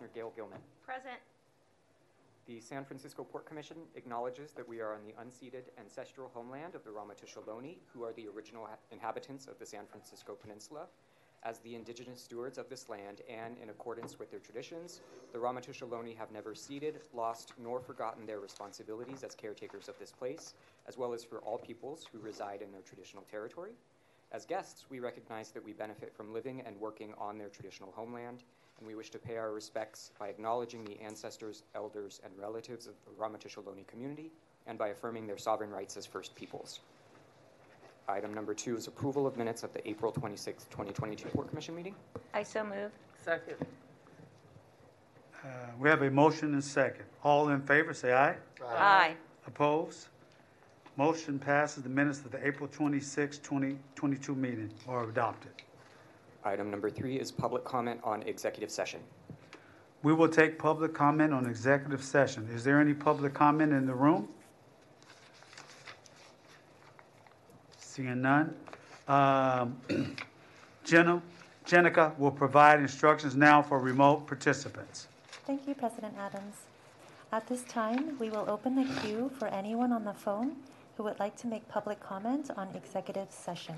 Commissioner 0.00 0.14
Gail 0.14 0.32
Gilman. 0.34 0.60
Present. 0.82 1.20
The 2.46 2.58
San 2.60 2.84
Francisco 2.86 3.22
Port 3.22 3.44
Commission 3.44 3.76
acknowledges 3.94 4.52
that 4.52 4.66
we 4.66 4.80
are 4.80 4.94
on 4.94 5.00
the 5.04 5.12
unceded 5.22 5.64
ancestral 5.78 6.30
homeland 6.32 6.74
of 6.74 6.82
the 6.84 6.90
Ramaytush 6.90 7.36
Ohlone, 7.36 7.76
who 7.92 8.02
are 8.04 8.12
the 8.14 8.26
original 8.34 8.66
inhabitants 8.90 9.46
of 9.46 9.58
the 9.58 9.66
San 9.66 9.84
Francisco 9.86 10.34
Peninsula. 10.34 10.86
As 11.42 11.58
the 11.58 11.74
indigenous 11.74 12.22
stewards 12.22 12.56
of 12.56 12.68
this 12.70 12.88
land 12.88 13.20
and 13.28 13.58
in 13.58 13.68
accordance 13.68 14.18
with 14.18 14.30
their 14.30 14.40
traditions, 14.40 15.00
the 15.32 15.38
Ramaytush 15.38 15.82
Ohlone 15.82 16.16
have 16.16 16.32
never 16.32 16.54
ceded, 16.54 17.00
lost, 17.12 17.52
nor 17.58 17.78
forgotten 17.78 18.24
their 18.24 18.40
responsibilities 18.40 19.22
as 19.22 19.34
caretakers 19.34 19.88
of 19.88 19.98
this 19.98 20.12
place, 20.12 20.54
as 20.88 20.96
well 20.96 21.12
as 21.12 21.24
for 21.24 21.38
all 21.40 21.58
peoples 21.58 22.06
who 22.10 22.18
reside 22.20 22.62
in 22.62 22.72
their 22.72 22.82
traditional 22.82 23.24
territory. 23.30 23.72
As 24.32 24.46
guests, 24.46 24.86
we 24.88 25.00
recognize 25.00 25.50
that 25.50 25.64
we 25.64 25.72
benefit 25.72 26.14
from 26.14 26.32
living 26.32 26.62
and 26.62 26.78
working 26.80 27.12
on 27.18 27.36
their 27.36 27.48
traditional 27.48 27.92
homeland, 27.92 28.44
and 28.80 28.88
we 28.88 28.94
wish 28.94 29.10
to 29.10 29.18
pay 29.18 29.36
our 29.36 29.52
respects 29.52 30.10
by 30.18 30.28
acknowledging 30.28 30.84
the 30.84 31.00
ancestors, 31.00 31.62
elders, 31.74 32.20
and 32.24 32.32
relatives 32.38 32.86
of 32.86 32.94
the 33.04 33.10
Ramaytush 33.22 33.56
Ohlone 33.56 33.86
community, 33.86 34.32
and 34.66 34.78
by 34.78 34.88
affirming 34.88 35.26
their 35.26 35.38
sovereign 35.38 35.70
rights 35.70 35.96
as 35.96 36.06
First 36.06 36.34
Peoples. 36.34 36.80
Item 38.08 38.34
number 38.34 38.54
two 38.54 38.76
is 38.76 38.86
approval 38.88 39.26
of 39.26 39.36
minutes 39.36 39.62
of 39.62 39.72
the 39.72 39.86
April 39.88 40.10
26, 40.10 40.64
2022 40.64 41.28
Port 41.28 41.48
Commission 41.48 41.76
meeting. 41.76 41.94
I 42.34 42.42
so 42.42 42.64
move. 42.64 42.90
Second. 43.22 43.56
Uh, 45.44 45.46
We 45.78 45.88
have 45.88 46.02
a 46.02 46.10
motion 46.10 46.54
and 46.54 46.64
second. 46.64 47.04
All 47.22 47.50
in 47.50 47.60
favor, 47.60 47.94
say 47.94 48.12
aye. 48.12 48.36
Aye. 48.66 49.14
Opposed? 49.46 50.08
Motion 50.96 51.38
passes. 51.38 51.82
The 51.82 51.88
minutes 51.88 52.20
of 52.20 52.30
the 52.30 52.44
April 52.46 52.68
26, 52.68 53.38
2022 53.38 54.34
meeting 54.34 54.70
are 54.88 55.04
adopted. 55.08 55.52
Item 56.44 56.70
number 56.70 56.88
three 56.88 57.16
is 57.16 57.30
public 57.30 57.64
comment 57.64 58.00
on 58.02 58.22
executive 58.22 58.70
session. 58.70 59.00
We 60.02 60.14
will 60.14 60.28
take 60.28 60.58
public 60.58 60.94
comment 60.94 61.34
on 61.34 61.46
executive 61.46 62.02
session. 62.02 62.48
Is 62.54 62.64
there 62.64 62.80
any 62.80 62.94
public 62.94 63.34
comment 63.34 63.72
in 63.72 63.86
the 63.86 63.94
room? 63.94 64.28
Seeing 67.78 68.22
none. 68.22 68.54
Um, 69.08 69.76
Jenna, 70.84 71.20
Jenica 71.66 72.18
will 72.18 72.30
provide 72.30 72.80
instructions 72.80 73.36
now 73.36 73.60
for 73.60 73.78
remote 73.78 74.26
participants. 74.26 75.08
Thank 75.46 75.68
you, 75.68 75.74
President 75.74 76.14
Adams. 76.18 76.54
At 77.32 77.46
this 77.46 77.62
time, 77.64 78.18
we 78.18 78.30
will 78.30 78.48
open 78.48 78.74
the 78.74 79.00
queue 79.00 79.30
for 79.38 79.48
anyone 79.48 79.92
on 79.92 80.04
the 80.04 80.14
phone 80.14 80.56
who 80.96 81.02
would 81.04 81.18
like 81.20 81.36
to 81.36 81.46
make 81.46 81.68
public 81.68 82.00
comment 82.00 82.50
on 82.56 82.68
executive 82.74 83.30
session. 83.30 83.74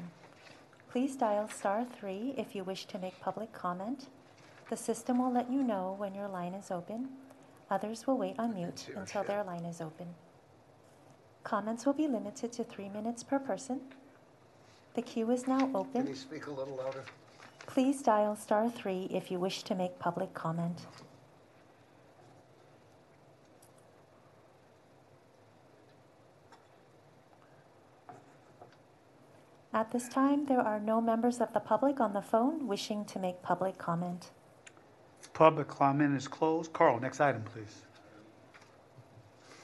Please 0.93 1.17
dial 1.17 1.49
star 1.49 1.87
three 1.99 2.35
if 2.37 2.55
you 2.55 2.65
wish 2.65 2.85
to 2.85 2.99
make 2.99 3.19
public 3.19 3.51
comment. 3.55 4.09
The 4.69 4.77
system 4.77 5.21
will 5.21 5.33
let 5.33 5.51
you 5.51 5.63
know 5.63 5.95
when 5.97 6.15
your 6.15 6.29
line 6.29 6.53
is 6.53 6.71
open. 6.71 7.09
Others 7.71 8.07
will 8.07 8.19
wait 8.19 8.35
on 8.39 8.53
mute 8.53 8.89
until 8.95 9.25
their 9.25 9.43
line 9.43 9.65
is 9.65 9.81
open. 9.81 10.09
Comments 11.45 11.87
will 11.87 11.95
be 11.95 12.07
limited 12.07 12.53
to 12.53 12.63
three 12.63 12.91
minutes 12.91 13.23
per 13.23 13.39
person. 13.39 13.81
The 14.93 15.01
queue 15.01 15.31
is 15.31 15.49
now 15.49 15.67
Can 15.95 16.07
you 16.09 16.15
speak 16.15 16.47
a 16.47 16.51
little 16.51 16.77
louder? 16.77 17.05
Please 17.67 18.03
dial 18.03 18.37
star 18.37 18.69
three 18.69 19.09
if 19.11 19.31
you 19.31 19.39
wish 19.39 19.63
to 19.63 19.75
make 19.75 19.99
public 19.99 20.35
comment. 20.35 20.85
At 29.75 29.91
this 29.91 30.07
time, 30.09 30.45
there 30.45 30.61
are 30.61 30.79
no 30.79 31.01
members 31.01 31.41
of 31.41 31.53
the 31.55 31.61
public 31.61 31.99
on 31.99 32.13
the 32.13 32.21
phone 32.21 32.67
wishing 32.69 33.07
to 33.07 33.19
make 33.19 33.43
public 33.43 33.79
comment. 33.79 34.31
Public 35.33 35.67
comment 35.67 36.15
is 36.15 36.29
closed. 36.29 36.75
Carl, 36.75 37.01
next 37.01 37.21
item, 37.21 37.43
please. 37.43 37.83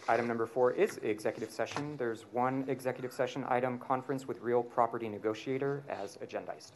Item 0.09 0.27
number 0.27 0.47
four 0.47 0.73
is 0.73 0.97
executive 1.03 1.51
session. 1.51 1.95
There's 1.99 2.23
one 2.33 2.65
executive 2.69 3.13
session 3.13 3.45
item, 3.49 3.79
conference 3.79 4.27
with 4.27 4.41
real 4.41 4.63
property 4.63 5.11
negotiator 5.11 5.83
as 5.91 6.17
agendized. 6.25 6.73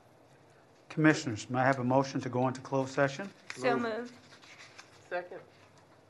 Commissioners, 0.91 1.49
may 1.49 1.61
I 1.61 1.65
have 1.65 1.79
a 1.79 1.85
motion 1.85 2.21
to 2.21 2.29
go 2.29 2.47
into 2.49 2.61
closed 2.61 2.93
session? 2.93 3.31
So 3.57 3.79
moved. 3.79 4.13
Second. 5.09 5.41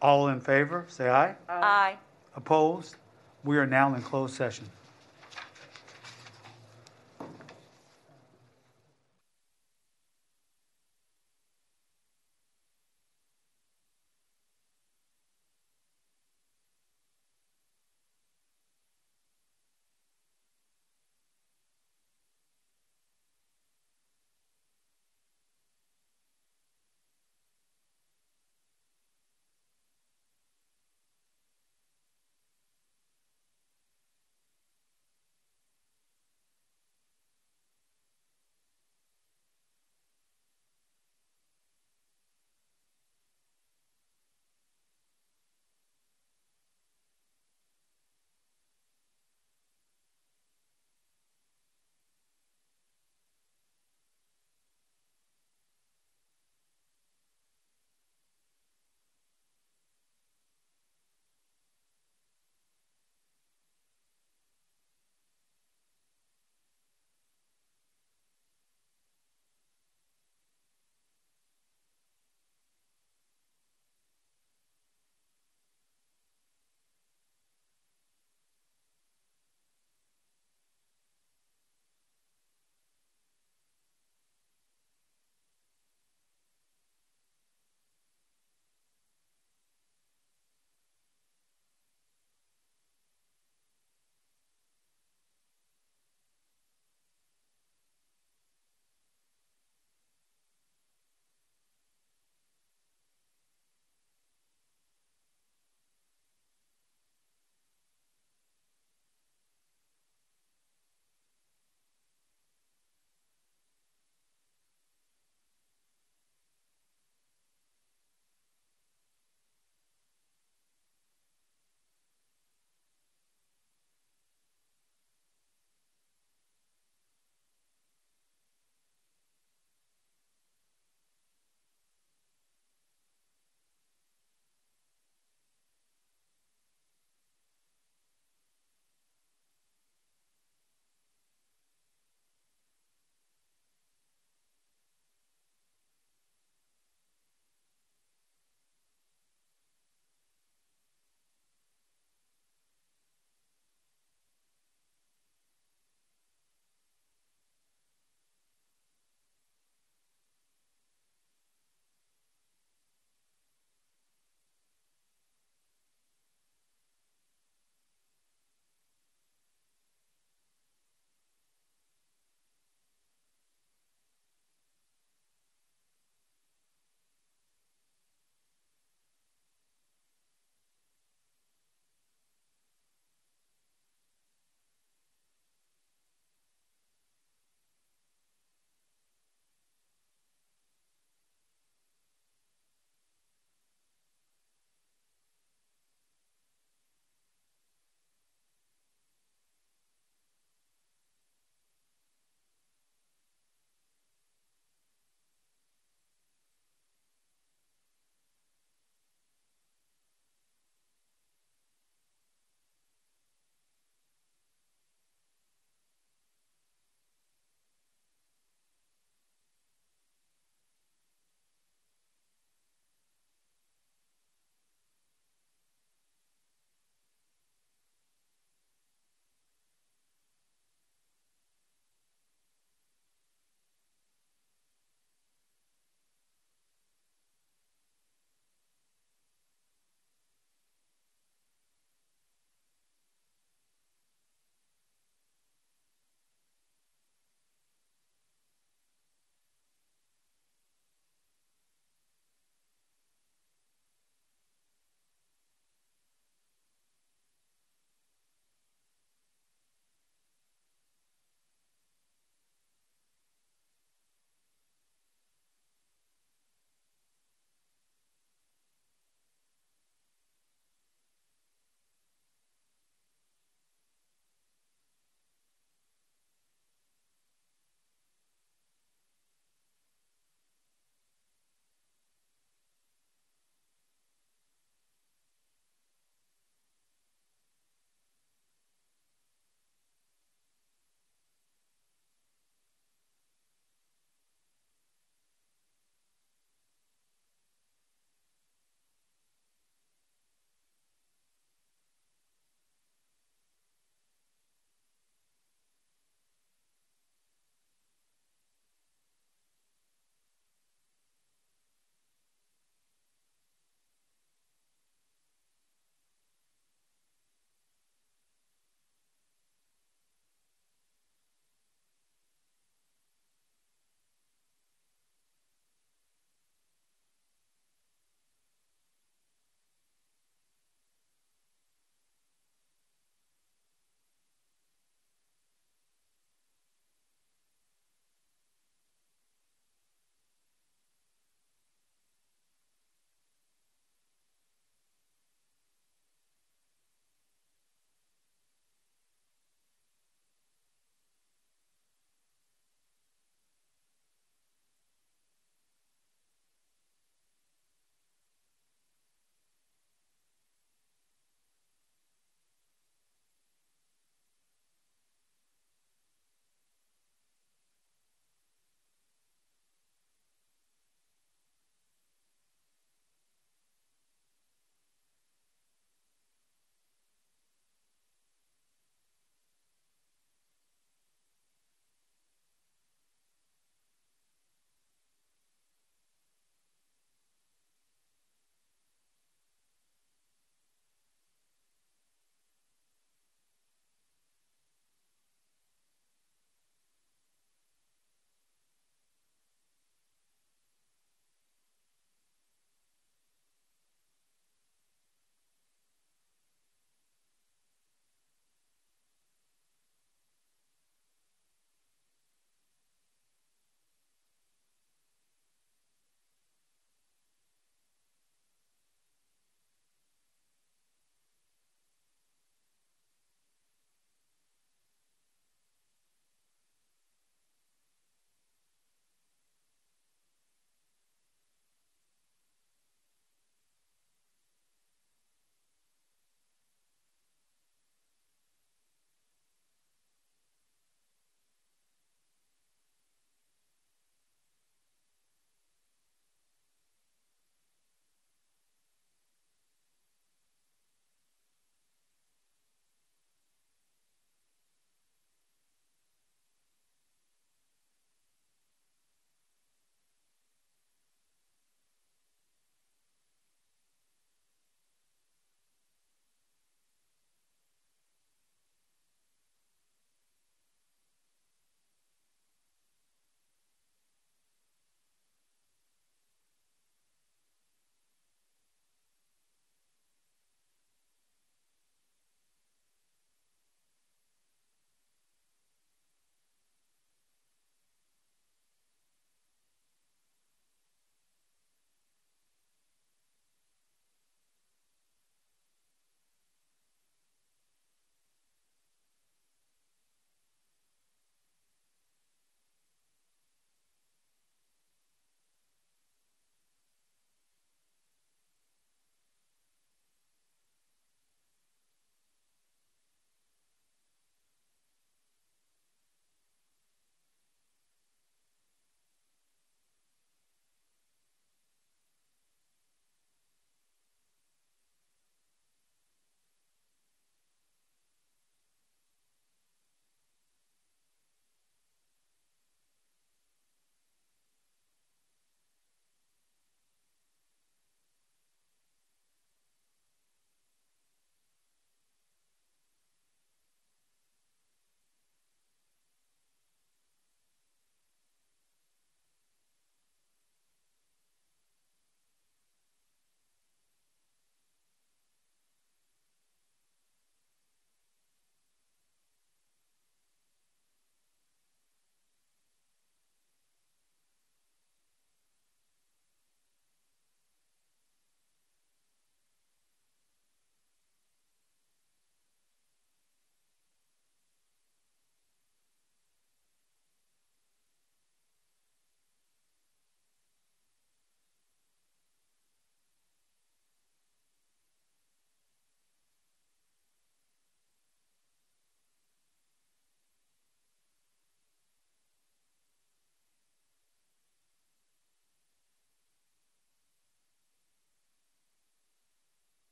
All 0.00 0.28
in 0.28 0.40
favor, 0.40 0.86
say 0.88 1.10
aye. 1.10 1.34
Aye. 1.50 1.98
Opposed? 2.34 2.96
We 3.44 3.58
are 3.58 3.66
now 3.66 3.94
in 3.94 4.00
closed 4.00 4.34
session. 4.34 4.64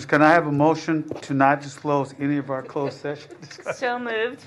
Can 0.00 0.22
I 0.22 0.30
have 0.30 0.46
a 0.46 0.52
motion 0.52 1.06
to 1.06 1.34
not 1.34 1.60
disclose 1.60 2.14
any 2.18 2.38
of 2.38 2.48
our 2.48 2.62
closed 2.62 2.98
sessions? 2.98 3.58
So 3.74 3.98
moved. 3.98 4.42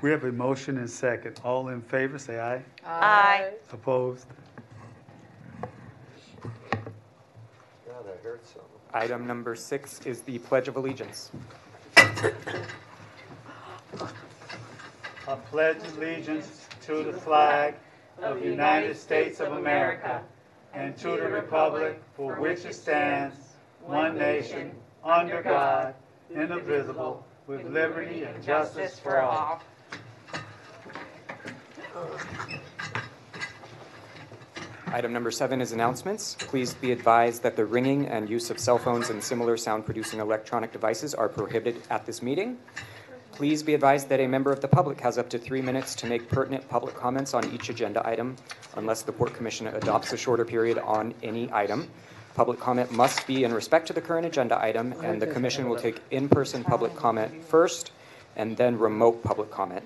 We 0.00 0.10
have 0.10 0.24
a 0.24 0.32
motion 0.32 0.78
and 0.78 0.88
second. 0.88 1.38
All 1.44 1.68
in 1.68 1.82
favor, 1.82 2.18
say 2.18 2.40
aye. 2.40 2.62
Aye. 2.86 3.50
Opposed? 3.72 4.26
God, 5.60 5.70
I 7.86 8.24
heard 8.24 8.40
something. 8.46 8.70
Item 8.94 9.26
number 9.26 9.54
six 9.54 10.00
is 10.06 10.22
the 10.22 10.38
Pledge 10.38 10.66
of 10.68 10.76
Allegiance. 10.76 11.30
I 15.28 15.34
pledge 15.50 15.76
allegiance 15.96 16.66
to 16.86 17.02
the 17.04 17.12
flag 17.12 17.74
of 18.22 18.40
the 18.40 18.46
United 18.46 18.96
States 18.96 19.40
of 19.40 19.52
America 19.52 20.22
and 20.74 20.96
to 20.98 21.08
the 21.08 21.28
republic 21.28 22.02
for 22.16 22.40
which 22.40 22.64
it 22.64 22.74
stands, 22.74 23.36
one 23.80 24.16
nation, 24.16 24.72
under 25.04 25.42
God, 25.42 25.94
indivisible, 26.34 27.26
with 27.46 27.64
liberty 27.64 28.22
and 28.24 28.42
justice 28.42 28.98
for 28.98 29.20
all. 29.20 29.60
Item 34.86 35.12
number 35.12 35.30
seven 35.30 35.62
is 35.62 35.72
announcements. 35.72 36.36
Please 36.38 36.74
be 36.74 36.92
advised 36.92 37.42
that 37.42 37.56
the 37.56 37.64
ringing 37.64 38.06
and 38.08 38.28
use 38.28 38.50
of 38.50 38.58
cell 38.58 38.76
phones 38.76 39.08
and 39.08 39.24
similar 39.24 39.56
sound-producing 39.56 40.20
electronic 40.20 40.70
devices 40.70 41.14
are 41.14 41.30
prohibited 41.30 41.82
at 41.88 42.04
this 42.04 42.20
meeting. 42.20 42.58
Please 43.42 43.62
be 43.64 43.74
advised 43.74 44.08
that 44.08 44.20
a 44.20 44.26
member 44.28 44.52
of 44.52 44.60
the 44.60 44.68
public 44.68 45.00
has 45.00 45.18
up 45.18 45.28
to 45.30 45.36
three 45.36 45.60
minutes 45.60 45.96
to 45.96 46.06
make 46.06 46.28
pertinent 46.28 46.68
public 46.68 46.94
comments 46.94 47.34
on 47.34 47.44
each 47.52 47.70
agenda 47.70 48.00
item 48.06 48.36
unless 48.76 49.02
the 49.02 49.10
Port 49.10 49.34
Commission 49.34 49.66
adopts 49.66 50.12
a 50.12 50.16
shorter 50.16 50.44
period 50.44 50.78
on 50.78 51.12
any 51.24 51.52
item. 51.52 51.88
Public 52.36 52.60
comment 52.60 52.92
must 52.92 53.26
be 53.26 53.42
in 53.42 53.52
respect 53.52 53.88
to 53.88 53.92
the 53.92 54.00
current 54.00 54.26
agenda 54.26 54.62
item, 54.62 54.94
and 55.02 55.20
the 55.20 55.26
Commission 55.26 55.68
will 55.68 55.74
take 55.74 56.00
in-person 56.12 56.62
public 56.62 56.94
comment 56.94 57.44
first 57.44 57.90
and 58.36 58.56
then 58.56 58.78
remote 58.78 59.24
public 59.24 59.50
comment. 59.50 59.84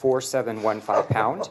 2480-930-4715 0.00 1.08
pound. 1.08 1.48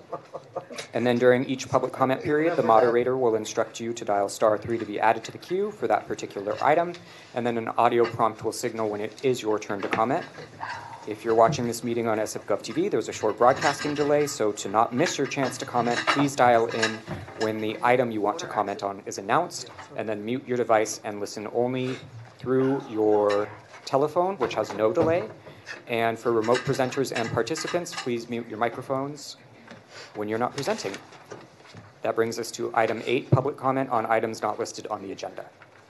And 0.93 1.05
then 1.05 1.17
during 1.17 1.45
each 1.45 1.69
public 1.69 1.93
comment 1.93 2.21
period, 2.23 2.55
the 2.55 2.63
moderator 2.63 3.17
will 3.17 3.35
instruct 3.35 3.79
you 3.79 3.93
to 3.93 4.05
dial 4.05 4.29
star 4.29 4.57
three 4.57 4.77
to 4.77 4.85
be 4.85 4.99
added 4.99 5.23
to 5.25 5.31
the 5.31 5.37
queue 5.37 5.71
for 5.71 5.87
that 5.87 6.07
particular 6.07 6.55
item, 6.63 6.93
and 7.35 7.45
then 7.45 7.57
an 7.57 7.69
audio 7.69 8.05
prompt 8.05 8.43
will 8.43 8.51
signal 8.51 8.89
when 8.89 9.01
it 9.01 9.23
is 9.23 9.41
your 9.41 9.59
turn 9.59 9.81
to 9.81 9.87
comment. 9.87 10.25
If 11.07 11.23
you're 11.23 11.35
watching 11.35 11.65
this 11.65 11.83
meeting 11.83 12.07
on 12.07 12.17
SF 12.19 12.45
TV, 12.45 12.91
there's 12.91 13.09
a 13.09 13.13
short 13.13 13.37
broadcasting 13.37 13.95
delay, 13.95 14.27
so 14.27 14.51
to 14.51 14.69
not 14.69 14.93
miss 14.93 15.17
your 15.17 15.27
chance 15.27 15.57
to 15.59 15.65
comment, 15.65 15.97
please 16.07 16.35
dial 16.35 16.67
in 16.67 16.99
when 17.39 17.59
the 17.59 17.77
item 17.81 18.11
you 18.11 18.21
want 18.21 18.37
to 18.39 18.47
comment 18.47 18.83
on 18.83 19.01
is 19.05 19.17
announced, 19.17 19.71
and 19.95 20.07
then 20.07 20.23
mute 20.23 20.47
your 20.47 20.57
device 20.57 21.01
and 21.03 21.19
listen 21.19 21.47
only 21.53 21.95
through 22.37 22.81
your 22.89 23.49
telephone, 23.85 24.37
which 24.37 24.53
has 24.53 24.73
no 24.75 24.91
delay. 24.93 25.27
And 25.87 26.17
for 26.17 26.31
remote 26.31 26.59
presenters 26.59 27.11
and 27.15 27.29
participants, 27.31 27.93
please 27.95 28.29
mute 28.29 28.47
your 28.47 28.57
microphones 28.57 29.37
when 30.15 30.27
you're 30.29 30.39
not 30.39 30.55
presenting. 30.55 30.93
That 32.01 32.15
brings 32.15 32.39
us 32.39 32.51
to 32.51 32.71
item 32.75 33.01
eight, 33.05 33.29
public 33.29 33.57
comment 33.57 33.89
on 33.89 34.05
items 34.05 34.41
not 34.41 34.57
listed 34.59 34.87
on 34.87 35.01
the 35.01 35.11
agenda. 35.11 35.45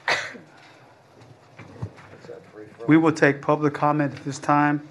Is 0.10 0.16
that 2.28 2.42
free 2.54 2.66
from? 2.78 2.88
We 2.88 2.98
will 2.98 3.12
take 3.12 3.42
public 3.42 3.74
comment 3.74 4.14
at 4.16 4.24
this 4.26 4.40
time 4.40 4.88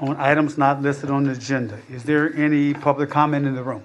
on 0.00 0.16
items 0.16 0.56
not 0.58 0.82
listed 0.82 1.10
on 1.10 1.24
the 1.24 1.32
agenda. 1.32 1.78
Is 1.90 2.02
there 2.04 2.34
any 2.34 2.74
public 2.74 3.10
comment 3.10 3.46
in 3.46 3.54
the 3.54 3.62
room? 3.62 3.84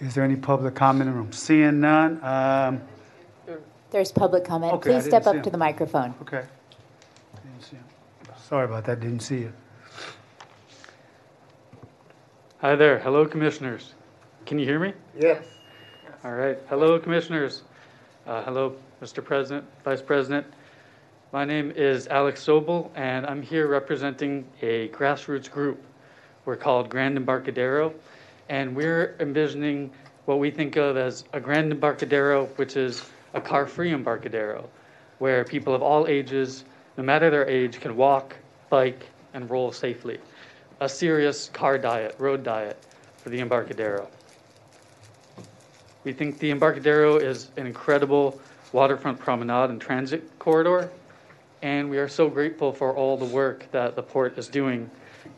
Is 0.00 0.14
there 0.14 0.24
any 0.24 0.36
public 0.36 0.74
comment 0.74 1.08
in 1.08 1.14
the 1.14 1.20
room? 1.20 1.32
Seeing 1.32 1.80
none, 1.80 2.22
um, 2.24 2.80
There's 3.90 4.12
public 4.12 4.44
comment. 4.44 4.72
Okay, 4.74 4.90
I 4.90 4.94
Please 4.94 5.04
didn't 5.04 5.10
step 5.10 5.24
see 5.24 5.28
up 5.30 5.36
him. 5.36 5.42
to 5.42 5.50
the 5.50 5.58
microphone. 5.58 6.14
okay. 6.22 6.44
Didn't 8.50 8.58
see 8.58 8.64
him. 8.64 8.64
Sorry 8.64 8.64
about 8.64 8.84
that, 8.86 9.00
didn't 9.00 9.20
see 9.20 9.38
you. 9.38 9.52
Hi 12.58 12.74
there. 12.74 12.98
Hello, 12.98 13.24
commissioners. 13.24 13.94
Can 14.44 14.58
you 14.58 14.66
hear 14.66 14.80
me? 14.80 14.92
Yes. 15.18 15.44
All 16.24 16.32
right. 16.32 16.58
Hello, 16.68 16.98
commissioners. 16.98 17.62
Uh, 18.26 18.42
hello, 18.42 18.74
Mr. 19.00 19.24
President, 19.24 19.64
Vice 19.84 20.02
President. 20.02 20.44
My 21.32 21.44
name 21.44 21.70
is 21.70 22.08
Alex 22.08 22.44
Sobel, 22.44 22.90
and 22.96 23.24
I'm 23.24 23.40
here 23.40 23.68
representing 23.68 24.44
a 24.62 24.88
grassroots 24.88 25.48
group. 25.48 25.80
We're 26.44 26.56
called 26.56 26.90
Grand 26.90 27.16
Embarcadero, 27.16 27.94
and 28.48 28.74
we're 28.74 29.14
envisioning 29.20 29.92
what 30.24 30.40
we 30.40 30.50
think 30.50 30.74
of 30.76 30.96
as 30.96 31.24
a 31.32 31.40
Grand 31.40 31.70
Embarcadero, 31.70 32.46
which 32.56 32.76
is 32.76 33.04
a 33.32 33.40
car-free 33.40 33.92
Embarcadero, 33.92 34.68
where 35.18 35.44
people 35.44 35.72
of 35.72 35.82
all 35.82 36.08
ages, 36.08 36.64
no 36.96 37.04
matter 37.04 37.30
their 37.30 37.48
age, 37.48 37.80
can 37.80 37.96
walk, 37.96 38.36
bike, 38.70 39.06
and 39.34 39.50
roll 39.50 39.70
safely. 39.72 40.18
A 40.80 40.88
serious 40.88 41.50
car 41.50 41.76
diet, 41.76 42.14
road 42.18 42.42
diet 42.42 42.82
for 43.18 43.28
the 43.28 43.40
Embarcadero. 43.40 44.08
We 46.04 46.14
think 46.14 46.38
the 46.38 46.50
Embarcadero 46.50 47.16
is 47.16 47.50
an 47.58 47.66
incredible 47.66 48.40
waterfront 48.72 49.18
promenade 49.18 49.68
and 49.68 49.80
transit 49.80 50.38
corridor, 50.38 50.90
and 51.60 51.90
we 51.90 51.98
are 51.98 52.08
so 52.08 52.30
grateful 52.30 52.72
for 52.72 52.96
all 52.96 53.18
the 53.18 53.26
work 53.26 53.66
that 53.72 53.96
the 53.96 54.02
port 54.02 54.38
is 54.38 54.48
doing 54.48 54.90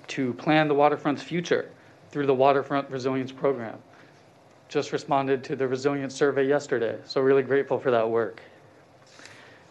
to 0.07 0.33
plan 0.35 0.69
the 0.69 0.75
waterfront's 0.75 1.23
future 1.23 1.69
through 2.13 2.27
the 2.27 2.35
Waterfront 2.35 2.89
Resilience 2.91 3.33
Program. 3.33 3.79
Just 4.69 4.93
responded 4.93 5.43
to 5.45 5.57
the 5.57 5.67
resilience 5.67 6.15
survey 6.15 6.47
yesterday, 6.47 6.99
so 7.05 7.21
really 7.21 7.43
grateful 7.43 7.79
for 7.79 7.91
that 7.91 8.09
work. 8.09 8.41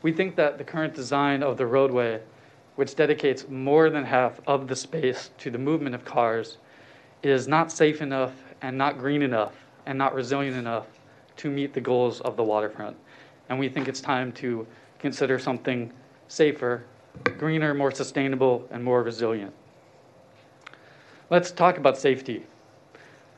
We 0.01 0.11
think 0.11 0.35
that 0.35 0.57
the 0.57 0.63
current 0.63 0.93
design 0.93 1.43
of 1.43 1.57
the 1.57 1.65
roadway, 1.65 2.19
which 2.75 2.95
dedicates 2.95 3.47
more 3.49 3.89
than 3.89 4.03
half 4.03 4.39
of 4.47 4.67
the 4.67 4.75
space 4.75 5.31
to 5.37 5.51
the 5.51 5.57
movement 5.57 5.95
of 5.95 6.05
cars, 6.05 6.57
is 7.23 7.47
not 7.47 7.71
safe 7.71 8.01
enough 8.01 8.33
and 8.61 8.77
not 8.77 8.97
green 8.97 9.21
enough 9.21 9.53
and 9.85 9.97
not 9.97 10.13
resilient 10.13 10.57
enough 10.57 10.87
to 11.37 11.49
meet 11.49 11.73
the 11.73 11.81
goals 11.81 12.21
of 12.21 12.35
the 12.35 12.43
waterfront. 12.43 12.95
And 13.49 13.59
we 13.59 13.69
think 13.69 13.87
it's 13.87 14.01
time 14.01 14.31
to 14.33 14.65
consider 14.99 15.37
something 15.39 15.91
safer, 16.27 16.83
greener, 17.37 17.73
more 17.73 17.91
sustainable, 17.91 18.67
and 18.71 18.83
more 18.83 19.03
resilient. 19.03 19.53
Let's 21.29 21.51
talk 21.51 21.77
about 21.77 21.97
safety. 21.97 22.45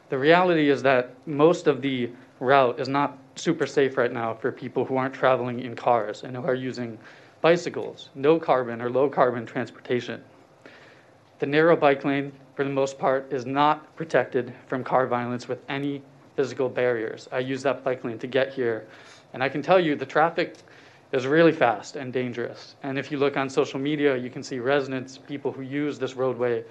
The 0.09 0.17
reality 0.17 0.69
is 0.69 0.84
that 0.84 1.15
most 1.25 1.67
of 1.67 1.81
the 1.81 2.09
route 2.39 2.79
is 2.79 2.88
not 2.88 3.17
super 3.36 3.65
safe 3.65 3.97
right 3.97 4.11
now 4.11 4.34
for 4.34 4.51
people 4.51 4.86
who 4.86 4.97
aren't 4.97 5.13
traveling 5.13 5.61
in 5.61 5.75
cars 5.75 6.23
and 6.23 6.36
who 6.36 6.43
are 6.43 6.55
using 6.55 6.97
bicycles, 7.43 8.09
no 8.15 8.39
carbon 8.39 8.81
or 8.81 8.89
low 8.89 9.09
carbon 9.09 9.45
transportation. 9.45 10.23
The 11.39 11.45
narrow 11.45 11.75
bike 11.75 12.05
lane, 12.05 12.31
for 12.55 12.63
the 12.63 12.69
most 12.69 12.97
part, 12.97 13.33
is 13.33 13.45
not 13.45 13.93
protected 13.97 14.53
from 14.67 14.81
car 14.81 15.07
violence 15.07 15.49
with 15.49 15.59
any 15.67 16.01
physical 16.37 16.69
barriers. 16.69 17.27
I 17.33 17.39
use 17.39 17.61
that 17.63 17.83
bike 17.83 18.05
lane 18.05 18.17
to 18.19 18.27
get 18.27 18.53
here, 18.53 18.87
and 19.33 19.43
I 19.43 19.49
can 19.49 19.61
tell 19.61 19.77
you 19.77 19.93
the 19.97 20.05
traffic 20.05 20.55
is 21.11 21.27
really 21.27 21.51
fast 21.51 21.97
and 21.97 22.13
dangerous. 22.13 22.75
And 22.81 22.97
if 22.97 23.11
you 23.11 23.17
look 23.17 23.35
on 23.35 23.49
social 23.49 23.79
media, 23.79 24.15
you 24.15 24.29
can 24.29 24.41
see 24.41 24.59
residents, 24.59 25.17
people 25.17 25.51
who 25.51 25.63
use 25.63 25.99
this 25.99 26.15
roadway, 26.15 26.63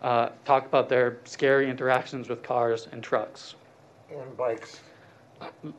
uh, 0.00 0.28
talk 0.44 0.64
about 0.64 0.88
their 0.88 1.18
scary 1.24 1.68
interactions 1.68 2.28
with 2.28 2.40
cars 2.44 2.86
and 2.92 3.02
trucks. 3.02 3.56
And 4.12 4.36
bikes. 4.36 4.78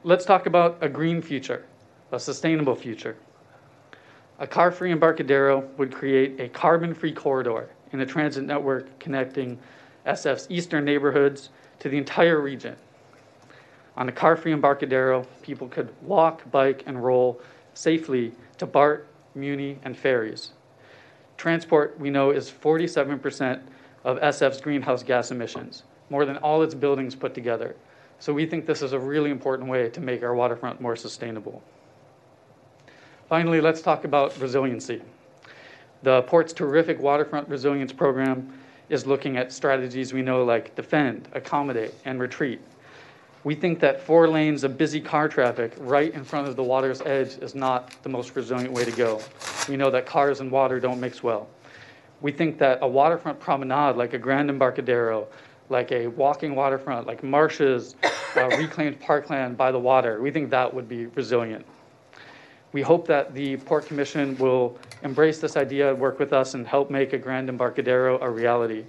Let's 0.04 0.26
talk 0.26 0.46
about 0.46 0.78
a 0.82 0.90
green 0.90 1.22
future, 1.22 1.64
a 2.12 2.20
sustainable 2.20 2.76
future. 2.76 3.16
A 4.42 4.48
car 4.48 4.72
free 4.72 4.92
Embarcadero 4.92 5.70
would 5.78 5.94
create 5.94 6.40
a 6.40 6.50
carbon 6.50 6.96
free 6.96 7.12
corridor 7.12 7.70
in 7.92 8.00
the 8.00 8.08
transit 8.08 8.44
network 8.44 8.98
connecting 8.98 9.60
SF's 10.08 10.48
eastern 10.50 10.84
neighborhoods 10.84 11.52
to 11.78 11.90
the 11.90 11.98
entire 12.00 12.42
region. 12.42 12.76
On 13.98 14.10
a 14.10 14.12
car 14.12 14.36
free 14.36 14.52
Embarcadero, 14.52 15.28
people 15.44 15.68
could 15.68 15.94
walk, 16.02 16.50
bike, 16.50 16.82
and 16.88 17.04
roll 17.04 17.40
safely 17.76 18.32
to 18.58 18.66
BART, 18.66 19.06
Muni, 19.36 19.78
and 19.84 19.96
ferries. 19.96 20.54
Transport, 21.38 22.00
we 22.00 22.10
know, 22.10 22.32
is 22.32 22.50
47% 22.50 23.62
of 24.04 24.20
SF's 24.22 24.60
greenhouse 24.60 25.04
gas 25.04 25.30
emissions, 25.30 25.84
more 26.10 26.26
than 26.26 26.38
all 26.38 26.64
its 26.64 26.74
buildings 26.74 27.14
put 27.14 27.36
together. 27.36 27.76
So 28.18 28.34
we 28.34 28.48
think 28.48 28.66
this 28.66 28.82
is 28.82 28.94
a 28.94 29.00
really 29.00 29.30
important 29.30 29.70
way 29.70 29.90
to 29.90 30.02
make 30.02 30.24
our 30.24 30.34
waterfront 30.34 30.82
more 30.82 30.96
sustainable. 30.96 31.62
Finally, 33.32 33.62
let's 33.62 33.82
talk 33.82 34.04
about 34.04 34.38
resiliency. 34.42 35.02
The 36.04 36.22
port's 36.24 36.52
terrific 36.52 37.00
waterfront 37.00 37.48
resilience 37.48 37.94
program 37.94 38.52
is 38.90 39.08
looking 39.08 39.38
at 39.38 39.54
strategies 39.54 40.12
we 40.12 40.22
know 40.22 40.44
like 40.44 40.76
defend, 40.76 41.30
accommodate, 41.32 41.94
and 42.04 42.20
retreat. 42.20 42.60
We 43.46 43.56
think 43.56 43.80
that 43.80 44.02
four 44.02 44.28
lanes 44.28 44.66
of 44.66 44.78
busy 44.78 45.00
car 45.00 45.30
traffic 45.30 45.72
right 45.78 46.14
in 46.14 46.26
front 46.26 46.50
of 46.50 46.58
the 46.58 46.64
water's 46.64 47.02
edge 47.04 47.38
is 47.38 47.56
not 47.56 47.96
the 48.04 48.10
most 48.10 48.36
resilient 48.36 48.74
way 48.74 48.84
to 48.84 48.92
go. 48.92 49.22
We 49.70 49.78
know 49.78 49.90
that 49.92 50.06
cars 50.06 50.42
and 50.42 50.52
water 50.52 50.82
don't 50.82 51.00
mix 51.00 51.24
well. 51.24 51.48
We 52.20 52.34
think 52.34 52.58
that 52.58 52.80
a 52.82 52.88
waterfront 52.90 53.40
promenade 53.40 53.96
like 53.96 54.12
a 54.12 54.20
Grand 54.20 54.50
Embarcadero, 54.50 55.26
like 55.70 55.94
a 55.94 56.08
walking 56.08 56.54
waterfront, 56.54 57.08
like 57.08 57.24
marshes, 57.24 57.96
uh, 58.36 58.50
reclaimed 58.58 59.00
parkland 59.00 59.56
by 59.56 59.72
the 59.72 59.80
water, 59.80 60.22
we 60.22 60.32
think 60.32 60.50
that 60.50 60.74
would 60.74 60.90
be 60.90 61.06
resilient. 61.06 61.66
We 62.74 62.82
hope 62.82 63.06
that 63.08 63.34
the 63.34 63.58
Port 63.58 63.86
Commission 63.86 64.38
will 64.38 64.78
embrace 65.04 65.40
this 65.40 65.58
idea, 65.58 65.94
work 65.94 66.20
with 66.20 66.32
us, 66.32 66.54
and 66.54 66.66
help 66.66 66.90
make 66.90 67.14
a 67.14 67.18
Grand 67.18 67.50
Embarcadero 67.50 68.20
a 68.22 68.30
reality. 68.30 68.86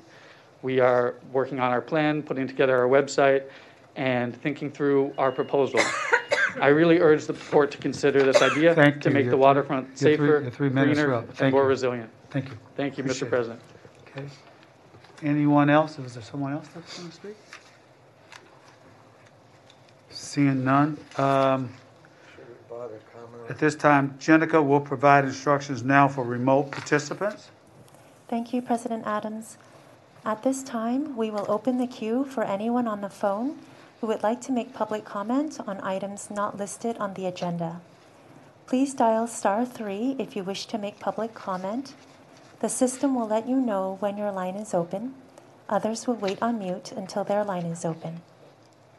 We 0.63 0.79
are 0.79 1.17
working 1.33 1.59
on 1.59 1.73
our 1.73 1.81
plan, 1.81 2.23
putting 2.23 2.47
together 2.47 2.77
our 2.79 2.87
website, 2.89 3.45
and 3.97 4.35
thinking 4.41 4.71
through 4.71 5.13
our 5.19 5.33
proposal. 5.33 5.81
I 6.61 6.69
really 6.69 7.01
urge 7.01 7.27
the 7.27 7.33
port 7.35 7.71
to 7.73 7.79
consider 7.79 8.23
this 8.23 8.41
idea 8.41 8.75
Thank 8.75 9.01
to 9.03 9.09
you. 9.09 9.15
make 9.15 9.25
Your 9.25 9.31
the 9.33 9.37
three- 9.37 9.41
waterfront 9.41 9.87
your 9.89 9.97
three- 9.97 10.11
safer, 10.13 10.25
your 10.43 10.51
three 10.51 10.69
minutes 10.69 11.01
are 11.01 11.05
greener, 11.07 11.19
up. 11.19 11.29
and 11.29 11.37
Thank 11.37 11.53
more 11.55 11.63
you. 11.63 11.69
resilient. 11.69 12.11
Thank 12.31 12.49
you. 12.51 12.55
Thank 12.77 12.99
you, 12.99 13.05
Appreciate 13.05 13.25
Mr. 13.25 13.27
it. 13.27 13.31
President. 13.31 13.61
Okay. 14.09 14.25
Anyone 15.25 15.71
else? 15.71 15.99
Is 15.99 16.15
there 16.15 16.23
someone 16.23 16.53
else 16.53 16.69
that's 16.75 16.99
going 16.99 17.11
to 17.11 17.15
speak? 17.17 17.37
Seeing 20.11 20.65
none. 20.65 20.99
um, 21.17 21.71
Should 22.35 22.49
we 22.49 22.55
bother 22.69 23.01
commenting? 23.13 23.32
At 23.49 23.59
this 23.59 23.75
time, 23.75 24.17
Jenica 24.19 24.65
will 24.65 24.81
provide 24.81 25.25
instructions 25.25 25.83
now 25.83 26.09
for 26.09 26.25
remote 26.25 26.71
participants. 26.71 27.51
Thank 28.29 28.53
you, 28.53 28.63
President 28.63 29.05
Adams. 29.07 29.59
At 30.25 30.43
this 30.43 30.63
time, 30.63 31.17
we 31.17 31.31
will 31.31 31.47
open 31.49 31.79
the 31.79 31.87
queue 31.87 32.25
for 32.25 32.45
anyone 32.45 32.87
on 32.87 33.01
the 33.01 33.11
phone 33.11 33.59
who 34.01 34.07
would 34.07 34.23
like 34.23 34.41
to 34.43 34.53
make 34.53 34.73
public 34.73 35.05
comment 35.05 35.59
on 35.67 35.81
items 35.81 36.31
not 36.31 36.57
listed 36.57 36.97
on 36.99 37.15
the 37.15 37.27
agenda. 37.27 37.81
Please 38.67 38.95
dial 38.95 39.27
star 39.27 39.67
three 39.67 40.17
if 40.19 40.35
you 40.35 40.45
wish 40.45 40.67
to 40.67 40.79
make 40.79 41.01
public 41.01 41.35
comment. 41.35 41.95
The 42.61 42.69
system 42.69 43.15
will 43.15 43.27
let 43.27 43.49
you 43.49 43.57
know 43.57 43.97
when 44.01 44.17
your 44.17 44.31
line 44.31 44.55
is 44.55 44.73
open. 44.73 45.15
Others 45.69 46.07
will 46.07 46.15
wait 46.15 46.41
on 46.41 46.59
mute 46.59 46.93
until 46.93 47.25
their 47.25 47.45
line 47.45 47.67
is 47.67 47.85
open. 47.85 48.23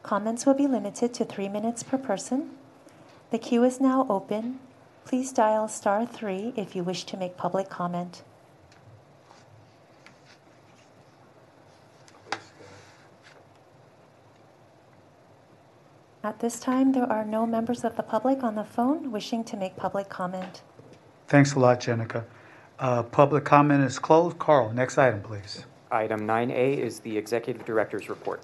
Comments 0.04 0.46
will 0.46 0.54
be 0.54 0.68
limited 0.68 1.14
to 1.14 1.26
three 1.26 1.48
minutes 1.48 1.82
per 1.82 1.98
person. 1.98 2.52
The 3.34 3.40
queue 3.40 3.64
is 3.64 3.82
now 3.82 4.06
open. 4.12 4.60
Please 5.06 5.32
dial 5.32 5.68
star 5.68 6.06
three 6.06 6.54
if 6.56 6.76
you 6.76 6.84
wish 6.84 7.04
to 7.06 7.18
make 7.18 7.36
public 7.36 7.68
comment. 7.68 8.22
At 16.24 16.42
this 16.42 16.60
time, 16.60 16.92
there 16.92 17.12
are 17.12 17.26
no 17.26 17.48
members 17.48 17.84
of 17.84 17.96
the 17.96 18.04
public 18.04 18.44
on 18.44 18.54
the 18.54 18.64
phone 18.64 19.12
wishing 19.12 19.44
to 19.46 19.58
make 19.58 19.76
public 19.76 20.10
comment. 20.10 20.62
Thanks 21.28 21.56
a 21.56 21.60
lot, 21.60 21.80
Jenica. 21.80 22.26
Uh, 22.78 23.02
Public 23.02 23.46
comment 23.46 23.84
is 23.84 23.98
closed. 23.98 24.38
Carl, 24.38 24.72
next 24.74 25.00
item, 25.00 25.24
please. 25.24 25.66
Item 25.90 26.28
9A 26.28 26.78
is 26.78 27.00
the 27.00 27.18
Executive 27.18 27.66
Director's 27.66 28.10
Report. 28.10 28.44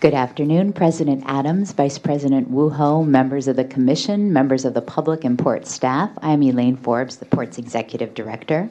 Good 0.00 0.14
afternoon, 0.14 0.72
President 0.72 1.24
Adams, 1.26 1.72
Vice 1.72 1.98
President 1.98 2.48
Woo 2.48 2.70
Ho, 2.70 3.04
members 3.04 3.46
of 3.48 3.56
the 3.56 3.66
Commission, 3.66 4.32
members 4.32 4.64
of 4.64 4.72
the 4.72 4.80
public 4.80 5.24
and 5.24 5.38
port 5.38 5.66
staff. 5.66 6.10
I 6.22 6.32
am 6.32 6.42
Elaine 6.42 6.78
Forbes, 6.78 7.18
the 7.18 7.26
port's 7.26 7.58
Executive 7.58 8.14
Director. 8.14 8.70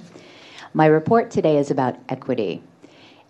My 0.73 0.87
report 0.87 1.29
today 1.29 1.59
is 1.59 1.69
about 1.69 1.99
equity. 2.09 2.63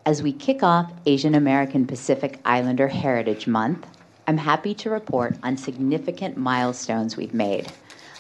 As 0.06 0.24
we 0.24 0.32
kick 0.32 0.64
off 0.64 0.94
Asian 1.06 1.36
American 1.36 1.86
Pacific 1.86 2.40
Islander 2.46 2.88
Heritage 2.88 3.48
Month, 3.48 3.86
I'm 4.28 4.38
happy 4.38 4.74
to 4.76 4.90
report 4.90 5.36
on 5.44 5.58
significant 5.58 6.38
milestones 6.38 7.18
we've 7.18 7.34
made. 7.34 7.70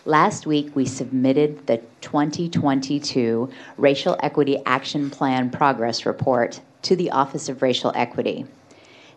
Last 0.03 0.45
week, 0.45 0.75
we 0.75 0.86
submitted 0.86 1.67
the 1.67 1.77
2022 2.01 3.49
Racial 3.77 4.17
Equity 4.21 4.61
Action 4.65 5.09
Plan 5.09 5.49
Progress 5.49 6.05
Report 6.05 6.59
to 6.82 6.97
the 6.97 7.11
Office 7.11 7.47
of 7.47 7.61
Racial 7.61 7.93
Equity. 7.95 8.45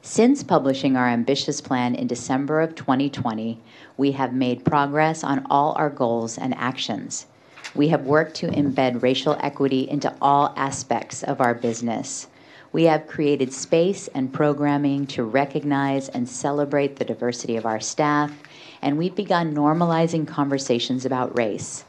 Since 0.05 0.43
publishing 0.43 0.97
our 0.97 1.07
ambitious 1.07 1.61
plan 1.61 1.95
in 1.95 2.09
December 2.09 2.61
of 2.61 2.75
2020, 2.75 3.61
we 3.97 4.11
have 4.13 4.35
made 4.35 4.65
progress 4.65 5.23
on 5.23 5.47
all 5.49 5.75
our 5.79 5.91
goals 5.91 6.37
and 6.37 6.53
actions. 6.57 7.27
We 7.77 7.87
have 7.89 8.05
worked 8.05 8.35
to 8.39 8.49
embed 8.49 9.01
racial 9.01 9.37
equity 9.39 9.89
into 9.89 10.13
all 10.21 10.55
aspects 10.57 11.23
of 11.23 11.41
our 11.41 11.55
business. 11.55 12.27
We 12.73 12.85
have 12.85 13.07
created 13.07 13.53
space 13.53 14.09
and 14.09 14.33
programming 14.33 15.07
to 15.07 15.23
recognize 15.23 16.09
and 16.09 16.29
celebrate 16.29 16.97
the 16.97 17.05
diversity 17.05 17.57
of 17.57 17.65
our 17.65 17.79
staff, 17.79 18.33
and 18.83 18.99
we've 18.99 19.15
begun 19.15 19.55
normalizing 19.55 20.27
conversations 20.27 21.05
about 21.05 21.39
race. 21.39 21.85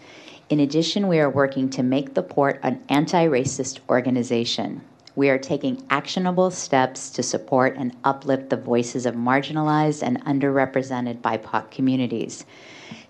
In 0.52 0.60
addition, 0.60 1.08
we 1.08 1.20
are 1.20 1.32
working 1.32 1.68
to 1.72 1.82
make 1.82 2.14
the 2.14 2.22
port 2.22 2.60
an 2.62 2.84
anti 2.90 3.26
racist 3.26 3.80
organization. 3.90 4.82
We 5.16 5.30
are 5.30 5.38
taking 5.38 5.86
actionable 5.92 6.50
steps 6.50 7.12
to 7.12 7.22
support 7.22 7.76
and 7.78 7.96
uplift 8.04 8.50
the 8.50 8.58
voices 8.58 9.06
of 9.06 9.14
marginalized 9.14 10.02
and 10.02 10.24
underrepresented 10.26 11.22
BIPOC 11.22 11.70
communities. 11.70 12.46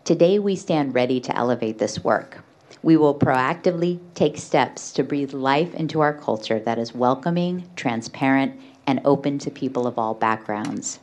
Today, 0.03 0.37
we 0.37 0.57
stand 0.57 0.93
ready 0.93 1.21
to 1.21 1.33
elevate 1.37 1.77
this 1.77 2.03
work. 2.03 2.43
We 2.81 2.97
will 2.97 3.17
proactively 3.17 4.01
take 4.15 4.37
steps 4.37 4.91
to 4.93 5.03
breathe 5.03 5.33
life 5.33 5.73
into 5.75 6.01
our 6.01 6.13
culture 6.13 6.59
that 6.59 6.77
is 6.77 6.93
welcoming, 6.93 7.69
transparent, 7.77 8.59
and 8.85 8.99
open 9.05 9.39
to 9.39 9.49
people 9.49 9.87
of 9.87 9.97
all 9.97 10.13
backgrounds. 10.13 10.99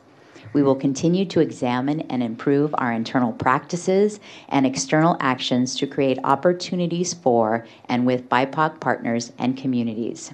We 0.53 0.63
will 0.63 0.75
continue 0.75 1.25
to 1.27 1.41
examine 1.41 2.03
and 2.03 2.23
improve 2.23 2.75
our 2.77 2.93
internal 2.93 3.33
practices 3.33 4.21
and 4.51 4.67
external 4.67 5.17
actions 5.21 5.77
to 5.77 5.87
create 5.87 6.19
opportunities 6.25 7.15
for 7.15 7.67
and 7.89 8.05
with 8.05 8.29
BIPOC 8.29 8.81
partners 8.81 9.33
and 9.39 9.57
communities. 9.57 10.33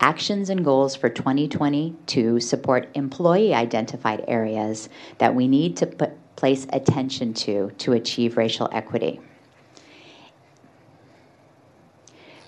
Actions 0.00 0.50
and 0.50 0.64
goals 0.64 0.94
for 0.94 1.08
2022 1.08 2.40
support 2.40 2.88
employee 2.94 3.54
identified 3.54 4.24
areas 4.28 4.88
that 5.18 5.34
we 5.34 5.48
need 5.48 5.76
to 5.78 5.86
put, 5.86 6.10
place 6.36 6.66
attention 6.72 7.32
to 7.32 7.70
to 7.78 7.92
achieve 7.92 8.36
racial 8.36 8.68
equity. 8.72 9.20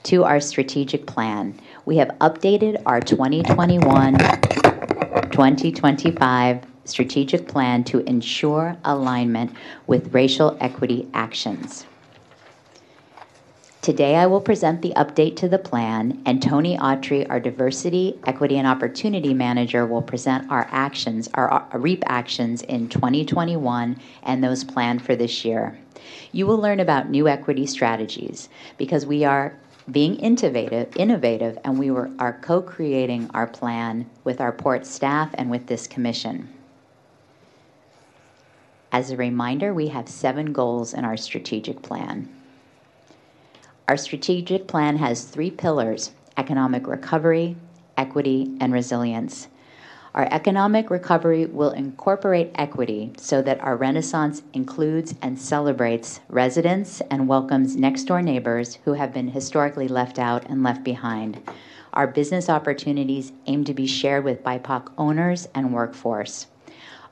To 0.04 0.24
our 0.24 0.40
strategic 0.40 1.06
plan, 1.06 1.58
we 1.84 1.96
have 1.96 2.08
updated 2.20 2.82
our 2.86 3.00
2021 3.00 4.18
2025 5.30 6.64
strategic 6.84 7.48
plan 7.48 7.84
to 7.84 7.98
ensure 8.08 8.76
alignment 8.84 9.52
with 9.86 10.14
racial 10.14 10.56
equity 10.60 11.08
actions. 11.12 11.86
Today, 13.86 14.16
I 14.16 14.26
will 14.26 14.40
present 14.40 14.82
the 14.82 14.92
update 14.96 15.36
to 15.36 15.48
the 15.48 15.60
plan, 15.60 16.20
and 16.26 16.42
Tony 16.42 16.76
Autry, 16.76 17.24
our 17.30 17.38
Diversity, 17.38 18.18
Equity, 18.26 18.58
and 18.58 18.66
Opportunity 18.66 19.32
Manager, 19.32 19.86
will 19.86 20.02
present 20.02 20.50
our 20.50 20.66
actions, 20.72 21.28
our 21.34 21.68
REAP 21.72 22.02
actions 22.08 22.62
in 22.62 22.88
2021 22.88 23.96
and 24.24 24.42
those 24.42 24.64
planned 24.64 25.02
for 25.02 25.14
this 25.14 25.44
year. 25.44 25.78
You 26.32 26.48
will 26.48 26.58
learn 26.58 26.80
about 26.80 27.10
new 27.10 27.28
equity 27.28 27.64
strategies 27.64 28.48
because 28.76 29.06
we 29.06 29.22
are 29.22 29.56
being 29.88 30.16
innovative, 30.16 30.96
innovative, 30.96 31.56
and 31.62 31.78
we 31.78 31.92
were, 31.92 32.10
are 32.18 32.40
co-creating 32.42 33.30
our 33.34 33.46
plan 33.46 34.10
with 34.24 34.40
our 34.40 34.50
port 34.50 34.84
staff 34.84 35.30
and 35.34 35.48
with 35.48 35.68
this 35.68 35.86
commission. 35.86 36.48
As 38.90 39.12
a 39.12 39.16
reminder, 39.16 39.72
we 39.72 39.86
have 39.86 40.08
seven 40.08 40.52
goals 40.52 40.92
in 40.92 41.04
our 41.04 41.16
strategic 41.16 41.82
plan. 41.82 42.35
Our 43.88 43.96
strategic 43.96 44.66
plan 44.66 44.96
has 44.96 45.22
three 45.24 45.50
pillars 45.50 46.10
economic 46.36 46.88
recovery, 46.88 47.56
equity, 47.96 48.56
and 48.60 48.72
resilience. 48.72 49.46
Our 50.12 50.26
economic 50.32 50.90
recovery 50.90 51.46
will 51.46 51.70
incorporate 51.70 52.50
equity 52.56 53.12
so 53.16 53.42
that 53.42 53.60
our 53.60 53.76
Renaissance 53.76 54.42
includes 54.52 55.14
and 55.22 55.38
celebrates 55.38 56.18
residents 56.28 57.00
and 57.12 57.28
welcomes 57.28 57.76
next 57.76 58.04
door 58.04 58.22
neighbors 58.22 58.74
who 58.84 58.94
have 58.94 59.12
been 59.12 59.28
historically 59.28 59.86
left 59.86 60.18
out 60.18 60.44
and 60.48 60.64
left 60.64 60.82
behind. 60.82 61.40
Our 61.92 62.08
business 62.08 62.48
opportunities 62.48 63.30
aim 63.46 63.62
to 63.64 63.74
be 63.74 63.86
shared 63.86 64.24
with 64.24 64.42
BIPOC 64.42 64.90
owners 64.98 65.48
and 65.54 65.72
workforce. 65.72 66.48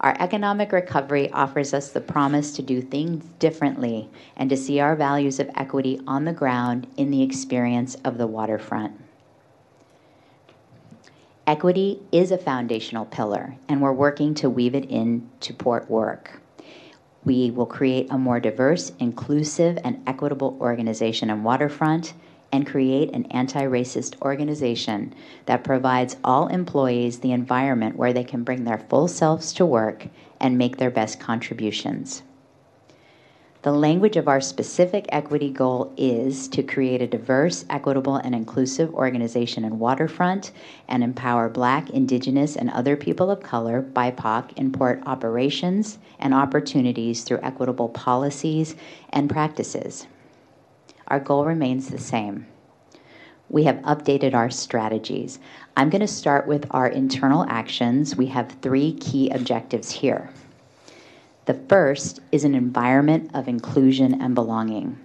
Our 0.00 0.16
economic 0.18 0.72
recovery 0.72 1.30
offers 1.30 1.72
us 1.72 1.90
the 1.90 2.00
promise 2.00 2.52
to 2.56 2.62
do 2.62 2.82
things 2.82 3.24
differently 3.38 4.10
and 4.36 4.50
to 4.50 4.56
see 4.56 4.80
our 4.80 4.96
values 4.96 5.40
of 5.40 5.50
equity 5.54 6.00
on 6.06 6.24
the 6.24 6.32
ground 6.32 6.86
in 6.96 7.10
the 7.10 7.22
experience 7.22 7.94
of 8.04 8.18
the 8.18 8.26
waterfront. 8.26 9.00
Equity 11.46 12.00
is 12.10 12.32
a 12.32 12.38
foundational 12.38 13.04
pillar, 13.04 13.54
and 13.68 13.80
we're 13.80 13.92
working 13.92 14.34
to 14.34 14.48
weave 14.48 14.74
it 14.74 14.86
into 14.86 15.52
port 15.52 15.90
work. 15.90 16.40
We 17.24 17.50
will 17.50 17.66
create 17.66 18.08
a 18.10 18.18
more 18.18 18.40
diverse, 18.40 18.92
inclusive, 18.98 19.78
and 19.84 20.02
equitable 20.06 20.56
organization 20.60 21.30
and 21.30 21.44
waterfront 21.44 22.14
and 22.54 22.68
create 22.68 23.12
an 23.12 23.24
anti 23.32 23.64
racist 23.64 24.14
organization 24.22 25.12
that 25.46 25.64
provides 25.64 26.16
all 26.22 26.46
employees 26.46 27.18
the 27.18 27.32
environment 27.32 27.96
where 27.96 28.12
they 28.12 28.22
can 28.22 28.44
bring 28.44 28.62
their 28.62 28.78
full 28.78 29.08
selves 29.08 29.52
to 29.52 29.66
work 29.66 30.06
and 30.38 30.56
make 30.56 30.76
their 30.76 30.90
best 30.90 31.18
contributions. 31.18 32.22
The 33.62 33.72
language 33.72 34.16
of 34.16 34.28
our 34.28 34.40
specific 34.40 35.06
equity 35.08 35.50
goal 35.50 35.92
is 35.96 36.46
to 36.48 36.62
create 36.62 37.02
a 37.02 37.08
diverse, 37.08 37.64
equitable, 37.68 38.16
and 38.16 38.36
inclusive 38.36 38.94
organization 38.94 39.64
in 39.64 39.80
waterfront 39.80 40.52
and 40.86 41.02
empower 41.02 41.48
Black, 41.48 41.90
Indigenous, 41.90 42.54
and 42.54 42.70
other 42.70 42.94
people 42.94 43.32
of 43.32 43.42
color, 43.42 43.82
BIPOC, 43.82 44.52
in 44.52 44.70
port 44.70 45.02
operations 45.06 45.98
and 46.20 46.32
opportunities 46.32 47.24
through 47.24 47.40
equitable 47.42 47.88
policies 47.88 48.76
and 49.10 49.28
practices. 49.28 50.06
Our 51.08 51.20
goal 51.20 51.44
remains 51.44 51.88
the 51.88 51.98
same. 51.98 52.46
We 53.48 53.64
have 53.64 53.76
updated 53.78 54.34
our 54.34 54.50
strategies. 54.50 55.38
I'm 55.76 55.90
going 55.90 56.00
to 56.00 56.06
start 56.08 56.46
with 56.46 56.66
our 56.70 56.88
internal 56.88 57.44
actions. 57.48 58.16
We 58.16 58.26
have 58.26 58.56
three 58.62 58.94
key 58.94 59.30
objectives 59.30 59.90
here. 59.90 60.30
The 61.46 61.54
first 61.54 62.20
is 62.32 62.44
an 62.44 62.54
environment 62.54 63.30
of 63.34 63.48
inclusion 63.48 64.20
and 64.20 64.34
belonging. 64.34 64.98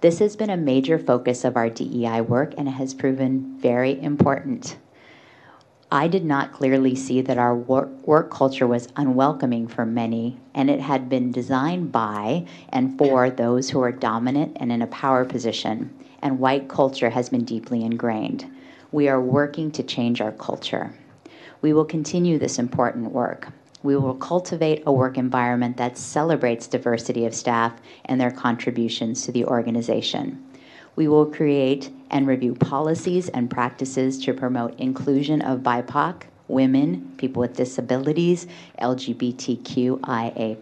This 0.00 0.18
has 0.18 0.36
been 0.36 0.50
a 0.50 0.56
major 0.56 0.98
focus 0.98 1.44
of 1.44 1.56
our 1.56 1.70
DEI 1.70 2.20
work 2.22 2.54
and 2.58 2.66
it 2.66 2.72
has 2.72 2.92
proven 2.92 3.56
very 3.60 4.00
important. 4.02 4.76
I 5.90 6.08
did 6.08 6.24
not 6.24 6.52
clearly 6.52 6.96
see 6.96 7.20
that 7.20 7.38
our 7.38 7.54
work, 7.54 7.88
work, 8.04 8.28
culture 8.28 8.66
was 8.66 8.88
unwelcoming 8.96 9.68
for 9.68 9.86
many, 9.86 10.36
and 10.52 10.68
it 10.68 10.80
had 10.80 11.08
been 11.08 11.30
designed 11.30 11.92
by 11.92 12.44
and 12.70 12.98
for 12.98 13.30
those 13.30 13.70
who 13.70 13.80
are 13.80 13.92
dominant 13.92 14.56
and 14.58 14.72
in 14.72 14.82
a 14.82 14.88
power 14.88 15.24
position, 15.24 15.94
and 16.20 16.40
white 16.40 16.68
culture 16.68 17.10
has 17.10 17.28
been 17.28 17.44
deeply 17.44 17.84
ingrained. 17.84 18.50
We 18.90 19.08
are 19.08 19.20
working 19.20 19.70
to 19.72 19.84
change 19.84 20.20
our 20.20 20.32
culture. 20.32 20.92
We 21.62 21.72
will 21.72 21.84
continue 21.84 22.36
this 22.38 22.58
important 22.58 23.12
work. 23.12 23.48
We 23.84 23.96
will 23.96 24.14
cultivate 24.14 24.82
a 24.86 24.92
work 24.92 25.16
environment 25.16 25.76
that 25.76 25.96
celebrates 25.96 26.66
diversity 26.66 27.26
of 27.26 27.34
staff 27.34 27.74
and 28.06 28.20
their 28.20 28.32
contributions 28.32 29.22
to 29.22 29.32
the 29.32 29.44
organization. 29.44 30.44
We 30.96 31.06
will 31.08 31.26
create 31.26 31.90
and 32.10 32.26
review 32.26 32.54
policies 32.54 33.28
and 33.28 33.50
practices 33.50 34.18
to 34.24 34.32
promote 34.32 34.80
inclusion 34.80 35.42
of 35.42 35.60
BIPOC, 35.60 36.22
women, 36.48 37.12
people 37.18 37.40
with 37.40 37.54
disabilities, 37.56 38.46
LGBTQIA, 38.80 40.56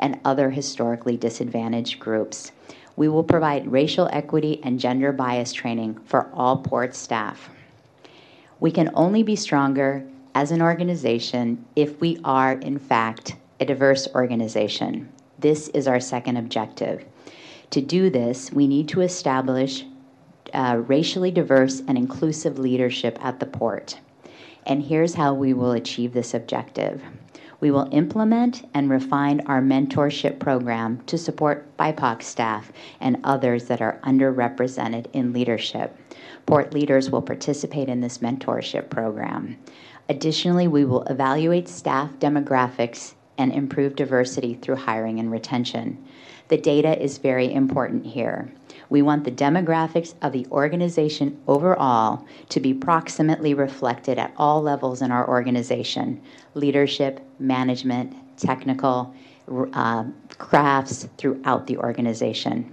and 0.00 0.20
other 0.24 0.50
historically 0.50 1.16
disadvantaged 1.16 2.00
groups. 2.00 2.50
We 2.96 3.08
will 3.08 3.22
provide 3.24 3.70
racial 3.70 4.08
equity 4.12 4.60
and 4.62 4.80
gender 4.80 5.12
bias 5.12 5.52
training 5.52 5.98
for 6.04 6.28
all 6.32 6.56
port 6.58 6.94
staff. 6.94 7.50
We 8.60 8.70
can 8.70 8.90
only 8.94 9.22
be 9.22 9.36
stronger 9.36 10.04
as 10.34 10.50
an 10.50 10.62
organization 10.62 11.64
if 11.76 12.00
we 12.00 12.18
are, 12.24 12.54
in 12.54 12.78
fact, 12.78 13.36
a 13.60 13.64
diverse 13.64 14.08
organization. 14.14 15.08
This 15.38 15.68
is 15.68 15.86
our 15.86 16.00
second 16.00 16.38
objective. 16.38 17.04
To 17.74 17.80
do 17.80 18.08
this, 18.08 18.52
we 18.52 18.68
need 18.68 18.86
to 18.90 19.00
establish 19.00 19.84
uh, 20.52 20.80
racially 20.86 21.32
diverse 21.32 21.82
and 21.88 21.98
inclusive 21.98 22.56
leadership 22.56 23.18
at 23.20 23.40
the 23.40 23.46
port. 23.46 23.98
And 24.64 24.80
here's 24.80 25.14
how 25.14 25.34
we 25.34 25.54
will 25.54 25.72
achieve 25.72 26.12
this 26.12 26.34
objective. 26.34 27.02
We 27.58 27.72
will 27.72 27.88
implement 27.90 28.64
and 28.74 28.88
refine 28.88 29.40
our 29.46 29.60
mentorship 29.60 30.38
program 30.38 31.02
to 31.06 31.18
support 31.18 31.76
BIPOC 31.76 32.22
staff 32.22 32.70
and 33.00 33.18
others 33.24 33.64
that 33.64 33.82
are 33.82 33.98
underrepresented 34.04 35.06
in 35.12 35.32
leadership. 35.32 35.98
Port 36.46 36.72
leaders 36.72 37.10
will 37.10 37.22
participate 37.22 37.88
in 37.88 38.00
this 38.00 38.18
mentorship 38.18 38.88
program. 38.88 39.58
Additionally, 40.08 40.68
we 40.68 40.84
will 40.84 41.02
evaluate 41.06 41.68
staff 41.68 42.12
demographics 42.20 43.14
and 43.36 43.52
improve 43.52 43.96
diversity 43.96 44.54
through 44.54 44.76
hiring 44.76 45.18
and 45.18 45.32
retention. 45.32 45.98
The 46.54 46.60
data 46.60 47.02
is 47.02 47.18
very 47.18 47.52
important 47.52 48.06
here. 48.06 48.48
We 48.88 49.02
want 49.02 49.24
the 49.24 49.32
demographics 49.32 50.14
of 50.22 50.30
the 50.30 50.46
organization 50.52 51.36
overall 51.48 52.24
to 52.50 52.60
be 52.60 52.72
proximately 52.72 53.54
reflected 53.54 54.20
at 54.20 54.32
all 54.36 54.62
levels 54.62 55.02
in 55.02 55.10
our 55.10 55.28
organization 55.28 56.22
leadership, 56.54 57.18
management, 57.40 58.14
technical, 58.36 59.12
uh, 59.72 60.04
crafts 60.38 61.08
throughout 61.18 61.66
the 61.66 61.76
organization. 61.78 62.72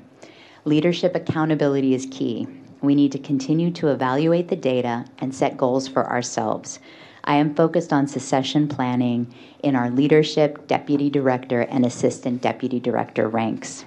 Leadership 0.63 1.15
accountability 1.15 1.95
is 1.95 2.07
key. 2.11 2.47
We 2.81 2.93
need 2.93 3.11
to 3.13 3.17
continue 3.17 3.71
to 3.71 3.87
evaluate 3.87 4.47
the 4.47 4.55
data 4.55 5.05
and 5.17 5.33
set 5.33 5.57
goals 5.57 5.87
for 5.87 6.07
ourselves. 6.07 6.77
I 7.23 7.35
am 7.35 7.55
focused 7.55 7.93
on 7.93 8.07
succession 8.07 8.67
planning 8.67 9.33
in 9.63 9.75
our 9.75 9.89
leadership, 9.89 10.67
deputy 10.67 11.09
director, 11.09 11.61
and 11.61 11.85
assistant 11.85 12.41
deputy 12.41 12.79
director 12.79 13.27
ranks. 13.29 13.85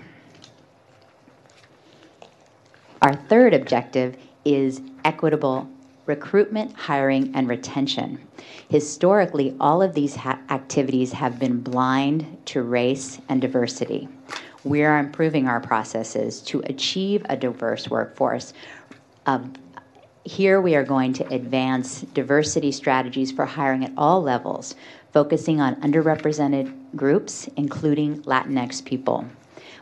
Our 3.03 3.15
third 3.15 3.53
objective 3.53 4.17
is 4.45 4.81
equitable 5.05 5.69
recruitment, 6.07 6.75
hiring, 6.75 7.35
and 7.35 7.49
retention. 7.49 8.19
Historically, 8.69 9.57
all 9.59 9.83
of 9.83 9.95
these 9.95 10.17
activities 10.17 11.13
have 11.13 11.39
been 11.39 11.61
blind 11.61 12.39
to 12.47 12.63
race 12.63 13.21
and 13.29 13.41
diversity. 13.41 14.09
We 14.65 14.83
are 14.85 14.99
improving 14.99 15.49
our 15.49 15.61
processes 15.61 16.41
to 16.43 16.61
achieve 16.67 17.25
a 17.29 17.37
diverse 17.37 17.89
workforce. 17.89 18.53
Here 20.25 20.59
we 20.59 20.75
are 20.75 20.85
going 20.85 21.13
to 21.13 21.35
advance 21.35 22.01
diversity 22.15 22.73
strategies 22.73 23.31
for 23.31 23.45
hiring 23.45 23.85
at 23.85 23.93
all 23.97 24.23
levels, 24.23 24.75
focusing 25.13 25.61
on 25.61 25.77
underrepresented 25.83 26.75
groups, 26.97 27.47
including 27.57 28.23
Latinx 28.23 28.83
people. 28.83 29.27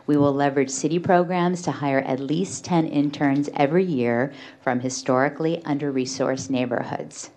We 0.05 0.17
will 0.17 0.33
leverage 0.33 0.69
city 0.69 0.99
programs 0.99 1.61
to 1.61 1.71
hire 1.71 1.99
at 1.99 2.19
least 2.19 2.65
10 2.65 2.87
interns 2.87 3.49
every 3.55 3.85
year 3.85 4.33
from 4.61 4.81
historically 4.81 5.63
under 5.63 5.93
resourced 5.93 6.49
neighborhoods. 6.49 7.31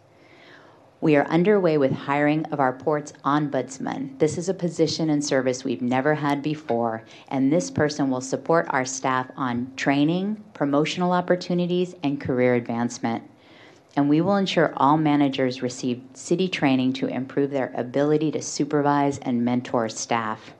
We 1.02 1.14
are 1.16 1.26
underway 1.26 1.76
with 1.76 1.92
hiring 1.92 2.46
of 2.46 2.58
our 2.58 2.72
port's 2.72 3.12
ombudsman. 3.22 4.18
This 4.18 4.38
is 4.38 4.48
a 4.48 4.54
position 4.54 5.10
and 5.10 5.22
service 5.22 5.62
we've 5.62 5.82
never 5.82 6.14
had 6.14 6.42
before, 6.42 7.04
and 7.28 7.52
this 7.52 7.70
person 7.70 8.08
will 8.08 8.22
support 8.22 8.66
our 8.70 8.86
staff 8.86 9.30
on 9.36 9.70
training, 9.76 10.42
promotional 10.54 11.12
opportunities, 11.12 11.94
and 12.02 12.18
career 12.18 12.54
advancement. 12.54 13.22
And 13.94 14.08
we 14.08 14.22
will 14.22 14.36
ensure 14.36 14.72
all 14.78 14.96
managers 14.96 15.60
receive 15.60 16.02
city 16.14 16.48
training 16.48 16.94
to 16.94 17.08
improve 17.08 17.50
their 17.50 17.72
ability 17.76 18.30
to 18.32 18.40
supervise 18.40 19.18
and 19.18 19.44
mentor 19.44 19.90
staff. 19.90 20.54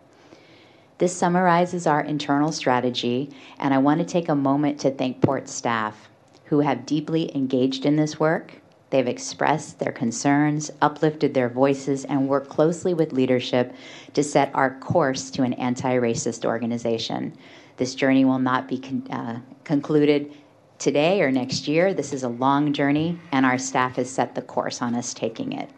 This 0.99 1.17
summarizes 1.17 1.87
our 1.87 2.03
internal 2.03 2.53
strategy, 2.53 3.31
and 3.59 3.73
I 3.73 3.79
want 3.79 4.01
to 4.01 4.07
take 4.07 4.29
a 4.29 4.35
moment 4.35 4.81
to 4.81 4.91
thank 4.91 5.23
Port 5.23 5.49
staff 5.49 6.11
who 6.45 6.61
have 6.61 6.85
deeply 6.85 7.35
engaged 7.35 7.87
in 7.87 7.97
this 7.97 8.21
work. 8.21 8.61
They've 8.97 9.07
expressed 9.07 9.79
their 9.79 9.93
concerns, 9.93 10.71
uplifted 10.81 11.35
their 11.35 11.51
voices, 11.51 12.07
and 12.07 12.31
worked 12.31 12.49
closely 12.49 12.95
with 12.95 13.13
leadership 13.13 13.75
to 14.15 14.23
set 14.23 14.51
our 14.55 14.79
course 14.79 15.31
to 15.33 15.43
an 15.43 15.53
anti 15.53 15.97
racist 15.97 16.47
organization. 16.47 17.37
This 17.77 17.95
journey 17.95 18.25
will 18.25 18.39
not 18.39 18.67
be 18.67 18.79
con- 18.79 19.07
uh, 19.11 19.41
concluded 19.65 20.33
today 20.79 21.21
or 21.21 21.31
next 21.31 21.69
year. 21.69 21.93
This 21.93 22.15
is 22.15 22.23
a 22.23 22.31
long 22.31 22.73
journey, 22.73 23.19
and 23.33 23.45
our 23.45 23.59
staff 23.59 23.97
has 23.97 24.09
set 24.09 24.35
the 24.35 24.41
course 24.41 24.81
on 24.81 24.95
us 24.95 25.13
taking 25.13 25.53
it. 25.53 25.69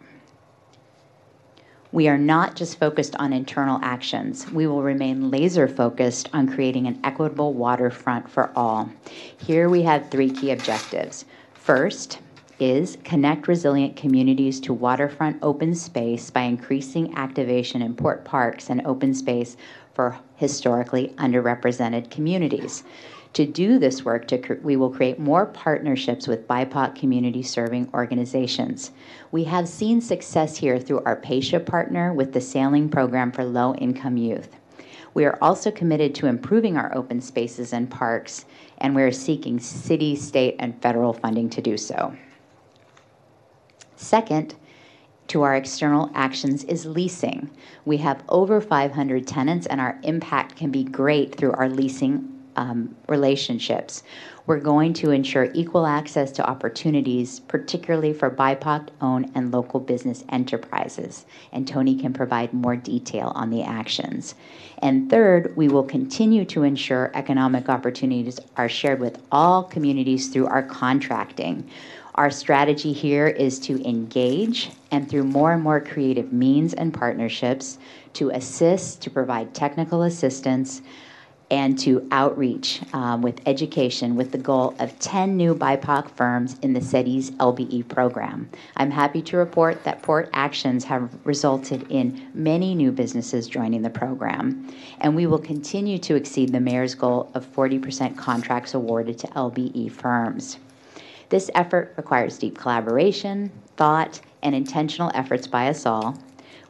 We 1.91 2.07
are 2.07 2.17
not 2.17 2.55
just 2.55 2.79
focused 2.79 3.17
on 3.17 3.33
internal 3.33 3.81
actions. 3.83 4.49
We 4.49 4.65
will 4.65 4.81
remain 4.81 5.29
laser 5.29 5.67
focused 5.67 6.29
on 6.31 6.47
creating 6.47 6.87
an 6.87 7.01
equitable 7.03 7.53
waterfront 7.53 8.29
for 8.29 8.49
all. 8.55 8.89
Here 9.45 9.67
we 9.67 9.81
have 9.81 10.09
three 10.09 10.29
key 10.29 10.51
objectives. 10.51 11.25
First, 11.53 12.19
is 12.59 12.97
connect 13.03 13.47
resilient 13.47 13.95
communities 13.95 14.59
to 14.61 14.73
waterfront 14.73 15.37
open 15.41 15.73
space 15.73 16.29
by 16.29 16.41
increasing 16.41 17.15
activation 17.15 17.81
in 17.81 17.95
port 17.95 18.25
parks 18.25 18.69
and 18.69 18.85
open 18.85 19.13
space 19.13 19.57
for 19.93 20.17
historically 20.35 21.09
underrepresented 21.17 22.09
communities. 22.09 22.83
To 23.33 23.45
do 23.45 23.77
this 23.77 24.03
work, 24.03 24.27
to 24.29 24.59
we 24.63 24.75
will 24.75 24.89
create 24.89 25.19
more 25.19 25.45
partnerships 25.45 26.27
with 26.27 26.47
BIPOC 26.47 26.95
community 26.95 27.43
serving 27.43 27.89
organizations. 27.93 28.91
We 29.31 29.43
have 29.43 29.67
seen 29.69 30.01
success 30.01 30.57
here 30.57 30.79
through 30.79 31.03
our 31.03 31.15
PASHA 31.15 31.65
partner 31.65 32.11
with 32.11 32.33
the 32.33 32.41
sailing 32.41 32.89
program 32.89 33.31
for 33.31 33.43
low 33.43 33.75
income 33.75 34.17
youth. 34.17 34.55
We 35.13 35.25
are 35.25 35.37
also 35.41 35.69
committed 35.69 36.15
to 36.15 36.27
improving 36.27 36.77
our 36.77 36.95
open 36.95 37.21
spaces 37.21 37.73
and 37.73 37.89
parks, 37.89 38.45
and 38.79 38.95
we 38.95 39.03
are 39.03 39.11
seeking 39.11 39.59
city, 39.59 40.15
state, 40.15 40.55
and 40.59 40.81
federal 40.81 41.13
funding 41.13 41.49
to 41.51 41.61
do 41.61 41.77
so. 41.77 42.15
Second, 43.99 44.55
to 45.27 45.41
our 45.41 45.55
external 45.55 46.09
actions 46.15 46.63
is 46.63 46.85
leasing. 46.85 47.49
We 47.83 47.97
have 47.97 48.23
over 48.29 48.61
500 48.61 49.27
tenants, 49.27 49.67
and 49.67 49.81
our 49.81 49.99
impact 50.03 50.55
can 50.55 50.71
be 50.71 50.85
great 50.85 51.35
through 51.35 51.51
our 51.51 51.67
leasing 51.67 52.39
um, 52.55 52.95
relationships. 53.09 54.03
We're 54.45 54.59
going 54.59 54.93
to 54.93 55.11
ensure 55.11 55.51
equal 55.53 55.85
access 55.85 56.31
to 56.31 56.49
opportunities, 56.49 57.41
particularly 57.41 58.13
for 58.13 58.31
BIPOC 58.31 58.87
owned 59.01 59.31
and 59.35 59.51
local 59.51 59.81
business 59.81 60.23
enterprises. 60.29 61.25
And 61.51 61.67
Tony 61.67 61.95
can 61.95 62.13
provide 62.13 62.53
more 62.53 62.75
detail 62.75 63.33
on 63.35 63.49
the 63.49 63.63
actions. 63.63 64.33
And 64.79 65.09
third, 65.09 65.55
we 65.55 65.67
will 65.67 65.83
continue 65.83 66.45
to 66.45 66.63
ensure 66.63 67.11
economic 67.13 67.69
opportunities 67.69 68.39
are 68.57 68.69
shared 68.69 68.99
with 68.99 69.21
all 69.31 69.63
communities 69.63 70.29
through 70.29 70.47
our 70.47 70.63
contracting. 70.63 71.69
Our 72.15 72.31
strategy 72.31 72.91
here 72.91 73.27
is 73.27 73.59
to 73.61 73.81
engage 73.87 74.71
and 74.91 75.09
through 75.09 75.25
more 75.25 75.53
and 75.53 75.63
more 75.63 75.79
creative 75.79 76.33
means 76.33 76.73
and 76.73 76.93
partnerships 76.93 77.77
to 78.13 78.29
assist, 78.31 79.01
to 79.03 79.09
provide 79.09 79.53
technical 79.53 80.03
assistance, 80.03 80.81
and 81.51 81.79
to 81.79 82.07
outreach 82.11 82.81
um, 82.93 83.21
with 83.21 83.41
education 83.47 84.15
with 84.15 84.31
the 84.31 84.37
goal 84.37 84.75
of 84.79 84.97
10 84.99 85.35
new 85.35 85.55
BIPOC 85.55 86.11
firms 86.11 86.57
in 86.61 86.73
the 86.73 86.81
city's 86.81 87.31
LBE 87.31 87.87
program. 87.87 88.49
I'm 88.75 88.91
happy 88.91 89.21
to 89.23 89.37
report 89.37 89.83
that 89.83 90.01
Port 90.03 90.29
actions 90.33 90.83
have 90.85 91.09
resulted 91.23 91.87
in 91.89 92.29
many 92.33 92.75
new 92.75 92.91
businesses 92.91 93.47
joining 93.47 93.81
the 93.81 93.89
program, 93.89 94.67
and 95.01 95.15
we 95.15 95.25
will 95.25 95.39
continue 95.39 95.97
to 95.99 96.15
exceed 96.15 96.51
the 96.51 96.59
mayor's 96.59 96.93
goal 96.93 97.31
of 97.33 97.51
40% 97.51 98.15
contracts 98.15 98.73
awarded 98.75 99.17
to 99.19 99.27
LBE 99.27 99.91
firms. 99.91 100.59
This 101.29 101.51
effort 101.53 101.93
requires 101.95 102.37
deep 102.37 102.57
collaboration, 102.57 103.51
thought, 103.77 104.19
and 104.41 104.55
intentional 104.55 105.11
efforts 105.13 105.47
by 105.47 105.69
us 105.69 105.85
all, 105.85 106.17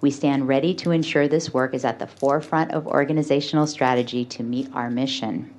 we 0.01 0.11
stand 0.11 0.47
ready 0.47 0.73
to 0.75 0.91
ensure 0.91 1.27
this 1.27 1.53
work 1.53 1.73
is 1.73 1.83
at 1.83 1.99
the 1.99 2.07
forefront 2.07 2.71
of 2.71 2.87
organizational 2.87 3.67
strategy 3.67 4.23
to 4.25 4.43
meet 4.43 4.69
our 4.73 4.89
mission. 4.89 5.53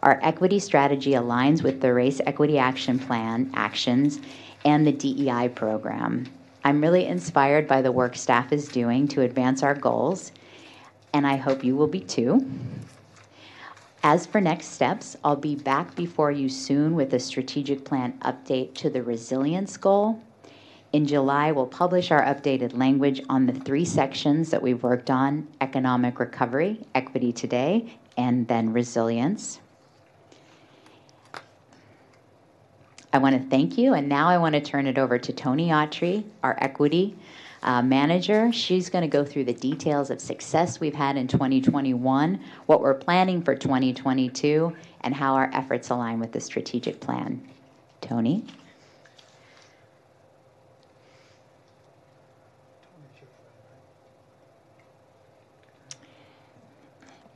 Our 0.00 0.18
equity 0.22 0.58
strategy 0.58 1.12
aligns 1.12 1.62
with 1.62 1.80
the 1.80 1.92
Race 1.92 2.20
Equity 2.26 2.58
Action 2.58 2.98
Plan 2.98 3.50
actions 3.54 4.20
and 4.64 4.86
the 4.86 4.92
DEI 4.92 5.48
program. 5.48 6.26
I'm 6.64 6.80
really 6.80 7.06
inspired 7.06 7.68
by 7.68 7.82
the 7.82 7.92
work 7.92 8.16
staff 8.16 8.52
is 8.52 8.68
doing 8.68 9.06
to 9.08 9.22
advance 9.22 9.62
our 9.62 9.74
goals, 9.74 10.32
and 11.12 11.26
I 11.26 11.36
hope 11.36 11.64
you 11.64 11.76
will 11.76 11.86
be 11.86 12.00
too. 12.00 12.44
As 14.08 14.24
for 14.24 14.40
next 14.40 14.66
steps, 14.66 15.16
I'll 15.24 15.34
be 15.34 15.56
back 15.56 15.96
before 15.96 16.30
you 16.30 16.48
soon 16.48 16.94
with 16.94 17.12
a 17.12 17.18
strategic 17.18 17.84
plan 17.84 18.16
update 18.20 18.74
to 18.74 18.88
the 18.88 19.02
resilience 19.02 19.76
goal 19.76 20.22
in 20.92 21.06
July, 21.06 21.50
we'll 21.50 21.66
publish 21.66 22.12
our 22.12 22.22
updated 22.22 22.78
language 22.78 23.20
on 23.28 23.46
the 23.46 23.52
three 23.52 23.84
sections 23.84 24.50
that 24.50 24.62
we've 24.62 24.82
worked 24.82 25.10
on 25.10 25.48
economic 25.60 26.20
recovery, 26.20 26.86
equity 26.94 27.32
today, 27.32 27.98
and 28.16 28.46
then 28.46 28.72
resilience. 28.72 29.60
I 33.12 33.18
want 33.18 33.42
to 33.42 33.48
thank 33.50 33.76
you, 33.76 33.94
and 33.94 34.08
now 34.08 34.28
I 34.28 34.38
want 34.38 34.54
to 34.54 34.60
turn 34.60 34.86
it 34.86 34.98
over 34.98 35.18
to 35.18 35.32
Toni 35.32 35.68
Autry, 35.68 36.24
our 36.44 36.56
equity 36.60 37.16
uh, 37.62 37.82
manager. 37.82 38.52
She's 38.52 38.90
going 38.90 39.02
to 39.02 39.08
go 39.08 39.24
through 39.24 39.44
the 39.44 39.52
details 39.52 40.10
of 40.10 40.20
success 40.20 40.80
we've 40.80 40.94
had 40.94 41.16
in 41.16 41.26
2021, 41.28 42.40
what 42.66 42.80
we're 42.80 42.94
planning 42.94 43.42
for 43.42 43.54
2022, 43.54 44.74
and 45.02 45.14
how 45.14 45.34
our 45.34 45.50
efforts 45.52 45.90
align 45.90 46.20
with 46.20 46.32
the 46.32 46.40
strategic 46.40 47.00
plan. 47.00 47.46
Toni? 48.00 48.44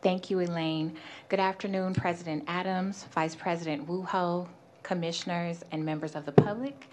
Thank 0.03 0.31
you, 0.31 0.41
Elaine. 0.41 0.97
Good 1.29 1.41
afternoon, 1.41 1.95
President 1.95 2.45
Adams, 2.47 3.05
Vice 3.13 3.35
President 3.35 3.87
Woo 3.87 4.03
Ho, 4.03 4.49
commissioners, 4.83 5.63
and 5.73 5.85
members 5.85 6.17
of 6.17 6.25
the 6.25 6.33
public. 6.33 6.89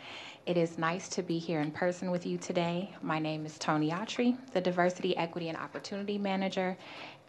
It 0.48 0.56
is 0.56 0.78
nice 0.78 1.10
to 1.10 1.22
be 1.22 1.40
here 1.40 1.60
in 1.60 1.72
person 1.72 2.10
with 2.10 2.26
you 2.26 2.38
today. 2.38 2.96
My 3.02 3.20
name 3.20 3.46
is 3.46 3.60
Toni 3.60 3.92
Autry, 3.92 4.38
the 4.54 4.62
Diversity, 4.62 5.16
Equity, 5.18 5.50
and 5.50 5.58
Opportunity 5.58 6.18
Manager, 6.18 6.78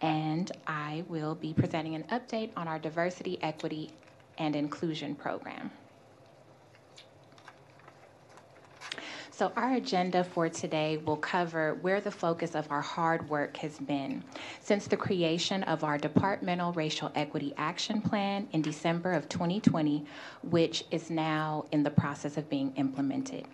and 0.01 0.53
I 0.69 1.03
will 1.09 1.35
be 1.35 1.53
presenting 1.53 1.97
an 1.97 2.05
update 2.13 2.51
on 2.57 2.69
our 2.69 2.79
Diversity, 2.79 3.37
Equity, 3.43 3.91
and 4.39 4.55
Inclusion 4.55 5.17
Program. 5.17 5.69
So, 9.39 9.53
our 9.55 9.75
agenda 9.75 10.25
for 10.25 10.49
today 10.49 10.97
will 10.97 11.17
cover 11.17 11.75
where 11.75 12.01
the 12.01 12.11
focus 12.11 12.57
of 12.57 12.69
our 12.73 12.81
hard 12.81 13.31
work 13.31 13.57
has 13.59 13.79
been 13.79 14.25
since 14.61 14.89
the 14.89 14.97
creation 14.97 15.63
of 15.63 15.85
our 15.85 15.97
Departmental 15.97 16.73
Racial 16.73 17.13
Equity 17.15 17.55
Action 17.57 18.03
Plan 18.03 18.49
in 18.51 18.63
December 18.63 19.13
of 19.13 19.29
2020, 19.29 20.05
which 20.43 20.87
is 20.91 21.09
now 21.09 21.67
in 21.71 21.85
the 21.85 21.91
process 21.91 22.37
of 22.37 22.51
being 22.51 22.73
implemented. 22.75 23.47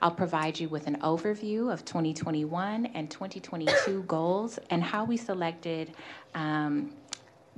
I'll 0.00 0.12
provide 0.12 0.58
you 0.58 0.70
with 0.70 0.86
an 0.86 0.96
overview 1.02 1.70
of 1.70 1.84
2021 1.84 2.86
and 2.86 3.10
2022 3.10 4.02
goals 4.06 4.58
and 4.70 4.82
how 4.82 5.04
we 5.04 5.18
selected 5.18 5.92
um, 6.34 6.90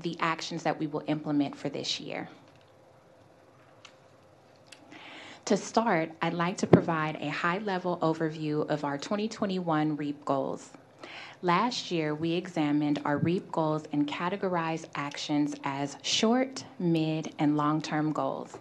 the 0.00 0.16
actions 0.18 0.64
that 0.64 0.76
we 0.76 0.88
will 0.88 1.04
implement 1.06 1.56
for 1.56 1.68
this 1.68 2.00
year. 2.00 2.28
To 5.48 5.56
start, 5.56 6.10
I'd 6.20 6.34
like 6.34 6.58
to 6.58 6.66
provide 6.66 7.16
a 7.22 7.30
high-level 7.30 8.00
overview 8.02 8.68
of 8.68 8.84
our 8.84 8.98
2021 8.98 9.96
REAP 9.96 10.22
goals. 10.26 10.72
Last 11.40 11.90
year, 11.90 12.14
we 12.14 12.34
examined 12.34 13.00
our 13.06 13.16
REAP 13.16 13.50
goals 13.50 13.84
and 13.92 14.06
categorized 14.06 14.88
actions 14.94 15.54
as 15.64 15.96
short, 16.02 16.64
mid, 16.78 17.32
and 17.38 17.56
long-term 17.56 18.12
goals. 18.12 18.58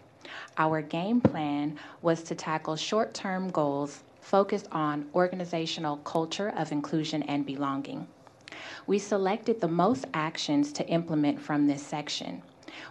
Our 0.58 0.82
game 0.82 1.20
plan 1.20 1.78
was 2.02 2.24
to 2.24 2.36
tackle 2.36 2.78
short-term 2.78 3.50
goals 3.50 4.06
focused 4.22 4.70
on 4.72 5.10
organizational 5.14 5.98
culture 5.98 6.54
of 6.56 6.72
inclusion 6.72 7.22
and 7.24 7.46
belonging. 7.46 8.08
We 8.86 8.98
selected 8.98 9.60
the 9.60 9.68
most 9.68 10.06
actions 10.14 10.72
to 10.72 10.88
implement 10.88 11.42
from 11.42 11.68
this 11.68 11.86
section. 11.86 12.44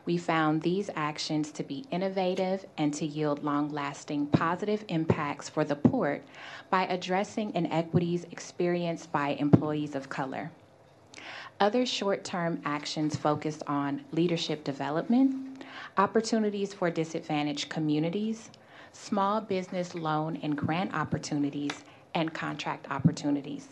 We 0.04 0.16
found 0.18 0.62
these 0.62 0.90
actions 0.94 1.50
to 1.52 1.62
be 1.62 1.84
innovative 1.90 2.64
and 2.76 2.92
to 2.94 3.06
yield 3.06 3.44
long 3.44 3.70
lasting 3.70 4.26
positive 4.26 4.84
impacts 4.88 5.48
for 5.48 5.64
the 5.64 5.76
port 5.76 6.24
by 6.70 6.86
addressing 6.86 7.54
inequities 7.54 8.24
experienced 8.30 9.12
by 9.12 9.30
employees 9.30 9.94
of 9.94 10.08
color. 10.08 10.50
Other 11.58 11.86
short 11.86 12.22
term 12.24 12.60
actions 12.64 13.16
focused 13.16 13.62
on 13.66 14.04
leadership 14.12 14.62
development, 14.62 15.64
opportunities 15.96 16.74
for 16.74 16.90
disadvantaged 16.90 17.68
communities, 17.68 18.50
small 18.92 19.40
business 19.40 19.94
loan 19.94 20.38
and 20.42 20.56
grant 20.56 20.94
opportunities, 20.94 21.84
and 22.14 22.32
contract 22.32 22.90
opportunities. 22.90 23.68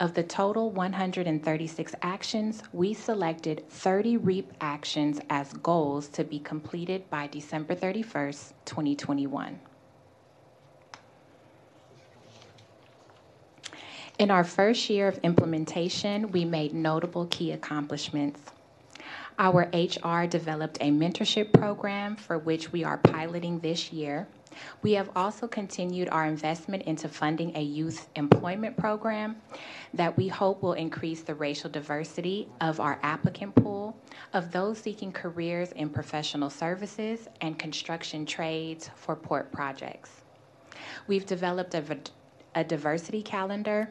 Of 0.00 0.14
the 0.14 0.22
total 0.22 0.70
136 0.70 1.94
actions, 2.02 2.62
we 2.72 2.94
selected 2.94 3.68
30 3.68 4.18
REAP 4.18 4.52
actions 4.60 5.18
as 5.28 5.52
goals 5.54 6.06
to 6.10 6.22
be 6.22 6.38
completed 6.38 7.10
by 7.10 7.26
December 7.26 7.74
31st, 7.74 8.52
2021. 8.64 9.58
In 14.20 14.30
our 14.30 14.44
first 14.44 14.88
year 14.88 15.08
of 15.08 15.18
implementation, 15.24 16.30
we 16.30 16.44
made 16.44 16.74
notable 16.74 17.26
key 17.26 17.50
accomplishments. 17.50 18.40
Our 19.36 19.68
HR 19.72 20.26
developed 20.26 20.78
a 20.80 20.92
mentorship 20.92 21.52
program 21.52 22.14
for 22.14 22.38
which 22.38 22.70
we 22.70 22.84
are 22.84 22.98
piloting 22.98 23.58
this 23.58 23.92
year. 23.92 24.28
We 24.82 24.92
have 24.92 25.10
also 25.16 25.46
continued 25.46 26.08
our 26.10 26.26
investment 26.26 26.84
into 26.84 27.08
funding 27.08 27.56
a 27.56 27.62
youth 27.62 28.08
employment 28.16 28.76
program 28.76 29.36
that 29.94 30.16
we 30.16 30.28
hope 30.28 30.62
will 30.62 30.74
increase 30.74 31.22
the 31.22 31.34
racial 31.34 31.70
diversity 31.70 32.48
of 32.60 32.80
our 32.80 32.98
applicant 33.02 33.54
pool 33.54 33.96
of 34.32 34.52
those 34.52 34.78
seeking 34.78 35.12
careers 35.12 35.72
in 35.72 35.88
professional 35.88 36.50
services 36.50 37.28
and 37.40 37.58
construction 37.58 38.26
trades 38.26 38.90
for 38.96 39.16
port 39.16 39.50
projects. 39.52 40.10
We've 41.06 41.26
developed 41.26 41.74
a, 41.74 41.98
a 42.54 42.64
diversity 42.64 43.22
calendar 43.22 43.88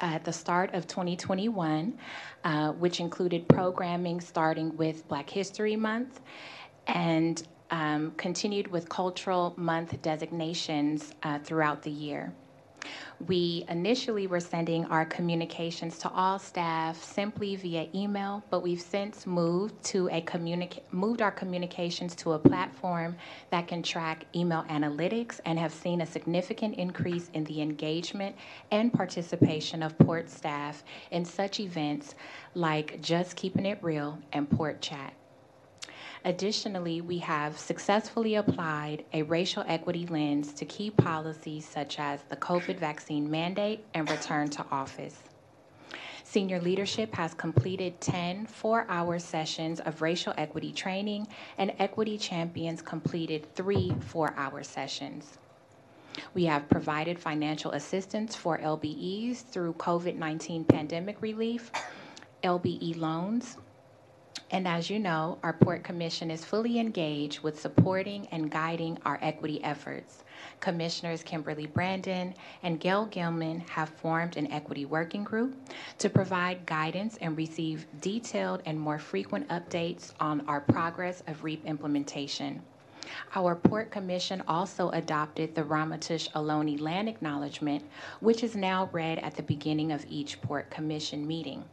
at 0.00 0.24
the 0.24 0.32
start 0.32 0.74
of 0.74 0.86
2021, 0.86 1.96
uh, 2.44 2.72
which 2.72 3.00
included 3.00 3.48
programming 3.48 4.20
starting 4.20 4.76
with 4.76 5.06
Black 5.08 5.30
History 5.30 5.76
Month 5.76 6.20
and 6.88 7.46
um, 7.72 8.12
continued 8.18 8.68
with 8.68 8.88
Cultural 8.88 9.54
Month 9.56 10.00
designations 10.02 11.14
uh, 11.24 11.40
throughout 11.40 11.82
the 11.82 11.90
year. 11.90 12.32
We 13.28 13.64
initially 13.68 14.26
were 14.26 14.40
sending 14.40 14.84
our 14.86 15.04
communications 15.04 15.96
to 15.98 16.10
all 16.10 16.40
staff 16.40 17.02
simply 17.02 17.54
via 17.54 17.88
email, 17.94 18.42
but 18.50 18.62
we've 18.62 18.80
since 18.80 19.26
moved 19.26 19.82
to 19.84 20.08
a 20.08 20.20
communica- 20.22 20.80
moved 20.90 21.22
our 21.22 21.30
communications 21.30 22.16
to 22.16 22.32
a 22.32 22.38
platform 22.38 23.16
that 23.50 23.68
can 23.68 23.82
track 23.82 24.24
email 24.34 24.64
analytics 24.68 25.40
and 25.46 25.58
have 25.58 25.72
seen 25.72 26.00
a 26.00 26.06
significant 26.06 26.74
increase 26.74 27.30
in 27.34 27.44
the 27.44 27.62
engagement 27.62 28.34
and 28.72 28.92
participation 28.92 29.82
of 29.82 29.96
port 29.98 30.28
staff 30.28 30.82
in 31.12 31.24
such 31.24 31.60
events 31.60 32.16
like 32.54 33.00
Just 33.00 33.36
Keeping 33.36 33.66
It 33.66 33.78
Real 33.82 34.18
and 34.32 34.50
Port 34.50 34.82
Chat. 34.82 35.14
Additionally, 36.24 37.00
we 37.00 37.18
have 37.18 37.58
successfully 37.58 38.36
applied 38.36 39.04
a 39.12 39.22
racial 39.22 39.64
equity 39.66 40.06
lens 40.06 40.52
to 40.52 40.64
key 40.64 40.88
policies 40.88 41.66
such 41.66 41.98
as 41.98 42.22
the 42.28 42.36
COVID 42.36 42.78
vaccine 42.78 43.28
mandate 43.28 43.84
and 43.92 44.08
return 44.08 44.48
to 44.50 44.64
office. 44.70 45.20
Senior 46.22 46.60
leadership 46.60 47.12
has 47.16 47.34
completed 47.34 48.00
10 48.00 48.46
four 48.46 48.86
hour 48.88 49.18
sessions 49.18 49.80
of 49.80 50.00
racial 50.00 50.32
equity 50.38 50.72
training, 50.72 51.26
and 51.58 51.74
equity 51.80 52.16
champions 52.16 52.80
completed 52.80 53.52
three 53.56 53.92
four 54.00 54.32
hour 54.36 54.62
sessions. 54.62 55.38
We 56.34 56.44
have 56.44 56.68
provided 56.68 57.18
financial 57.18 57.72
assistance 57.72 58.36
for 58.36 58.58
LBEs 58.58 59.42
through 59.42 59.74
COVID 59.74 60.16
19 60.16 60.64
pandemic 60.66 61.20
relief, 61.20 61.72
LBE 62.44 62.96
loans, 62.96 63.56
and 64.52 64.68
as 64.68 64.90
you 64.90 64.98
know, 64.98 65.38
our 65.42 65.54
Port 65.54 65.82
Commission 65.82 66.30
is 66.30 66.44
fully 66.44 66.78
engaged 66.78 67.40
with 67.40 67.58
supporting 67.58 68.28
and 68.32 68.50
guiding 68.50 68.98
our 69.06 69.18
equity 69.22 69.64
efforts. 69.64 70.24
Commissioners 70.60 71.22
Kimberly 71.22 71.66
Brandon 71.66 72.34
and 72.62 72.78
Gail 72.78 73.06
Gilman 73.06 73.60
have 73.60 73.88
formed 73.88 74.36
an 74.36 74.52
equity 74.52 74.84
working 74.84 75.24
group 75.24 75.56
to 75.96 76.10
provide 76.10 76.66
guidance 76.66 77.16
and 77.22 77.34
receive 77.34 77.86
detailed 78.02 78.62
and 78.66 78.78
more 78.78 78.98
frequent 78.98 79.48
updates 79.48 80.12
on 80.20 80.42
our 80.46 80.60
progress 80.60 81.22
of 81.26 81.42
REAP 81.42 81.64
implementation. 81.64 82.60
Our 83.34 83.56
Port 83.56 83.90
Commission 83.90 84.42
also 84.46 84.90
adopted 84.90 85.54
the 85.54 85.64
Ramaytush 85.64 86.30
Ohlone 86.32 86.78
Land 86.78 87.08
Acknowledgement, 87.08 87.84
which 88.20 88.44
is 88.44 88.54
now 88.54 88.90
read 88.92 89.18
at 89.20 89.34
the 89.34 89.42
beginning 89.42 89.92
of 89.92 90.04
each 90.10 90.42
Port 90.42 90.70
Commission 90.70 91.26
meeting. 91.26 91.64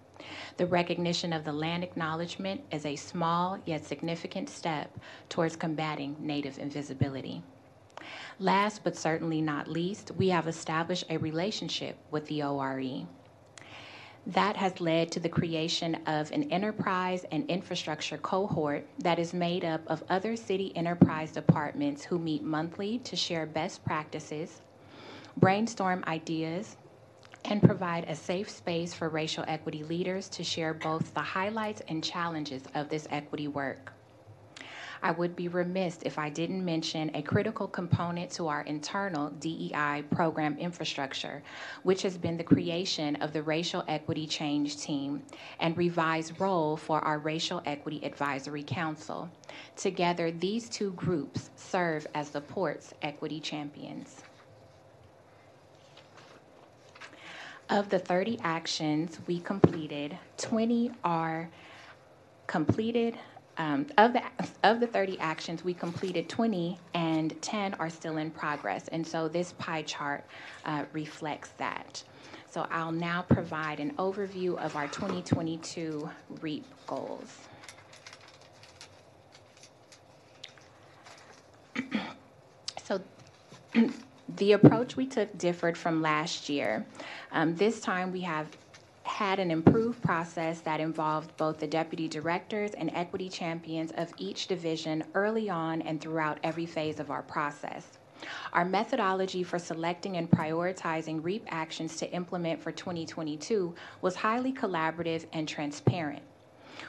The 0.57 0.65
recognition 0.65 1.33
of 1.33 1.43
the 1.43 1.53
land 1.53 1.83
acknowledgement 1.83 2.61
is 2.71 2.85
a 2.85 2.95
small 2.95 3.59
yet 3.65 3.85
significant 3.85 4.49
step 4.49 4.97
towards 5.29 5.55
combating 5.55 6.15
Native 6.19 6.57
invisibility. 6.57 7.43
Last 8.39 8.83
but 8.83 8.97
certainly 8.97 9.41
not 9.41 9.67
least, 9.67 10.11
we 10.17 10.29
have 10.29 10.47
established 10.47 11.05
a 11.09 11.17
relationship 11.17 11.97
with 12.11 12.25
the 12.27 12.43
ORE. 12.43 13.07
That 14.27 14.57
has 14.57 14.79
led 14.79 15.11
to 15.13 15.19
the 15.19 15.29
creation 15.29 15.95
of 16.05 16.31
an 16.31 16.43
enterprise 16.51 17.25
and 17.31 17.49
infrastructure 17.49 18.17
cohort 18.17 18.85
that 18.99 19.17
is 19.17 19.33
made 19.33 19.65
up 19.65 19.81
of 19.87 20.03
other 20.09 20.35
city 20.35 20.75
enterprise 20.75 21.31
departments 21.31 22.03
who 22.03 22.19
meet 22.19 22.43
monthly 22.43 22.99
to 22.99 23.15
share 23.15 23.45
best 23.45 23.83
practices, 23.85 24.61
brainstorm 25.37 26.03
ideas, 26.05 26.77
and 27.49 27.63
provide 27.63 28.05
a 28.07 28.15
safe 28.15 28.49
space 28.49 28.93
for 28.93 29.09
racial 29.09 29.43
equity 29.47 29.83
leaders 29.83 30.29
to 30.29 30.43
share 30.43 30.73
both 30.73 31.13
the 31.15 31.19
highlights 31.19 31.81
and 31.87 32.03
challenges 32.03 32.63
of 32.75 32.89
this 32.89 33.07
equity 33.09 33.47
work. 33.47 33.91
I 35.01 35.11
would 35.11 35.35
be 35.35 35.47
remiss 35.47 35.99
if 36.03 36.19
I 36.19 36.29
didn't 36.29 36.63
mention 36.63 37.09
a 37.15 37.21
critical 37.21 37.67
component 37.67 38.31
to 38.31 38.47
our 38.47 38.61
internal 38.63 39.29
DEI 39.29 40.03
program 40.11 40.57
infrastructure, 40.57 41.41
which 41.83 42.01
has 42.01 42.17
been 42.17 42.37
the 42.37 42.43
creation 42.43 43.15
of 43.17 43.31
the 43.31 43.41
Racial 43.41 43.83
Equity 43.87 44.27
Change 44.27 44.77
Team 44.77 45.23
and 45.61 45.77
revised 45.77 46.39
role 46.39 46.75
for 46.75 46.99
our 46.99 47.17
Racial 47.17 47.63
Equity 47.65 48.03
Advisory 48.03 48.63
Council. 48.63 49.29
Together, 49.77 50.31
these 50.31 50.67
two 50.69 50.91
groups 50.91 51.49
serve 51.55 52.05
as 52.13 52.29
the 52.29 52.41
Port's 52.41 52.93
equity 53.01 53.39
champions. 53.39 54.23
Of 57.69 57.89
the 57.89 57.99
30 57.99 58.39
actions 58.43 59.19
we 59.27 59.39
completed, 59.41 60.17
20 60.37 60.91
are 61.03 61.47
completed. 62.47 63.15
Um, 63.57 63.85
of 63.97 64.13
the 64.13 64.23
of 64.63 64.79
the 64.79 64.87
30 64.87 65.19
actions, 65.19 65.63
we 65.63 65.75
completed 65.75 66.27
20, 66.29 66.79
and 66.95 67.39
10 67.43 67.75
are 67.75 67.91
still 67.91 68.17
in 68.17 68.31
progress. 68.31 68.87
And 68.87 69.05
so 69.05 69.27
this 69.27 69.53
pie 69.59 69.83
chart 69.83 70.25
uh, 70.65 70.85
reflects 70.93 71.49
that. 71.57 72.01
So 72.49 72.65
I'll 72.71 72.91
now 72.91 73.21
provide 73.21 73.79
an 73.79 73.91
overview 73.97 74.57
of 74.57 74.75
our 74.75 74.87
2022 74.87 76.09
REAP 76.41 76.65
goals. 76.87 77.37
so 82.83 82.99
the 84.37 84.53
approach 84.53 84.95
we 84.95 85.05
took 85.05 85.37
differed 85.37 85.77
from 85.77 86.01
last 86.01 86.49
year. 86.49 86.85
Um, 87.31 87.55
this 87.55 87.79
time 87.79 88.11
we 88.11 88.21
have 88.21 88.47
had 89.03 89.39
an 89.39 89.51
improved 89.51 90.01
process 90.01 90.61
that 90.61 90.79
involved 90.79 91.35
both 91.37 91.59
the 91.59 91.67
deputy 91.67 92.07
directors 92.07 92.71
and 92.71 92.91
equity 92.93 93.27
champions 93.27 93.91
of 93.97 94.11
each 94.17 94.47
division 94.47 95.03
early 95.15 95.49
on 95.49 95.81
and 95.81 95.99
throughout 95.99 96.37
every 96.43 96.65
phase 96.65 96.99
of 96.99 97.09
our 97.09 97.23
process. 97.23 97.97
Our 98.53 98.65
methodology 98.65 99.43
for 99.43 99.57
selecting 99.59 100.17
and 100.17 100.29
prioritizing 100.29 101.23
REAP 101.23 101.45
actions 101.49 101.95
to 101.97 102.11
implement 102.11 102.61
for 102.61 102.71
2022 102.71 103.73
was 104.01 104.15
highly 104.15 104.51
collaborative 104.51 105.25
and 105.33 105.47
transparent. 105.47 106.21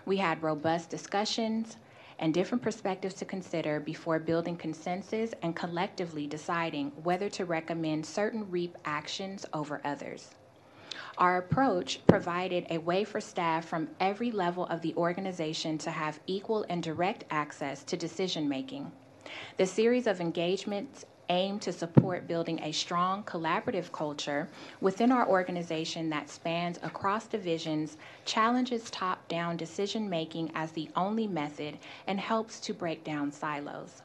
We 0.04 0.16
had 0.16 0.42
robust 0.42 0.90
discussions, 0.90 1.76
and 2.20 2.32
different 2.32 2.62
perspectives 2.62 3.14
to 3.14 3.24
consider 3.24 3.80
before 3.80 4.18
building 4.18 4.56
consensus 4.56 5.32
and 5.42 5.56
collectively 5.56 6.26
deciding 6.26 6.90
whether 7.02 7.28
to 7.30 7.44
recommend 7.44 8.06
certain 8.06 8.48
REAP 8.50 8.76
actions 8.84 9.44
over 9.52 9.80
others. 9.84 10.30
Our 11.18 11.38
approach 11.38 12.00
provided 12.06 12.66
a 12.70 12.78
way 12.78 13.04
for 13.04 13.20
staff 13.20 13.66
from 13.66 13.88
every 13.98 14.30
level 14.30 14.66
of 14.66 14.80
the 14.82 14.94
organization 14.94 15.76
to 15.78 15.90
have 15.90 16.20
equal 16.26 16.64
and 16.68 16.82
direct 16.82 17.24
access 17.30 17.82
to 17.84 17.96
decision 17.96 18.48
making. 18.48 18.92
The 19.56 19.66
series 19.66 20.06
of 20.06 20.20
engagements 20.20 21.04
aim 21.30 21.60
to 21.60 21.72
support 21.72 22.26
building 22.26 22.60
a 22.60 22.72
strong 22.72 23.22
collaborative 23.22 23.90
culture 23.92 24.48
within 24.80 25.12
our 25.12 25.26
organization 25.28 26.10
that 26.10 26.28
spans 26.28 26.78
across 26.82 27.26
divisions, 27.26 27.96
challenges 28.24 28.90
top 28.90 29.26
down 29.28 29.56
decision 29.56 30.10
making 30.10 30.50
as 30.54 30.72
the 30.72 30.90
only 30.96 31.26
method, 31.28 31.78
and 32.08 32.18
helps 32.18 32.58
to 32.60 32.74
break 32.74 33.04
down 33.04 33.30
silos. 33.30 34.02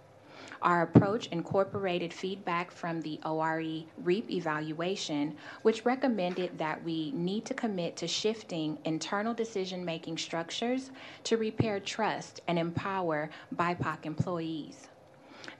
Our 0.62 0.84
approach 0.84 1.28
incorporated 1.28 2.14
feedback 2.14 2.72
from 2.72 3.02
the 3.02 3.20
ORE 3.26 3.84
REAP 4.04 4.32
evaluation, 4.32 5.36
which 5.64 5.86
recommended 5.86 6.58
that 6.58 6.84
we 6.84 7.12
need 7.12 7.46
to 7.46 7.54
commit 7.54 7.96
to 7.98 8.08
shifting 8.08 8.78
internal 8.86 9.34
decision 9.34 9.84
making 9.84 10.18
structures 10.18 10.92
to 11.26 11.38
repair 11.38 11.80
trust 11.80 12.42
and 12.48 12.58
empower 12.58 13.30
BIPOC 13.56 14.06
employees. 14.06 14.88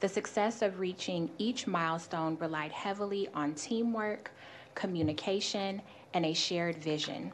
The 0.02 0.10
success 0.10 0.62
of 0.62 0.80
reaching 0.80 1.30
each 1.38 1.68
milestone 1.68 2.38
relied 2.38 2.72
heavily 2.72 3.30
on 3.34 3.54
teamwork, 3.56 4.32
communication, 4.76 5.82
and 6.14 6.26
a 6.26 6.34
shared 6.34 6.78
vision. 6.78 7.32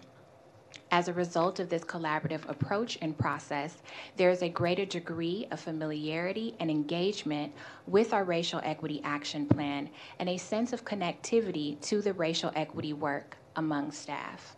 As 0.92 1.08
a 1.08 1.14
result 1.14 1.60
of 1.60 1.70
this 1.70 1.84
collaborative 1.84 2.48
approach 2.50 2.98
and 3.02 3.18
process, 3.18 3.78
there 4.18 4.30
is 4.30 4.44
a 4.44 4.50
greater 4.50 4.86
degree 4.86 5.48
of 5.50 5.60
familiarity 5.60 6.54
and 6.60 6.70
engagement 6.70 7.54
with 7.88 8.14
our 8.14 8.26
Racial 8.26 8.60
Equity 8.64 9.02
Action 9.04 9.46
Plan 9.46 9.90
and 10.20 10.28
a 10.28 10.38
sense 10.38 10.74
of 10.74 10.84
connectivity 10.84 11.80
to 11.82 12.02
the 12.02 12.14
racial 12.14 12.52
equity 12.56 12.94
work 12.94 13.38
among 13.56 13.92
staff. 13.92 14.56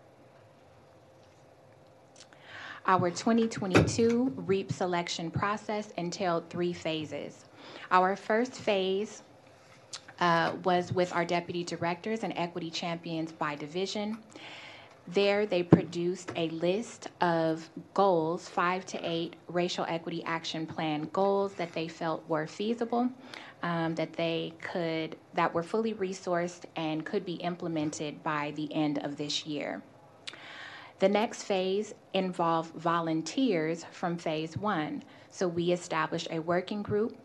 Our 2.86 3.12
2022 3.12 4.34
REAP 4.36 4.72
selection 4.72 5.32
process 5.32 5.92
entailed 5.98 6.50
three 6.50 6.74
phases. 6.74 7.43
Our 7.94 8.16
first 8.16 8.54
phase 8.54 9.22
uh, 10.20 10.54
was 10.64 10.92
with 10.92 11.14
our 11.14 11.24
deputy 11.24 11.64
directors 11.64 12.24
and 12.24 12.34
equity 12.36 12.72
champions 12.72 13.32
by 13.32 13.54
division. 13.54 14.18
There, 15.08 15.46
they 15.46 15.62
produced 15.62 16.32
a 16.36 16.50
list 16.50 17.10
of 17.22 17.70
goals, 17.94 18.50
five 18.50 18.88
to 18.88 19.00
eight 19.08 19.36
racial 19.48 19.86
equity 19.88 20.24
action 20.24 20.66
plan 20.66 21.08
goals 21.14 21.54
that 21.54 21.72
they 21.74 21.88
felt 21.88 22.28
were 22.28 22.48
feasible, 22.48 23.12
um, 23.62 23.94
that 23.94 24.14
they 24.14 24.56
could, 24.60 25.16
that 25.36 25.54
were 25.54 25.62
fully 25.62 25.94
resourced 25.94 26.64
and 26.76 27.06
could 27.06 27.24
be 27.24 27.34
implemented 27.34 28.24
by 28.24 28.54
the 28.56 28.74
end 28.74 28.98
of 29.06 29.18
this 29.18 29.46
year. 29.46 29.84
The 30.98 31.10
next 31.10 31.44
phase 31.44 31.94
involved 32.14 32.74
volunteers 32.74 33.86
from 33.92 34.18
phase 34.18 34.58
one. 34.58 35.04
So 35.30 35.48
we 35.48 35.72
established 35.72 36.30
a 36.32 36.40
working 36.40 36.82
group 36.82 37.18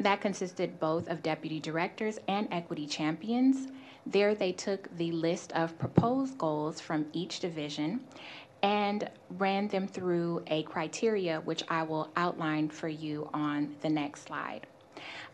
that 0.00 0.20
consisted 0.20 0.78
both 0.78 1.08
of 1.08 1.22
deputy 1.22 1.60
directors 1.60 2.18
and 2.28 2.48
equity 2.50 2.86
champions. 2.86 3.68
There, 4.04 4.34
they 4.34 4.52
took 4.52 4.94
the 4.96 5.10
list 5.12 5.52
of 5.52 5.78
proposed 5.78 6.38
goals 6.38 6.80
from 6.80 7.06
each 7.12 7.40
division 7.40 8.00
and 8.62 9.10
ran 9.30 9.68
them 9.68 9.86
through 9.86 10.42
a 10.48 10.62
criteria, 10.64 11.40
which 11.40 11.62
I 11.68 11.82
will 11.82 12.10
outline 12.16 12.68
for 12.68 12.88
you 12.88 13.28
on 13.34 13.74
the 13.80 13.88
next 13.88 14.22
slide. 14.22 14.66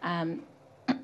Um, 0.03 0.43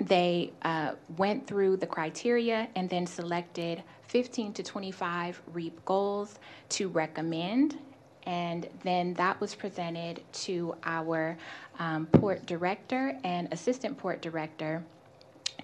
they 0.00 0.52
uh, 0.62 0.92
went 1.16 1.46
through 1.46 1.78
the 1.78 1.86
criteria 1.86 2.68
and 2.74 2.88
then 2.88 3.06
selected 3.06 3.82
15 4.08 4.52
to 4.54 4.62
25 4.62 5.42
REAP 5.52 5.84
goals 5.84 6.38
to 6.70 6.88
recommend. 6.88 7.78
And 8.26 8.68
then 8.84 9.14
that 9.14 9.40
was 9.40 9.54
presented 9.54 10.22
to 10.44 10.76
our 10.84 11.36
um, 11.78 12.06
port 12.06 12.46
director 12.46 13.16
and 13.24 13.52
assistant 13.52 13.98
port 13.98 14.22
director 14.22 14.82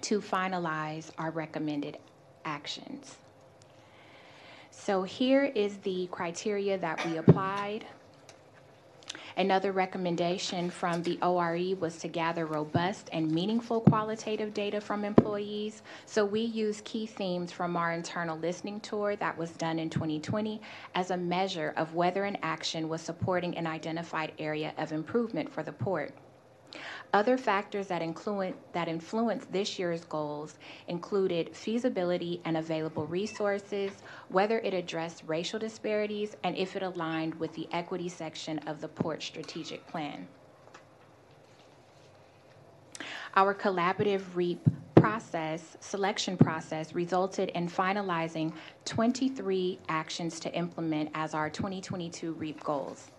to 0.01 0.19
finalize 0.21 1.11
our 1.17 1.31
recommended 1.31 1.97
actions. 2.45 3.17
So 4.71 5.03
here 5.03 5.43
is 5.43 5.77
the 5.77 6.07
criteria 6.07 6.77
that 6.77 7.05
we 7.05 7.17
applied. 7.17 7.85
Another 9.39 9.71
recommendation 9.71 10.69
from 10.69 11.01
the 11.01 11.17
ORE 11.21 11.73
was 11.79 11.95
to 11.99 12.09
gather 12.09 12.45
robust 12.45 13.09
and 13.13 13.31
meaningful 13.31 13.79
qualitative 13.79 14.53
data 14.53 14.81
from 14.81 15.05
employees. 15.05 15.81
So 16.05 16.25
we 16.25 16.41
used 16.41 16.83
key 16.83 17.05
themes 17.05 17.49
from 17.49 17.77
our 17.77 17.93
internal 17.93 18.37
listening 18.37 18.81
tour 18.81 19.15
that 19.15 19.37
was 19.37 19.51
done 19.51 19.79
in 19.79 19.89
2020 19.89 20.59
as 20.93 21.11
a 21.11 21.15
measure 21.15 21.73
of 21.77 21.95
whether 21.95 22.25
an 22.25 22.37
action 22.43 22.89
was 22.89 22.99
supporting 22.99 23.55
an 23.55 23.65
identified 23.65 24.33
area 24.39 24.73
of 24.77 24.91
improvement 24.91 25.49
for 25.49 25.63
the 25.63 25.71
port. 25.71 26.13
Other 27.11 27.39
factors 27.39 27.87
that 27.87 28.03
influence, 28.03 28.55
that 28.73 29.51
this 29.51 29.79
year's 29.79 30.05
goals 30.05 30.59
included 30.87 31.55
feasibility 31.55 32.39
and 32.45 32.55
available 32.57 33.07
resources, 33.07 33.91
whether 34.29 34.59
it 34.59 34.75
addressed 34.75 35.23
racial 35.25 35.57
disparities, 35.57 36.35
and 36.43 36.55
if 36.55 36.75
it 36.75 36.83
aligned 36.83 37.33
with 37.35 37.51
the 37.53 37.67
equity 37.71 38.09
section 38.09 38.59
of 38.59 38.79
the 38.79 38.87
port 38.87 39.23
strategic 39.23 39.87
plan. 39.87 40.27
Our 43.35 43.55
collaborative 43.55 44.21
REAP 44.35 44.59
process, 44.95 45.77
selection 45.79 46.37
process, 46.37 46.93
resulted 46.93 47.49
in 47.49 47.69
finalizing 47.69 48.53
23 48.85 49.79
actions 49.87 50.39
to 50.41 50.53
implement 50.53 51.09
as 51.15 51.33
our 51.33 51.49
2022 51.49 52.33
REAP 52.33 52.63
goals. 52.63 53.11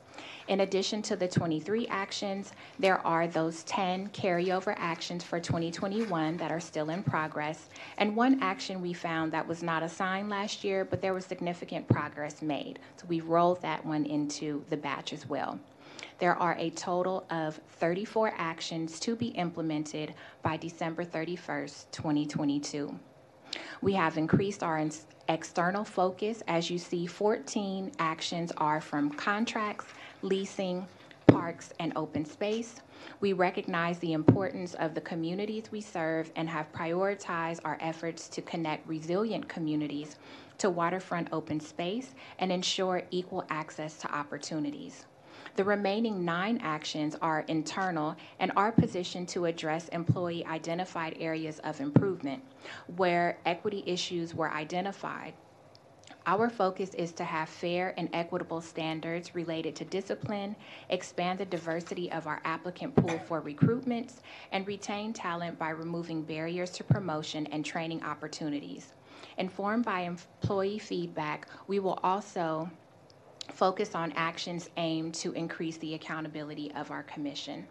In 0.51 0.63
addition 0.63 1.01
to 1.03 1.15
the 1.15 1.29
23 1.29 1.87
actions, 1.87 2.51
there 2.81 2.99
are 3.07 3.29
those 3.29 3.63
10 3.63 4.09
carryover 4.09 4.75
actions 4.77 5.23
for 5.23 5.39
2021 5.39 6.39
that 6.39 6.51
are 6.51 6.59
still 6.59 6.91
in 6.91 7.05
progress, 7.05 7.69
and 7.99 8.17
one 8.17 8.43
action 8.43 8.83
we 8.83 8.93
found 8.93 9.31
that 9.31 9.47
was 9.47 9.63
not 9.63 9.85
assigned 9.85 10.29
last 10.29 10.65
year, 10.65 10.85
but 10.85 11.01
there 11.01 11.15
was 11.15 11.25
significant 11.25 11.87
progress 11.87 12.43
made. 12.43 12.81
So 12.97 13.07
we 13.07 13.21
rolled 13.21 13.63
that 13.63 13.87
one 13.87 14.05
into 14.05 14.65
the 14.71 14.77
batch 14.77 15.13
as 15.13 15.25
well. 15.25 15.57
There 16.19 16.35
are 16.35 16.57
a 16.59 16.71
total 16.71 17.27
of 17.31 17.61
34 17.79 18.35
actions 18.37 18.99
to 19.01 19.15
be 19.15 19.29
implemented 19.29 20.15
by 20.43 20.57
December 20.57 21.05
31st, 21.05 21.93
2022. 21.93 22.99
We 23.83 23.93
have 23.93 24.19
increased 24.19 24.65
our 24.65 24.85
external 25.29 25.85
focus. 25.85 26.43
As 26.49 26.71
you 26.71 26.79
see, 26.79 27.07
14 27.07 27.93
actions 27.99 28.53
are 28.57 28.81
from 28.81 29.11
contracts, 29.11 29.87
leasing, 30.23 30.87
parks, 31.27 31.73
and 31.79 31.93
open 31.97 32.25
space. 32.25 32.81
We 33.21 33.33
recognize 33.33 33.99
the 33.99 34.13
importance 34.13 34.75
of 34.75 34.95
the 34.95 35.01
communities 35.01 35.71
we 35.71 35.81
serve 35.81 36.31
and 36.37 36.49
have 36.49 36.73
prioritized 36.73 37.61
our 37.65 37.79
efforts 37.81 38.29
to 38.31 38.43
connect 38.43 38.89
resilient 38.89 39.49
communities 39.49 40.17
to 40.59 40.71
waterfront 40.71 41.29
open 41.33 41.61
space 41.61 42.15
and 42.39 42.53
ensure 42.53 43.03
equal 43.11 43.45
access 43.49 43.99
to 43.99 44.15
opportunities. 44.15 45.07
The 45.57 45.65
remaining 45.65 46.25
nine 46.25 46.61
actions 46.63 47.17
are 47.21 47.41
internal 47.49 48.15
and 48.39 48.53
are 48.57 48.73
positioned 48.73 49.29
to 49.31 49.47
address 49.47 49.89
employee 49.89 50.45
identified 50.47 51.17
areas 51.19 51.59
of 51.61 51.81
improvement 51.81 52.43
where 52.97 53.39
equity 53.47 53.83
issues 53.87 54.35
were 54.35 54.51
identified. 54.51 55.35
Our 56.31 56.49
focus 56.49 56.95
is 56.95 57.11
to 57.15 57.25
have 57.25 57.49
fair 57.49 57.93
and 57.99 58.09
equitable 58.13 58.61
standards 58.61 59.35
related 59.35 59.75
to 59.75 59.85
discipline, 59.85 60.55
expand 60.89 61.41
the 61.41 61.45
diversity 61.45 62.13
of 62.13 62.29
our 62.29 62.41
applicant 62.45 62.95
pool 62.95 63.19
for 63.27 63.43
recruitments, 63.43 64.21
and 64.53 64.65
retain 64.65 65.13
talent 65.13 65.59
by 65.59 65.71
removing 65.71 66.23
barriers 66.23 66.71
to 66.71 66.85
promotion 66.85 67.49
and 67.49 67.65
training 67.65 68.05
opportunities. 68.05 68.93
Informed 69.39 69.85
by 69.85 70.03
employee 70.03 70.79
feedback, 70.79 71.49
we 71.67 71.81
will 71.81 71.99
also 72.05 72.71
focus 73.53 73.97
on 73.97 74.13
actions 74.13 74.71
aimed 74.77 75.15
to 75.15 75.33
increase 75.33 75.79
the 75.79 75.95
accountability 75.95 76.73
of 76.75 76.93
our 76.93 77.03
commission. 77.03 77.67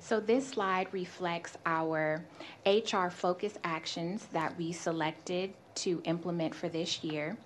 So 0.00 0.20
this 0.20 0.48
slide 0.48 0.88
reflects 0.92 1.56
our 1.66 2.24
HR 2.64 3.08
focus 3.08 3.58
actions 3.64 4.26
that 4.32 4.56
we 4.56 4.72
selected 4.72 5.52
to 5.76 6.00
implement 6.04 6.54
for 6.54 6.68
this 6.68 7.02
year. 7.02 7.36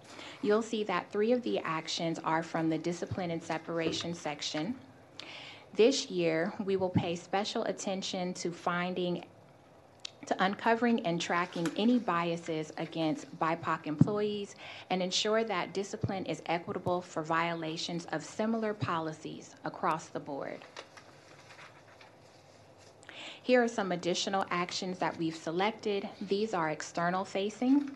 You'll 0.43 0.63
see 0.63 0.85
that 0.85 1.11
three 1.11 1.33
of 1.33 1.43
the 1.43 1.59
actions 1.61 2.19
are 2.25 2.43
from 2.43 2.69
the 2.69 2.79
discipline 2.79 3.31
and 3.31 3.43
separation 3.43 4.15
section. 4.15 4.75
This 5.75 6.11
year, 6.11 6.53
we 6.65 6.77
will 6.77 6.91
pay 6.91 7.17
special 7.17 7.65
attention 7.65 8.35
to 8.35 8.51
finding 8.51 9.25
to 10.27 10.45
uncovering 10.45 11.05
and 11.07 11.21
tracking 11.21 11.67
any 11.77 11.99
biases 11.99 12.73
against 12.77 13.27
BIPOC 13.39 13.87
employees 13.87 14.55
and 14.91 15.03
ensure 15.03 15.45
that 15.45 15.73
discipline 15.73 16.27
is 16.27 16.43
equitable 16.47 17.01
for 17.01 17.23
violations 17.23 18.07
of 18.13 18.23
similar 18.23 18.75
policies 18.75 19.57
across 19.65 20.07
the 20.07 20.21
board. 20.21 20.61
Here 23.51 23.65
are 23.65 23.67
some 23.67 23.91
additional 23.91 24.47
actions 24.53 25.01
that 25.01 25.19
we've 25.19 25.35
selected. 25.35 26.09
These 26.29 26.55
are 26.55 26.71
external 26.71 27.25
facing, 27.25 27.91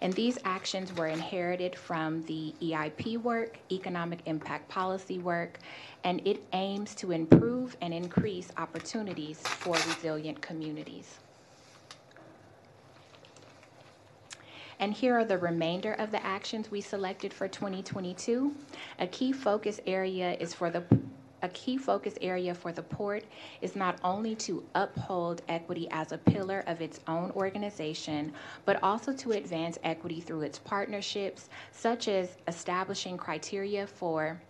and 0.00 0.12
these 0.12 0.36
actions 0.44 0.92
were 0.96 1.06
inherited 1.06 1.76
from 1.76 2.24
the 2.24 2.52
EIP 2.60 3.22
work, 3.22 3.56
economic 3.70 4.18
impact 4.26 4.68
policy 4.68 5.18
work, 5.18 5.60
and 6.02 6.26
it 6.26 6.42
aims 6.54 6.92
to 6.96 7.12
improve 7.12 7.76
and 7.80 7.94
increase 7.94 8.50
opportunities 8.56 9.38
for 9.38 9.74
resilient 9.74 10.42
communities. 10.42 11.20
And 14.80 14.92
here 14.92 15.16
are 15.16 15.24
the 15.24 15.38
remainder 15.38 15.92
of 15.92 16.10
the 16.10 16.26
actions 16.26 16.68
we 16.68 16.80
selected 16.80 17.32
for 17.32 17.46
2022. 17.46 18.52
A 18.98 19.06
key 19.06 19.30
focus 19.30 19.78
area 19.86 20.36
is 20.40 20.52
for 20.52 20.68
the 20.68 20.82
a 21.46 21.48
key 21.50 21.78
focus 21.78 22.14
area 22.20 22.52
for 22.52 22.72
the 22.72 22.82
port 22.82 23.24
is 23.60 23.76
not 23.76 23.98
only 24.02 24.34
to 24.34 24.64
uphold 24.74 25.42
equity 25.48 25.86
as 25.92 26.10
a 26.10 26.18
pillar 26.18 26.64
of 26.66 26.80
its 26.82 26.98
own 27.06 27.30
organization, 27.36 28.32
but 28.64 28.82
also 28.82 29.12
to 29.12 29.30
advance 29.30 29.78
equity 29.84 30.20
through 30.20 30.42
its 30.42 30.58
partnerships, 30.58 31.48
such 31.70 32.08
as 32.08 32.36
establishing 32.48 33.16
criteria 33.16 33.86
for 33.86 34.42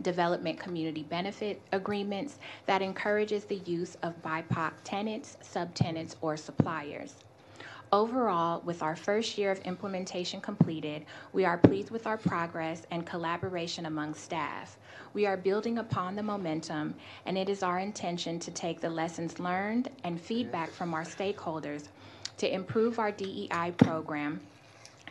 development 0.00 0.58
community 0.58 1.02
benefit 1.02 1.60
agreements 1.72 2.38
that 2.64 2.80
encourages 2.80 3.44
the 3.44 3.58
use 3.66 3.94
of 4.02 4.20
BIPOC 4.22 4.72
tenants, 4.82 5.36
subtenants, 5.42 6.16
or 6.22 6.38
suppliers. 6.38 7.16
Overall, 7.94 8.60
with 8.64 8.82
our 8.82 8.96
first 8.96 9.38
year 9.38 9.52
of 9.52 9.60
implementation 9.60 10.40
completed, 10.40 11.06
we 11.32 11.44
are 11.44 11.56
pleased 11.56 11.92
with 11.92 12.08
our 12.08 12.16
progress 12.18 12.82
and 12.90 13.06
collaboration 13.06 13.86
among 13.86 14.14
staff. 14.14 14.76
We 15.12 15.26
are 15.26 15.36
building 15.36 15.78
upon 15.78 16.16
the 16.16 16.22
momentum, 16.24 16.96
and 17.24 17.38
it 17.38 17.48
is 17.48 17.62
our 17.62 17.78
intention 17.78 18.40
to 18.40 18.50
take 18.50 18.80
the 18.80 18.90
lessons 18.90 19.38
learned 19.38 19.90
and 20.02 20.20
feedback 20.20 20.70
from 20.72 20.92
our 20.92 21.04
stakeholders 21.04 21.86
to 22.38 22.52
improve 22.52 22.98
our 22.98 23.12
DEI 23.12 23.72
program 23.76 24.40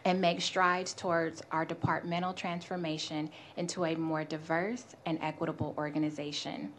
and 0.03 0.19
make 0.19 0.41
strides 0.41 0.93
towards 0.93 1.41
our 1.53 1.63
departmental 1.63 2.33
transformation 2.33 3.29
into 3.55 3.85
a 3.85 3.95
more 3.95 4.25
diverse 4.25 4.83
and 5.05 5.17
equitable 5.21 5.73
organization. 5.77 6.73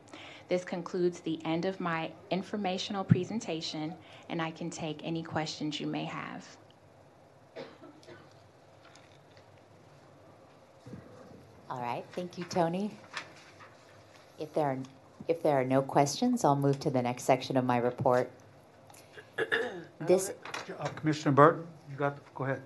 This 0.49 0.65
concludes 0.65 1.21
the 1.21 1.39
end 1.45 1.65
of 1.65 1.81
my 1.81 2.11
informational 2.31 3.03
presentation, 3.05 3.95
and 4.29 4.41
I 4.43 4.51
can 4.51 4.71
take 4.71 5.01
any 5.03 5.23
questions 5.23 5.81
you 5.81 5.87
may 5.87 6.05
have. 6.05 6.47
All 11.71 11.81
right, 11.81 12.05
thank 12.13 12.37
you, 12.39 12.45
Toni. 12.45 12.91
If 14.39 14.53
there 14.53 14.67
are, 14.67 14.79
if 15.29 15.43
there 15.43 15.59
are 15.59 15.65
no 15.65 15.81
questions, 15.83 16.45
I'll 16.45 16.55
move 16.57 16.79
to 16.81 16.91
the 16.91 17.03
next 17.03 17.25
section 17.25 17.57
of 17.57 17.65
my 17.65 17.79
report. 17.79 18.31
This, 20.01 20.33
Uh, 20.79 20.89
Commissioner 20.89 21.33
Burton, 21.33 21.67
you 21.91 21.97
got, 21.97 22.19
go 22.35 22.45
ahead. 22.45 22.63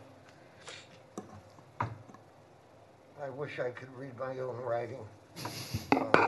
I 1.81 3.31
wish 3.31 3.59
I 3.59 3.71
could 3.71 3.89
read 3.97 4.17
my 4.19 4.39
own 4.41 4.57
writing. 4.57 4.99
Um, 5.97 6.28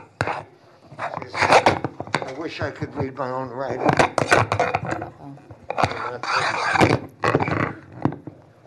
I 0.97 2.33
wish 2.37 2.61
I 2.61 2.71
could 2.71 2.93
read 2.95 3.15
my 3.17 3.29
own 3.29 3.49
writing. 3.49 3.87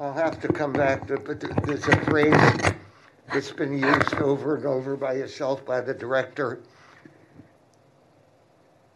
I'll 0.01 0.13
have 0.13 0.41
to 0.41 0.49
come 0.49 0.73
back 0.73 1.07
to, 1.09 1.19
but 1.19 1.41
there's 1.65 1.87
a 1.89 1.97
phrase 2.05 2.35
that's 3.33 3.51
been 3.53 3.79
used 3.79 4.15
over 4.15 4.57
and 4.57 4.67
over 4.67 4.97
by 4.97 5.15
yourself, 5.15 5.65
by 5.65 5.81
the 5.81 5.95
director. 5.95 6.61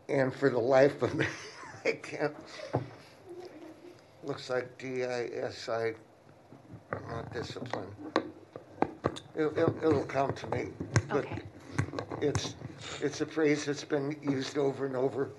And 0.08 0.32
for 0.34 0.50
the 0.50 0.58
life 0.58 1.02
of 1.02 1.14
me, 1.14 1.26
I 1.84 1.92
can't. 1.92 2.34
Looks 4.24 4.50
like 4.50 4.76
D-I-S-I, 4.78 5.94
not 7.08 7.32
discipline. 7.32 7.86
It'll, 9.34 9.56
it'll- 9.58 9.76
it'll 9.84 10.04
come 10.04 10.32
to 10.34 10.46
me. 10.48 10.68
but 11.08 11.24
Okay. 11.24 11.38
It's, 12.20 12.54
it's 13.00 13.20
a 13.20 13.26
phrase 13.26 13.64
that's 13.64 13.84
been 13.84 14.16
used 14.22 14.58
over 14.58 14.86
and 14.86 14.96
over, 14.96 15.30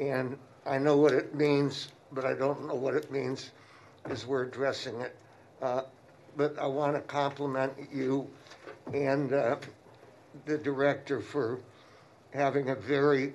and 0.00 0.38
I 0.64 0.78
know 0.78 0.96
what 0.96 1.12
it 1.12 1.34
means, 1.34 1.88
but 2.12 2.24
I 2.24 2.34
don't 2.34 2.66
know 2.66 2.74
what 2.74 2.94
it 2.94 3.10
means 3.10 3.50
as 4.04 4.26
we're 4.26 4.44
addressing 4.44 5.00
it. 5.00 5.16
Uh, 5.62 5.82
But 6.36 6.58
I 6.58 6.66
want 6.66 6.94
to 6.94 7.00
compliment 7.00 7.72
you 7.92 8.28
and 8.92 9.32
uh, 9.32 9.56
the 10.44 10.58
director 10.58 11.20
for 11.20 11.60
having 12.34 12.68
a 12.70 12.74
very 12.74 13.32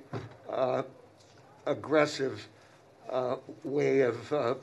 uh, 0.49 0.83
aggressive 1.65 2.47
uh, 3.09 3.37
way 3.63 4.01
of 4.01 4.31
uh, 4.31 4.55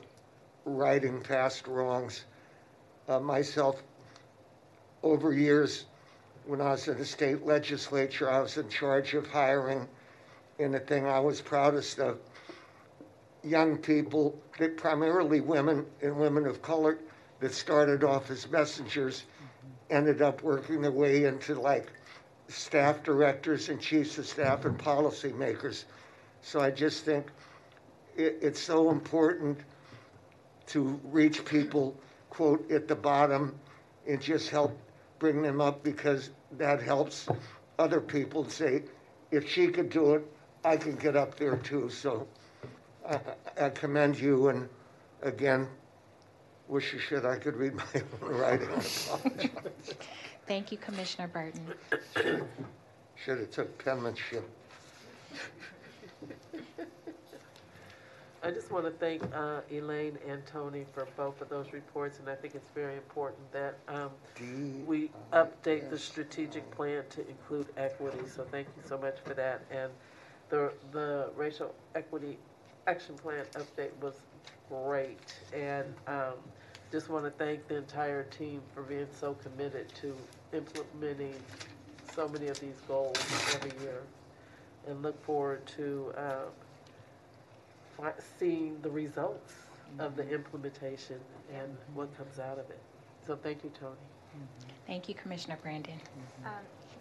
righting 0.65 1.21
past 1.21 1.67
wrongs. 1.67 2.25
Uh, 3.09 3.19
Myself, 3.19 3.83
over 5.03 5.33
years, 5.33 5.85
when 6.49 6.61
I 6.61 6.71
was 6.71 6.87
in 6.87 6.97
the 6.97 7.05
state 7.05 7.45
legislature, 7.45 8.27
I 8.27 8.39
was 8.39 8.57
in 8.57 8.67
charge 8.69 9.13
of 9.13 9.27
hiring, 9.27 9.87
and 10.57 10.73
the 10.73 10.79
thing 10.79 11.05
I 11.05 11.19
was 11.19 11.41
proudest 11.41 11.99
of, 11.99 12.17
young 13.43 13.77
people, 13.77 14.35
primarily 14.75 15.41
women 15.41 15.85
and 16.01 16.17
women 16.17 16.47
of 16.47 16.63
color, 16.63 16.97
that 17.39 17.53
started 17.53 18.03
off 18.03 18.31
as 18.31 18.49
messengers, 18.49 19.25
ended 19.91 20.23
up 20.23 20.41
working 20.41 20.81
their 20.81 20.91
way 20.91 21.25
into 21.25 21.53
like 21.53 21.91
staff 22.47 23.03
directors 23.03 23.69
and 23.69 23.79
chiefs 23.79 24.17
of 24.17 24.25
staff 24.25 24.65
and 24.65 24.75
policymakers. 24.75 25.83
So 26.41 26.61
I 26.61 26.71
just 26.71 27.05
think 27.05 27.27
it, 28.17 28.39
it's 28.41 28.59
so 28.59 28.89
important 28.89 29.59
to 30.65 30.99
reach 31.03 31.45
people, 31.45 31.95
quote, 32.31 32.71
at 32.71 32.87
the 32.87 32.95
bottom 32.95 33.53
and 34.07 34.19
just 34.19 34.49
help 34.49 34.75
bring 35.19 35.43
them 35.43 35.61
up 35.61 35.83
because 35.83 36.31
that 36.57 36.81
helps 36.81 37.27
other 37.77 38.01
people 38.01 38.47
say, 38.49 38.83
if 39.31 39.49
she 39.49 39.67
could 39.67 39.89
do 39.89 40.15
it, 40.15 40.25
I 40.63 40.77
can 40.77 40.95
get 40.95 41.15
up 41.15 41.35
there 41.35 41.57
too. 41.57 41.89
So 41.89 42.27
I, 43.07 43.19
I 43.59 43.69
commend 43.69 44.19
you 44.19 44.49
and 44.49 44.67
again, 45.21 45.67
wish 46.67 46.93
you 46.93 46.99
should, 46.99 47.25
I 47.25 47.37
could 47.37 47.55
read 47.55 47.75
my 47.75 47.83
own 48.21 48.35
writing. 48.35 48.69
Thank 50.47 50.71
you, 50.71 50.77
Commissioner 50.77 51.27
Burton. 51.27 51.67
Should 53.23 53.39
have 53.39 53.51
took 53.51 53.83
penmanship. 53.83 54.49
I 58.41 58.51
just 58.51 58.71
want 58.71 58.85
to 58.85 58.91
thank 58.91 59.21
uh, 59.35 59.61
Elaine 59.69 60.17
and 60.27 60.45
Toni 60.45 60.85
for 60.93 61.05
both 61.17 61.41
of 61.41 61.49
those 61.49 61.73
reports, 61.73 62.19
and 62.19 62.29
I 62.29 62.35
think 62.35 62.55
it's 62.55 62.69
very 62.73 62.95
important 62.95 63.51
that 63.51 63.77
um, 63.89 64.11
we 64.85 65.11
update 65.33 65.89
the 65.89 65.99
strategic 65.99 66.69
plan 66.71 67.03
to 67.09 67.27
include 67.27 67.67
equity, 67.75 68.19
so 68.33 68.45
thank 68.49 68.67
you 68.77 68.83
so 68.87 68.97
much 68.97 69.17
for 69.25 69.33
that. 69.33 69.61
And 69.69 69.91
the, 70.49 70.71
the 70.93 71.29
racial 71.35 71.75
equity 71.95 72.37
action 72.87 73.15
plan 73.15 73.43
update 73.55 73.91
was 74.01 74.15
great, 74.69 75.33
and 75.53 75.93
um, 76.07 76.35
just 76.93 77.09
want 77.09 77.25
to 77.25 77.31
thank 77.31 77.67
the 77.67 77.75
entire 77.75 78.23
team 78.23 78.61
for 78.73 78.83
being 78.83 79.07
so 79.19 79.33
committed 79.33 79.93
to 79.95 80.15
implementing 80.53 81.35
so 82.15 82.29
many 82.29 82.47
of 82.47 82.59
these 82.61 82.79
goals 82.87 83.17
every 83.53 83.71
year, 83.83 84.01
and 84.87 85.01
look 85.01 85.21
forward 85.25 85.65
to 85.67 86.13
fi- 86.15 86.68
seeing 88.39 88.79
the 88.81 88.89
results 88.89 89.53
of 89.97 90.15
the 90.15 90.27
implementation 90.29 91.19
and 91.53 91.75
what 91.93 92.15
comes 92.17 92.39
out 92.39 92.59
of 92.59 92.69
it. 92.69 92.79
So 93.25 93.35
thank 93.35 93.63
you, 93.63 93.71
Toni. 93.79 93.95
Thank 94.87 95.09
you, 95.09 95.15
Commissioner 95.15 95.57
Brandon. 95.61 95.99
Um, 96.45 96.51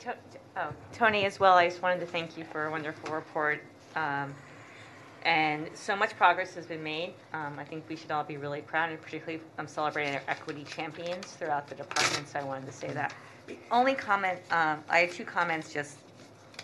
To- 0.00 0.16
oh, 0.56 0.72
Toni, 0.92 1.24
as 1.24 1.40
well, 1.40 1.54
I 1.54 1.68
just 1.68 1.82
wanted 1.82 2.00
to 2.00 2.06
thank 2.06 2.36
you 2.36 2.44
for 2.44 2.66
a 2.66 2.70
wonderful 2.70 3.12
report. 3.14 3.62
Um, 3.96 4.34
And 5.24 5.68
so 5.74 5.96
much 5.96 6.16
progress 6.16 6.54
has 6.54 6.64
been 6.64 6.82
made. 6.82 7.12
Um, 7.32 7.58
I 7.58 7.64
think 7.64 7.84
we 7.88 7.96
should 7.96 8.12
all 8.12 8.22
be 8.22 8.36
really 8.36 8.60
proud, 8.62 8.90
and 8.90 9.02
particularly 9.02 9.42
I'm 9.58 9.66
celebrating 9.66 10.14
our 10.14 10.22
equity 10.28 10.62
champions 10.62 11.26
throughout 11.32 11.66
the 11.66 11.74
departments. 11.74 12.36
I 12.36 12.44
wanted 12.44 12.66
to 12.66 12.72
say 12.72 12.88
that. 12.92 13.12
The 13.48 13.58
only 13.72 13.94
comment, 13.94 14.38
um, 14.52 14.84
I 14.88 15.00
had 15.00 15.10
two 15.10 15.24
comments 15.24 15.72
just, 15.72 15.98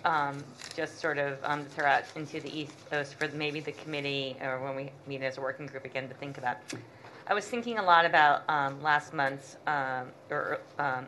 um, 0.04 0.42
just 0.76 1.00
sort 1.00 1.18
of 1.18 1.38
um, 1.44 1.64
throw 1.64 1.86
out 1.86 2.04
into 2.16 2.40
the 2.40 2.60
ethos 2.60 3.12
for 3.12 3.28
maybe 3.28 3.60
the 3.60 3.72
committee 3.72 4.36
or 4.42 4.60
when 4.60 4.76
we 4.76 4.90
meet 5.06 5.22
as 5.22 5.38
a 5.38 5.40
working 5.40 5.66
group 5.66 5.84
again 5.84 6.08
to 6.08 6.14
think 6.14 6.38
about. 6.38 6.58
I 7.26 7.34
was 7.34 7.46
thinking 7.46 7.78
a 7.78 7.82
lot 7.82 8.04
about 8.04 8.42
um, 8.48 8.82
last 8.82 9.14
month's, 9.14 9.56
um, 9.66 10.08
or 10.30 10.60
um, 10.78 11.06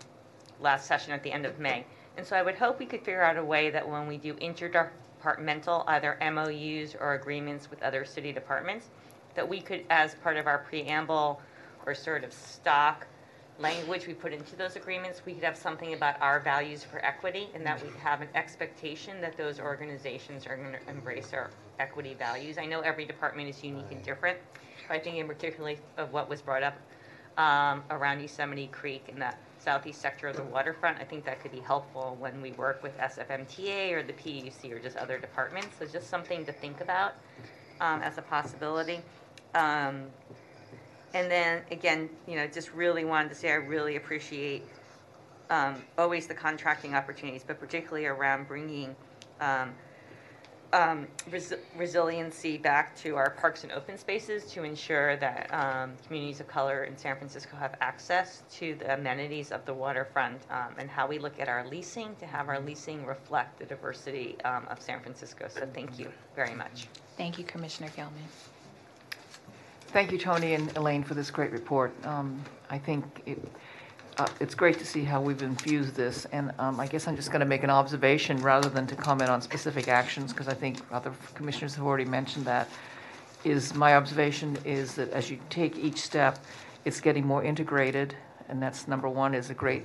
last 0.60 0.86
session 0.86 1.12
at 1.12 1.22
the 1.22 1.30
end 1.30 1.44
of 1.44 1.58
May. 1.58 1.84
And 2.16 2.26
so 2.26 2.36
I 2.36 2.42
would 2.42 2.54
hope 2.54 2.78
we 2.78 2.86
could 2.86 3.00
figure 3.00 3.22
out 3.22 3.36
a 3.36 3.44
way 3.44 3.68
that 3.70 3.86
when 3.86 4.06
we 4.06 4.16
do 4.16 4.34
interdepartmental, 4.34 5.84
either 5.86 6.16
MOUs 6.32 6.96
or 6.98 7.14
agreements 7.14 7.68
with 7.70 7.82
other 7.82 8.06
city 8.06 8.32
departments, 8.32 8.88
that 9.34 9.46
we 9.46 9.60
could, 9.60 9.84
as 9.90 10.14
part 10.16 10.38
of 10.38 10.46
our 10.46 10.58
preamble 10.58 11.40
or 11.84 11.94
sort 11.94 12.24
of 12.24 12.32
stock 12.32 13.06
language 13.58 14.06
we 14.06 14.14
put 14.14 14.32
into 14.32 14.56
those 14.56 14.76
agreements, 14.76 15.22
we 15.24 15.32
could 15.32 15.44
have 15.44 15.56
something 15.56 15.94
about 15.94 16.20
our 16.20 16.40
values 16.40 16.84
for 16.84 17.04
equity 17.04 17.48
and 17.54 17.64
that 17.64 17.82
we 17.82 17.88
have 18.00 18.20
an 18.20 18.28
expectation 18.34 19.20
that 19.20 19.36
those 19.36 19.60
organizations 19.60 20.46
are 20.46 20.56
going 20.56 20.72
to 20.72 20.90
embrace 20.90 21.32
our 21.32 21.50
equity 21.78 22.14
values. 22.14 22.58
I 22.58 22.66
know 22.66 22.80
every 22.80 23.04
department 23.04 23.48
is 23.48 23.62
unique 23.62 23.90
and 23.90 24.02
different, 24.02 24.38
but 24.88 24.96
I 24.96 24.98
think 24.98 25.16
in 25.16 25.26
particular 25.26 25.74
of 25.96 26.12
what 26.12 26.28
was 26.28 26.42
brought 26.42 26.62
up 26.62 26.76
um, 27.38 27.82
around 27.90 28.20
Yosemite 28.20 28.68
Creek 28.68 29.04
and 29.08 29.20
that 29.20 29.38
southeast 29.58 30.00
sector 30.00 30.28
of 30.28 30.36
the 30.36 30.42
waterfront, 30.44 30.98
I 31.00 31.04
think 31.04 31.24
that 31.24 31.40
could 31.40 31.52
be 31.52 31.60
helpful 31.60 32.16
when 32.20 32.40
we 32.40 32.52
work 32.52 32.82
with 32.82 32.96
SFMTA 32.98 33.92
or 33.92 34.02
the 34.02 34.12
PUC 34.12 34.72
or 34.72 34.78
just 34.78 34.96
other 34.96 35.18
departments. 35.18 35.76
So 35.78 35.86
just 35.86 36.08
something 36.08 36.44
to 36.46 36.52
think 36.52 36.80
about 36.80 37.14
um, 37.80 38.02
as 38.02 38.18
a 38.18 38.22
possibility. 38.22 39.00
Um, 39.54 40.06
and 41.16 41.30
then 41.30 41.62
again, 41.70 42.10
you 42.28 42.36
know, 42.36 42.46
just 42.46 42.74
really 42.74 43.06
wanted 43.06 43.30
to 43.30 43.34
say 43.34 43.50
I 43.50 43.54
really 43.54 43.96
appreciate 43.96 44.64
um, 45.48 45.82
always 45.96 46.26
the 46.26 46.34
contracting 46.34 46.94
opportunities, 46.94 47.42
but 47.42 47.58
particularly 47.58 48.04
around 48.04 48.46
bringing 48.46 48.94
um, 49.40 49.74
um, 50.74 51.08
res- 51.30 51.54
resiliency 51.74 52.58
back 52.58 52.94
to 52.96 53.16
our 53.16 53.30
parks 53.30 53.62
and 53.62 53.72
open 53.72 53.96
spaces 53.96 54.44
to 54.52 54.64
ensure 54.64 55.16
that 55.16 55.48
um, 55.54 55.92
communities 56.06 56.40
of 56.40 56.48
color 56.48 56.84
in 56.84 56.98
San 56.98 57.16
Francisco 57.16 57.56
have 57.56 57.76
access 57.80 58.42
to 58.52 58.74
the 58.74 58.92
amenities 58.92 59.52
of 59.52 59.64
the 59.64 59.72
waterfront 59.72 60.42
um, 60.50 60.74
and 60.76 60.90
how 60.90 61.06
we 61.06 61.18
look 61.18 61.40
at 61.40 61.48
our 61.48 61.66
leasing 61.66 62.14
to 62.16 62.26
have 62.26 62.50
our 62.50 62.60
leasing 62.60 63.06
reflect 63.06 63.58
the 63.58 63.64
diversity 63.64 64.38
um, 64.44 64.66
of 64.68 64.82
San 64.82 65.00
Francisco. 65.00 65.46
So 65.48 65.66
thank 65.72 65.98
you 65.98 66.12
very 66.34 66.54
much. 66.54 66.88
Thank 67.16 67.38
you, 67.38 67.44
Commissioner 67.44 67.88
Gilman. 67.96 68.28
Thank 69.96 70.12
you, 70.12 70.18
Toni 70.18 70.52
and 70.52 70.76
Elaine, 70.76 71.02
for 71.02 71.14
this 71.14 71.30
great 71.30 71.52
report. 71.52 71.90
Um, 72.04 72.44
I 72.68 72.76
think 72.76 73.22
it, 73.24 73.42
uh, 74.18 74.26
it's 74.40 74.54
great 74.54 74.78
to 74.78 74.84
see 74.84 75.04
how 75.04 75.22
we've 75.22 75.40
infused 75.40 75.94
this, 75.94 76.26
and 76.32 76.52
um, 76.58 76.78
I 76.78 76.86
guess 76.86 77.08
I'm 77.08 77.16
just 77.16 77.30
going 77.30 77.40
to 77.40 77.46
make 77.46 77.62
an 77.62 77.70
observation 77.70 78.36
rather 78.42 78.68
than 78.68 78.86
to 78.88 78.94
comment 78.94 79.30
on 79.30 79.40
specific 79.40 79.88
actions, 79.88 80.34
because 80.34 80.48
I 80.48 80.52
think 80.52 80.80
other 80.92 81.14
commissioners 81.34 81.74
have 81.76 81.86
already 81.86 82.04
mentioned 82.04 82.44
that, 82.44 82.68
is 83.42 83.74
my 83.74 83.96
observation 83.96 84.58
is 84.66 84.94
that 84.96 85.08
as 85.12 85.30
you 85.30 85.38
take 85.48 85.78
each 85.78 86.02
step, 86.02 86.44
it's 86.84 87.00
getting 87.00 87.26
more 87.26 87.42
integrated, 87.42 88.14
and 88.50 88.62
that's, 88.62 88.86
number 88.86 89.08
one, 89.08 89.32
is 89.32 89.48
a 89.48 89.54
great, 89.54 89.84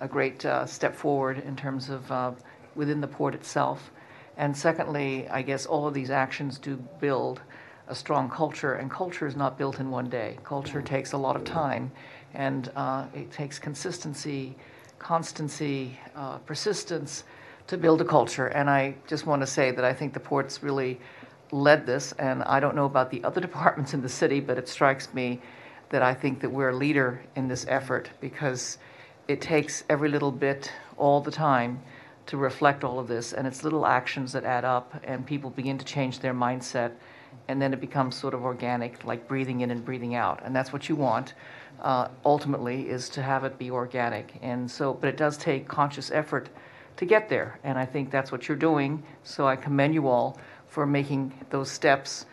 a 0.00 0.06
great 0.06 0.44
uh, 0.44 0.66
step 0.66 0.94
forward 0.94 1.38
in 1.38 1.56
terms 1.56 1.88
of 1.88 2.12
uh, 2.12 2.32
within 2.74 3.00
the 3.00 3.08
port 3.08 3.34
itself. 3.34 3.90
And 4.36 4.54
secondly, 4.54 5.26
I 5.30 5.40
guess 5.40 5.64
all 5.64 5.88
of 5.88 5.94
these 5.94 6.10
actions 6.10 6.58
do 6.58 6.76
build 7.00 7.40
a 7.90 7.94
strong 7.94 8.30
culture, 8.30 8.74
and 8.74 8.88
culture 8.88 9.26
is 9.26 9.34
not 9.34 9.58
built 9.58 9.80
in 9.80 9.90
one 9.90 10.08
day. 10.08 10.38
Culture 10.44 10.80
takes 10.80 11.12
a 11.12 11.16
lot 11.16 11.34
of 11.34 11.42
time, 11.42 11.90
and 12.34 12.70
uh, 12.76 13.04
it 13.12 13.30
takes 13.32 13.58
consistency, 13.58 14.56
constancy, 15.00 15.98
uh, 16.14 16.38
persistence 16.38 17.24
to 17.66 17.76
build 17.76 18.00
a 18.00 18.04
culture. 18.04 18.46
And 18.46 18.70
I 18.70 18.94
just 19.08 19.26
want 19.26 19.42
to 19.42 19.46
say 19.46 19.72
that 19.72 19.84
I 19.84 19.92
think 19.92 20.14
the 20.14 20.20
port's 20.20 20.62
really 20.62 21.00
led 21.50 21.84
this, 21.84 22.12
and 22.12 22.44
I 22.44 22.60
don't 22.60 22.76
know 22.76 22.84
about 22.84 23.10
the 23.10 23.22
other 23.24 23.40
departments 23.48 23.92
in 23.92 24.02
the 24.02 24.08
city, 24.08 24.38
but 24.38 24.56
it 24.56 24.68
strikes 24.68 25.12
me 25.12 25.40
that 25.88 26.00
I 26.00 26.14
think 26.14 26.40
that 26.40 26.50
we're 26.50 26.70
a 26.70 26.76
leader 26.76 27.20
in 27.34 27.48
this 27.48 27.66
effort 27.68 28.08
because 28.20 28.78
it 29.26 29.40
takes 29.40 29.82
every 29.90 30.08
little 30.08 30.30
bit 30.30 30.72
all 30.96 31.20
the 31.20 31.32
time 31.32 31.82
to 32.26 32.36
reflect 32.36 32.84
all 32.84 33.00
of 33.00 33.08
this, 33.08 33.32
and 33.32 33.48
it's 33.48 33.64
little 33.64 33.84
actions 33.84 34.32
that 34.32 34.44
add 34.44 34.64
up, 34.64 34.94
and 35.02 35.26
people 35.26 35.50
begin 35.50 35.76
to 35.78 35.84
change 35.84 36.20
their 36.20 36.32
mindset, 36.34 36.92
and 37.48 37.60
then 37.60 37.72
it 37.72 37.80
becomes 37.80 38.16
sort 38.16 38.34
of 38.34 38.44
organic, 38.44 39.04
like 39.04 39.26
breathing 39.26 39.60
in 39.60 39.70
and 39.70 39.84
breathing 39.84 40.14
out, 40.14 40.40
and 40.44 40.54
that's 40.54 40.72
what 40.72 40.88
you 40.88 40.96
want. 40.96 41.34
Uh, 41.80 42.08
ultimately, 42.24 42.88
is 42.88 43.08
to 43.08 43.22
have 43.22 43.44
it 43.44 43.58
be 43.58 43.70
organic, 43.70 44.34
and 44.42 44.70
so, 44.70 44.94
but 44.94 45.08
it 45.08 45.16
does 45.16 45.36
take 45.36 45.66
conscious 45.66 46.10
effort 46.10 46.48
to 46.96 47.06
get 47.06 47.28
there, 47.28 47.58
and 47.64 47.78
I 47.78 47.86
think 47.86 48.10
that's 48.10 48.30
what 48.30 48.48
you're 48.48 48.56
doing. 48.56 49.02
So 49.24 49.48
I 49.48 49.56
commend 49.56 49.94
you 49.94 50.06
all 50.06 50.38
for 50.68 50.86
making 50.86 51.32
those 51.48 51.70
steps 51.70 52.26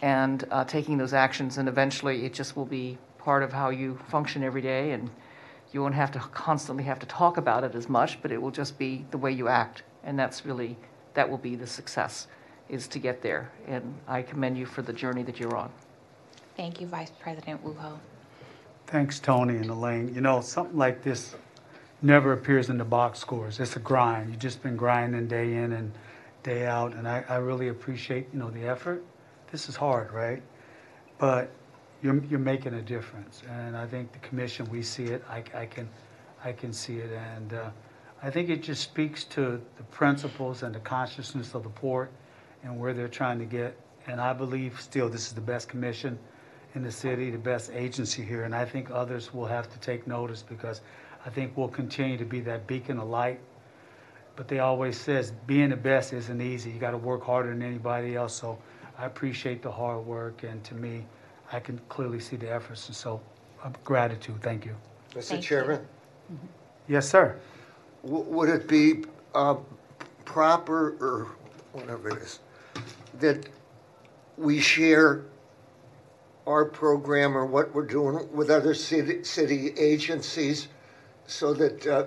and 0.00 0.44
uh, 0.50 0.64
taking 0.64 0.98
those 0.98 1.12
actions, 1.12 1.58
and 1.58 1.68
eventually 1.68 2.24
it 2.24 2.32
just 2.32 2.56
will 2.56 2.64
be 2.64 2.98
part 3.18 3.42
of 3.42 3.52
how 3.52 3.70
you 3.70 3.98
function 4.08 4.42
every 4.42 4.62
day, 4.62 4.92
and 4.92 5.10
you 5.72 5.80
won't 5.82 5.94
have 5.94 6.12
to 6.12 6.18
constantly 6.18 6.84
have 6.84 6.98
to 7.00 7.06
talk 7.06 7.36
about 7.36 7.64
it 7.64 7.74
as 7.74 7.88
much, 7.88 8.22
but 8.22 8.30
it 8.30 8.40
will 8.40 8.50
just 8.50 8.78
be 8.78 9.04
the 9.10 9.18
way 9.18 9.32
you 9.32 9.48
act, 9.48 9.82
and 10.04 10.18
that's 10.18 10.46
really 10.46 10.76
that 11.14 11.28
will 11.28 11.38
be 11.38 11.56
the 11.56 11.66
success, 11.66 12.26
is 12.72 12.88
to 12.88 12.98
get 12.98 13.22
there. 13.22 13.52
And 13.68 13.94
I 14.08 14.22
commend 14.22 14.58
you 14.58 14.66
for 14.66 14.82
the 14.82 14.92
journey 14.92 15.22
that 15.24 15.38
you're 15.38 15.54
on. 15.54 15.70
Thank 16.56 16.80
you, 16.80 16.86
Vice 16.88 17.12
President 17.20 17.62
Woo 17.62 17.74
Ho. 17.74 18.00
Thanks, 18.86 19.20
Toni 19.20 19.56
and 19.56 19.70
Elaine. 19.70 20.12
You 20.14 20.22
know, 20.22 20.40
something 20.40 20.76
like 20.76 21.02
this 21.02 21.36
never 22.00 22.32
appears 22.32 22.70
in 22.70 22.78
the 22.78 22.84
box 22.84 23.18
scores. 23.18 23.60
It's 23.60 23.76
a 23.76 23.78
grind. 23.78 24.30
You've 24.30 24.38
just 24.38 24.62
been 24.62 24.76
grinding 24.76 25.28
day 25.28 25.54
in 25.54 25.72
and 25.72 25.92
day 26.42 26.66
out, 26.66 26.94
and 26.94 27.06
I, 27.06 27.24
I 27.28 27.36
really 27.36 27.68
appreciate, 27.68 28.26
you 28.32 28.38
know, 28.38 28.50
the 28.50 28.66
effort. 28.66 29.04
This 29.52 29.68
is 29.68 29.76
hard, 29.76 30.10
right? 30.12 30.42
But 31.18 31.50
you're, 32.02 32.22
you're 32.24 32.40
making 32.40 32.74
a 32.74 32.82
difference, 32.82 33.42
and 33.48 33.76
I 33.76 33.86
think 33.86 34.12
the 34.12 34.18
commission, 34.18 34.68
we 34.70 34.82
see 34.82 35.04
it. 35.04 35.22
I, 35.28 35.44
I 35.54 35.66
can, 35.66 35.88
I 36.42 36.52
can 36.52 36.72
see 36.72 36.96
it, 36.96 37.12
and 37.12 37.52
uh, 37.52 37.70
I 38.22 38.30
think 38.30 38.48
it 38.48 38.62
just 38.62 38.82
speaks 38.82 39.24
to 39.24 39.60
the 39.76 39.82
principles 39.90 40.62
and 40.62 40.74
the 40.74 40.80
consciousness 40.80 41.54
of 41.54 41.62
the 41.62 41.68
port 41.68 42.10
and 42.62 42.78
where 42.78 42.92
they're 42.92 43.08
trying 43.08 43.38
to 43.38 43.44
get. 43.44 43.76
And 44.06 44.20
I 44.20 44.32
believe 44.32 44.80
still 44.80 45.08
this 45.08 45.26
is 45.28 45.32
the 45.32 45.40
best 45.40 45.68
commission 45.68 46.18
in 46.74 46.82
the 46.82 46.90
city, 46.92 47.30
the 47.30 47.38
best 47.38 47.70
agency 47.72 48.22
here, 48.22 48.44
and 48.44 48.54
I 48.54 48.64
think 48.64 48.90
others 48.90 49.32
will 49.34 49.46
have 49.46 49.70
to 49.72 49.78
take 49.80 50.06
notice 50.06 50.42
because 50.42 50.80
I 51.26 51.30
think 51.30 51.56
we'll 51.56 51.68
continue 51.68 52.16
to 52.16 52.24
be 52.24 52.40
that 52.40 52.66
beacon 52.66 52.98
of 52.98 53.08
light. 53.08 53.40
But 54.36 54.48
they 54.48 54.60
always 54.60 54.98
says 54.98 55.32
being 55.46 55.68
the 55.68 55.76
best 55.76 56.12
isn't 56.14 56.40
easy. 56.40 56.70
You 56.70 56.78
got 56.78 56.92
to 56.92 56.96
work 56.96 57.22
harder 57.24 57.50
than 57.50 57.62
anybody 57.62 58.16
else. 58.16 58.34
So 58.34 58.58
I 58.98 59.04
appreciate 59.04 59.62
the 59.62 59.70
hard 59.70 60.04
work, 60.06 60.42
and 60.44 60.64
to 60.64 60.74
me, 60.74 61.04
I 61.52 61.60
can 61.60 61.78
clearly 61.90 62.18
see 62.18 62.36
the 62.36 62.50
efforts. 62.50 62.86
And 62.86 62.96
so, 62.96 63.20
uh, 63.62 63.70
gratitude. 63.84 64.40
Thank 64.42 64.64
you. 64.64 64.74
Mr. 65.14 65.24
Thank 65.24 65.42
you. 65.42 65.48
Chairman, 65.48 65.86
Yes, 66.88 67.08
sir. 67.08 67.36
w- 68.02 68.24
would 68.24 68.48
it 68.48 68.66
be 68.66 69.04
uh, 69.34 69.56
proper, 70.24 70.96
or 71.00 71.28
whatever 71.72 72.08
it 72.08 72.22
is, 72.22 72.40
that 73.20 73.48
we 74.36 74.60
share 74.60 75.24
our 76.46 76.64
program 76.64 77.36
or 77.36 77.46
what 77.46 77.74
we're 77.74 77.86
doing 77.86 78.28
with 78.32 78.50
other 78.50 78.74
city, 78.74 79.22
city 79.22 79.72
agencies 79.78 80.68
so 81.26 81.54
that 81.54 81.86
uh, 81.86 82.04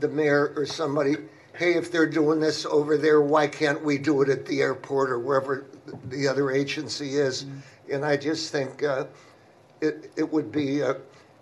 the 0.00 0.08
mayor 0.08 0.52
or 0.56 0.66
somebody, 0.66 1.16
hey, 1.56 1.74
if 1.74 1.92
they're 1.92 2.06
doing 2.08 2.40
this 2.40 2.66
over 2.66 2.96
there, 2.96 3.20
why 3.20 3.46
can't 3.46 3.82
we 3.84 3.96
do 3.98 4.22
it 4.22 4.28
at 4.28 4.44
the 4.46 4.60
airport 4.60 5.10
or 5.10 5.18
wherever 5.18 5.66
the 6.08 6.26
other 6.26 6.50
agency 6.50 7.16
is? 7.16 7.46
And 7.90 8.04
I 8.04 8.16
just 8.16 8.50
think 8.50 8.82
uh, 8.82 9.04
it, 9.80 10.10
it 10.16 10.32
would 10.32 10.50
be, 10.50 10.82
uh, 10.82 10.94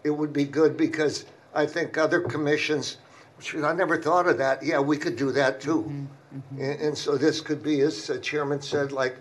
it 0.04 0.10
would 0.10 0.32
be 0.32 0.44
good 0.44 0.76
because 0.76 1.24
I 1.54 1.64
think 1.66 1.96
other 1.96 2.20
commissions, 2.20 2.98
shoot, 3.40 3.64
I 3.64 3.72
never 3.72 4.00
thought 4.00 4.28
of 4.28 4.36
that. 4.38 4.62
Yeah, 4.62 4.80
we 4.80 4.98
could 4.98 5.16
do 5.16 5.32
that 5.32 5.60
too. 5.60 5.90
And, 6.50 6.80
and 6.80 6.98
so 6.98 7.16
this 7.16 7.40
could 7.40 7.62
be, 7.62 7.80
as 7.80 8.06
the 8.06 8.18
chairman 8.18 8.60
said, 8.60 8.92
like 8.92 9.16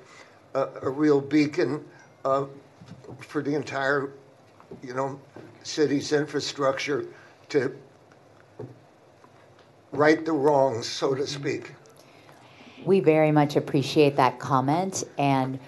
a, 0.54 0.68
a 0.82 0.90
real 0.90 1.22
beacon 1.22 1.84
uh, 2.26 2.46
for 3.20 3.42
the 3.42 3.54
entire, 3.54 4.12
you 4.82 4.94
know, 4.94 5.20
city's 5.64 6.12
infrastructure 6.12 7.06
to 7.50 7.76
right 9.92 10.26
the 10.26 10.32
wrongs, 10.32 10.88
so 10.88 11.14
to 11.14 11.26
speak. 11.28 11.74
We 12.84 13.00
very 13.00 13.32
much 13.32 13.56
appreciate 13.56 14.16
that 14.18 14.40
comment, 14.40 15.04
and 15.18 15.60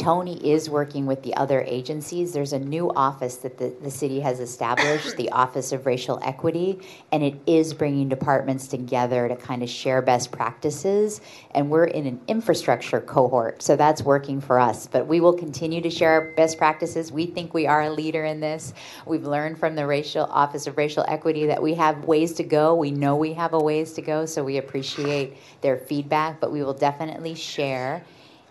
Toni 0.00 0.50
is 0.50 0.70
working 0.70 1.04
with 1.04 1.22
the 1.22 1.36
other 1.36 1.60
agencies. 1.60 2.32
There's 2.32 2.54
a 2.54 2.58
new 2.58 2.90
office 2.90 3.36
that 3.36 3.58
the, 3.58 3.76
the 3.82 3.90
city 3.90 4.20
has 4.20 4.40
established, 4.40 5.18
the 5.18 5.30
Office 5.30 5.72
of 5.72 5.84
Racial 5.84 6.18
Equity, 6.22 6.80
and 7.12 7.22
it 7.22 7.34
is 7.46 7.74
bringing 7.74 8.08
departments 8.08 8.66
together 8.66 9.28
to 9.28 9.36
kind 9.36 9.62
of 9.62 9.68
share 9.68 10.00
best 10.00 10.32
practices. 10.32 11.20
And 11.50 11.68
we're 11.68 11.84
in 11.84 12.06
an 12.06 12.18
infrastructure 12.28 13.02
cohort, 13.02 13.60
so 13.60 13.76
that's 13.76 14.00
working 14.00 14.40
for 14.40 14.58
us. 14.58 14.86
But 14.86 15.06
we 15.06 15.20
will 15.20 15.34
continue 15.34 15.82
to 15.82 15.90
share 15.90 16.12
our 16.12 16.30
best 16.32 16.56
practices. 16.56 17.12
We 17.12 17.26
think 17.26 17.52
we 17.52 17.66
are 17.66 17.82
a 17.82 17.90
leader 17.90 18.24
in 18.24 18.40
this. 18.40 18.72
We've 19.04 19.26
learned 19.26 19.58
from 19.58 19.74
the 19.74 19.86
Racial 19.86 20.24
Office 20.24 20.66
of 20.66 20.78
Racial 20.78 21.04
Equity 21.08 21.44
that 21.44 21.62
we 21.62 21.74
have 21.74 22.06
ways 22.06 22.32
to 22.34 22.42
go. 22.42 22.74
We 22.74 22.90
know 22.90 23.16
we 23.16 23.34
have 23.34 23.52
a 23.52 23.60
ways 23.60 23.92
to 23.92 24.02
go, 24.02 24.24
so 24.24 24.42
we 24.42 24.56
appreciate 24.56 25.36
their 25.60 25.76
feedback, 25.76 26.40
but 26.40 26.50
we 26.50 26.62
will 26.62 26.72
definitely 26.72 27.34
share. 27.34 28.02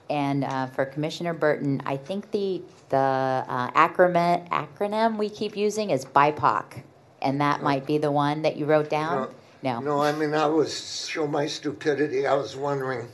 And 0.10 0.44
uh, 0.44 0.68
for 0.68 0.86
Commissioner 0.86 1.34
Burton, 1.34 1.82
I 1.86 1.98
think 1.98 2.32
the 2.32 2.62
the 2.90 2.98
uh, 2.98 3.72
acronym 3.72 4.48
acronym 4.50 5.18
we 5.18 5.30
keep 5.30 5.56
using 5.56 5.92
is 5.92 6.04
BIPOC, 6.06 6.82
and 7.22 7.40
that 7.42 7.62
might 7.62 7.86
be 7.86 8.00
the 8.00 8.12
one 8.12 8.42
that 8.42 8.58
you 8.58 8.66
wrote 8.66 8.90
down. 8.90 9.30
No. 9.62 9.80
No, 9.82 10.02
I 10.02 10.14
mean, 10.14 10.34
I 10.34 10.48
was, 10.48 11.08
show 11.08 11.28
my 11.28 11.46
stupidity, 11.46 12.26
I 12.26 12.34
was 12.34 12.56
wondering 12.56 13.08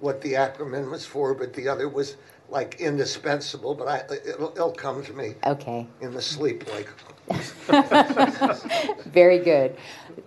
what 0.00 0.20
the 0.22 0.32
acronym 0.32 0.90
was 0.90 1.04
for, 1.04 1.34
but 1.34 1.52
the 1.52 1.68
other 1.68 1.88
was 1.88 2.16
like 2.48 2.80
indispensable, 2.80 3.74
but 3.74 3.86
I, 3.86 4.14
it'll, 4.26 4.50
it'll 4.52 4.72
come 4.72 5.04
to 5.04 5.12
me 5.12 5.34
Okay. 5.46 5.86
in 6.00 6.14
the 6.14 6.22
sleep, 6.22 6.64
like, 6.72 6.88
Very 9.04 9.38
good. 9.40 9.76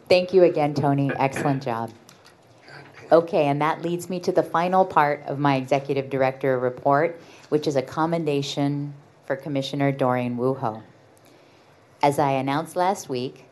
Thank 0.08 0.32
you 0.34 0.44
again, 0.44 0.76
Toni. 0.76 1.12
Excellent 1.18 1.64
job. 1.64 1.90
Okay, 3.12 3.48
and 3.48 3.62
that 3.62 3.82
leads 3.82 4.10
me 4.10 4.22
to 4.22 4.32
the 4.32 4.42
final 4.42 4.86
part 4.86 5.22
of 5.26 5.38
my 5.38 5.56
executive 5.56 6.10
director 6.10 6.58
report, 6.58 7.20
which 7.50 7.68
is 7.68 7.76
a 7.76 7.82
commendation 7.82 8.94
for 9.26 9.36
Commissioner 9.36 9.92
Doreen 9.92 10.38
Woo 10.38 10.54
Ho. 10.54 10.82
As 12.02 12.18
I 12.20 12.32
announced 12.32 12.78
last 12.78 13.10
week, 13.10 13.44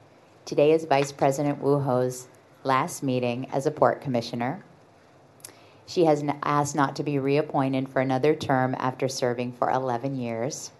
today 0.45 0.71
is 0.71 0.85
Vice 0.85 1.11
President 1.11 1.61
Woo 1.61 1.79
Ho's 1.81 2.29
last 2.63 3.03
meeting 3.03 3.49
as 3.51 3.65
a 3.65 3.71
port 3.71 3.99
commissioner. 3.99 4.63
She 5.85 6.05
has 6.05 6.23
asked 6.41 6.75
not 6.75 6.95
to 6.95 7.03
be 7.03 7.19
reappointed 7.19 7.89
for 7.89 7.99
another 7.99 8.35
term 8.35 8.77
after 8.79 9.09
serving 9.09 9.51
for 9.51 9.69
11 9.69 10.15
years. 10.15 10.71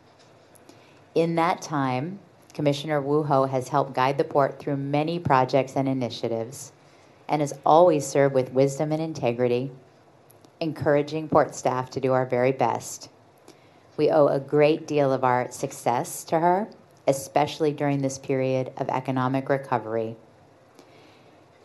In 1.14 1.36
that 1.36 1.62
time, 1.62 2.20
Commissioner 2.54 3.02
Woo 3.02 3.24
Ho 3.24 3.44
has 3.44 3.68
helped 3.68 3.94
guide 3.94 4.18
the 4.18 4.24
port 4.24 4.58
through 4.58 4.78
many 4.78 5.20
projects 5.20 5.76
and 5.76 5.90
initiatives 5.90 6.72
and 7.30 7.42
has 7.42 7.54
always 7.66 8.06
served 8.06 8.34
with 8.34 8.52
wisdom 8.52 8.92
and 8.92 9.02
integrity, 9.02 9.72
encouraging 10.60 11.30
port 11.30 11.56
staff 11.56 11.90
to 11.92 12.02
do 12.02 12.12
our 12.12 12.26
very 12.26 12.52
best. 12.52 13.10
We 13.96 14.10
owe 14.10 14.28
a 14.28 14.40
great 14.40 14.88
deal 14.88 15.14
of 15.14 15.24
our 15.24 15.52
success 15.52 16.24
to 16.26 16.40
her, 16.40 16.68
especially 17.08 17.72
during 17.72 18.02
this 18.02 18.18
period 18.18 18.74
of 18.78 18.90
economic 18.90 19.48
recovery. 19.48 20.16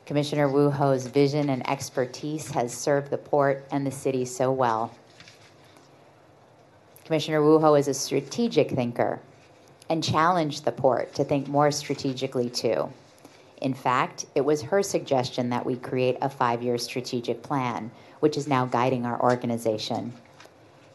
Commissioner 0.05 0.49
Woo 0.49 0.71
Ho's 0.71 1.07
vision 1.07 1.49
and 1.49 1.69
expertise 1.69 2.51
has 2.51 2.75
served 2.75 3.11
the 3.11 3.19
port 3.19 3.67
and 3.71 3.87
the 3.87 3.91
city 3.91 4.27
so 4.27 4.53
well. 4.53 4.95
Commissioner 7.07 7.43
Woo 7.43 7.59
Ho 7.59 7.75
is 7.75 7.89
a 7.89 7.95
strategic 7.95 8.71
thinker 8.71 9.21
and 9.89 10.05
challenged 10.05 10.65
the 10.65 10.73
port 10.73 11.15
to 11.15 11.25
think 11.25 11.49
more 11.49 11.71
strategically 11.71 12.51
too. 12.51 12.93
In 13.61 13.75
fact, 13.75 14.27
it 14.35 14.45
was 14.45 14.63
her 14.63 14.83
suggestion 14.83 15.51
that 15.51 15.65
we 15.65 15.77
create 15.77 16.17
a 16.21 16.29
five 16.29 16.63
year 16.63 16.79
strategic 16.79 17.43
plan, 17.43 17.91
which 18.21 18.37
is 18.37 18.49
now 18.49 18.67
guiding 18.67 19.07
our 19.07 19.21
organization. 19.23 20.13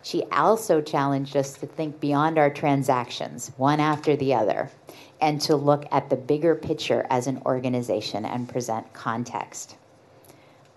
She 0.01 0.23
also 0.31 0.81
challenged 0.81 1.35
us 1.35 1.53
to 1.55 1.67
think 1.67 1.99
beyond 1.99 2.37
our 2.37 2.49
transactions, 2.49 3.51
one 3.57 3.79
after 3.79 4.15
the 4.15 4.33
other, 4.33 4.71
and 5.19 5.41
to 5.41 5.55
look 5.55 5.85
at 5.91 6.09
the 6.09 6.15
bigger 6.15 6.55
picture 6.55 7.05
as 7.09 7.27
an 7.27 7.41
organization 7.45 8.23
and 8.25 8.47
present 8.47 8.91
context. 8.93 9.75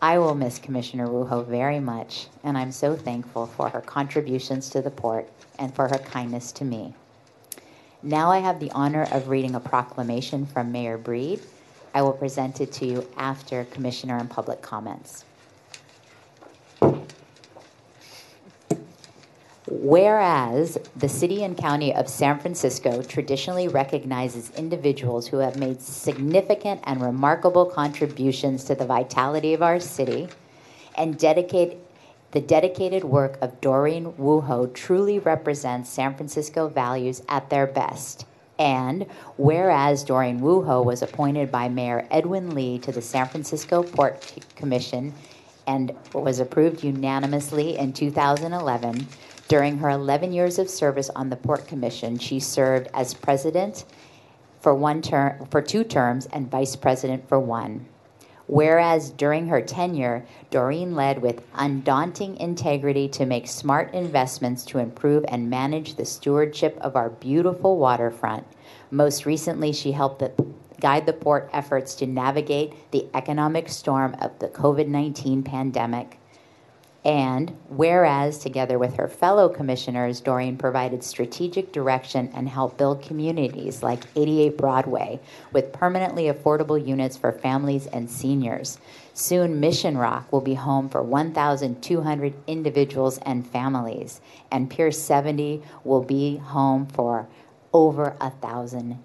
I 0.00 0.18
will 0.18 0.34
miss 0.34 0.58
Commissioner 0.58 1.08
Woo 1.08 1.24
Ho 1.26 1.42
very 1.42 1.78
much, 1.78 2.26
and 2.42 2.58
I'm 2.58 2.72
so 2.72 2.96
thankful 2.96 3.46
for 3.46 3.68
her 3.68 3.80
contributions 3.80 4.68
to 4.70 4.82
the 4.82 4.90
port 4.90 5.28
and 5.60 5.72
for 5.72 5.86
her 5.86 5.98
kindness 5.98 6.50
to 6.52 6.64
me. 6.64 6.94
Now 8.02 8.32
I 8.32 8.38
have 8.38 8.58
the 8.58 8.72
honor 8.72 9.06
of 9.12 9.28
reading 9.28 9.54
a 9.54 9.60
proclamation 9.60 10.44
from 10.44 10.72
Mayor 10.72 10.98
Breed. 10.98 11.40
I 11.94 12.02
will 12.02 12.12
present 12.12 12.60
it 12.60 12.72
to 12.72 12.86
you 12.86 13.08
after 13.16 13.64
Commissioner 13.64 14.16
and 14.16 14.30
public 14.30 14.62
comments. 14.62 15.24
Whereas 19.68 20.78
the 20.96 21.08
city 21.08 21.44
and 21.44 21.56
county 21.56 21.94
of 21.94 22.08
San 22.08 22.38
Francisco 22.38 23.02
traditionally 23.02 23.68
recognizes 23.68 24.50
individuals 24.50 25.26
who 25.26 25.38
have 25.38 25.58
made 25.58 25.80
significant 25.80 26.80
and 26.84 27.00
remarkable 27.00 27.66
contributions 27.66 28.64
to 28.64 28.74
the 28.74 28.84
vitality 28.84 29.54
of 29.54 29.62
our 29.62 29.80
city 29.80 30.28
and 30.96 31.18
dedicate 31.18 31.78
the 32.32 32.40
dedicated 32.40 33.04
work 33.04 33.38
of 33.40 33.60
Doreen 33.60 34.16
Woo 34.16 34.40
Ho 34.40 34.66
truly 34.66 35.18
represents 35.18 35.90
San 35.90 36.14
Francisco 36.14 36.68
values 36.68 37.22
at 37.28 37.50
their 37.50 37.66
best. 37.66 38.24
And 38.58 39.06
whereas 39.36 40.04
Doreen 40.04 40.40
Woo 40.40 40.62
Ho 40.62 40.82
was 40.82 41.02
appointed 41.02 41.50
by 41.50 41.68
Mayor 41.68 42.06
Edwin 42.10 42.54
Lee 42.54 42.78
to 42.80 42.92
the 42.92 43.02
San 43.02 43.28
Francisco 43.28 43.82
Port 43.82 44.34
Commission 44.56 45.14
and 45.66 45.94
was 46.12 46.40
approved 46.40 46.82
unanimously 46.82 47.78
in 47.78 47.92
2011, 47.92 49.06
during 49.48 49.78
her 49.78 49.90
11 49.90 50.32
years 50.32 50.58
of 50.58 50.70
service 50.70 51.10
on 51.10 51.28
the 51.28 51.36
Port 51.36 51.66
Commission, 51.66 52.18
she 52.18 52.40
served 52.40 52.88
as 52.94 53.12
president 53.12 53.84
for 54.60 54.74
one 54.74 55.02
term 55.02 55.46
for 55.50 55.60
two 55.60 55.84
terms 55.84 56.26
and 56.32 56.50
vice 56.50 56.74
president 56.74 57.28
for 57.28 57.38
one. 57.38 57.86
Whereas 58.52 59.08
during 59.08 59.46
her 59.46 59.62
tenure, 59.62 60.26
Doreen 60.50 60.94
led 60.94 61.22
with 61.22 61.42
undaunting 61.54 62.36
integrity 62.36 63.08
to 63.08 63.24
make 63.24 63.48
smart 63.48 63.94
investments 63.94 64.66
to 64.66 64.78
improve 64.78 65.24
and 65.28 65.48
manage 65.48 65.94
the 65.94 66.04
stewardship 66.04 66.76
of 66.82 66.94
our 66.94 67.08
beautiful 67.08 67.78
waterfront. 67.78 68.46
Most 68.90 69.24
recently, 69.24 69.72
she 69.72 69.92
helped 69.92 70.18
the, 70.18 70.32
guide 70.80 71.06
the 71.06 71.14
port 71.14 71.48
efforts 71.54 71.94
to 71.94 72.06
navigate 72.06 72.74
the 72.90 73.06
economic 73.14 73.70
storm 73.70 74.14
of 74.20 74.38
the 74.38 74.48
COVID 74.48 74.86
19 74.86 75.42
pandemic. 75.42 76.18
And 77.04 77.56
whereas, 77.68 78.38
together 78.38 78.78
with 78.78 78.94
her 78.94 79.08
fellow 79.08 79.48
commissioners, 79.48 80.20
Doreen 80.20 80.56
provided 80.56 81.02
strategic 81.02 81.72
direction 81.72 82.30
and 82.32 82.48
helped 82.48 82.78
build 82.78 83.02
communities 83.02 83.82
like 83.82 84.04
88 84.14 84.56
Broadway 84.56 85.18
with 85.52 85.72
permanently 85.72 86.24
affordable 86.24 86.84
units 86.84 87.16
for 87.16 87.32
families 87.32 87.88
and 87.88 88.08
seniors. 88.08 88.78
Soon, 89.14 89.58
Mission 89.58 89.98
Rock 89.98 90.32
will 90.32 90.40
be 90.40 90.54
home 90.54 90.88
for 90.88 91.02
1,200 91.02 92.34
individuals 92.46 93.18
and 93.18 93.44
families, 93.44 94.20
and 94.52 94.70
Pier 94.70 94.92
70 94.92 95.60
will 95.82 96.04
be 96.04 96.36
home 96.36 96.86
for 96.86 97.26
over 97.72 98.16
a 98.20 98.30
thousand 98.30 99.02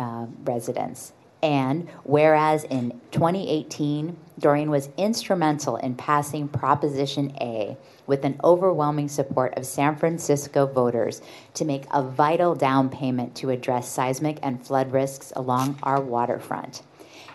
uh, 0.00 0.26
residents. 0.42 1.12
And 1.42 1.88
whereas 2.04 2.64
in 2.64 3.00
2018, 3.12 4.16
Doreen 4.38 4.70
was 4.70 4.88
instrumental 4.96 5.76
in 5.76 5.94
passing 5.94 6.48
Proposition 6.48 7.34
A 7.40 7.76
with 8.06 8.24
an 8.24 8.38
overwhelming 8.42 9.08
support 9.08 9.56
of 9.56 9.66
San 9.66 9.96
Francisco 9.96 10.66
voters 10.66 11.22
to 11.54 11.64
make 11.64 11.84
a 11.92 12.02
vital 12.02 12.54
down 12.54 12.88
payment 12.88 13.34
to 13.36 13.50
address 13.50 13.88
seismic 13.88 14.38
and 14.42 14.64
flood 14.66 14.92
risks 14.92 15.32
along 15.36 15.78
our 15.82 16.00
waterfront. 16.00 16.82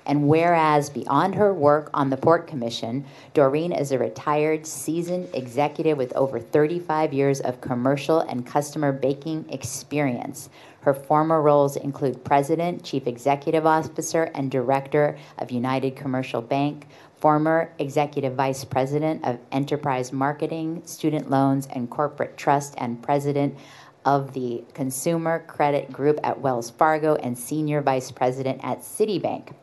And 0.07 0.27
whereas 0.27 0.89
beyond 0.89 1.35
her 1.35 1.53
work 1.53 1.89
on 1.93 2.09
the 2.09 2.17
Port 2.17 2.45
Commission, 2.45 3.05
Doreen 3.33 3.71
is 3.71 3.91
a 3.91 3.97
retired, 3.97 4.67
seasoned 4.67 5.29
executive 5.33 5.97
with 5.97 6.13
over 6.13 6.39
35 6.39 7.11
years 7.11 7.41
of 7.41 7.61
commercial 7.61 8.19
and 8.19 8.45
customer 8.45 8.91
baking 8.91 9.45
experience. 9.49 10.49
Her 10.85 10.93
former 10.93 11.41
roles 11.41 11.77
include 11.77 12.23
President, 12.23 12.83
Chief 12.83 13.07
Executive 13.07 13.65
Officer, 13.65 14.25
and 14.35 14.51
Director 14.51 15.17
of 15.39 15.49
United 15.49 15.95
Commercial 15.95 16.43
Bank, 16.43 16.85
former 17.17 17.73
Executive 17.79 18.35
Vice 18.35 18.63
President 18.63 19.25
of 19.25 19.39
Enterprise 19.51 20.13
Marketing, 20.13 20.83
Student 20.85 21.31
Loans, 21.31 21.67
and 21.73 21.89
Corporate 21.89 22.37
Trust, 22.37 22.75
and 22.77 23.01
President 23.01 23.57
of 24.05 24.33
the 24.33 24.63
Consumer 24.75 25.43
Credit 25.47 25.91
Group 25.91 26.19
at 26.21 26.39
Wells 26.39 26.69
Fargo, 26.69 27.15
and 27.15 27.35
Senior 27.35 27.81
Vice 27.81 28.11
President 28.11 28.61
at 28.63 28.81
Citibank. 28.81 29.55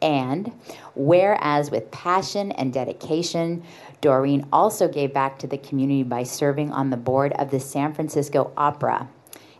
And 0.00 0.50
whereas 0.94 1.70
with 1.70 1.90
passion 1.90 2.52
and 2.52 2.72
dedication, 2.72 3.64
Doreen 4.00 4.46
also 4.50 4.88
gave 4.88 5.12
back 5.12 5.38
to 5.40 5.46
the 5.46 5.58
community 5.58 6.04
by 6.04 6.22
serving 6.22 6.72
on 6.72 6.88
the 6.88 6.96
board 6.96 7.34
of 7.34 7.50
the 7.50 7.60
San 7.60 7.92
Francisco 7.92 8.50
Opera 8.56 9.10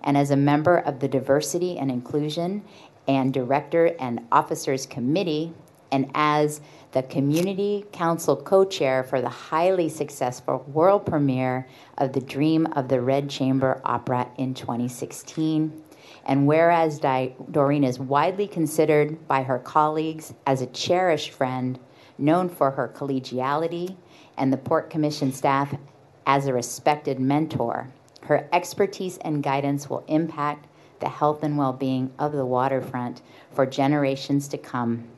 and 0.03 0.17
as 0.17 0.31
a 0.31 0.37
member 0.37 0.79
of 0.79 1.01
the 1.01 1.09
Diversity 1.09 1.79
and 1.79 1.91
Inclusion 1.91 2.63
and 3.07 3.33
Director 3.33 3.95
and 3.99 4.27
Officers 4.31 4.87
Committee, 4.87 5.53
and 5.93 6.11
as 6.15 6.61
the 6.93 7.03
Community 7.05 7.85
Council 7.93 8.37
co 8.37 8.65
chair 8.65 9.03
for 9.03 9.21
the 9.21 9.29
highly 9.29 9.89
successful 9.89 10.65
world 10.73 11.07
premiere 11.07 11.69
of 11.99 12.13
The 12.13 12.21
Dream 12.21 12.67
of 12.73 12.89
the 12.89 13.01
Red 13.01 13.31
Chamber 13.31 13.81
Opera 13.85 14.29
in 14.37 14.55
2016. 14.55 15.83
And 16.27 16.47
whereas 16.47 16.99
Di- 16.99 17.35
Doreen 17.51 17.85
is 17.85 17.99
widely 17.99 18.47
considered 18.47 19.27
by 19.27 19.43
her 19.43 19.59
colleagues 19.59 20.35
as 20.47 20.63
a 20.63 20.67
cherished 20.67 21.31
friend, 21.31 21.79
known 22.19 22.49
for 22.49 22.73
her 22.73 22.93
collegiality, 22.95 23.97
and 24.37 24.53
the 24.53 24.57
Port 24.59 24.91
Commission 24.91 25.33
staff 25.33 25.75
as 26.27 26.47
a 26.47 26.53
respected 26.53 27.19
mentor, 27.19 27.89
her 28.23 28.49
expertise 28.53 29.19
and 29.19 29.43
guidance 29.43 29.89
will 29.89 30.05
impact 30.09 30.67
the 31.01 31.09
health 31.09 31.43
and 31.43 31.57
well 31.57 31.73
being 31.73 32.13
of 32.19 32.33
the 32.33 32.45
waterfront 32.45 33.23
for 33.53 33.67
generations 33.67 34.49
to 34.49 34.59
come. 34.59 35.09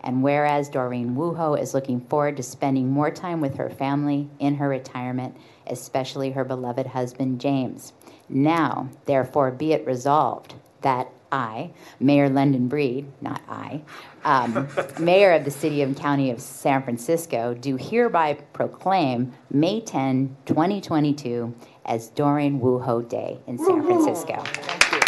And 0.00 0.22
whereas 0.22 0.68
Doreen 0.68 1.14
Woo 1.14 1.34
Ho 1.34 1.54
is 1.54 1.74
looking 1.74 2.00
forward 2.00 2.36
to 2.36 2.42
spending 2.42 2.90
more 2.90 3.10
time 3.10 3.40
with 3.40 3.56
her 3.56 3.70
family 3.70 4.28
in 4.38 4.56
her 4.56 4.68
retirement, 4.68 5.36
especially 5.66 6.32
her 6.32 6.44
beloved 6.44 6.88
husband 6.88 7.40
James. 7.40 7.92
Now, 8.28 8.88
therefore, 9.06 9.50
be 9.52 9.72
it 9.72 9.86
resolved 9.86 10.54
that 10.80 11.08
I, 11.30 11.70
Mayor 11.98 12.28
London 12.28 12.68
Breed, 12.68 13.06
not 13.22 13.40
I, 13.48 13.82
um, 14.24 14.68
Mayor 14.98 15.32
of 15.32 15.44
the 15.44 15.50
City 15.50 15.80
and 15.80 15.96
County 15.96 16.30
of 16.30 16.40
San 16.40 16.82
Francisco, 16.82 17.54
do 17.54 17.76
hereby 17.76 18.34
proclaim 18.52 19.32
May 19.50 19.80
10, 19.80 20.36
2022 20.46 21.54
as 21.86 22.08
Doreen 22.08 22.60
Woo 22.60 22.78
Ho 22.78 23.02
Day 23.02 23.38
in 23.46 23.58
San 23.58 23.82
Francisco. 23.84 24.42
Thank 24.44 24.92
you. 24.92 25.00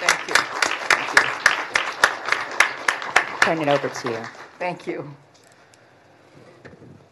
Thank 0.00 0.28
you. 0.28 0.34
Turn 3.40 3.60
it 3.60 3.68
over 3.68 3.88
to 3.88 4.10
you. 4.10 4.24
Thank 4.58 4.86
you. 4.86 5.14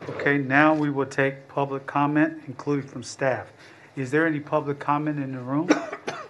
Okay, 0.09 0.39
now 0.39 0.75
we 0.75 0.91
will 0.91 1.07
take 1.07 1.49
public 1.49 1.87
comment, 1.87 2.43
including 2.47 2.89
from 2.89 3.03
staff. 3.03 3.53
Is 3.97 4.11
there 4.11 4.27
any 4.27 4.41
public 4.41 4.79
comment 4.79 5.19
in 5.19 5.33
the 5.33 5.41
room? 5.41 5.69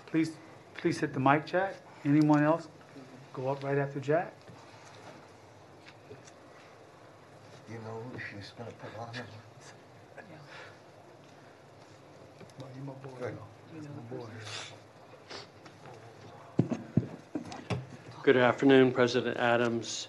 Please, 0.07 0.33
please 0.75 0.99
hit 0.99 1.13
the 1.15 1.21
mic, 1.21 1.47
Jack. 1.47 1.75
Anyone 2.05 2.43
else? 2.43 2.69
Go 3.33 3.49
up 3.49 3.63
right 3.63 3.79
after 3.79 4.01
Jack. 4.01 4.33
You 7.71 7.77
know 7.79 8.03
she's 8.31 8.53
gonna 8.59 8.71
put 8.73 8.99
on 8.99 9.15
it? 9.15 9.25
Good. 13.19 13.37
Good 18.23 18.37
afternoon, 18.37 18.93
President 18.93 19.37
Adams, 19.37 20.09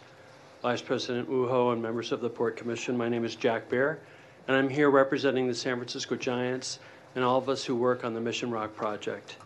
Vice 0.61 0.81
President 0.81 1.27
Woo 1.27 1.47
Ho, 1.47 1.71
and 1.71 1.81
members 1.81 2.11
of 2.11 2.21
the 2.21 2.29
Port 2.29 2.55
Commission. 2.55 2.97
My 2.97 3.09
name 3.09 3.25
is 3.25 3.35
Jack 3.35 3.67
Bair, 3.67 3.99
and 4.47 4.55
I'm 4.55 4.69
here 4.69 4.89
representing 4.89 5.47
the 5.47 5.53
San 5.53 5.75
Francisco 5.75 6.15
Giants 6.15 6.79
and 7.15 7.25
all 7.25 7.37
of 7.37 7.49
us 7.49 7.65
who 7.65 7.75
work 7.75 8.05
on 8.05 8.13
the 8.13 8.21
Mission 8.21 8.51
Rock 8.51 8.73
project. 8.75 9.37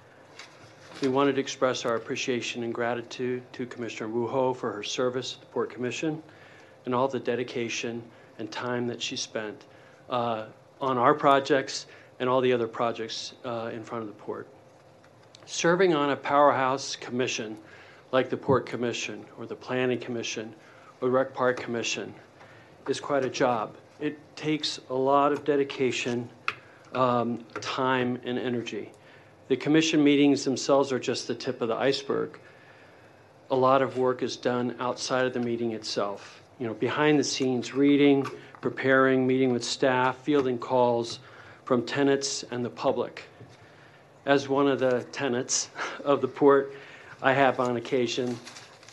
We 1.01 1.07
wanted 1.07 1.35
to 1.35 1.41
express 1.41 1.83
our 1.83 1.95
appreciation 1.95 2.63
and 2.63 2.73
gratitude 2.73 3.41
to 3.53 3.65
Commissioner 3.65 4.09
Woo 4.09 4.27
Ho 4.27 4.53
for 4.53 4.71
her 4.71 4.83
service 4.83 5.35
at 5.35 5.39
the 5.41 5.47
Port 5.47 5.71
Commission 5.71 6.21
and 6.85 6.93
all 6.93 7.07
the 7.07 7.19
dedication 7.19 8.03
and 8.37 8.51
time 8.51 8.85
that 8.87 9.01
she 9.01 9.15
spent 9.15 9.65
uh, 10.09 10.45
on 10.79 10.97
our 10.97 11.15
projects 11.15 11.87
and 12.19 12.29
all 12.29 12.41
the 12.41 12.53
other 12.53 12.67
projects 12.67 13.33
uh, 13.43 13.69
in 13.73 13.83
front 13.83 14.01
of 14.03 14.07
the 14.07 14.15
port. 14.15 14.47
Serving 15.45 15.93
on 15.93 16.11
a 16.11 16.15
powerhouse 16.15 16.95
commission 16.95 17.57
like 18.11 18.29
the 18.29 18.37
Port 18.37 18.65
Commission 18.65 19.25
or 19.37 19.45
the 19.45 19.55
Planning 19.55 19.99
Commission 19.99 20.53
or 21.01 21.09
Rec 21.09 21.33
Park 21.33 21.59
Commission 21.59 22.13
is 22.87 22.99
quite 22.99 23.25
a 23.25 23.29
job. 23.29 23.75
It 23.99 24.17
takes 24.35 24.79
a 24.89 24.93
lot 24.93 25.31
of 25.31 25.43
dedication, 25.43 26.29
um, 26.93 27.43
time, 27.61 28.19
and 28.23 28.39
energy. 28.39 28.91
The 29.47 29.57
commission 29.57 30.03
meetings 30.03 30.43
themselves 30.43 30.91
are 30.91 30.99
just 30.99 31.27
the 31.27 31.35
tip 31.35 31.61
of 31.61 31.67
the 31.67 31.75
iceberg. 31.75 32.39
A 33.51 33.55
lot 33.55 33.81
of 33.81 33.97
work 33.97 34.23
is 34.23 34.37
done 34.37 34.75
outside 34.79 35.25
of 35.25 35.33
the 35.33 35.39
meeting 35.39 35.73
itself. 35.73 36.41
You 36.57 36.67
know, 36.67 36.73
behind 36.73 37.19
the 37.19 37.23
scenes, 37.23 37.73
reading, 37.73 38.25
preparing, 38.61 39.27
meeting 39.27 39.51
with 39.51 39.63
staff, 39.63 40.17
fielding 40.19 40.57
calls 40.57 41.19
from 41.65 41.85
tenants 41.85 42.45
and 42.51 42.63
the 42.63 42.69
public. 42.69 43.23
As 44.25 44.47
one 44.47 44.67
of 44.67 44.79
the 44.79 45.03
tenants 45.11 45.69
of 46.03 46.21
the 46.21 46.27
port, 46.27 46.73
I 47.21 47.33
have 47.33 47.59
on 47.59 47.75
occasion 47.77 48.37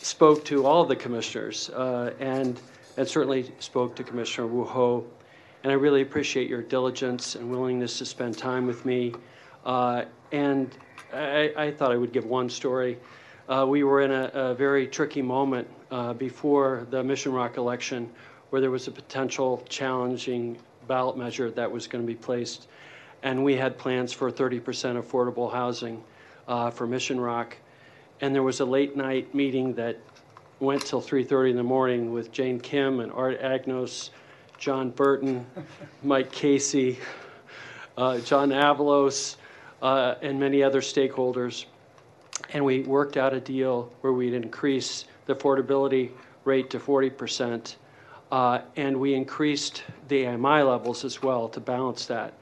spoke 0.01 0.43
to 0.45 0.65
all 0.65 0.83
the 0.83 0.95
commissioners 0.95 1.69
uh, 1.69 2.13
and, 2.19 2.59
and 2.97 3.07
certainly 3.07 3.51
spoke 3.59 3.95
to 3.95 4.03
Commissioner 4.03 4.47
Woo 4.47 4.65
Ho. 4.65 5.05
And 5.63 5.71
I 5.71 5.75
really 5.75 6.01
appreciate 6.01 6.49
your 6.49 6.61
diligence 6.61 7.35
and 7.35 7.49
willingness 7.49 7.97
to 7.99 8.05
spend 8.05 8.37
time 8.37 8.67
with 8.67 8.85
me 8.85 9.13
Uh, 9.65 10.03
and 10.31 10.77
I, 11.13 11.53
I 11.55 11.71
thought 11.71 11.91
I 11.91 11.97
would 11.97 12.11
give 12.11 12.25
one 12.25 12.49
story. 12.49 12.97
Uh, 13.47 13.65
we 13.67 13.83
were 13.83 14.01
in 14.01 14.11
a, 14.11 14.31
a 14.33 14.55
very 14.55 14.87
tricky 14.87 15.21
moment 15.21 15.67
uh, 15.91 16.13
before 16.13 16.87
the 16.89 17.03
Mission 17.03 17.31
Rock 17.31 17.57
election 17.57 18.09
where 18.49 18.61
there 18.61 18.71
was 18.71 18.87
a 18.87 18.91
potential 18.91 19.63
challenging 19.69 20.57
ballot 20.87 21.17
measure 21.17 21.51
that 21.51 21.71
was 21.71 21.87
going 21.87 22.03
to 22.03 22.07
be 22.07 22.15
placed. 22.15 22.67
And 23.23 23.43
we 23.43 23.55
had 23.55 23.77
plans 23.77 24.11
for 24.11 24.31
30% 24.31 24.61
affordable 25.01 25.51
housing 25.51 26.03
uh, 26.47 26.69
for 26.69 26.85
Mission 26.87 27.19
Rock. 27.19 27.57
And 28.21 28.33
there 28.33 28.43
was 28.43 28.59
a 28.59 28.65
late 28.65 28.95
night 28.95 29.33
meeting 29.33 29.73
that 29.75 29.97
went 30.59 30.85
till 30.85 31.01
3:30 31.01 31.51
in 31.51 31.55
the 31.55 31.63
morning 31.63 32.13
with 32.13 32.31
Jane 32.31 32.59
Kim 32.59 32.99
and 32.99 33.11
Art 33.11 33.41
Agnos, 33.41 34.11
John 34.57 34.91
Burton, 34.91 35.45
Mike 36.03 36.31
Casey, 36.31 36.99
uh, 37.97 38.19
John 38.19 38.49
Avalos, 38.49 39.35
uh, 39.81 40.15
and 40.21 40.39
many 40.39 40.63
other 40.63 40.81
stakeholders. 40.81 41.65
And 42.51 42.63
we 42.63 42.81
worked 42.81 43.17
out 43.17 43.33
a 43.33 43.39
deal 43.39 43.91
where 44.01 44.13
we'd 44.13 44.33
increase 44.33 45.05
the 45.25 45.35
affordability 45.35 46.11
rate 46.45 46.69
to 46.71 46.79
40%. 46.79 47.75
Uh, 48.33 48.61
and 48.77 48.99
we 48.99 49.13
increased 49.13 49.83
the 50.07 50.25
AMI 50.25 50.63
levels 50.63 51.05
as 51.05 51.21
well 51.21 51.47
to 51.47 51.59
balance 51.59 52.07
that. 52.07 52.33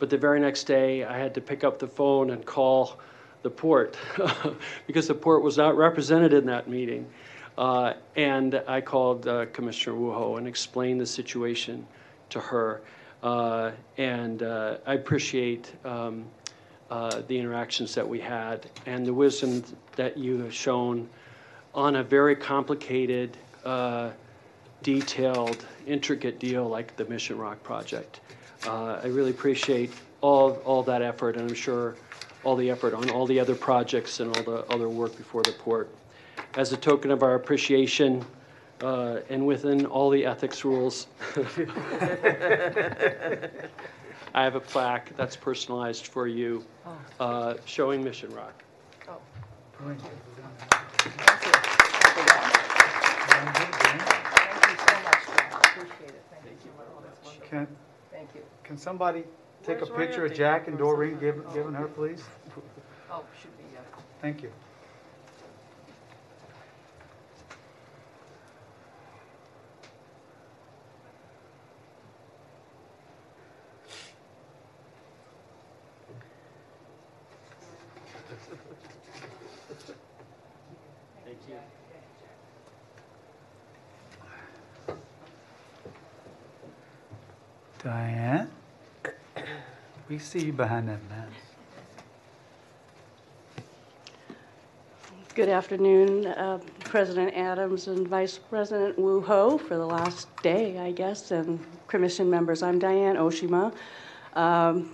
But 0.00 0.10
the 0.10 0.18
very 0.18 0.40
next 0.40 0.64
day, 0.64 1.04
I 1.04 1.16
had 1.16 1.34
to 1.34 1.40
pick 1.40 1.62
up 1.62 1.78
the 1.78 1.86
phone 1.86 2.30
and 2.30 2.44
call 2.44 2.98
the 3.42 3.50
port 3.50 3.96
because 4.88 5.06
the 5.06 5.14
port 5.14 5.44
was 5.44 5.56
not 5.56 5.76
represented 5.76 6.32
in 6.32 6.46
that 6.46 6.68
meeting. 6.68 7.06
Uh, 7.56 7.92
and 8.16 8.60
I 8.66 8.80
called 8.80 9.28
uh, 9.28 9.46
Commissioner 9.52 9.94
Woo 9.94 10.10
Ho 10.10 10.34
and 10.34 10.48
explained 10.48 11.00
the 11.00 11.06
situation 11.06 11.86
to 12.30 12.40
her. 12.40 12.82
Uh, 13.22 13.70
and 13.98 14.42
uh, 14.42 14.78
I 14.84 14.94
appreciate 14.94 15.72
um, 15.84 16.24
uh, 16.90 17.22
the 17.28 17.38
interactions 17.38 17.94
that 17.94 18.08
we 18.08 18.18
had 18.18 18.68
and 18.84 19.06
the 19.06 19.14
wisdom 19.14 19.62
that 19.94 20.18
you 20.18 20.40
have 20.40 20.52
shown 20.52 21.08
on 21.72 21.94
a 21.94 22.02
very 22.02 22.34
complicated, 22.34 23.36
uh, 23.64 24.10
detailed, 24.86 25.66
intricate 25.88 26.38
deal 26.38 26.68
like 26.68 26.94
the 26.94 27.04
Mission 27.06 27.36
Rock 27.36 27.60
project. 27.64 28.20
I 28.64 29.08
really 29.08 29.32
appreciate 29.32 29.92
all, 30.20 30.52
all 30.64 30.84
that 30.84 31.02
effort, 31.02 31.36
and 31.36 31.50
I'm 31.50 31.56
sure 31.56 31.96
all 32.44 32.54
the 32.54 32.70
effort 32.70 32.94
on 32.94 33.10
all 33.10 33.26
the 33.26 33.40
other 33.40 33.56
projects 33.56 34.20
and 34.20 34.34
all 34.36 34.42
the 34.44 34.64
other 34.72 34.88
work 34.88 35.16
before 35.16 35.42
the 35.42 35.50
port 35.50 35.92
as 36.54 36.72
a 36.72 36.76
token 36.76 37.10
of 37.10 37.24
our 37.24 37.34
appreciation 37.34 38.24
uh, 38.80 39.18
and 39.28 39.44
within 39.44 39.86
all 39.86 40.08
the 40.08 40.24
ethics 40.24 40.64
rules. 40.64 41.08
I 44.34 44.44
have 44.44 44.54
a 44.54 44.60
plaque 44.60 45.16
that's 45.16 45.34
personalized 45.34 46.06
for 46.06 46.28
you 46.28 46.64
uh, 47.18 47.54
showing 47.64 48.04
Mission 48.04 48.32
Rock. 48.32 48.62
Can, 57.56 57.66
Thank 58.12 58.34
you. 58.34 58.42
can 58.64 58.76
somebody 58.76 59.24
take 59.62 59.80
a 59.80 59.86
Where's 59.86 60.08
picture 60.08 60.26
of 60.26 60.34
Jack 60.34 60.68
and 60.68 60.76
Doreen, 60.76 61.18
given, 61.18 61.42
given 61.54 61.72
her, 61.72 61.86
please? 61.88 62.22
Oh, 63.10 63.24
should 63.40 63.56
be, 63.56 63.64
uh, 63.76 64.00
Thank 64.20 64.42
you. 64.42 64.50
Thank 81.24 81.38
you. 81.48 81.56
Diane? 87.82 88.50
We 90.16 90.20
see 90.20 90.46
you 90.46 90.52
behind 90.54 90.88
that 90.88 91.00
mask. 91.10 91.30
Good 95.34 95.50
afternoon, 95.50 96.24
uh, 96.28 96.58
President 96.78 97.36
Adams 97.36 97.88
and 97.88 98.08
Vice 98.08 98.38
President 98.38 98.98
Woo 98.98 99.20
Ho 99.20 99.58
for 99.58 99.76
the 99.76 99.84
last 99.84 100.34
day, 100.42 100.78
I 100.78 100.92
guess, 100.92 101.32
and 101.32 101.60
commission 101.86 102.30
members. 102.30 102.62
I'm 102.62 102.78
Diane 102.78 103.16
Oshima. 103.16 103.74
Um, 104.32 104.90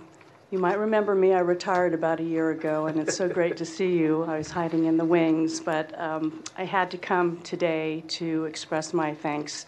You 0.51 0.59
might 0.59 0.77
remember 0.77 1.15
me, 1.15 1.31
I 1.31 1.39
retired 1.39 1.93
about 1.93 2.19
a 2.19 2.23
year 2.23 2.51
ago, 2.51 2.87
and 2.87 2.99
it's 2.99 3.15
so 3.15 3.29
great 3.29 3.55
to 3.55 3.65
see 3.65 3.97
you. 3.97 4.23
I 4.23 4.39
was 4.39 4.51
hiding 4.51 4.87
in 4.87 4.97
the 4.97 5.05
wings, 5.05 5.61
but 5.61 5.97
um, 5.97 6.43
I 6.57 6.65
had 6.65 6.91
to 6.91 6.97
come 6.97 7.39
today 7.43 8.03
to 8.19 8.43
express 8.43 8.93
my 8.93 9.15
thanks 9.15 9.67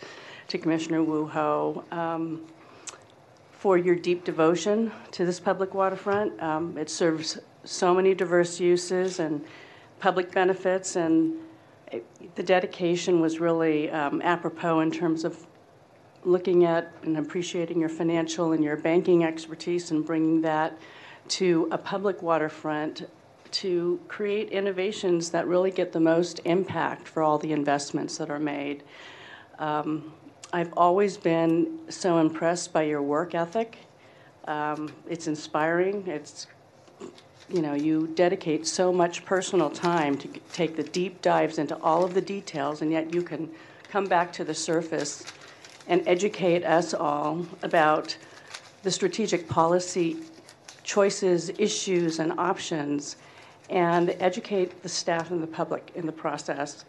to 0.49 0.57
Commissioner 0.57 1.01
Woo 1.01 1.25
Ho 1.27 1.85
um, 1.91 2.41
for 3.65 3.79
your 3.79 3.95
deep 3.95 4.23
devotion 4.23 4.91
to 5.09 5.25
this 5.25 5.39
public 5.39 5.73
waterfront. 5.73 6.39
Um, 6.39 6.77
It 6.77 6.87
serves 6.87 7.39
so 7.63 7.95
many 7.95 8.13
diverse 8.13 8.59
uses 8.59 9.19
and 9.19 9.43
public 9.99 10.31
benefits, 10.31 10.95
and 10.95 11.33
it- 11.91 12.05
the 12.35 12.43
dedication 12.43 13.21
was 13.21 13.39
really 13.39 13.89
um, 13.89 14.21
apropos 14.21 14.81
in 14.81 14.91
terms 14.91 15.25
of 15.25 15.47
looking 16.23 16.63
at 16.63 16.91
and 17.01 17.17
appreciating 17.17 17.79
your 17.79 17.89
financial 17.89 18.51
and 18.51 18.63
your 18.63 18.77
banking 18.77 19.23
expertise 19.23 19.89
and 19.89 20.05
bringing 20.05 20.41
that 20.41 20.77
to 21.29 21.67
a 21.71 21.77
public 21.79 22.21
waterfront 22.21 23.09
to 23.49 23.99
create 24.07 24.49
innovations 24.51 25.31
that 25.31 25.47
really 25.47 25.71
get 25.71 25.91
the 25.91 25.99
most 25.99 26.39
impact 26.45 27.07
for 27.07 27.23
all 27.23 27.39
the 27.39 27.51
investments 27.51 28.15
that 28.19 28.29
are 28.29 28.37
made. 28.37 28.83
Um, 29.57 30.13
I've 30.55 30.71
always 30.77 31.17
been 31.17 31.79
so 31.89 32.19
impressed 32.19 32.71
by 32.71 32.83
your 32.83 33.01
work 33.01 33.35
ethic. 33.35 33.77
Um, 34.47 34.89
it's 35.05 35.27
inspiring. 35.27 36.07
It's 36.07 36.47
you 37.49 37.61
know, 37.61 37.73
you 37.73 38.07
dedicate 38.15 38.65
so 38.65 38.93
much 38.93 39.25
personal 39.25 39.69
time 39.69 40.17
to 40.17 40.29
take 40.53 40.77
the 40.77 40.83
deep 40.83 41.21
dives 41.21 41.57
into 41.57 41.75
all 41.79 42.05
of 42.05 42.13
the 42.13 42.21
details, 42.21 42.81
and 42.81 42.89
yet 42.89 43.13
you 43.13 43.21
can 43.21 43.49
come 43.89 44.05
back 44.05 44.31
to 44.31 44.45
the 44.45 44.53
surface 44.53 45.25
and 45.87 46.01
educate 46.07 46.63
us 46.63 46.93
all 46.93 47.45
about 47.61 48.15
the 48.83 48.91
strategic 48.91 49.49
policy 49.49 50.15
choices, 50.83 51.51
issues, 51.57 52.19
and 52.19 52.31
options, 52.39 53.17
and 53.69 54.15
educate 54.21 54.81
the 54.83 54.89
staff 54.89 55.31
and 55.31 55.43
the 55.43 55.47
public 55.47 55.91
in 55.95 56.05
the 56.05 56.13
process. 56.13 56.85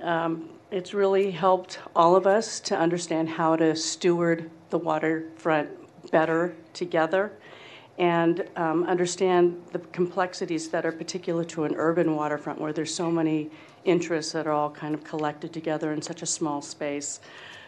Um, 0.00 0.48
It's 0.72 0.94
really 0.94 1.30
helped 1.30 1.80
all 1.94 2.16
of 2.16 2.26
us 2.26 2.58
to 2.60 2.74
understand 2.74 3.28
how 3.28 3.56
to 3.56 3.76
steward 3.76 4.50
the 4.70 4.78
waterfront 4.78 5.68
better 6.10 6.54
together 6.72 7.30
and 7.98 8.48
um, 8.56 8.84
understand 8.84 9.60
the 9.72 9.80
complexities 9.92 10.70
that 10.70 10.86
are 10.86 10.92
particular 10.92 11.44
to 11.44 11.64
an 11.64 11.74
urban 11.76 12.16
waterfront 12.16 12.58
where 12.58 12.72
there's 12.72 12.94
so 12.94 13.10
many 13.10 13.50
interests 13.84 14.32
that 14.32 14.46
are 14.46 14.52
all 14.52 14.70
kind 14.70 14.94
of 14.94 15.04
collected 15.04 15.52
together 15.52 15.92
in 15.92 16.00
such 16.00 16.22
a 16.22 16.26
small 16.26 16.62
space. 16.62 17.20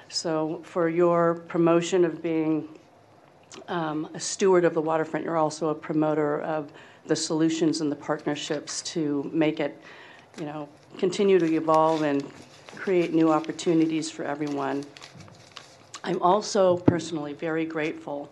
So 0.08 0.62
for 0.64 0.88
your 0.88 1.34
promotion 1.46 2.06
of 2.06 2.22
being 2.22 2.66
um, 3.68 4.08
a 4.14 4.20
steward 4.20 4.64
of 4.64 4.72
the 4.72 4.80
waterfront, 4.80 5.26
you're 5.26 5.36
also 5.36 5.68
a 5.68 5.74
promoter 5.74 6.40
of 6.40 6.72
the 7.06 7.16
solutions 7.16 7.82
and 7.82 7.92
the 7.92 7.96
partnerships 7.96 8.80
to 8.94 9.30
make 9.30 9.60
it, 9.60 9.78
you 10.38 10.46
know, 10.46 10.70
continue 10.98 11.38
to 11.38 11.54
evolve 11.54 12.02
and 12.02 12.24
create 12.76 13.12
new 13.12 13.30
opportunities 13.30 14.10
for 14.10 14.24
everyone. 14.24 14.84
I'm 16.02 16.20
also 16.20 16.76
personally 16.76 17.32
very 17.32 17.64
grateful 17.64 18.30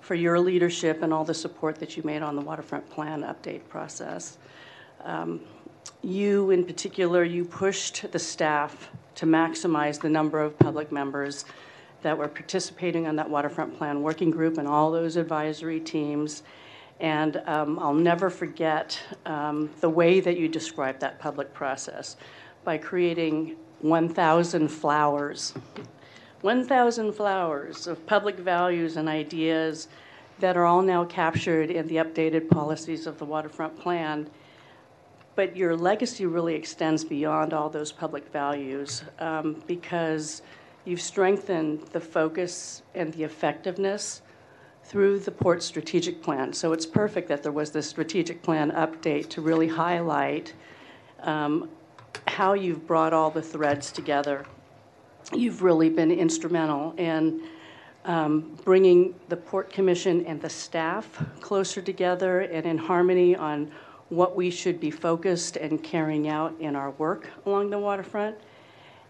for 0.00 0.14
your 0.14 0.38
leadership 0.38 1.02
and 1.02 1.12
all 1.12 1.24
the 1.24 1.34
support 1.34 1.76
that 1.76 1.96
you 1.96 2.02
made 2.02 2.22
on 2.22 2.36
the 2.36 2.42
waterfront 2.42 2.88
plan 2.90 3.22
update 3.22 3.66
process. 3.68 4.36
Um, 5.02 5.40
you, 6.02 6.50
in 6.50 6.64
particular, 6.64 7.24
you 7.24 7.44
pushed 7.44 8.10
the 8.12 8.18
staff 8.18 8.90
to 9.14 9.26
maximize 9.26 10.00
the 10.00 10.10
number 10.10 10.40
of 10.40 10.58
public 10.58 10.92
members 10.92 11.46
that 12.02 12.18
were 12.18 12.28
participating 12.28 13.06
on 13.06 13.16
that 13.16 13.30
waterfront 13.30 13.76
plan 13.78 14.02
working 14.02 14.30
group 14.30 14.58
and 14.58 14.68
all 14.68 14.90
those 14.90 15.16
advisory 15.16 15.80
teams. 15.80 16.42
And 17.00 17.42
um, 17.46 17.78
I'll 17.78 17.94
never 17.94 18.30
forget 18.30 18.98
um, 19.26 19.70
the 19.80 19.90
way 19.90 20.20
that 20.20 20.38
you 20.38 20.48
described 20.48 21.00
that 21.00 21.18
public 21.18 21.52
process 21.52 22.16
by 22.64 22.78
creating 22.78 23.56
1,000 23.80 24.68
flowers 24.68 25.54
1,000 26.44 27.14
flowers 27.14 27.86
of 27.86 28.04
public 28.04 28.36
values 28.36 28.98
and 28.98 29.08
ideas 29.08 29.88
that 30.40 30.58
are 30.58 30.66
all 30.66 30.82
now 30.82 31.02
captured 31.02 31.70
in 31.70 31.86
the 31.86 31.96
updated 31.96 32.50
policies 32.50 33.06
of 33.06 33.16
the 33.16 33.24
waterfront 33.24 33.74
plan. 33.78 34.28
But 35.36 35.56
your 35.56 35.74
legacy 35.74 36.26
really 36.26 36.54
extends 36.54 37.02
beyond 37.02 37.54
all 37.54 37.70
those 37.70 37.92
public 37.92 38.30
values 38.30 39.04
um, 39.20 39.62
because 39.66 40.42
you've 40.84 41.00
strengthened 41.00 41.86
the 41.92 42.00
focus 42.00 42.82
and 42.94 43.10
the 43.14 43.22
effectiveness 43.24 44.20
through 44.84 45.18
the 45.18 45.30
port 45.30 45.62
strategic 45.62 46.22
plan. 46.22 46.52
So 46.52 46.72
it's 46.72 46.86
perfect 46.86 47.28
that 47.28 47.42
there 47.42 47.52
was 47.52 47.70
this 47.70 47.88
strategic 47.88 48.42
plan 48.42 48.70
update 48.72 49.28
to 49.30 49.40
really 49.40 49.68
highlight 49.68 50.52
um, 51.22 51.68
how 52.28 52.52
you've 52.52 52.86
brought 52.86 53.12
all 53.12 53.30
the 53.30 53.42
threads 53.42 53.90
together. 53.90 54.44
You've 55.32 55.62
really 55.62 55.88
been 55.88 56.10
instrumental 56.10 56.94
in 56.98 57.42
um, 58.04 58.58
bringing 58.64 59.14
the 59.28 59.36
Port 59.36 59.72
Commission 59.72 60.24
and 60.26 60.40
the 60.40 60.50
staff 60.50 61.24
closer 61.40 61.80
together 61.80 62.40
and 62.40 62.66
in 62.66 62.76
harmony 62.76 63.34
on 63.34 63.70
what 64.10 64.36
we 64.36 64.50
should 64.50 64.78
be 64.78 64.90
focused 64.90 65.56
and 65.56 65.82
carrying 65.82 66.28
out 66.28 66.54
in 66.60 66.76
our 66.76 66.90
work 66.92 67.30
along 67.46 67.70
the 67.70 67.78
waterfront. 67.78 68.36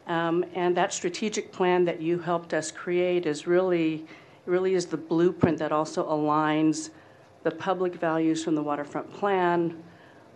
Um, 0.07 0.45
and 0.55 0.77
that 0.77 0.93
strategic 0.93 1.51
plan 1.51 1.85
that 1.87 2.01
you 2.01 2.19
helped 2.19 2.55
us 2.55 2.71
create 2.71 3.27
is 3.27 3.47
really, 3.47 4.07
really 4.47 4.75
is 4.75 4.87
the 4.87 4.97
blueprint 4.97 5.59
that 5.59 5.73
also 5.73 6.09
aligns 6.09 6.91
the 7.43 7.51
public 7.51 7.95
values 7.95 8.43
from 8.43 8.55
the 8.55 8.63
waterfront 8.63 9.13
plan 9.13 9.83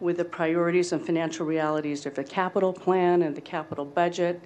with 0.00 0.16
the 0.16 0.24
priorities 0.24 0.92
and 0.92 1.04
financial 1.04 1.44
realities 1.44 2.06
of 2.06 2.14
the 2.14 2.24
capital 2.24 2.72
plan 2.72 3.22
and 3.22 3.34
the 3.34 3.40
capital 3.40 3.84
budget. 3.84 4.40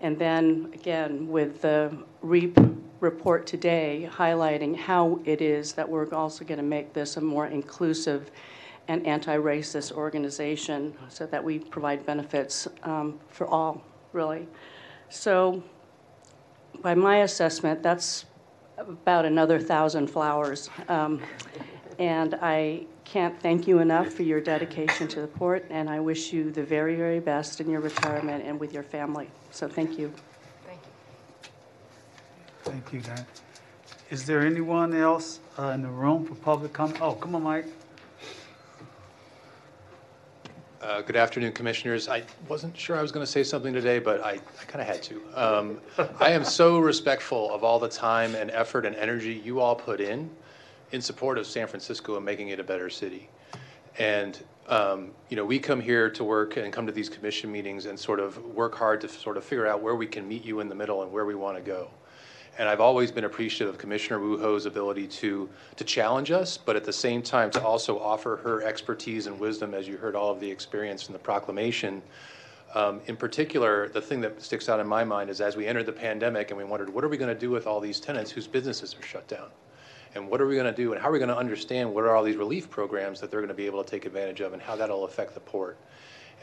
And 0.00 0.18
then 0.18 0.70
again, 0.74 1.28
with 1.28 1.60
the 1.60 1.96
REAP 2.22 2.58
report 3.00 3.46
today 3.46 4.08
highlighting 4.10 4.74
how 4.74 5.20
it 5.24 5.42
is 5.42 5.72
that 5.74 5.88
we're 5.88 6.12
also 6.14 6.44
going 6.44 6.58
to 6.58 6.64
make 6.64 6.92
this 6.94 7.16
a 7.16 7.20
more 7.20 7.46
inclusive 7.46 8.30
and 8.88 9.06
anti-racist 9.06 9.92
organization 9.92 10.94
so 11.08 11.26
that 11.26 11.42
we 11.42 11.58
provide 11.58 12.04
benefits 12.06 12.68
um, 12.82 13.18
for 13.28 13.46
all, 13.46 13.82
really. 14.12 14.46
So 15.08 15.62
by 16.82 16.94
my 16.94 17.18
assessment, 17.18 17.82
that's 17.82 18.26
about 18.78 19.24
another 19.24 19.58
thousand 19.58 20.08
flowers. 20.08 20.70
Um, 20.88 21.20
and 21.98 22.34
I 22.42 22.86
can't 23.04 23.38
thank 23.40 23.68
you 23.68 23.78
enough 23.78 24.08
for 24.12 24.22
your 24.22 24.40
dedication 24.40 25.06
to 25.08 25.20
the 25.20 25.26
port, 25.26 25.64
and 25.70 25.88
I 25.88 26.00
wish 26.00 26.32
you 26.32 26.50
the 26.50 26.64
very, 26.64 26.96
very 26.96 27.20
best 27.20 27.60
in 27.60 27.70
your 27.70 27.80
retirement 27.80 28.44
and 28.44 28.58
with 28.58 28.72
your 28.72 28.82
family. 28.82 29.28
So 29.50 29.68
thank 29.68 29.98
you. 29.98 30.12
Thank 30.66 30.80
you, 30.82 31.50
Thank 32.72 32.92
you, 32.92 33.00
Dan. 33.00 33.26
Is 34.10 34.26
there 34.26 34.40
anyone 34.40 34.94
else 34.94 35.40
uh, 35.58 35.68
in 35.68 35.82
the 35.82 35.88
room 35.88 36.24
for 36.24 36.34
public 36.34 36.72
comment? 36.72 36.98
Oh, 37.00 37.12
come 37.12 37.34
on, 37.34 37.42
Mike. 37.42 37.66
Uh, 40.84 41.00
Good 41.00 41.16
afternoon, 41.16 41.52
Commissioners. 41.52 42.10
I 42.10 42.24
wasn't 42.46 42.76
sure 42.76 42.94
I 42.94 43.00
was 43.00 43.10
going 43.10 43.24
to 43.24 43.32
say 43.32 43.42
something 43.42 43.72
today, 43.72 43.98
but 43.98 44.22
I, 44.22 44.32
I 44.32 44.64
kind 44.66 44.82
of 44.82 44.86
had 44.86 45.02
to. 45.04 45.22
Um, 45.34 45.80
I 46.20 46.28
am 46.28 46.44
so 46.44 46.78
respectful 46.78 47.50
of 47.54 47.64
all 47.64 47.78
the 47.78 47.88
time 47.88 48.34
and 48.34 48.50
effort 48.50 48.84
and 48.84 48.94
energy 48.96 49.32
you 49.42 49.60
all 49.60 49.74
put 49.74 49.98
in 49.98 50.28
in 50.92 51.00
support 51.00 51.38
of 51.38 51.46
San 51.46 51.66
Francisco 51.66 52.16
and 52.16 52.24
making 52.24 52.48
it 52.50 52.60
a 52.60 52.62
better 52.62 52.90
city. 52.90 53.30
And, 53.98 54.38
um, 54.68 55.12
you 55.30 55.38
know, 55.38 55.44
we 55.46 55.58
come 55.58 55.80
here 55.80 56.10
to 56.10 56.22
work 56.22 56.58
and 56.58 56.70
come 56.70 56.84
to 56.84 56.92
these 56.92 57.08
commission 57.08 57.50
meetings 57.50 57.86
and 57.86 57.98
sort 57.98 58.20
of 58.20 58.36
work 58.44 58.74
hard 58.74 59.00
to 59.00 59.08
sort 59.08 59.38
of 59.38 59.44
figure 59.44 59.66
out 59.66 59.80
where 59.80 59.94
we 59.94 60.06
can 60.06 60.28
meet 60.28 60.44
you 60.44 60.60
in 60.60 60.68
the 60.68 60.74
middle 60.74 61.02
and 61.02 61.10
where 61.10 61.24
we 61.24 61.34
want 61.34 61.56
to 61.56 61.62
go. 61.62 61.88
And 62.56 62.68
I've 62.68 62.80
always 62.80 63.10
been 63.10 63.24
appreciative 63.24 63.74
of 63.74 63.78
Commissioner 63.78 64.20
Woo 64.20 64.38
Ho's 64.38 64.66
ability 64.66 65.08
to, 65.08 65.48
to 65.74 65.84
challenge 65.84 66.30
us, 66.30 66.56
but 66.56 66.76
at 66.76 66.84
the 66.84 66.92
same 66.92 67.20
time 67.20 67.50
to 67.50 67.62
also 67.62 67.98
offer 67.98 68.36
her 68.44 68.62
expertise 68.62 69.26
and 69.26 69.40
wisdom, 69.40 69.74
as 69.74 69.88
you 69.88 69.96
heard 69.96 70.14
all 70.14 70.30
of 70.30 70.38
the 70.38 70.48
experience 70.48 71.08
in 71.08 71.12
the 71.12 71.18
proclamation. 71.18 72.00
Um, 72.74 73.00
in 73.06 73.16
particular, 73.16 73.88
the 73.88 74.00
thing 74.00 74.20
that 74.20 74.40
sticks 74.40 74.68
out 74.68 74.78
in 74.78 74.86
my 74.86 75.02
mind 75.02 75.30
is 75.30 75.40
as 75.40 75.56
we 75.56 75.66
entered 75.66 75.86
the 75.86 75.92
pandemic 75.92 76.50
and 76.50 76.58
we 76.58 76.64
wondered, 76.64 76.92
what 76.92 77.02
are 77.02 77.08
we 77.08 77.16
going 77.16 77.32
to 77.32 77.38
do 77.38 77.50
with 77.50 77.66
all 77.66 77.80
these 77.80 77.98
tenants 77.98 78.30
whose 78.30 78.46
businesses 78.46 78.94
are 78.98 79.02
shut 79.04 79.26
down? 79.26 79.48
And 80.14 80.28
what 80.28 80.40
are 80.40 80.46
we 80.46 80.54
going 80.54 80.72
to 80.72 80.72
do 80.72 80.92
and 80.92 81.02
how 81.02 81.08
are 81.08 81.12
we 81.12 81.18
going 81.18 81.28
to 81.28 81.36
understand 81.36 81.92
what 81.92 82.04
are 82.04 82.14
all 82.14 82.22
these 82.22 82.36
relief 82.36 82.70
programs 82.70 83.20
that 83.20 83.32
they're 83.32 83.40
going 83.40 83.48
to 83.48 83.54
be 83.54 83.66
able 83.66 83.82
to 83.82 83.90
take 83.90 84.06
advantage 84.06 84.40
of 84.40 84.52
and 84.52 84.62
how 84.62 84.76
that'll 84.76 85.04
affect 85.04 85.34
the 85.34 85.40
port? 85.40 85.76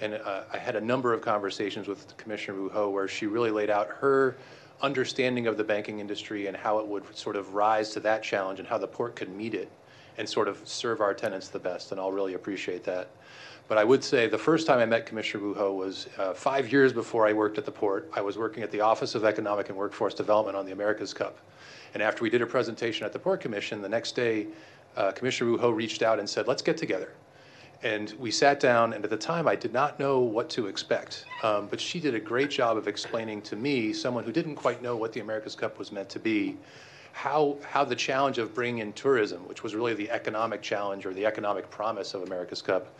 And 0.01 0.15
uh, 0.15 0.43
I 0.51 0.57
had 0.57 0.75
a 0.75 0.81
number 0.81 1.13
of 1.13 1.21
conversations 1.21 1.87
with 1.87 2.17
Commissioner 2.17 2.57
Woo 2.57 2.69
Ho 2.69 2.89
where 2.89 3.07
she 3.07 3.27
really 3.27 3.51
laid 3.51 3.69
out 3.69 3.87
her 3.99 4.35
understanding 4.81 5.47
of 5.47 5.57
the 5.57 5.63
banking 5.63 5.99
industry 5.99 6.47
and 6.47 6.57
how 6.57 6.79
it 6.79 6.87
would 6.87 7.15
sort 7.15 7.35
of 7.35 7.53
rise 7.53 7.89
to 7.91 7.99
that 8.01 8.23
challenge 8.23 8.59
and 8.59 8.67
how 8.67 8.77
the 8.77 8.87
port 8.87 9.15
could 9.15 9.29
meet 9.29 9.53
it 9.53 9.71
and 10.17 10.27
sort 10.27 10.47
of 10.47 10.61
serve 10.67 11.01
our 11.01 11.13
tenants 11.13 11.47
the 11.49 11.59
best. 11.59 11.91
And 11.91 11.99
I'll 11.99 12.11
really 12.11 12.33
appreciate 12.33 12.83
that. 12.83 13.09
But 13.67 13.77
I 13.77 13.83
would 13.83 14.03
say 14.03 14.27
the 14.27 14.37
first 14.37 14.67
time 14.67 14.79
I 14.79 14.85
met 14.85 15.05
Commissioner 15.05 15.43
Woo 15.43 15.53
Ho 15.53 15.73
was 15.73 16.09
uh, 16.17 16.33
five 16.33 16.71
years 16.71 16.91
before 16.91 17.25
I 17.25 17.33
worked 17.33 17.57
at 17.57 17.63
the 17.63 17.71
port. 17.71 18.09
I 18.13 18.21
was 18.21 18.37
working 18.37 18.63
at 18.63 18.71
the 18.71 18.81
Office 18.81 19.15
of 19.15 19.23
Economic 19.23 19.69
and 19.69 19.77
Workforce 19.77 20.13
Development 20.13 20.57
on 20.57 20.65
the 20.65 20.73
America's 20.73 21.13
Cup. 21.13 21.39
And 21.93 22.03
after 22.03 22.23
we 22.23 22.29
did 22.29 22.41
a 22.41 22.45
presentation 22.45 23.05
at 23.05 23.13
the 23.13 23.19
Port 23.19 23.39
Commission, 23.39 23.81
the 23.81 23.89
next 23.89 24.13
day, 24.13 24.47
uh, 24.97 25.11
Commissioner 25.11 25.51
Woo 25.51 25.57
Ho 25.57 25.69
reached 25.69 26.01
out 26.01 26.19
and 26.19 26.29
said, 26.29 26.47
let's 26.47 26.61
get 26.61 26.75
together. 26.75 27.13
And 27.83 28.13
we 28.19 28.29
sat 28.29 28.59
down, 28.59 28.93
and 28.93 29.03
at 29.03 29.09
the 29.09 29.17
time, 29.17 29.47
I 29.47 29.55
did 29.55 29.73
not 29.73 29.99
know 29.99 30.19
what 30.19 30.49
to 30.51 30.67
expect. 30.67 31.25
Um, 31.41 31.67
but 31.67 31.81
she 31.81 31.99
did 31.99 32.13
a 32.13 32.19
great 32.19 32.51
job 32.51 32.77
of 32.77 32.87
explaining 32.87 33.41
to 33.43 33.55
me, 33.55 33.91
someone 33.91 34.23
who 34.23 34.31
didn't 34.31 34.55
quite 34.55 34.83
know 34.83 34.95
what 34.95 35.13
the 35.13 35.19
America's 35.19 35.55
Cup 35.55 35.79
was 35.79 35.91
meant 35.91 36.07
to 36.09 36.19
be, 36.19 36.57
how, 37.13 37.57
how 37.67 37.83
the 37.83 37.95
challenge 37.95 38.37
of 38.37 38.53
bringing 38.53 38.79
in 38.79 38.93
tourism, 38.93 39.47
which 39.47 39.63
was 39.63 39.73
really 39.73 39.95
the 39.95 40.09
economic 40.11 40.61
challenge 40.61 41.07
or 41.07 41.13
the 41.13 41.25
economic 41.25 41.69
promise 41.71 42.13
of 42.13 42.21
America's 42.21 42.61
Cup, 42.61 42.93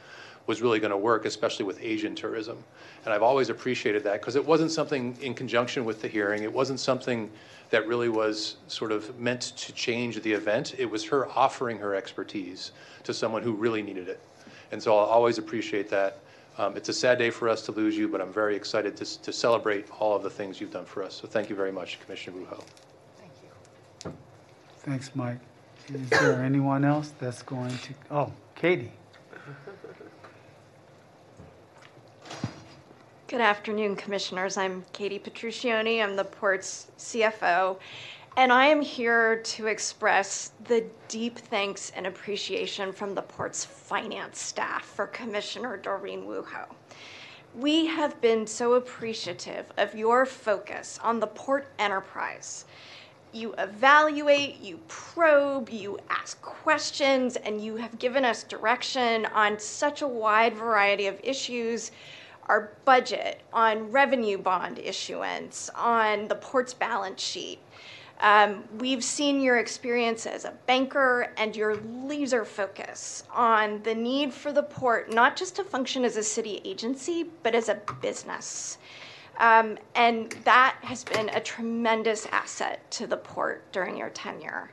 was 0.47 0.63
really 0.63 0.79
going 0.79 0.91
to 0.91 0.97
work, 0.97 1.25
especially 1.25 1.65
with 1.65 1.79
Asian 1.81 2.15
tourism. 2.15 2.57
And 3.05 3.13
I've 3.13 3.21
always 3.21 3.49
appreciated 3.49 4.03
that 4.05 4.19
because 4.19 4.35
it 4.35 4.43
wasn't 4.43 4.71
something 4.71 5.15
in 5.21 5.35
conjunction 5.35 5.85
with 5.85 6.01
the 6.01 6.07
hearing. 6.07 6.41
It 6.41 6.51
wasn't 6.51 6.79
something 6.79 7.29
that 7.69 7.87
really 7.87 8.09
was 8.09 8.57
sort 8.67 8.91
of 8.91 9.17
meant 9.19 9.41
to 9.57 9.71
change 9.73 10.19
the 10.21 10.33
event. 10.33 10.73
It 10.79 10.89
was 10.89 11.05
her 11.05 11.29
offering 11.29 11.77
her 11.77 11.93
expertise 11.93 12.71
to 13.03 13.13
someone 13.13 13.43
who 13.43 13.53
really 13.53 13.83
needed 13.83 14.09
it. 14.09 14.19
And 14.71 14.81
so 14.81 14.97
I'll 14.97 15.05
always 15.05 15.37
appreciate 15.37 15.89
that. 15.89 16.19
Um, 16.57 16.75
it's 16.75 16.89
a 16.89 16.93
sad 16.93 17.17
day 17.17 17.29
for 17.29 17.49
us 17.49 17.65
to 17.65 17.71
lose 17.71 17.97
you, 17.97 18.07
but 18.07 18.21
I'm 18.21 18.31
very 18.31 18.55
excited 18.55 18.95
to, 18.97 19.21
to 19.21 19.33
celebrate 19.33 19.89
all 19.99 20.15
of 20.15 20.23
the 20.23 20.29
things 20.29 20.59
you've 20.59 20.71
done 20.71 20.85
for 20.85 21.03
us. 21.03 21.15
So 21.15 21.27
thank 21.27 21.49
you 21.49 21.55
very 21.55 21.71
much, 21.71 21.99
Commissioner 22.01 22.37
Woo 22.37 22.45
Ho. 22.45 22.63
Thank 23.17 23.31
you. 23.41 24.13
Thanks, 24.79 25.15
Mike. 25.15 25.39
Is 25.93 26.09
there 26.09 26.41
anyone 26.43 26.85
else 26.85 27.13
that's 27.19 27.41
going 27.41 27.69
to, 27.69 27.93
oh, 28.11 28.31
Katie. 28.55 28.91
Good 33.27 33.41
afternoon, 33.41 33.95
Commissioners. 33.95 34.57
I'm 34.57 34.83
Katie 34.93 35.17
Petrucione. 35.17 36.03
I'm 36.03 36.15
the 36.15 36.25
Port's 36.25 36.91
CFO. 36.97 37.77
And 38.37 38.53
I 38.53 38.67
am 38.67 38.81
here 38.81 39.41
to 39.41 39.67
express 39.67 40.53
the 40.63 40.85
deep 41.09 41.37
thanks 41.37 41.91
and 41.93 42.07
appreciation 42.07 42.93
from 42.93 43.13
the 43.13 43.21
Port's 43.21 43.65
finance 43.65 44.39
staff 44.39 44.85
for 44.85 45.07
Commissioner 45.07 45.75
Doreen 45.75 46.25
Woo 46.25 46.41
Ho. 46.41 46.65
We 47.53 47.87
have 47.87 48.21
been 48.21 48.47
so 48.47 48.75
appreciative 48.75 49.65
of 49.77 49.95
your 49.95 50.25
focus 50.25 50.97
on 51.03 51.19
the 51.19 51.27
port 51.27 51.67
enterprise. 51.77 52.63
You 53.33 53.53
evaluate, 53.57 54.61
you 54.61 54.79
probe, 54.87 55.69
you 55.69 55.99
ask 56.09 56.41
questions, 56.41 57.35
and 57.35 57.61
you 57.61 57.75
have 57.75 57.99
given 57.99 58.23
us 58.23 58.43
direction 58.43 59.25
on 59.25 59.59
such 59.59 60.01
a 60.01 60.07
wide 60.07 60.55
variety 60.55 61.07
of 61.07 61.19
issues 61.21 61.91
our 62.47 62.71
budget, 62.85 63.41
on 63.53 63.91
revenue 63.91 64.37
bond 64.37 64.79
issuance, 64.79 65.69
on 65.75 66.27
the 66.27 66.35
port's 66.35 66.73
balance 66.73 67.21
sheet. 67.21 67.59
Um, 68.21 68.63
we've 68.77 69.03
seen 69.03 69.41
your 69.41 69.57
experience 69.57 70.27
as 70.27 70.45
a 70.45 70.53
banker 70.67 71.33
and 71.37 71.55
your 71.55 71.77
laser 71.77 72.45
focus 72.45 73.23
on 73.33 73.81
the 73.81 73.95
need 73.95 74.31
for 74.31 74.53
the 74.53 74.61
port 74.61 75.11
not 75.11 75.35
just 75.35 75.55
to 75.55 75.63
function 75.63 76.05
as 76.05 76.17
a 76.17 76.23
city 76.23 76.61
agency, 76.63 77.25
but 77.41 77.55
as 77.55 77.67
a 77.67 77.81
business. 77.99 78.77
Um, 79.39 79.79
and 79.95 80.31
that 80.43 80.77
has 80.81 81.03
been 81.03 81.29
a 81.29 81.39
tremendous 81.39 82.27
asset 82.27 82.89
to 82.91 83.07
the 83.07 83.17
port 83.17 83.71
during 83.71 83.97
your 83.97 84.09
tenure. 84.09 84.69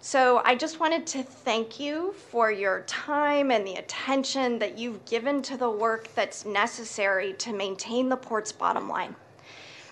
So 0.00 0.42
I 0.44 0.56
just 0.56 0.80
wanted 0.80 1.06
to 1.08 1.22
thank 1.22 1.78
you 1.78 2.14
for 2.30 2.50
your 2.50 2.82
time 2.82 3.52
and 3.52 3.64
the 3.64 3.74
attention 3.74 4.58
that 4.58 4.76
you've 4.76 5.04
given 5.04 5.40
to 5.42 5.56
the 5.56 5.70
work 5.70 6.12
that's 6.14 6.44
necessary 6.44 7.34
to 7.34 7.52
maintain 7.52 8.08
the 8.08 8.16
port's 8.16 8.50
bottom 8.50 8.88
line. 8.88 9.14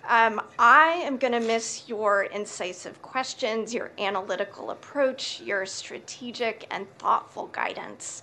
Um, 0.09 0.41
I 0.59 1.03
am 1.05 1.17
going 1.17 1.33
to 1.33 1.41
miss 1.41 1.89
your 1.89 2.25
incisive 2.25 3.03
questions, 3.03 3.75
your 3.75 3.91
analytical 3.99 4.71
approach, 4.71 5.41
your 5.41 5.67
strategic 5.67 6.67
and 6.71 6.87
thoughtful 6.99 7.49
guidance. 7.49 8.23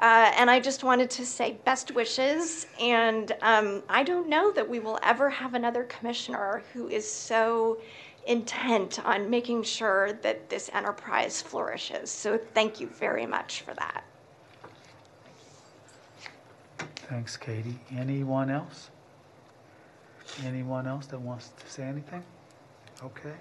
Uh, 0.00 0.32
and 0.36 0.50
I 0.50 0.60
just 0.60 0.84
wanted 0.84 1.10
to 1.10 1.26
say 1.26 1.58
best 1.64 1.92
wishes. 1.92 2.66
And 2.80 3.32
um, 3.42 3.82
I 3.88 4.04
don't 4.04 4.28
know 4.28 4.52
that 4.52 4.68
we 4.68 4.78
will 4.78 4.98
ever 5.02 5.28
have 5.28 5.54
another 5.54 5.84
commissioner 5.84 6.62
who 6.72 6.88
is 6.88 7.10
so 7.10 7.78
intent 8.26 9.04
on 9.04 9.28
making 9.28 9.62
sure 9.64 10.12
that 10.22 10.48
this 10.48 10.70
enterprise 10.72 11.42
flourishes. 11.42 12.10
So 12.10 12.38
thank 12.54 12.80
you 12.80 12.86
very 12.86 13.26
much 13.26 13.62
for 13.62 13.74
that. 13.74 14.04
Thanks, 17.08 17.36
Katie. 17.36 17.78
Anyone 17.96 18.50
else? 18.50 18.90
Anyone 20.44 20.86
else 20.86 21.06
that 21.06 21.20
wants 21.20 21.50
to 21.58 21.70
say 21.70 21.84
anything? 21.84 22.22
Okay. 23.02 23.34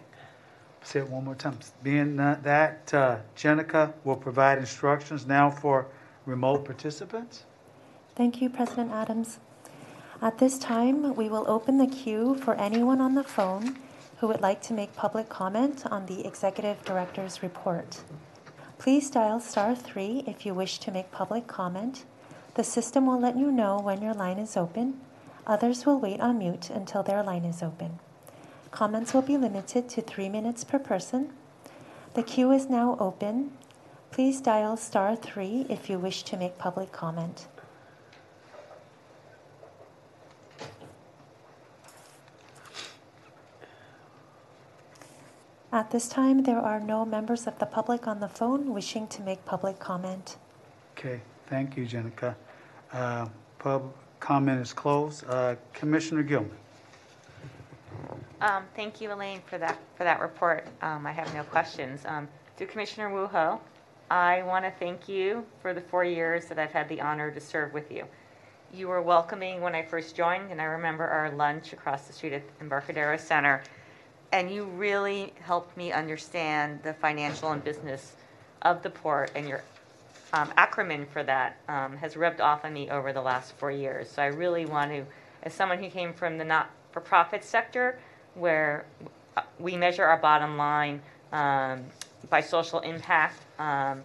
Say 0.84 1.00
it 1.00 1.10
one 1.10 1.24
more 1.24 1.36
time. 1.36 1.58
Being 1.82 2.18
that- 2.18 2.94
uh, 2.94 3.18
Jenica 3.36 3.94
will 4.04 4.18
provide 4.18 4.58
instructions 4.58 5.26
now 5.26 5.50
for 5.50 5.88
remote 6.26 6.66
participants? 6.66 7.46
Thank 8.16 8.42
you, 8.42 8.50
President 8.50 8.92
Adams. 8.92 9.40
At 10.22 10.38
this 10.38 10.58
time, 10.60 11.16
we 11.16 11.30
will 11.30 11.46
open 11.50 11.78
the 11.78 11.88
queue 11.88 12.36
for 12.36 12.54
anyone 12.56 13.02
on 13.02 13.16
the 13.16 13.24
phone 13.24 13.78
who 14.18 14.28
would 14.28 14.42
like 14.42 14.62
to 14.64 14.74
make 14.74 14.96
public 14.96 15.28
comment 15.30 15.86
on 15.88 16.06
the 16.06 16.26
Executive 16.26 16.84
Director's 16.86 17.42
report. 17.42 18.02
Please 18.78 19.10
dial 19.10 19.40
star 19.40 19.76
three 19.76 20.24
if 20.28 20.46
you 20.46 20.54
wish 20.54 20.78
to 20.80 20.92
make 20.92 21.12
public 21.12 21.48
comment. 21.48 22.06
The 22.56 22.64
system 22.64 23.06
will 23.08 23.20
let 23.20 23.38
you 23.38 23.52
know 23.52 23.80
when 23.80 24.02
your 24.02 24.14
line 24.14 24.38
is 24.38 24.56
open. 24.56 25.02
Others 25.46 25.86
will 25.86 26.00
wait 26.00 26.22
on 26.22 26.38
mute 26.38 26.70
until 26.70 27.04
their 27.04 27.22
line 27.22 27.44
is 27.44 27.62
open. 27.62 28.00
Comments 28.72 29.14
will 29.14 29.22
be 29.22 29.38
limited 29.38 29.90
to 29.90 30.02
three 30.02 30.30
minutes 30.30 30.64
per 30.64 30.80
person. 30.80 31.34
The 32.14 32.24
queue 32.24 32.52
is 32.52 32.70
now 32.70 32.96
open. 33.00 33.52
Please 34.12 34.40
dial 34.40 34.78
star 34.78 35.16
three 35.16 35.66
if 35.70 35.90
you 35.90 36.00
wish 36.00 36.24
to 36.24 36.38
make 36.38 36.58
public 36.58 36.92
comment. 36.92 37.48
At 45.74 45.90
this 45.90 46.08
time, 46.08 46.44
there 46.44 46.60
are 46.60 46.80
no 46.80 47.04
members 47.04 47.48
of 47.48 47.58
the 47.58 47.66
public 47.66 48.08
on 48.08 48.20
the 48.20 48.28
phone 48.28 48.74
wishing 48.74 49.08
to 49.08 49.24
make 49.24 49.44
public 49.44 49.80
comment. 49.80 50.38
Okay, 50.96 51.20
thank 51.48 51.76
you, 51.76 51.88
Jenica. 51.88 52.36
Uh, 52.92 53.28
Pub 53.58 53.92
comment 54.24 54.62
is 54.62 54.72
closed. 54.72 55.26
Uh, 55.28 55.56
Commissioner 55.74 56.24
Gilman. 56.24 56.50
Um, 58.40 58.64
Thank 58.74 59.02
you, 59.02 59.12
Elaine, 59.12 59.42
for 59.46 59.58
that, 59.58 59.78
for 59.98 60.06
that 60.06 60.22
report. 60.22 60.66
Um, 60.82 61.06
I 61.06 61.12
have 61.12 61.34
no 61.34 61.44
questions. 61.44 62.04
Um, 62.06 62.30
To 62.58 62.66
Commissioner 62.66 63.14
Woo 63.14 63.28
Ho, 63.28 63.60
I 64.10 64.42
want 64.44 64.64
to 64.64 64.72
thank 64.80 65.10
you 65.10 65.46
for 65.62 65.74
the 65.74 65.82
four 65.82 66.06
years 66.06 66.46
that 66.46 66.58
I've 66.58 66.72
had 66.72 66.88
the 66.88 67.02
honor 67.02 67.32
to 67.32 67.42
serve 67.42 67.74
with 67.74 67.92
you. 67.92 68.06
You 68.74 68.88
were 68.88 69.02
welcoming 69.02 69.60
when 69.60 69.76
I 69.76 69.84
first 69.84 70.16
joined, 70.16 70.52
and 70.52 70.62
I 70.62 70.66
remember 70.66 71.06
our 71.06 71.30
lunch 71.32 71.74
across 71.74 72.08
the 72.08 72.14
street 72.14 72.32
at 72.32 72.44
Embarcadero 72.62 73.18
Center. 73.18 73.62
And 74.32 74.50
you 74.50 74.64
really 74.66 75.34
helped 75.42 75.76
me 75.76 75.92
understand 75.92 76.82
the 76.82 76.94
financial 76.94 77.52
and 77.52 77.62
business 77.62 78.16
of 78.62 78.84
the 78.84 78.90
port, 78.90 79.32
and 79.36 79.50
your 79.50 79.64
um, 80.34 80.50
acronym 80.58 81.08
for 81.08 81.24
that 81.24 81.58
um, 81.68 81.96
has 81.98 82.18
rubbed 82.18 82.42
off 82.42 82.66
on 82.66 82.74
me 82.74 82.90
over 82.90 83.14
the 83.14 83.22
last 83.22 83.54
four 83.54 83.72
years. 83.72 84.10
So 84.10 84.22
I 84.22 84.28
really 84.28 84.66
want 84.66 84.92
to, 84.92 85.06
as 85.44 85.54
someone 85.54 85.78
who 85.78 85.90
came 85.90 86.14
from 86.14 86.38
the 86.38 86.44
not-for-profit 86.44 87.44
sector, 87.44 88.00
where 88.34 88.86
uh, 89.38 89.44
we 89.60 89.78
measure 89.78 90.04
our 90.04 90.18
bottom 90.18 90.58
line 90.58 91.02
um, 91.32 91.86
by 92.30 92.42
social 92.42 92.80
impact 92.80 93.40
um, 93.60 94.02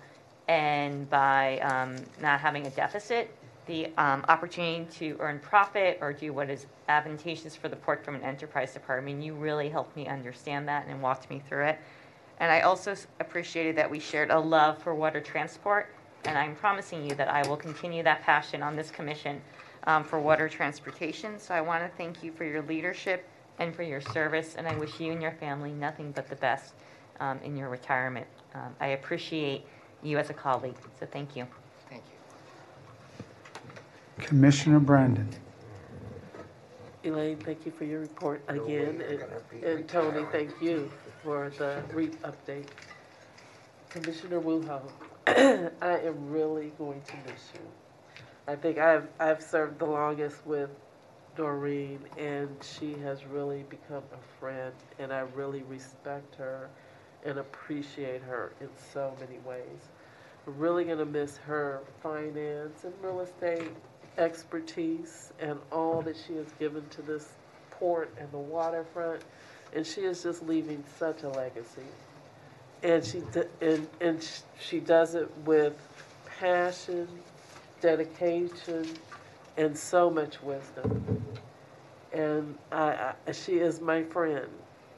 and 0.49 1.09
by 1.09 1.59
um, 1.61 1.97
not 2.21 2.41
having 2.41 2.67
a 2.67 2.71
deficit, 2.71 3.35
the 3.67 3.87
um, 3.99 4.25
opportunity 4.29 4.87
to 4.91 5.17
earn 5.21 5.39
profit 5.39 5.99
or 6.01 6.13
do 6.13 6.33
what 6.33 6.49
is 6.49 6.67
advantageous 6.89 7.55
for 7.55 7.69
the 7.69 7.77
port 7.77 8.05
from 8.05 8.15
an 8.15 8.23
enterprise 8.23 8.73
department, 8.73 9.23
you 9.23 9.35
really 9.35 9.69
helped 9.69 9.95
me 9.95 10.07
understand 10.07 10.67
that 10.69 10.87
and 10.89 11.01
walked 11.03 11.29
me 11.31 11.43
through 11.49 11.67
it. 11.67 11.79
And 12.41 12.51
I 12.51 12.61
also 12.61 12.95
appreciated 13.21 13.77
that 13.77 13.91
we 13.91 13.99
shared 13.99 14.31
a 14.31 14.39
love 14.39 14.83
for 14.83 14.95
water 14.95 15.21
transport, 15.21 15.91
and 16.25 16.37
I'm 16.37 16.55
promising 16.55 17.09
you 17.09 17.15
that 17.17 17.29
I 17.29 17.47
will 17.49 17.57
continue 17.57 18.03
that 18.03 18.23
passion 18.23 18.63
on 18.63 18.77
this 18.77 18.91
commission 18.91 19.41
um, 19.87 20.05
for 20.05 20.21
water 20.21 20.49
transportation. 20.49 21.39
So 21.39 21.55
I 21.55 21.61
want 21.61 21.83
to 21.83 21.97
thank 21.97 22.23
you 22.23 22.33
for 22.33 22.45
your 22.45 22.63
leadership 22.63 23.27
and 23.59 23.75
for 23.75 23.83
your 23.83 24.01
service, 24.01 24.55
and 24.57 24.69
I 24.69 24.75
wish 24.77 25.01
you 25.01 25.13
and 25.13 25.23
your 25.23 25.33
family 25.33 25.73
nothing 25.73 26.13
but 26.13 26.29
the 26.29 26.37
best 26.37 26.75
um, 27.21 27.39
in 27.43 27.57
your 27.57 27.69
retirement. 27.69 28.27
Um, 28.55 28.75
I 28.81 28.89
appreciate 28.89 29.65
you 30.03 30.19
as 30.19 30.31
a 30.31 30.35
colleague, 30.35 30.77
so 30.99 31.07
thank 31.07 31.35
you. 31.35 31.47
Thank 31.89 32.03
you. 32.07 33.25
Commissioner 34.25 34.79
Brandon. 34.79 35.29
Elaine, 37.05 37.37
thank 37.39 37.65
you 37.65 37.73
for 37.73 37.85
your 37.85 38.01
report 38.01 38.43
again, 38.49 38.69
you're 38.69 39.23
and- 39.23 39.65
and 39.65 39.89
Toni, 39.89 40.27
thank 40.33 40.61
you 40.61 40.91
for 41.23 41.51
the 41.51 41.83
REAP 41.93 42.21
update. 42.23 42.67
Commissioner 43.89 44.41
Woo 44.41 44.63
Ho, 44.67 44.83
I 45.83 45.99
am 46.07 46.31
really 46.31 46.73
going 46.79 47.03
to 47.03 47.13
miss 47.31 47.51
you. 47.53 47.61
I 48.47 48.57
think 48.57 48.79
I've, 48.79 49.09
I've 49.21 49.43
served 49.43 49.79
the 49.79 49.85
longest 49.85 50.47
with 50.47 50.71
Doreen, 51.37 52.01
and 52.17 52.49
she 52.63 52.95
has 53.03 53.27
really 53.27 53.65
become 53.65 54.05
a 54.15 54.41
friend, 54.41 54.73
and 54.99 55.13
I 55.13 55.21
really 55.35 55.65
respect 55.65 56.35
her 56.37 56.71
and 57.27 57.39
appreciate 57.39 58.23
her 58.23 58.53
in 58.63 58.71
so 58.95 59.15
many 59.21 59.39
ways. 59.41 59.91
I'm 60.47 60.57
really 60.57 60.85
gonna 60.85 61.05
miss 61.05 61.37
her 61.37 61.83
finance 62.03 62.85
and 62.85 62.95
real 63.03 63.21
estate 63.21 63.73
expertise 64.17 65.35
and 65.41 65.59
all 65.71 66.01
that 66.03 66.17
she 66.27 66.37
has 66.37 66.51
given 66.59 66.89
to 66.89 67.03
this 67.03 67.29
port 67.71 68.15
and 68.19 68.33
the 68.33 68.39
waterfront, 68.39 69.23
and 69.77 69.87
she 69.87 70.01
is 70.03 70.23
just 70.23 70.43
leaving 70.43 70.83
such 70.99 71.23
a 71.23 71.29
legacy. 71.29 71.83
And 72.83 73.05
she 73.05 73.23
and 73.61 73.89
and 74.01 74.29
she 74.61 74.81
does 74.81 75.15
it 75.15 75.29
with 75.45 75.75
passion, 76.39 77.09
dedication, 77.81 78.87
and 79.57 79.77
so 79.77 80.11
much 80.11 80.41
wisdom. 80.43 81.23
And 82.13 82.57
I, 82.71 83.15
I 83.27 83.33
she 83.33 83.59
is 83.59 83.81
my 83.81 84.05
friend, 84.05 84.49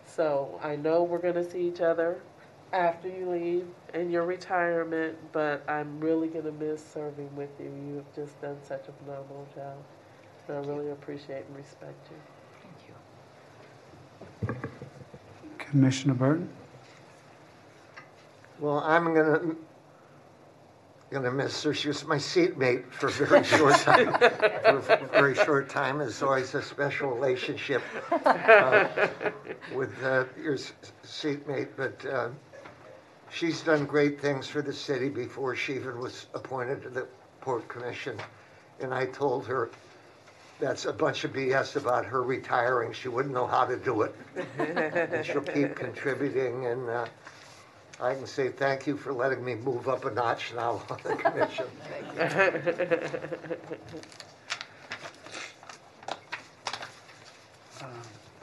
so 0.06 0.60
I 0.62 0.76
know 0.76 1.02
we're 1.02 1.18
gonna 1.18 1.48
see 1.48 1.66
each 1.66 1.80
other 1.80 2.20
after 2.72 3.08
you 3.08 3.28
leave 3.30 3.66
in 3.94 4.10
your 4.10 4.24
retirement, 4.24 5.16
but 5.32 5.64
I'm 5.68 6.00
really 6.00 6.28
gonna 6.28 6.52
miss 6.52 6.84
serving 6.84 7.34
with 7.34 7.50
you. 7.58 7.66
You 7.66 7.96
have 7.96 8.14
just 8.14 8.40
done 8.40 8.56
such 8.62 8.86
a 8.88 8.92
phenomenal 8.92 9.46
job. 9.54 9.76
And 10.48 10.56
I 10.56 10.68
really 10.68 10.90
appreciate 10.90 11.44
and 11.46 11.56
respect 11.56 12.10
you. 12.10 12.16
Thank 14.42 14.56
you. 14.56 14.68
Commissioner 15.58 16.14
Burton. 16.14 16.48
Well, 18.60 18.80
I'm 18.80 19.14
gonna, 19.14 19.56
gonna 21.10 21.30
miss 21.30 21.62
her. 21.62 21.72
She 21.72 21.88
was 21.88 22.04
my 22.04 22.18
seatmate 22.18 22.92
for 22.92 23.06
a 23.06 23.10
very 23.10 23.42
short 23.42 23.76
time. 23.76 24.12
For 24.12 24.92
a 24.92 25.08
very 25.10 25.34
short 25.34 25.70
time. 25.70 26.02
It's 26.02 26.22
always 26.22 26.54
a 26.54 26.60
special 26.60 27.08
relationship 27.10 27.82
uh, 28.26 28.86
with 29.74 29.90
uh, 30.04 30.24
your 30.42 30.58
seatmate, 31.02 31.74
but 31.74 32.04
uh, 32.04 32.28
she's 33.30 33.62
done 33.62 33.86
great 33.86 34.20
things 34.20 34.46
for 34.46 34.60
the 34.60 34.74
city 34.74 35.08
before 35.08 35.56
she 35.56 35.76
even 35.76 35.98
was 35.98 36.26
appointed 36.34 36.82
to 36.82 36.90
the 36.90 37.06
Port 37.40 37.66
Commission. 37.66 38.18
And 38.80 38.92
I 38.92 39.06
told 39.06 39.46
her 39.46 39.70
that's 40.58 40.84
a 40.84 40.92
bunch 40.92 41.24
of 41.24 41.32
BS 41.32 41.76
about 41.76 42.04
her 42.04 42.22
retiring. 42.22 42.92
She 42.92 43.08
wouldn't 43.08 43.32
know 43.32 43.46
how 43.46 43.64
to 43.64 43.78
do 43.78 44.02
it. 44.02 44.14
And 44.58 45.24
she'll 45.24 45.40
keep 45.40 45.74
contributing, 45.74 46.66
and 46.66 46.90
uh, 46.90 47.06
I 48.02 48.14
can 48.14 48.26
say 48.26 48.48
thank 48.48 48.86
you 48.86 48.96
for 48.96 49.12
letting 49.12 49.44
me 49.44 49.54
move 49.56 49.88
up 49.88 50.04
a 50.06 50.10
notch 50.10 50.52
now 50.54 50.82
on 50.90 50.98
the 51.04 51.16
commission. 51.16 51.66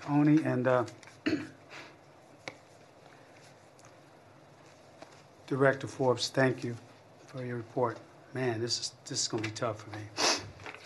Toni, 0.02 0.42
and 0.44 0.68
uh, 0.68 0.86
Director 5.48 5.88
Forbes, 5.88 6.30
thank 6.30 6.64
you 6.64 6.76
for 7.26 7.44
your 7.44 7.58
report. 7.58 7.98
Man, 8.34 8.62
this 8.62 8.80
is, 8.80 8.92
this 9.06 9.22
is 9.22 9.28
going 9.28 9.44
to 9.44 9.50
be 9.50 9.56
tough 9.56 9.82
for 9.84 9.90
me. 9.92 10.04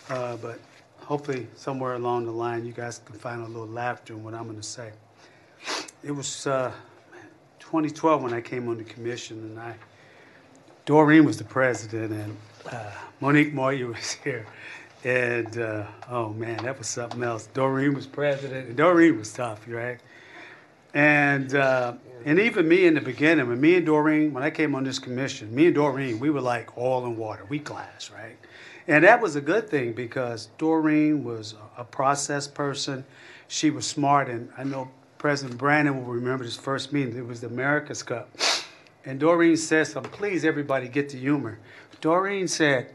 Uh, 0.08 0.36
But 0.36 0.60
hopefully, 1.00 1.46
somewhere 1.56 1.94
along 1.94 2.24
the 2.24 2.32
line, 2.32 2.64
you 2.64 2.72
guys 2.72 3.00
can 3.04 3.16
find 3.16 3.42
a 3.42 3.46
little 3.46 3.66
laughter 3.66 4.14
in 4.14 4.24
what 4.24 4.34
I'm 4.34 4.44
going 4.44 4.56
to 4.56 4.62
say. 4.62 4.92
It 6.02 6.12
was 6.12 6.46
uh, 6.46 6.72
2012 7.72 8.22
when 8.22 8.34
I 8.34 8.42
came 8.42 8.68
on 8.68 8.76
the 8.76 8.84
commission, 8.84 9.38
and 9.38 9.58
I, 9.58 9.74
Doreen 10.84 11.24
was 11.24 11.38
the 11.38 11.44
president, 11.44 12.12
and 12.12 12.36
uh, 12.70 12.90
Monique 13.22 13.54
Moyer 13.54 13.86
was 13.94 14.12
here. 14.12 14.44
And, 15.04 15.56
uh, 15.56 15.86
oh 16.10 16.34
man, 16.34 16.64
that 16.64 16.76
was 16.76 16.86
something 16.86 17.22
else. 17.22 17.46
Doreen 17.54 17.94
was 17.94 18.06
president, 18.06 18.68
and 18.68 18.76
Doreen 18.76 19.16
was 19.16 19.32
tough, 19.32 19.64
right? 19.66 19.98
And, 20.92 21.54
uh, 21.54 21.94
and 22.26 22.38
even 22.38 22.68
me 22.68 22.84
in 22.84 22.92
the 22.92 23.00
beginning, 23.00 23.48
when 23.48 23.58
me 23.58 23.76
and 23.76 23.86
Doreen, 23.86 24.34
when 24.34 24.42
I 24.42 24.50
came 24.50 24.74
on 24.74 24.84
this 24.84 24.98
commission, 24.98 25.54
me 25.54 25.64
and 25.64 25.74
Doreen, 25.74 26.20
we 26.20 26.28
were 26.28 26.42
like 26.42 26.76
oil 26.76 27.06
and 27.06 27.16
water, 27.16 27.46
we 27.48 27.58
class, 27.58 28.10
right? 28.10 28.36
And 28.86 29.02
that 29.04 29.22
was 29.22 29.34
a 29.34 29.40
good 29.40 29.70
thing 29.70 29.94
because 29.94 30.50
Doreen 30.58 31.24
was 31.24 31.54
a 31.78 31.84
process 31.84 32.46
person. 32.46 33.06
She 33.48 33.70
was 33.70 33.86
smart, 33.86 34.28
and 34.28 34.50
I 34.58 34.64
know 34.64 34.90
President 35.22 35.56
Brandon 35.56 36.04
will 36.04 36.14
remember 36.14 36.42
this 36.42 36.56
first 36.56 36.92
meeting. 36.92 37.16
It 37.16 37.24
was 37.24 37.42
the 37.42 37.46
America's 37.46 38.02
Cup. 38.02 38.28
And 39.04 39.20
Doreen 39.20 39.56
said 39.56 39.86
something, 39.86 40.10
please 40.10 40.44
everybody 40.44 40.88
get 40.88 41.10
the 41.10 41.16
humor. 41.16 41.60
Doreen 42.00 42.48
said, 42.48 42.92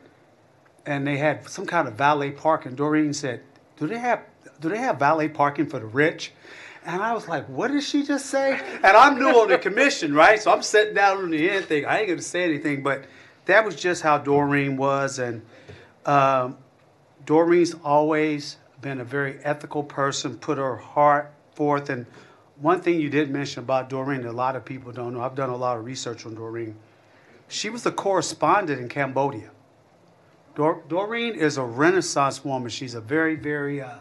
and 0.86 1.08
they 1.08 1.16
had 1.16 1.48
some 1.48 1.66
kind 1.66 1.88
of 1.88 1.94
valet 1.94 2.32
parking. 2.32 2.76
Doreen 2.76 3.14
said, 3.14 3.44
"Do 3.78 3.88
they 3.88 3.98
have 3.98 4.26
do 4.60 4.68
they 4.68 4.78
have 4.78 4.99
valet 4.99 5.30
parking 5.30 5.68
for 5.68 5.80
the 5.80 5.86
rich?" 5.86 6.34
And 6.86 7.02
I 7.02 7.14
was 7.14 7.30
like, 7.30 7.48
what 7.48 7.72
did 7.72 7.84
she 7.84 8.04
just 8.04 8.26
say? 8.26 8.60
And 8.84 8.98
I'm 8.98 9.18
new 9.18 9.30
on 9.30 9.48
the 9.48 9.58
commission, 9.58 10.14
right? 10.14 10.41
So 10.41 10.52
I'm 10.52 10.64
sitting 10.64 10.95
down 10.95 11.20
on 11.20 11.30
the 11.30 11.49
end 11.49 11.68
thing. 11.68 11.86
I 11.86 11.99
ain't 11.99 12.10
gonna 12.10 12.22
say 12.22 12.44
anything, 12.44 12.84
but 12.84 13.06
that 13.45 13.64
was 13.64 13.78
just 13.78 14.04
how 14.04 14.18
Doreen 14.18 14.76
was. 14.76 15.18
And 15.18 15.44
um, 16.06 16.58
Doreen's 17.26 17.74
always 17.86 18.58
been 18.82 18.99
a 18.99 19.06
very 19.06 19.40
ethical 19.45 19.82
person, 19.82 20.38
put 20.38 20.58
her 20.58 20.76
heart 20.76 21.34
forth. 21.57 21.89
And 21.89 22.05
one 22.61 22.81
thing 22.81 23.01
you 23.01 23.09
did 23.09 23.29
mention 23.29 23.63
about 23.63 23.89
Doreen 23.89 24.21
that 24.21 24.29
a 24.29 24.31
lot 24.31 24.55
of 24.55 24.63
people 24.63 24.91
don't 24.91 25.13
know, 25.13 25.21
I've 25.21 25.35
done 25.35 25.49
a 25.49 25.57
lot 25.57 25.77
of 25.77 25.85
research 25.85 26.25
on 26.25 26.35
Doreen. 26.35 26.75
She 27.47 27.69
was 27.69 27.85
a 27.85 27.91
correspondent 27.91 28.79
in 28.79 28.88
Cambodia. 28.88 29.49
Dor- 30.55 30.84
Doreen 30.88 31.35
is 31.35 31.57
a 31.57 31.63
Renaissance 31.63 32.45
woman. 32.45 32.69
She's 32.69 32.93
a 32.93 33.01
very, 33.01 33.35
very 33.35 33.81
uh, 33.81 33.97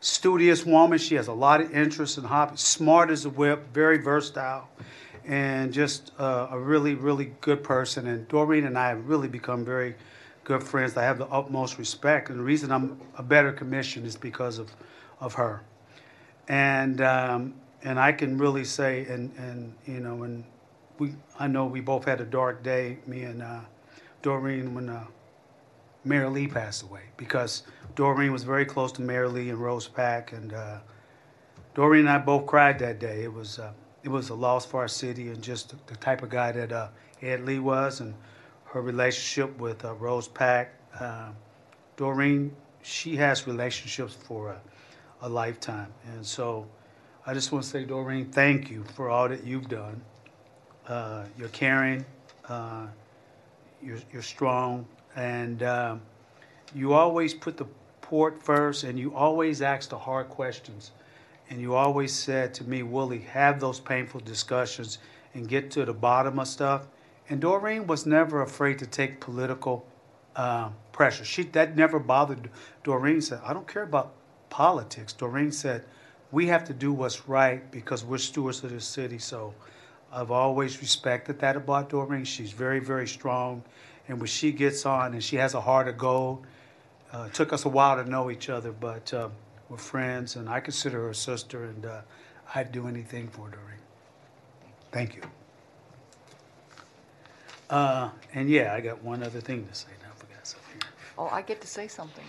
studious 0.00 0.66
woman. 0.66 0.98
She 0.98 1.14
has 1.14 1.28
a 1.28 1.32
lot 1.32 1.60
of 1.60 1.72
interest 1.72 2.18
in 2.18 2.24
hobbies, 2.24 2.60
smart 2.60 3.10
as 3.10 3.24
a 3.24 3.30
whip, 3.30 3.72
very 3.72 3.98
versatile, 3.98 4.68
and 5.24 5.72
just 5.72 6.12
uh, 6.18 6.48
a 6.50 6.58
really, 6.58 6.94
really 6.94 7.32
good 7.40 7.62
person. 7.62 8.06
And 8.06 8.26
Doreen 8.28 8.64
and 8.66 8.76
I 8.78 8.88
have 8.88 9.08
really 9.08 9.28
become 9.28 9.64
very 9.64 9.94
good 10.44 10.62
friends. 10.62 10.96
I 10.96 11.04
have 11.04 11.18
the 11.18 11.28
utmost 11.28 11.78
respect. 11.78 12.30
And 12.30 12.38
the 12.38 12.44
reason 12.44 12.72
I'm 12.72 13.00
a 13.16 13.22
better 13.22 13.52
commission 13.52 14.04
is 14.04 14.16
because 14.16 14.58
of, 14.58 14.70
of 15.20 15.34
her. 15.34 15.62
And, 16.48 17.00
um, 17.00 17.54
and 17.84 17.98
I 17.98 18.12
can 18.12 18.38
really 18.38 18.64
say, 18.64 19.06
and, 19.06 19.32
and 19.36 19.74
you 19.86 20.00
know, 20.00 20.22
and 20.22 20.44
we, 20.98 21.14
I 21.38 21.46
know 21.48 21.66
we 21.66 21.80
both 21.80 22.04
had 22.04 22.20
a 22.20 22.24
dark 22.24 22.62
day, 22.62 22.98
me 23.06 23.22
and 23.22 23.42
uh, 23.42 23.60
Doreen, 24.22 24.74
when 24.74 24.88
uh, 24.88 25.04
Mayor 26.04 26.28
Lee 26.28 26.46
passed 26.46 26.82
away, 26.82 27.02
because 27.16 27.64
Doreen 27.96 28.32
was 28.32 28.44
very 28.44 28.64
close 28.64 28.92
to 28.92 29.02
Mayor 29.02 29.28
Lee 29.28 29.50
and 29.50 29.58
Rose 29.58 29.88
Pak, 29.88 30.32
and 30.32 30.52
uh, 30.52 30.78
Doreen 31.74 32.02
and 32.02 32.10
I 32.10 32.18
both 32.18 32.46
cried 32.46 32.78
that 32.80 33.00
day. 33.00 33.24
It 33.24 33.32
was 33.32 33.58
uh, 33.58 33.72
it 34.04 34.08
was 34.08 34.30
a 34.30 34.34
loss 34.34 34.66
for 34.66 34.80
our 34.80 34.88
city, 34.88 35.28
and 35.28 35.42
just 35.42 35.74
the, 35.86 35.96
type 35.96 36.22
of 36.22 36.28
guy 36.28 36.52
that 36.52 36.72
uh, 36.72 36.88
Ed 37.20 37.44
Lee 37.44 37.58
was, 37.58 38.00
and 38.00 38.14
her 38.64 38.80
relationship 38.80 39.58
with 39.58 39.84
uh, 39.84 39.94
Rose 39.94 40.28
Pak. 40.28 40.74
Doreen, 41.96 42.54
she 42.82 43.16
has 43.16 43.46
relationships 43.46 44.14
for 44.14 44.56
a, 45.22 45.28
lifetime, 45.28 45.92
and 46.06 46.24
so 46.24 46.66
I 47.24 47.34
just 47.34 47.52
want 47.52 47.64
to 47.64 47.70
say, 47.70 47.84
Doreen, 47.84 48.26
thank 48.26 48.70
you 48.70 48.84
for 48.94 49.08
all 49.08 49.28
that 49.28 49.44
you've 49.44 49.68
done. 49.68 50.00
Uh, 50.88 51.24
you're 51.38 51.48
caring, 51.48 52.04
uh, 52.48 52.86
you're, 53.82 54.00
you're 54.12 54.22
strong, 54.22 54.86
and 55.14 55.62
um, 55.62 56.00
you 56.74 56.92
always 56.92 57.32
put 57.34 57.56
the 57.56 57.66
port 58.00 58.42
first, 58.42 58.84
and 58.84 58.98
you 58.98 59.14
always 59.14 59.62
ask 59.62 59.88
the 59.88 59.98
hard 59.98 60.28
questions. 60.28 60.90
And 61.50 61.60
you 61.60 61.74
always 61.74 62.12
said 62.12 62.54
to 62.54 62.64
me, 62.64 62.82
Willie, 62.82 63.20
have 63.20 63.60
those 63.60 63.78
painful 63.78 64.20
discussions 64.20 64.98
and 65.34 65.48
get 65.48 65.70
to 65.72 65.84
the 65.84 65.92
bottom 65.92 66.38
of 66.38 66.48
stuff. 66.48 66.86
And 67.28 67.40
Doreen 67.40 67.86
was 67.86 68.06
never 68.06 68.42
afraid 68.42 68.78
to 68.80 68.86
take 68.86 69.20
political 69.20 69.86
um, 70.36 70.74
pressure. 70.92 71.24
She 71.24 71.42
that 71.44 71.76
never 71.76 71.98
bothered. 71.98 72.50
Doreen 72.84 73.20
said, 73.20 73.40
"I 73.44 73.52
don't 73.52 73.68
care 73.68 73.82
about 73.82 74.14
politics." 74.52 75.12
Doreen 75.12 75.50
said, 75.50 75.84
"We 76.30 76.46
have 76.46 76.64
to 76.66 76.74
do 76.74 76.92
what's 76.92 77.28
right 77.28 77.68
because 77.70 78.04
we're 78.04 78.18
stewards 78.18 78.62
of 78.62 78.70
this 78.70 78.84
city." 78.84 79.18
So, 79.18 79.54
I've 80.12 80.30
always 80.30 80.80
respected 80.80 81.38
that 81.40 81.56
about 81.56 81.88
Doreen. 81.88 82.24
She's 82.24 82.52
very, 82.52 82.78
very 82.78 83.08
strong, 83.08 83.64
and 84.08 84.18
when 84.18 84.26
she 84.28 84.52
gets 84.52 84.84
on, 84.84 85.14
and 85.14 85.24
she 85.24 85.36
has 85.36 85.54
a 85.54 85.60
heart 85.60 85.88
of 85.88 85.96
gold. 85.96 86.46
Uh, 87.12 87.24
it 87.28 87.34
took 87.34 87.52
us 87.52 87.64
a 87.64 87.68
while 87.68 87.96
to 88.02 88.08
know 88.08 88.30
each 88.30 88.48
other, 88.48 88.72
but 88.72 89.12
uh, 89.12 89.28
we're 89.68 89.76
friends, 89.78 90.36
and 90.36 90.48
I 90.48 90.60
consider 90.60 90.98
her 91.02 91.10
a 91.10 91.14
sister, 91.14 91.64
and 91.64 91.86
uh, 91.86 92.00
I'd 92.54 92.72
do 92.72 92.86
anything 92.86 93.28
for 93.28 93.48
Doreen. 93.48 93.80
Thank 94.90 95.16
you. 95.16 95.22
Uh, 97.70 98.10
and 98.34 98.50
yeah, 98.50 98.74
I 98.74 98.80
got 98.80 99.02
one 99.02 99.22
other 99.22 99.40
thing 99.40 99.66
to 99.66 99.74
say 99.74 99.88
now. 100.02 100.10
I 100.14 100.18
forgot 100.18 100.46
something. 100.46 100.82
Oh, 101.16 101.28
I 101.32 101.40
get 101.40 101.60
to 101.62 101.66
say 101.66 101.88
something. 101.88 102.24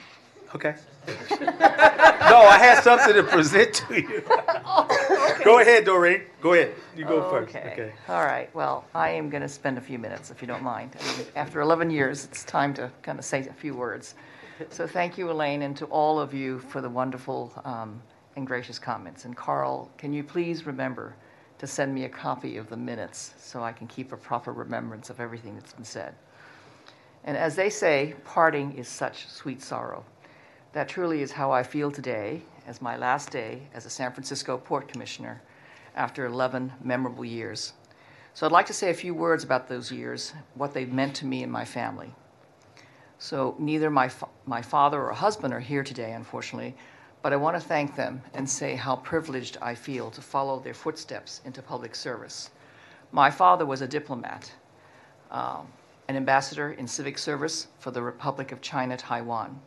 Okay. 0.55 0.75
no, 1.07 2.39
I 2.45 2.57
had 2.59 2.83
something 2.83 3.13
to 3.13 3.23
present 3.23 3.73
to 3.73 3.95
you. 3.95 4.23
Go 5.43 5.59
ahead, 5.59 5.85
Doreen. 5.85 6.21
Go 6.41 6.53
ahead. 6.53 6.75
You 6.95 7.05
go 7.05 7.29
first. 7.29 7.55
Okay. 7.55 7.91
All 8.07 8.23
right. 8.23 8.53
Well, 8.55 8.85
I 8.93 9.09
am 9.09 9.29
going 9.29 9.41
to 9.41 9.49
spend 9.49 9.77
a 9.77 9.81
few 9.81 9.97
minutes, 9.97 10.31
if 10.31 10.41
you 10.41 10.47
don't 10.47 10.63
mind. 10.63 10.95
I 10.99 11.17
mean, 11.17 11.27
After 11.35 11.59
11 11.61 11.89
years, 11.89 12.25
it's 12.25 12.43
time 12.43 12.73
to 12.75 12.91
kind 13.01 13.17
of 13.17 13.25
say 13.25 13.47
a 13.47 13.53
few 13.53 13.73
words. 13.73 14.15
So 14.69 14.85
thank 14.87 15.17
you, 15.17 15.31
Elaine, 15.31 15.63
and 15.63 15.75
to 15.77 15.85
all 15.85 16.19
of 16.19 16.33
you 16.33 16.59
for 16.59 16.81
the 16.81 16.89
wonderful 16.89 17.51
um, 17.65 18.01
and 18.35 18.45
gracious 18.47 18.79
comments. 18.79 19.25
And 19.25 19.35
Carl, 19.35 19.89
can 19.97 20.13
you 20.13 20.23
please 20.23 20.65
remember 20.65 21.15
to 21.59 21.67
send 21.67 21.93
me 21.93 22.05
a 22.05 22.09
copy 22.09 22.57
of 22.57 22.69
the 22.69 22.77
minutes 22.77 23.33
so 23.39 23.63
I 23.63 23.71
can 23.71 23.87
keep 23.87 24.11
a 24.11 24.17
proper 24.17 24.53
remembrance 24.53 25.09
of 25.09 25.19
everything 25.19 25.55
that's 25.55 25.73
been 25.73 25.83
said? 25.83 26.13
And 27.25 27.37
as 27.37 27.55
they 27.55 27.69
say, 27.69 28.15
parting 28.25 28.73
is 28.77 28.87
such 28.87 29.27
sweet 29.27 29.61
sorrow. 29.61 30.05
That 30.73 30.89
truly 30.89 31.21
is 31.21 31.31
how 31.31 31.51
I 31.51 31.61
feel 31.61 31.91
today, 31.91 32.41
as 32.65 32.81
my 32.81 32.97
last 32.97 33.29
day 33.29 33.61
as 33.75 33.85
a 33.85 33.91
San 33.91 34.11
Francisco 34.11 34.57
Port 34.57 34.87
Commissioner 34.87 35.39
after 35.95 36.25
11 36.25 36.73
memorable 36.83 37.23
years. 37.23 37.73
So 38.33 38.47
I'd 38.47 38.51
like 38.51 38.65
to 38.65 38.73
say 38.73 38.89
a 38.89 38.95
few 38.95 39.13
words 39.13 39.43
about 39.43 39.67
those 39.69 39.91
years, 39.91 40.33
what 40.55 40.73
they've 40.73 40.91
meant 40.91 41.15
to 41.17 41.27
me 41.27 41.43
and 41.43 41.51
my 41.51 41.63
family. 41.63 42.11
So 43.19 43.55
neither 43.59 43.91
my, 43.91 44.09
fa- 44.09 44.29
my 44.47 44.63
father 44.63 44.99
or 44.99 45.13
husband 45.13 45.53
are 45.53 45.59
here 45.59 45.83
today, 45.83 46.13
unfortunately, 46.13 46.75
but 47.21 47.33
I 47.33 47.35
want 47.35 47.55
to 47.55 47.61
thank 47.61 47.95
them 47.95 48.23
and 48.33 48.49
say 48.49 48.73
how 48.73 48.95
privileged 48.95 49.59
I 49.61 49.75
feel 49.75 50.09
to 50.09 50.21
follow 50.21 50.59
their 50.59 50.73
footsteps 50.73 51.41
into 51.45 51.61
public 51.61 51.93
service. 51.93 52.49
My 53.11 53.29
father 53.29 53.67
was 53.67 53.83
a 53.83 53.87
diplomat, 53.87 54.51
um, 55.29 55.67
an 56.07 56.15
ambassador 56.15 56.71
in 56.71 56.87
civic 56.87 57.19
service 57.19 57.67
for 57.77 57.91
the 57.91 58.01
Republic 58.01 58.51
of 58.51 58.59
China, 58.59 58.97
Taiwan. 58.97 59.61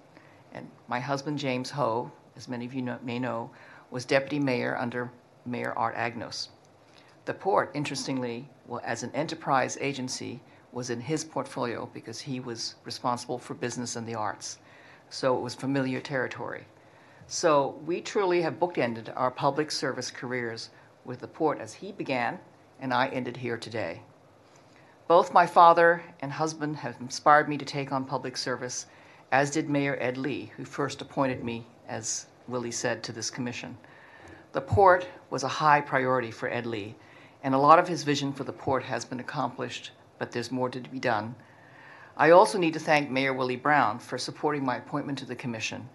And 0.56 0.70
my 0.88 0.98
husband, 0.98 1.38
James 1.38 1.70
Ho, 1.70 2.10
as 2.34 2.48
many 2.48 2.64
of 2.64 2.72
you 2.72 2.80
know, 2.80 2.98
may 3.02 3.18
know, 3.18 3.50
was 3.90 4.06
deputy 4.06 4.38
mayor 4.38 4.74
under 4.78 5.12
Mayor 5.44 5.74
Art 5.76 5.94
Agnos. 5.96 6.48
The 7.26 7.34
port, 7.34 7.70
interestingly, 7.74 8.48
well, 8.66 8.80
as 8.82 9.02
an 9.02 9.10
enterprise 9.14 9.76
agency, 9.82 10.40
was 10.72 10.88
in 10.88 11.00
his 11.00 11.24
portfolio 11.24 11.90
because 11.92 12.20
he 12.20 12.40
was 12.40 12.76
responsible 12.84 13.38
for 13.38 13.52
business 13.52 13.96
and 13.96 14.08
the 14.08 14.14
arts. 14.14 14.58
So 15.10 15.36
it 15.36 15.42
was 15.42 15.54
familiar 15.54 16.00
territory. 16.00 16.66
So 17.26 17.78
we 17.84 18.00
truly 18.00 18.40
have 18.40 18.58
bookended 18.58 19.12
our 19.14 19.30
public 19.30 19.70
service 19.70 20.10
careers 20.10 20.70
with 21.04 21.20
the 21.20 21.28
port 21.28 21.60
as 21.60 21.74
he 21.74 21.92
began 21.92 22.38
and 22.80 22.94
I 22.94 23.08
ended 23.08 23.36
here 23.36 23.58
today. 23.58 24.00
Both 25.06 25.34
my 25.34 25.46
father 25.46 26.02
and 26.20 26.32
husband 26.32 26.76
have 26.76 26.96
inspired 27.00 27.46
me 27.46 27.58
to 27.58 27.64
take 27.64 27.92
on 27.92 28.04
public 28.04 28.36
service, 28.36 28.86
as 29.32 29.50
did 29.50 29.68
Mayor 29.68 29.96
Ed 30.00 30.16
Lee, 30.16 30.52
who 30.56 30.64
first 30.64 31.02
appointed 31.02 31.42
me, 31.42 31.66
as 31.88 32.26
Willie 32.48 32.70
said, 32.70 33.02
to 33.02 33.12
this 33.12 33.30
commission. 33.30 33.76
The 34.52 34.60
port 34.60 35.06
was 35.30 35.42
a 35.42 35.48
high 35.48 35.80
priority 35.80 36.30
for 36.30 36.48
Ed 36.48 36.66
Lee, 36.66 36.94
and 37.42 37.54
a 37.54 37.58
lot 37.58 37.78
of 37.78 37.88
his 37.88 38.04
vision 38.04 38.32
for 38.32 38.44
the 38.44 38.52
port 38.52 38.82
has 38.84 39.04
been 39.04 39.20
accomplished, 39.20 39.90
but 40.18 40.32
there's 40.32 40.50
more 40.50 40.70
to 40.70 40.80
be 40.80 40.98
done. 40.98 41.34
I 42.16 42.30
also 42.30 42.58
need 42.58 42.72
to 42.72 42.80
thank 42.80 43.10
Mayor 43.10 43.34
Willie 43.34 43.56
Brown 43.56 43.98
for 43.98 44.16
supporting 44.16 44.64
my 44.64 44.76
appointment 44.76 45.18
to 45.18 45.26
the 45.26 45.36
commission, 45.36 45.88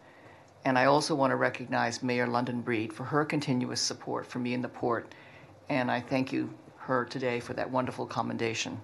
and 0.66 0.78
I 0.78 0.86
also 0.86 1.16
want 1.16 1.32
to 1.32 1.38
recognize 1.38 2.04
Mayor 2.04 2.28
London 2.28 2.62
Breed 2.62 2.94
for 2.94 3.04
her 3.06 3.26
continuous 3.26 3.82
support 3.82 4.28
for 4.28 4.40
me 4.40 4.54
in 4.54 4.62
the 4.62 4.70
port, 4.70 5.16
and 5.70 5.90
I 5.90 6.00
thank 6.00 6.32
you 6.32 6.54
her 6.78 7.06
today 7.06 7.40
for 7.40 7.54
that 7.54 7.70
wonderful 7.70 8.06
commendation 8.06 8.80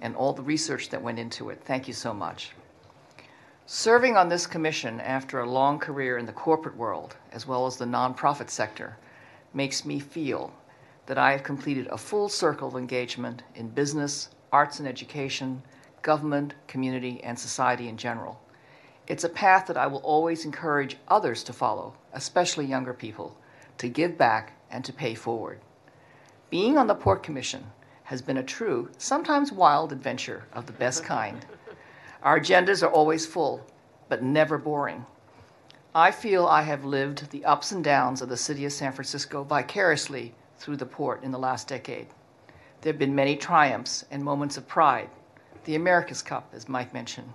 and 0.00 0.16
all 0.16 0.32
the 0.32 0.42
research 0.42 0.88
that 0.90 1.02
went 1.02 1.18
into 1.18 1.50
it. 1.50 1.60
Thank 1.64 1.86
you 1.86 1.94
so 1.94 2.12
much. 2.12 2.52
Serving 3.74 4.18
on 4.18 4.28
this 4.28 4.46
commission 4.46 5.00
after 5.00 5.40
a 5.40 5.48
long 5.48 5.78
career 5.78 6.18
in 6.18 6.26
the 6.26 6.32
corporate 6.34 6.76
world, 6.76 7.16
as 7.32 7.46
well 7.46 7.66
as 7.66 7.78
the 7.78 7.86
nonprofit 7.86 8.50
sector, 8.50 8.98
makes 9.54 9.86
me 9.86 9.98
feel 9.98 10.52
that 11.06 11.16
I 11.16 11.32
have 11.32 11.42
completed 11.42 11.86
a 11.86 11.96
full 11.96 12.28
circle 12.28 12.68
of 12.68 12.76
engagement 12.76 13.42
in 13.54 13.70
business, 13.70 14.28
arts 14.52 14.78
and 14.78 14.86
education, 14.86 15.62
government, 16.02 16.52
community, 16.66 17.22
and 17.24 17.38
society 17.38 17.88
in 17.88 17.96
general. 17.96 18.42
It's 19.06 19.24
a 19.24 19.30
path 19.30 19.66
that 19.68 19.78
I 19.78 19.86
will 19.86 20.02
always 20.02 20.44
encourage 20.44 20.98
others 21.08 21.42
to 21.44 21.54
follow, 21.54 21.94
especially 22.12 22.66
younger 22.66 22.92
people, 22.92 23.38
to 23.78 23.88
give 23.88 24.18
back 24.18 24.52
and 24.70 24.84
to 24.84 24.92
pay 24.92 25.14
forward. 25.14 25.60
Being 26.50 26.76
on 26.76 26.88
the 26.88 26.94
Port 26.94 27.22
Commission 27.22 27.64
has 28.02 28.20
been 28.20 28.36
a 28.36 28.42
true, 28.42 28.90
sometimes 28.98 29.50
wild 29.50 29.92
adventure 29.92 30.44
of 30.52 30.66
the 30.66 30.72
best 30.72 31.04
kind. 31.04 31.46
Our 32.22 32.38
agendas 32.38 32.84
are 32.84 32.90
always 32.90 33.26
full, 33.26 33.66
but 34.08 34.22
never 34.22 34.56
boring. 34.56 35.06
I 35.92 36.12
feel 36.12 36.46
I 36.46 36.62
have 36.62 36.84
lived 36.84 37.30
the 37.30 37.44
ups 37.44 37.72
and 37.72 37.82
downs 37.82 38.22
of 38.22 38.28
the 38.28 38.36
city 38.36 38.64
of 38.64 38.72
San 38.72 38.92
Francisco 38.92 39.42
vicariously 39.42 40.32
through 40.56 40.76
the 40.76 40.86
port 40.86 41.24
in 41.24 41.32
the 41.32 41.38
last 41.38 41.66
decade. 41.66 42.06
There 42.80 42.92
have 42.92 42.98
been 43.00 43.16
many 43.16 43.34
triumphs 43.34 44.04
and 44.08 44.22
moments 44.22 44.56
of 44.56 44.68
pride. 44.68 45.10
The 45.64 45.74
America's 45.74 46.22
Cup, 46.22 46.48
as 46.52 46.68
Mike 46.68 46.94
mentioned, 46.94 47.32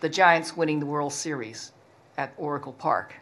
the 0.00 0.08
Giants 0.08 0.56
winning 0.56 0.80
the 0.80 0.86
World 0.86 1.12
Series 1.12 1.72
at 2.16 2.32
Oracle 2.38 2.72
Park, 2.72 3.16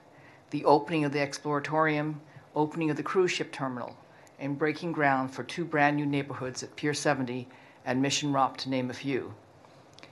the 0.51 0.65
opening 0.65 1.05
of 1.05 1.11
the 1.11 1.19
Exploratorium, 1.19 2.15
opening 2.55 2.91
of 2.91 2.97
the 2.97 3.03
cruise 3.03 3.33
ship 3.33 3.51
terminal, 3.51 3.97
and 4.39 4.57
breaking 4.57 4.93
ground 4.93 5.33
for 5.33 5.43
two 5.43 5.65
brand 5.65 5.97
new 5.97 6.07
neighborhoods 6.07 6.63
at 6.63 6.77
Pier 6.77 6.95
70 6.95 7.49
and 7.85 8.01
Mission 8.01 8.33
Rock, 8.33 8.57
to 8.59 8.71
name 8.71 8.89
a 8.89 8.95
few. 8.95 9.35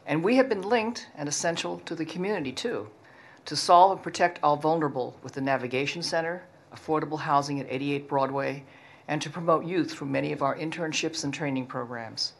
And 0.06 0.22
we 0.22 0.36
have 0.36 0.48
been 0.48 0.62
linked 0.62 1.08
and 1.16 1.28
essential 1.28 1.80
to 1.80 1.96
the 1.96 2.04
community 2.04 2.52
too, 2.52 2.88
to 3.44 3.56
solve 3.56 3.90
and 3.90 4.02
protect 4.02 4.38
our 4.40 4.56
vulnerable 4.56 5.18
with 5.24 5.32
the 5.32 5.40
Navigation 5.40 6.00
Center, 6.00 6.44
affordable 6.72 7.18
housing 7.18 7.58
at 7.58 7.66
88 7.68 8.08
Broadway, 8.08 8.64
and 9.08 9.20
to 9.20 9.30
promote 9.30 9.64
youth 9.64 9.90
through 9.90 10.06
many 10.06 10.32
of 10.32 10.42
our 10.42 10.56
internships 10.56 11.24
and 11.24 11.34
training 11.34 11.66
programs. 11.66 12.34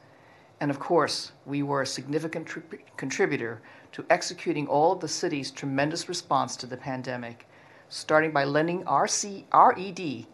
And 0.61 0.71
of 0.71 0.79
course, 0.79 1.33
we 1.45 1.65
were 1.65 1.83
a 1.83 1.87
significant 1.87 2.47
tri- 2.47 2.63
contributor 2.97 3.61
to 3.93 4.07
executing 4.11 4.69
all 4.69 4.93
of 4.93 5.01
the 5.01 5.09
city's 5.09 5.51
tremendous 5.51 6.09
response 6.09 6.55
to 6.57 6.67
the 6.67 6.77
pandemic, 6.77 7.49
starting 7.89 8.31
by 8.31 8.45
lending 8.45 8.87
our 8.87 9.09
C- 9.09 9.45
RED, 9.53 10.27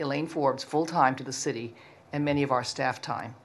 Elaine 0.00 0.26
Forbes, 0.26 0.64
full 0.64 0.86
time 0.86 1.14
to 1.16 1.24
the 1.24 1.32
city 1.32 1.74
and 2.12 2.24
many 2.24 2.42
of 2.42 2.50
our 2.50 2.64
staff 2.64 3.00
time. 3.00 3.36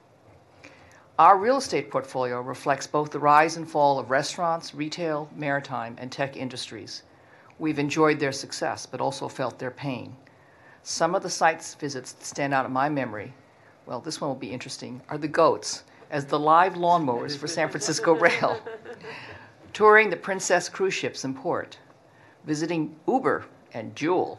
Our 1.20 1.36
real 1.36 1.58
estate 1.58 1.90
portfolio 1.90 2.40
reflects 2.40 2.86
both 2.86 3.10
the 3.10 3.18
rise 3.18 3.58
and 3.58 3.70
fall 3.70 3.98
of 3.98 4.10
restaurants, 4.10 4.74
retail, 4.74 5.28
maritime, 5.36 5.94
and 5.98 6.10
tech 6.10 6.34
industries. 6.34 7.02
We've 7.58 7.78
enjoyed 7.78 8.18
their 8.18 8.32
success, 8.32 8.86
but 8.86 9.02
also 9.02 9.28
felt 9.28 9.58
their 9.58 9.70
pain. 9.70 10.16
Some 10.82 11.14
of 11.14 11.22
the 11.22 11.28
sites 11.28 11.74
visits 11.74 12.12
that 12.12 12.24
stand 12.24 12.54
out 12.54 12.64
in 12.64 12.72
my 12.72 12.88
memory, 12.88 13.34
well, 13.84 14.00
this 14.00 14.18
one 14.18 14.28
will 14.30 14.34
be 14.34 14.50
interesting, 14.50 15.02
are 15.10 15.18
the 15.18 15.28
goats 15.28 15.84
as 16.10 16.24
the 16.24 16.38
live 16.38 16.72
lawnmowers 16.72 17.36
for 17.36 17.46
San 17.46 17.68
Francisco 17.68 18.14
Rail, 18.18 18.58
touring 19.74 20.08
the 20.08 20.16
Princess 20.16 20.70
cruise 20.70 20.94
ships 20.94 21.26
in 21.26 21.34
port, 21.34 21.76
visiting 22.46 22.96
Uber 23.06 23.44
and 23.74 23.94
Juul, 23.94 24.38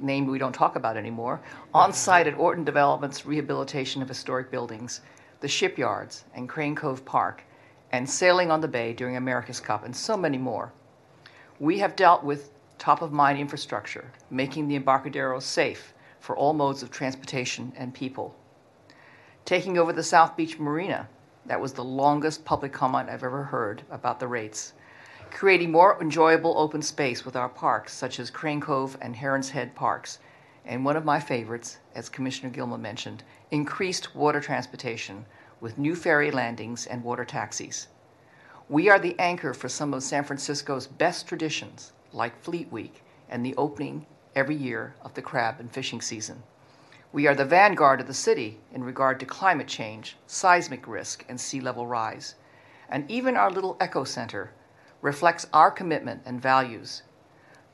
name 0.00 0.26
we 0.26 0.40
don't 0.40 0.52
talk 0.52 0.74
about 0.74 0.96
anymore, 0.96 1.40
on 1.72 1.92
site 1.92 2.26
at 2.26 2.36
Orton 2.36 2.64
Development's 2.64 3.24
rehabilitation 3.24 4.02
of 4.02 4.08
historic 4.08 4.50
buildings, 4.50 5.02
the 5.40 5.48
shipyards 5.48 6.24
and 6.34 6.48
Crane 6.48 6.74
Cove 6.74 7.04
Park, 7.04 7.42
and 7.92 8.08
sailing 8.08 8.50
on 8.50 8.60
the 8.60 8.68
bay 8.68 8.92
during 8.92 9.16
America's 9.16 9.60
Cup, 9.60 9.84
and 9.84 9.96
so 9.96 10.16
many 10.16 10.38
more. 10.38 10.72
We 11.58 11.78
have 11.80 11.96
dealt 11.96 12.22
with 12.22 12.52
top 12.78 13.02
of 13.02 13.12
mind 13.12 13.38
infrastructure, 13.38 14.10
making 14.30 14.68
the 14.68 14.76
Embarcadero 14.76 15.40
safe 15.40 15.92
for 16.20 16.36
all 16.36 16.52
modes 16.52 16.82
of 16.82 16.90
transportation 16.90 17.72
and 17.76 17.92
people. 17.92 18.34
Taking 19.44 19.78
over 19.78 19.92
the 19.92 20.02
South 20.02 20.36
Beach 20.36 20.58
Marina, 20.58 21.08
that 21.46 21.60
was 21.60 21.72
the 21.72 21.84
longest 21.84 22.44
public 22.44 22.72
comment 22.72 23.08
I've 23.08 23.24
ever 23.24 23.42
heard 23.42 23.82
about 23.90 24.20
the 24.20 24.28
rates. 24.28 24.74
Creating 25.30 25.70
more 25.70 26.00
enjoyable 26.00 26.56
open 26.56 26.82
space 26.82 27.24
with 27.24 27.36
our 27.36 27.48
parks, 27.48 27.92
such 27.92 28.20
as 28.20 28.30
Crane 28.30 28.60
Cove 28.60 28.96
and 29.00 29.16
Heron's 29.16 29.50
Head 29.50 29.74
Parks. 29.74 30.18
And 30.64 30.84
one 30.84 30.96
of 30.96 31.04
my 31.04 31.18
favorites, 31.18 31.78
as 31.94 32.08
Commissioner 32.08 32.50
Gilman 32.50 32.82
mentioned, 32.82 33.24
increased 33.50 34.14
water 34.14 34.40
transportation 34.40 35.26
with 35.60 35.76
new 35.76 35.96
ferry 35.96 36.30
landings 36.30 36.86
and 36.86 37.02
water 37.02 37.24
taxis. 37.24 37.88
We 38.68 38.88
are 38.88 38.98
the 38.98 39.18
anchor 39.18 39.52
for 39.52 39.68
some 39.68 39.92
of 39.92 40.04
San 40.04 40.22
Francisco's 40.22 40.86
best 40.86 41.26
traditions, 41.26 41.92
like 42.12 42.40
Fleet 42.40 42.70
Week 42.70 43.02
and 43.28 43.44
the 43.44 43.56
opening 43.56 44.06
every 44.36 44.54
year 44.54 44.94
of 45.02 45.14
the 45.14 45.22
crab 45.22 45.58
and 45.58 45.72
fishing 45.72 46.00
season. 46.00 46.44
We 47.12 47.26
are 47.26 47.34
the 47.34 47.44
vanguard 47.44 48.00
of 48.00 48.06
the 48.06 48.14
city 48.14 48.60
in 48.72 48.84
regard 48.84 49.18
to 49.18 49.26
climate 49.26 49.66
change, 49.66 50.16
seismic 50.28 50.86
risk, 50.86 51.24
and 51.28 51.40
sea 51.40 51.60
level 51.60 51.88
rise. 51.88 52.36
And 52.88 53.10
even 53.10 53.36
our 53.36 53.50
little 53.50 53.76
eco 53.80 54.04
center 54.04 54.52
reflects 55.02 55.48
our 55.52 55.72
commitment 55.72 56.22
and 56.24 56.40
values 56.40 57.02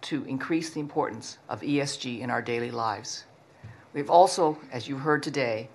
to 0.02 0.24
increase 0.24 0.70
the 0.70 0.80
importance 0.80 1.36
of 1.50 1.60
ESG 1.60 2.20
in 2.20 2.30
our 2.30 2.40
daily 2.40 2.70
lives. 2.70 3.24
We've 3.96 4.10
also, 4.10 4.58
as 4.70 4.86
you 4.86 4.98
heard 4.98 5.22
today, 5.22 5.70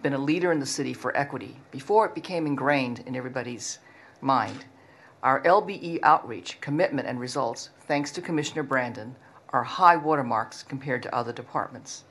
been 0.00 0.14
a 0.14 0.18
leader 0.18 0.50
in 0.52 0.58
the 0.58 0.64
city 0.64 0.94
for 0.94 1.14
equity 1.14 1.54
before 1.70 2.06
it 2.06 2.14
became 2.14 2.46
ingrained 2.46 3.00
in 3.00 3.14
everybody's 3.14 3.78
mind. 4.22 4.64
Our 5.22 5.42
LBE 5.42 5.98
outreach, 6.02 6.62
commitment, 6.62 7.06
and 7.06 7.20
results, 7.20 7.68
thanks 7.80 8.10
to 8.12 8.22
Commissioner 8.22 8.62
Brandon, 8.62 9.14
are 9.50 9.64
high 9.64 9.96
watermarks 9.96 10.62
compared 10.62 11.02
to 11.02 11.14
other 11.14 11.30
departments. 11.30 12.04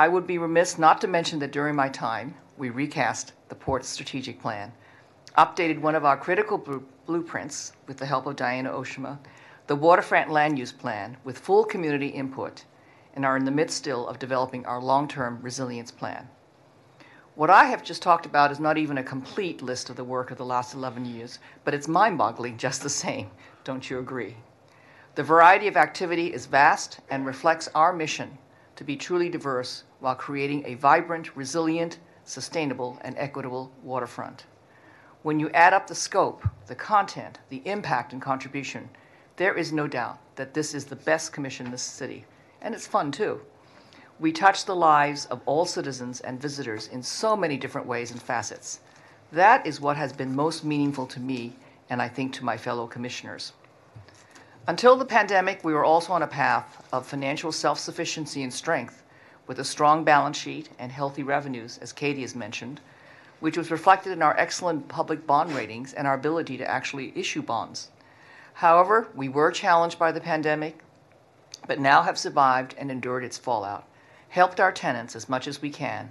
I 0.00 0.08
would 0.08 0.26
be 0.26 0.38
remiss 0.38 0.78
not 0.78 1.00
to 1.02 1.06
mention 1.06 1.38
that 1.38 1.52
during 1.52 1.76
my 1.76 1.88
time, 1.88 2.34
we 2.58 2.70
recast 2.70 3.34
the 3.48 3.54
port's 3.54 3.88
strategic 3.88 4.40
plan, 4.40 4.72
updated 5.38 5.78
one 5.78 5.94
of 5.94 6.04
our 6.04 6.16
critical 6.16 6.58
blu- 6.58 6.84
blueprints 7.06 7.70
with 7.86 7.98
the 7.98 8.06
help 8.06 8.26
of 8.26 8.34
Diana 8.34 8.72
Oshima, 8.72 9.16
the 9.68 9.76
waterfront 9.76 10.28
land 10.28 10.58
use 10.58 10.72
plan 10.72 11.18
with 11.22 11.38
full 11.38 11.62
community 11.62 12.08
input, 12.08 12.64
and 13.14 13.24
are 13.24 13.36
in 13.36 13.44
the 13.44 13.50
midst 13.50 13.78
still 13.78 14.06
of 14.06 14.18
developing 14.18 14.66
our 14.66 14.80
long 14.80 15.08
term 15.08 15.38
resilience 15.40 15.90
plan. 15.90 16.28
What 17.34 17.50
I 17.50 17.64
have 17.64 17.82
just 17.82 18.02
talked 18.02 18.26
about 18.26 18.52
is 18.52 18.60
not 18.60 18.78
even 18.78 18.98
a 18.98 19.02
complete 19.02 19.62
list 19.62 19.90
of 19.90 19.96
the 19.96 20.04
work 20.04 20.30
of 20.30 20.38
the 20.38 20.44
last 20.44 20.74
11 20.74 21.04
years, 21.04 21.38
but 21.64 21.74
it's 21.74 21.88
mind 21.88 22.18
boggling 22.18 22.58
just 22.58 22.82
the 22.82 22.88
same. 22.88 23.30
Don't 23.64 23.90
you 23.90 23.98
agree? 23.98 24.36
The 25.16 25.22
variety 25.22 25.66
of 25.66 25.76
activity 25.76 26.32
is 26.32 26.46
vast 26.46 27.00
and 27.10 27.26
reflects 27.26 27.68
our 27.74 27.92
mission 27.92 28.38
to 28.76 28.84
be 28.84 28.96
truly 28.96 29.28
diverse 29.28 29.84
while 30.00 30.14
creating 30.14 30.64
a 30.66 30.74
vibrant, 30.74 31.36
resilient, 31.36 31.98
sustainable, 32.24 32.98
and 33.02 33.16
equitable 33.18 33.72
waterfront. 33.82 34.46
When 35.22 35.40
you 35.40 35.50
add 35.50 35.72
up 35.72 35.86
the 35.86 35.94
scope, 35.94 36.46
the 36.66 36.74
content, 36.74 37.38
the 37.48 37.62
impact, 37.64 38.12
and 38.12 38.20
contribution, 38.20 38.90
there 39.36 39.54
is 39.54 39.72
no 39.72 39.88
doubt 39.88 40.18
that 40.36 40.54
this 40.54 40.74
is 40.74 40.84
the 40.84 40.96
best 40.96 41.32
commission 41.32 41.66
in 41.66 41.72
this 41.72 41.82
city. 41.82 42.26
And 42.64 42.74
it's 42.74 42.86
fun 42.86 43.12
too. 43.12 43.42
We 44.18 44.32
touch 44.32 44.64
the 44.64 44.74
lives 44.74 45.26
of 45.26 45.42
all 45.44 45.66
citizens 45.66 46.20
and 46.20 46.40
visitors 46.40 46.88
in 46.88 47.02
so 47.02 47.36
many 47.36 47.58
different 47.58 47.86
ways 47.86 48.10
and 48.10 48.22
facets. 48.22 48.80
That 49.30 49.66
is 49.66 49.82
what 49.82 49.98
has 49.98 50.14
been 50.14 50.34
most 50.34 50.64
meaningful 50.64 51.06
to 51.08 51.20
me 51.20 51.52
and 51.90 52.00
I 52.00 52.08
think 52.08 52.32
to 52.32 52.44
my 52.44 52.56
fellow 52.56 52.86
commissioners. 52.86 53.52
Until 54.66 54.96
the 54.96 55.04
pandemic, 55.04 55.62
we 55.62 55.74
were 55.74 55.84
also 55.84 56.14
on 56.14 56.22
a 56.22 56.26
path 56.26 56.88
of 56.90 57.06
financial 57.06 57.52
self 57.52 57.78
sufficiency 57.78 58.42
and 58.42 58.52
strength 58.52 59.02
with 59.46 59.58
a 59.58 59.64
strong 59.64 60.02
balance 60.02 60.38
sheet 60.38 60.70
and 60.78 60.90
healthy 60.90 61.22
revenues, 61.22 61.76
as 61.82 61.92
Katie 61.92 62.22
has 62.22 62.34
mentioned, 62.34 62.80
which 63.40 63.58
was 63.58 63.70
reflected 63.70 64.12
in 64.12 64.22
our 64.22 64.34
excellent 64.38 64.88
public 64.88 65.26
bond 65.26 65.52
ratings 65.52 65.92
and 65.92 66.06
our 66.06 66.14
ability 66.14 66.56
to 66.56 66.70
actually 66.70 67.12
issue 67.14 67.42
bonds. 67.42 67.90
However, 68.54 69.08
we 69.14 69.28
were 69.28 69.50
challenged 69.50 69.98
by 69.98 70.12
the 70.12 70.20
pandemic, 70.20 70.78
but 71.66 71.80
now 71.80 72.02
have 72.02 72.18
survived 72.18 72.74
and 72.78 72.90
endured 72.90 73.24
its 73.24 73.38
fallout, 73.38 73.88
helped 74.28 74.60
our 74.60 74.72
tenants 74.72 75.16
as 75.16 75.28
much 75.28 75.46
as 75.46 75.62
we 75.62 75.70
can, 75.70 76.10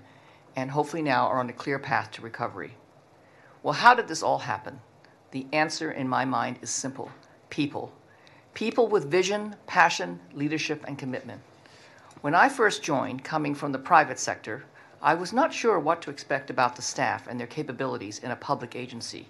and 0.56 0.72
hopefully 0.72 1.02
now 1.02 1.28
are 1.28 1.40
on 1.40 1.50
a 1.50 1.54
clear 1.54 1.80
path 1.80 2.12
to 2.12 2.22
recovery. 2.22 2.76
Well, 3.62 3.74
how 3.74 3.94
did 3.94 4.08
this 4.08 4.24
all 4.24 4.40
happen? 4.40 4.80
The 5.32 5.48
answer 5.52 5.92
in 5.92 6.08
my 6.08 6.26
mind 6.26 6.60
is 6.62 6.70
simple 6.70 7.12
people. 7.50 7.92
People 8.54 8.88
with 8.88 9.10
vision, 9.10 9.56
passion, 9.68 10.20
leadership, 10.34 10.84
and 10.88 10.98
commitment. 10.98 11.42
When 12.22 12.36
I 12.36 12.50
first 12.50 12.84
joined, 12.84 13.24
coming 13.24 13.54
from 13.54 13.72
the 13.72 13.80
private 13.80 14.20
sector, 14.20 14.66
I 15.02 15.14
was 15.14 15.34
not 15.34 15.54
sure 15.54 15.80
what 15.80 16.02
to 16.04 16.10
expect 16.10 16.50
about 16.50 16.76
the 16.76 16.82
staff 16.82 17.28
and 17.28 17.40
their 17.40 17.48
capabilities 17.48 18.20
in 18.20 18.32
a 18.32 18.36
public 18.36 18.76
agency. 18.76 19.28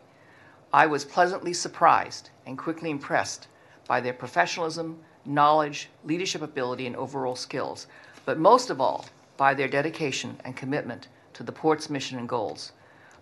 I 0.72 0.86
was 0.86 1.04
pleasantly 1.04 1.54
surprised 1.54 2.30
and 2.46 2.58
quickly 2.58 2.90
impressed 2.92 3.48
by 3.88 4.00
their 4.00 4.14
professionalism, 4.14 5.00
knowledge, 5.26 5.90
leadership 6.04 6.42
ability, 6.42 6.88
and 6.88 6.96
overall 6.96 7.36
skills, 7.36 7.88
but 8.26 8.40
most 8.40 8.70
of 8.70 8.80
all, 8.82 9.06
by 9.38 9.54
their 9.54 9.68
dedication 9.68 10.38
and 10.44 10.56
commitment 10.56 11.08
to 11.34 11.44
the 11.44 11.52
port's 11.52 11.90
mission 11.90 12.18
and 12.20 12.30
goals. 12.30 12.72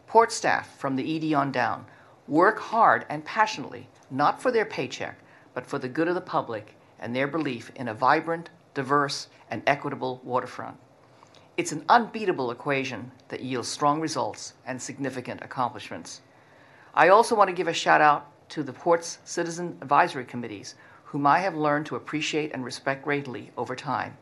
Port 0.07 0.32
staff, 0.32 0.78
from 0.78 0.95
the 0.95 1.15
ED 1.15 1.34
on 1.34 1.52
down, 1.52 1.86
work 2.28 2.60
hard 2.60 3.06
and 3.10 3.23
passionately, 3.23 3.88
not 4.10 4.41
for 4.41 4.52
their 4.52 4.65
paycheck, 4.65 5.18
but 5.53 5.65
for 5.65 5.80
the 5.80 5.88
good 5.88 6.07
of 6.07 6.15
the 6.15 6.22
public 6.22 6.76
and 6.99 7.15
their 7.15 7.28
belief 7.28 7.72
in 7.76 7.88
a 7.88 7.94
vibrant, 7.94 8.49
diverse, 8.73 9.28
and 9.49 9.64
equitable 9.68 10.22
waterfront. 10.23 10.78
It's 11.57 11.72
an 11.72 11.86
unbeatable 11.90 12.52
equation 12.52 13.11
that 13.28 13.44
yields 13.44 13.68
strong 13.68 13.99
results 13.99 14.53
and 14.65 14.82
significant 14.82 15.41
accomplishments. 15.44 16.22
I 16.94 17.10
also 17.10 17.36
want 17.36 17.49
to 17.49 17.56
give 17.56 17.68
a 17.68 17.73
shout 17.73 18.02
out 18.02 18.28
to 18.49 18.64
the 18.64 18.73
Port's 18.73 19.19
Citizen 19.26 19.78
Advisory 19.82 20.26
Committees, 20.26 20.76
whom 21.11 21.27
I 21.27 21.39
have 21.39 21.55
learned 21.57 21.85
to 21.88 21.97
appreciate 21.97 22.53
and 22.53 22.63
respect 22.63 23.03
greatly 23.03 23.51
over 23.57 23.75
time. 23.75 24.17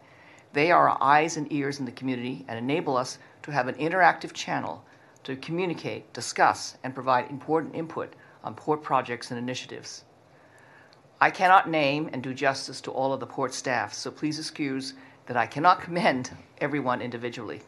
They 0.54 0.72
are 0.72 0.90
our 0.90 0.98
eyes 1.00 1.38
and 1.38 1.46
ears 1.54 1.78
in 1.78 1.86
the 1.86 1.92
community 1.92 2.44
and 2.48 2.58
enable 2.58 2.98
us 2.98 3.20
to 3.44 3.52
have 3.52 3.68
an 3.68 3.76
interactive 3.76 4.34
channel 4.34 4.84
to 5.24 5.36
communicate, 5.36 6.12
discuss, 6.14 6.80
and 6.84 6.96
provide 6.96 7.30
important 7.30 7.76
input 7.76 8.16
on 8.44 8.56
port 8.56 8.82
projects 8.82 9.30
and 9.30 9.38
initiatives. 9.38 10.04
I 11.22 11.30
cannot 11.30 11.70
name 11.70 12.10
and 12.12 12.24
do 12.24 12.34
justice 12.34 12.82
to 12.82 12.92
all 12.92 13.14
of 13.14 13.20
the 13.20 13.28
port 13.28 13.54
staff, 13.54 13.94
so 13.94 14.10
please 14.10 14.40
excuse 14.40 14.96
that 15.28 15.38
I 15.38 15.46
cannot 15.46 15.82
commend 15.84 16.32
everyone 16.60 17.04
individually. 17.04 17.62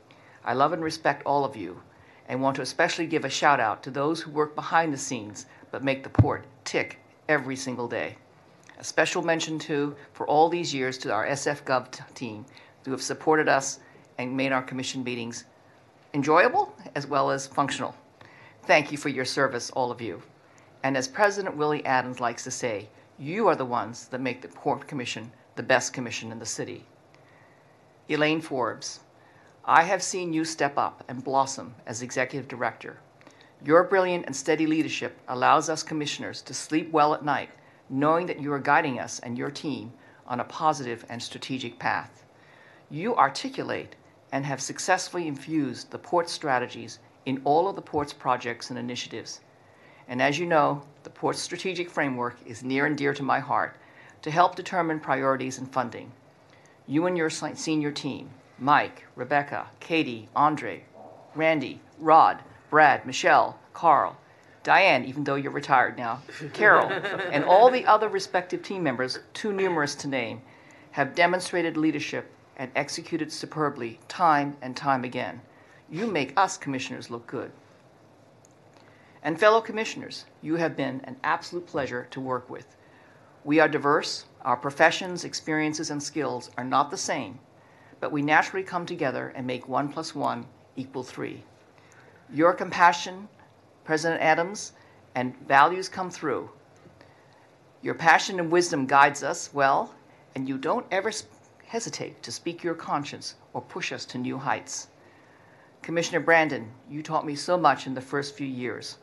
I 0.43 0.53
love 0.55 0.73
and 0.73 0.83
respect 0.83 1.21
all 1.27 1.45
of 1.45 1.55
you 1.55 1.83
and 2.27 2.41
want 2.41 2.55
to 2.55 2.63
especially 2.63 3.05
give 3.05 3.23
a 3.23 3.29
shout 3.29 3.59
out 3.59 3.83
to 3.83 3.91
those 3.91 4.21
who 4.21 4.31
work 4.31 4.55
behind 4.55 4.91
the 4.91 4.97
scenes 4.97 5.45
but 5.69 5.83
make 5.83 6.01
the 6.01 6.09
port 6.09 6.47
tick 6.65 6.97
every 7.29 7.55
single 7.55 7.87
day. 7.87 8.15
A 8.81 8.83
special 8.83 9.21
mention 9.21 9.59
too, 9.59 9.95
for 10.11 10.25
all 10.25 10.49
these 10.49 10.73
years, 10.73 10.97
to 10.97 11.13
our 11.13 11.27
SF 11.27 11.65
Gov 11.65 12.15
team 12.15 12.43
who 12.83 12.89
have 12.89 13.03
supported 13.03 13.47
us 13.47 13.79
and 14.17 14.35
made 14.35 14.51
our 14.51 14.63
commission 14.63 15.03
meetings 15.03 15.45
enjoyable 16.15 16.75
as 16.95 17.05
well 17.05 17.29
as 17.29 17.45
functional. 17.45 17.95
Thank 18.63 18.91
you 18.91 18.97
for 18.97 19.09
your 19.09 19.23
service, 19.23 19.69
all 19.69 19.91
of 19.91 20.01
you. 20.01 20.23
And 20.81 20.97
as 20.97 21.07
President 21.07 21.55
Willie 21.55 21.85
Adams 21.85 22.19
likes 22.19 22.43
to 22.45 22.49
say, 22.49 22.89
you 23.19 23.47
are 23.47 23.55
the 23.55 23.63
ones 23.63 24.07
that 24.07 24.19
make 24.19 24.41
the 24.41 24.47
Port 24.47 24.87
Commission 24.87 25.31
the 25.55 25.61
best 25.61 25.93
commission 25.93 26.31
in 26.31 26.39
the 26.39 26.45
city. 26.47 26.83
Elaine 28.09 28.41
Forbes, 28.41 29.01
I 29.63 29.83
have 29.83 30.01
seen 30.01 30.33
you 30.33 30.43
step 30.43 30.75
up 30.79 31.03
and 31.07 31.23
blossom 31.23 31.75
as 31.85 32.01
executive 32.01 32.47
director. 32.47 32.97
Your 33.63 33.83
brilliant 33.83 34.25
and 34.25 34.35
steady 34.35 34.65
leadership 34.65 35.19
allows 35.27 35.69
us 35.69 35.83
commissioners 35.83 36.41
to 36.41 36.55
sleep 36.55 36.91
well 36.91 37.13
at 37.13 37.23
night, 37.23 37.51
knowing 37.91 38.25
that 38.25 38.39
you 38.39 38.51
are 38.53 38.59
guiding 38.59 38.99
us 38.99 39.19
and 39.19 39.37
your 39.37 39.51
team 39.51 39.91
on 40.25 40.39
a 40.39 40.45
positive 40.45 41.05
and 41.09 41.21
strategic 41.21 41.77
path. 41.77 42.25
You 42.89 43.15
articulate 43.15 43.95
and 44.31 44.45
have 44.45 44.61
successfully 44.61 45.27
infused 45.27 45.91
the 45.91 45.99
port 45.99 46.29
strategies 46.29 46.99
in 47.25 47.41
all 47.43 47.67
of 47.67 47.75
the 47.75 47.81
port's 47.81 48.13
projects 48.13 48.69
and 48.69 48.79
initiatives. 48.79 49.41
And 50.07 50.21
as 50.21 50.39
you 50.39 50.45
know, 50.45 50.83
the 51.03 51.09
port's 51.09 51.39
strategic 51.39 51.89
framework 51.89 52.37
is 52.45 52.63
near 52.63 52.85
and 52.85 52.97
dear 52.97 53.13
to 53.13 53.23
my 53.23 53.39
heart 53.39 53.75
to 54.21 54.31
help 54.31 54.55
determine 54.55 54.99
priorities 54.99 55.57
and 55.57 55.71
funding. 55.71 56.11
You 56.87 57.05
and 57.05 57.17
your 57.17 57.29
senior 57.29 57.91
team, 57.91 58.29
Mike, 58.57 59.05
Rebecca, 59.15 59.67
Katie, 59.79 60.29
Andre, 60.35 60.83
Randy, 61.35 61.81
Rod, 61.99 62.39
Brad, 62.69 63.05
Michelle, 63.05 63.59
Carl, 63.73 64.17
Diane, 64.63 65.05
even 65.05 65.23
though 65.23 65.35
you're 65.35 65.51
retired 65.51 65.97
now, 65.97 66.21
Carol, 66.53 66.87
and 67.31 67.43
all 67.43 67.69
the 67.69 67.85
other 67.85 68.09
respective 68.09 68.61
team 68.61 68.83
members, 68.83 69.19
too 69.33 69.51
numerous 69.51 69.95
to 69.95 70.07
name, 70.07 70.41
have 70.91 71.15
demonstrated 71.15 71.77
leadership 71.77 72.29
and 72.57 72.71
executed 72.75 73.31
superbly 73.31 73.99
time 74.07 74.55
and 74.61 74.77
time 74.77 75.03
again. 75.03 75.41
You 75.89 76.05
make 76.05 76.33
us 76.37 76.57
commissioners 76.57 77.09
look 77.09 77.25
good. 77.25 77.51
And 79.23 79.39
fellow 79.39 79.61
commissioners, 79.61 80.25
you 80.41 80.55
have 80.55 80.75
been 80.75 81.01
an 81.03 81.17
absolute 81.23 81.65
pleasure 81.65 82.07
to 82.11 82.19
work 82.19 82.49
with. 82.49 82.75
We 83.43 83.59
are 83.59 83.67
diverse, 83.67 84.25
our 84.43 84.57
professions, 84.57 85.23
experiences, 85.23 85.89
and 85.89 86.01
skills 86.01 86.51
are 86.57 86.63
not 86.63 86.91
the 86.91 86.97
same, 86.97 87.39
but 87.99 88.11
we 88.11 88.21
naturally 88.21 88.63
come 88.63 88.85
together 88.85 89.31
and 89.35 89.45
make 89.45 89.67
one 89.67 89.89
plus 89.89 90.13
one 90.13 90.45
equal 90.75 91.03
three. 91.03 91.43
Your 92.31 92.53
compassion, 92.53 93.27
President 93.91 94.21
Adams, 94.21 94.71
and 95.15 95.35
values 95.49 95.89
come 95.89 96.09
through. 96.09 96.49
Your 97.81 97.93
passion 97.93 98.39
and 98.39 98.49
wisdom 98.49 98.85
guides 98.85 99.21
us 99.21 99.53
well, 99.53 99.93
and 100.33 100.47
you 100.47 100.57
don't 100.57 100.85
ever 100.91 101.11
hesitate 101.65 102.23
to 102.23 102.31
speak 102.31 102.63
your 102.63 102.73
conscience 102.73 103.35
or 103.51 103.61
push 103.61 103.91
us 103.91 104.05
to 104.05 104.17
new 104.17 104.37
heights. 104.37 104.87
Commissioner 105.81 106.21
Brandon, 106.21 106.71
you 106.89 107.03
taught 107.03 107.25
me 107.25 107.35
so 107.35 107.57
much 107.57 107.85
in 107.85 107.93
the 107.93 107.99
first 107.99 108.33
few 108.33 108.47
years. 108.47 108.97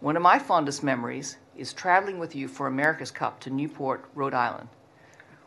One 0.00 0.18
of 0.18 0.22
my 0.22 0.38
fondest 0.38 0.82
memories 0.82 1.38
is 1.56 1.72
traveling 1.72 2.18
with 2.18 2.36
you 2.36 2.46
for 2.46 2.66
America's 2.66 3.10
Cup 3.10 3.40
to 3.40 3.48
Newport, 3.48 4.04
Rhode 4.14 4.34
Island. 4.34 4.68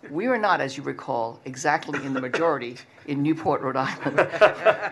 We 0.09 0.30
were 0.30 0.38
not, 0.38 0.61
as 0.61 0.77
you 0.77 0.84
recall, 0.84 1.41
exactly 1.43 2.03
in 2.05 2.13
the 2.13 2.21
majority 2.21 2.77
in 3.07 3.21
Newport, 3.21 3.61
Rhode 3.61 3.76
Island, 3.76 4.15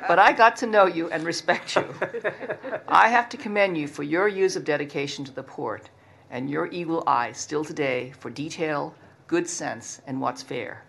but 0.07 0.19
I 0.19 0.33
got 0.33 0.57
to 0.57 0.67
know 0.67 0.85
you 0.85 1.09
and 1.09 1.23
respect 1.23 1.75
you. 1.75 1.85
I 2.87 3.07
have 3.07 3.29
to 3.29 3.37
commend 3.37 3.77
you 3.77 3.87
for 3.87 4.03
your 4.03 4.27
years 4.27 4.55
of 4.57 4.65
dedication 4.65 5.23
to 5.23 5.31
the 5.31 5.43
port 5.43 5.89
and 6.29 6.49
your 6.49 6.67
eagle 6.67 7.03
eye 7.07 7.31
still 7.31 7.63
today 7.63 8.13
for 8.19 8.29
detail, 8.29 8.93
good 9.27 9.47
sense, 9.47 10.01
and 10.05 10.19
what's 10.19 10.43
fair. 10.43 10.83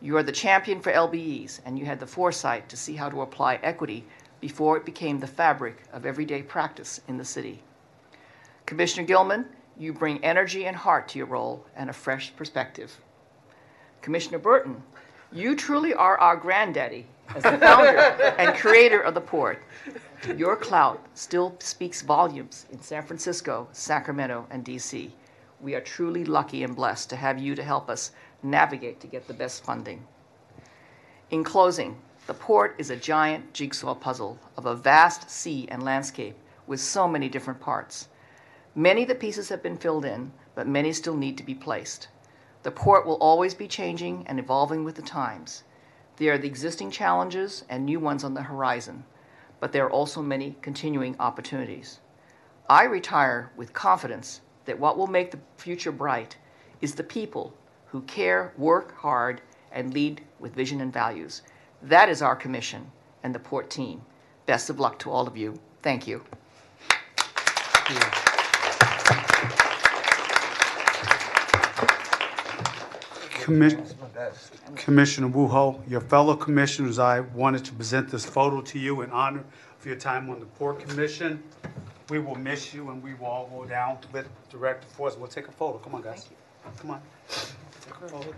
You 0.00 0.16
are 0.16 0.22
the 0.22 0.30
champion 0.30 0.80
for 0.80 0.92
LBEs, 0.92 1.60
and 1.64 1.76
you 1.76 1.84
had 1.84 1.98
the 1.98 2.06
foresight 2.06 2.68
to 2.68 2.76
see 2.76 2.94
how 2.94 3.08
to 3.08 3.22
apply 3.22 3.56
equity 3.56 4.06
before 4.40 4.76
it 4.76 4.84
became 4.84 5.18
the 5.18 5.26
fabric 5.26 5.82
of 5.92 6.06
everyday 6.06 6.42
practice 6.42 7.00
in 7.08 7.18
the 7.18 7.24
city. 7.24 7.64
Commissioner 8.66 9.04
Gilman, 9.04 9.46
you 9.76 9.92
bring 9.92 10.22
energy 10.24 10.66
and 10.66 10.76
heart 10.76 11.08
to 11.08 11.18
your 11.18 11.26
role 11.26 11.66
and 11.74 11.90
a 11.90 11.92
fresh 11.92 12.34
perspective. 12.36 13.00
Commissioner 14.02 14.38
Burton, 14.38 14.82
you 15.32 15.54
truly 15.54 15.92
are 15.92 16.18
our 16.18 16.36
granddaddy 16.36 17.06
as 17.34 17.42
the 17.42 17.58
founder 17.58 17.98
and 18.38 18.56
creator 18.56 19.00
of 19.00 19.14
the 19.14 19.20
port. 19.20 19.62
Your 20.36 20.56
clout 20.56 21.04
still 21.14 21.54
speaks 21.58 22.02
volumes 22.02 22.66
in 22.70 22.80
San 22.80 23.02
Francisco, 23.02 23.68
Sacramento, 23.72 24.46
and 24.50 24.64
DC. 24.64 25.10
We 25.60 25.74
are 25.74 25.80
truly 25.80 26.24
lucky 26.24 26.62
and 26.62 26.74
blessed 26.74 27.10
to 27.10 27.16
have 27.16 27.38
you 27.38 27.54
to 27.54 27.62
help 27.62 27.90
us 27.90 28.12
navigate 28.42 29.00
to 29.00 29.06
get 29.06 29.26
the 29.26 29.34
best 29.34 29.64
funding. 29.64 30.06
In 31.30 31.44
closing, 31.44 31.96
the 32.26 32.34
port 32.34 32.74
is 32.78 32.90
a 32.90 32.96
giant 32.96 33.52
jigsaw 33.52 33.94
puzzle 33.94 34.38
of 34.56 34.66
a 34.66 34.74
vast 34.74 35.30
sea 35.30 35.66
and 35.70 35.82
landscape 35.82 36.36
with 36.66 36.80
so 36.80 37.08
many 37.08 37.28
different 37.28 37.60
parts. 37.60 38.08
Many 38.74 39.02
of 39.02 39.08
the 39.08 39.14
pieces 39.14 39.48
have 39.48 39.62
been 39.62 39.76
filled 39.76 40.04
in, 40.04 40.32
but 40.54 40.68
many 40.68 40.92
still 40.92 41.16
need 41.16 41.36
to 41.38 41.42
be 41.42 41.54
placed. 41.54 42.08
The 42.62 42.70
port 42.70 43.06
will 43.06 43.16
always 43.16 43.54
be 43.54 43.68
changing 43.68 44.26
and 44.26 44.38
evolving 44.38 44.84
with 44.84 44.96
the 44.96 45.02
times. 45.02 45.62
There 46.16 46.32
are 46.32 46.38
the 46.38 46.48
existing 46.48 46.90
challenges 46.90 47.64
and 47.68 47.84
new 47.84 48.00
ones 48.00 48.24
on 48.24 48.34
the 48.34 48.42
horizon, 48.42 49.04
but 49.60 49.72
there 49.72 49.84
are 49.86 49.90
also 49.90 50.20
many 50.20 50.56
continuing 50.62 51.14
opportunities. 51.20 52.00
I 52.68 52.84
retire 52.84 53.52
with 53.56 53.72
confidence 53.72 54.40
that 54.64 54.78
what 54.78 54.98
will 54.98 55.06
make 55.06 55.30
the 55.30 55.38
future 55.56 55.92
bright 55.92 56.36
is 56.80 56.94
the 56.94 57.04
people 57.04 57.54
who 57.86 58.02
care, 58.02 58.52
work 58.58 58.96
hard, 58.96 59.40
and 59.72 59.94
lead 59.94 60.22
with 60.40 60.54
vision 60.54 60.80
and 60.80 60.92
values. 60.92 61.42
That 61.82 62.08
is 62.08 62.22
our 62.22 62.36
commission 62.36 62.90
and 63.22 63.34
the 63.34 63.38
port 63.38 63.70
team. 63.70 64.02
Best 64.46 64.68
of 64.68 64.80
luck 64.80 64.98
to 65.00 65.10
all 65.10 65.26
of 65.26 65.36
you. 65.36 65.58
Thank 65.82 66.06
you. 66.06 66.24
Commis- 67.88 68.27
Commissioner 74.76 75.28
Woo 75.28 75.46
Ho, 75.46 75.80
your 75.88 76.02
fellow 76.02 76.36
commissioners, 76.36 76.98
I 76.98 77.20
wanted 77.20 77.64
to 77.64 77.72
present 77.72 78.10
this 78.10 78.26
photo 78.26 78.60
to 78.60 78.78
you 78.78 79.00
in 79.00 79.10
honor 79.10 79.42
of 79.80 79.86
your 79.86 79.96
time 79.96 80.28
on 80.28 80.38
the 80.38 80.44
Port 80.44 80.86
Commission. 80.86 81.42
We 82.10 82.18
will 82.18 82.34
miss 82.34 82.74
you, 82.74 82.90
and 82.90 83.02
we 83.02 83.14
will 83.14 83.26
all 83.26 83.46
go 83.46 83.64
down 83.64 83.96
with 84.12 84.28
Director 84.50 84.86
Forbes. 84.88 85.16
We'll 85.16 85.28
take 85.28 85.48
a 85.48 85.52
photo. 85.52 85.78
Come 85.78 85.94
on, 85.94 86.02
guys. 86.02 86.28
Come 86.76 86.90
on. 86.90 87.00
Take 87.30 87.94
a 87.94 88.08
photo. 88.08 88.34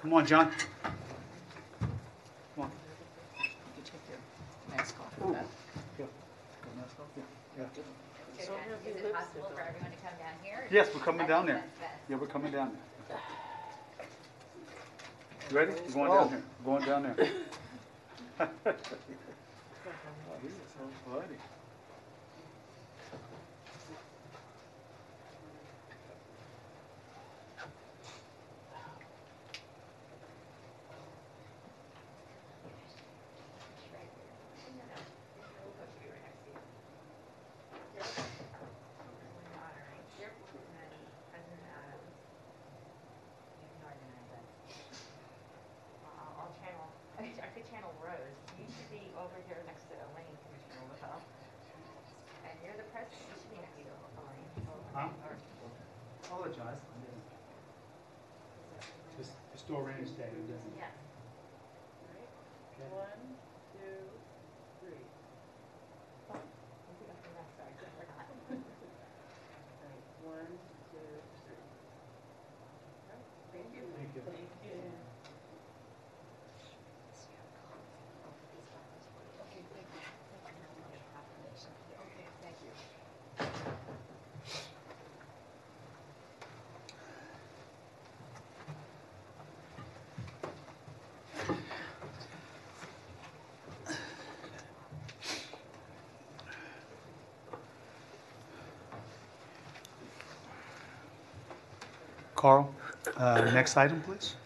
Come 0.00 0.12
on, 0.12 0.26
John. 0.26 0.52
Come 0.82 0.92
on. 2.58 2.70
Is 8.86 8.96
it 8.96 9.12
possible 9.12 9.50
for 9.52 9.60
everyone 9.60 9.90
to 9.90 9.96
come 9.96 10.14
down 10.20 10.34
here? 10.44 10.68
Yes, 10.70 10.88
we're 10.94 11.00
coming 11.00 11.26
down 11.26 11.46
there. 11.46 11.64
Yeah, 12.08 12.16
we're 12.16 12.28
coming 12.28 12.52
down 12.52 12.70
there. 13.08 13.18
You 15.50 15.56
ready? 15.56 15.72
We're 15.94 15.94
going 15.94 16.10
down. 16.30 16.42
We're 16.64 16.78
Going 16.78 16.84
down 16.86 17.02
there. 17.04 17.28
Oh, 46.04 46.40
I'll 46.40 46.54
channel, 46.60 46.86
I 47.18 47.48
could 47.54 47.66
channel 47.70 47.92
Rose. 48.02 48.36
You 48.58 48.64
should 48.68 48.90
be 48.92 49.04
over 49.16 49.36
here 49.48 49.60
next 49.66 49.88
to 49.90 49.94
Elaine, 50.12 50.36
Commissioner 50.46 50.84
Whipple. 50.90 51.20
And 52.44 52.54
you're 52.64 52.76
the 52.76 52.88
president, 52.92 53.20
you 53.28 53.36
should 53.40 53.52
be 53.52 53.60
next 53.62 53.76
to 53.80 53.84
Elaine. 54.20 54.50
Huh? 54.94 55.08
Apologize. 56.24 56.80
Just 59.16 59.32
historian's 59.52 60.10
day. 60.12 60.28
Yes. 60.76 60.92
One, 62.92 63.20
two, 63.72 63.96
three. 64.84 65.00
One, 70.24 70.52
two, 70.92 71.14
three. 71.46 71.64
Thank 73.52 73.68
you. 73.72 73.82
Thank 73.96 74.12
you. 74.14 74.22
Thank 74.26 74.36
you. 74.64 74.96
Carl. 102.46 102.72
Uh, 103.16 103.50
Next 103.52 103.76
item, 103.76 104.00
please. 104.02 104.36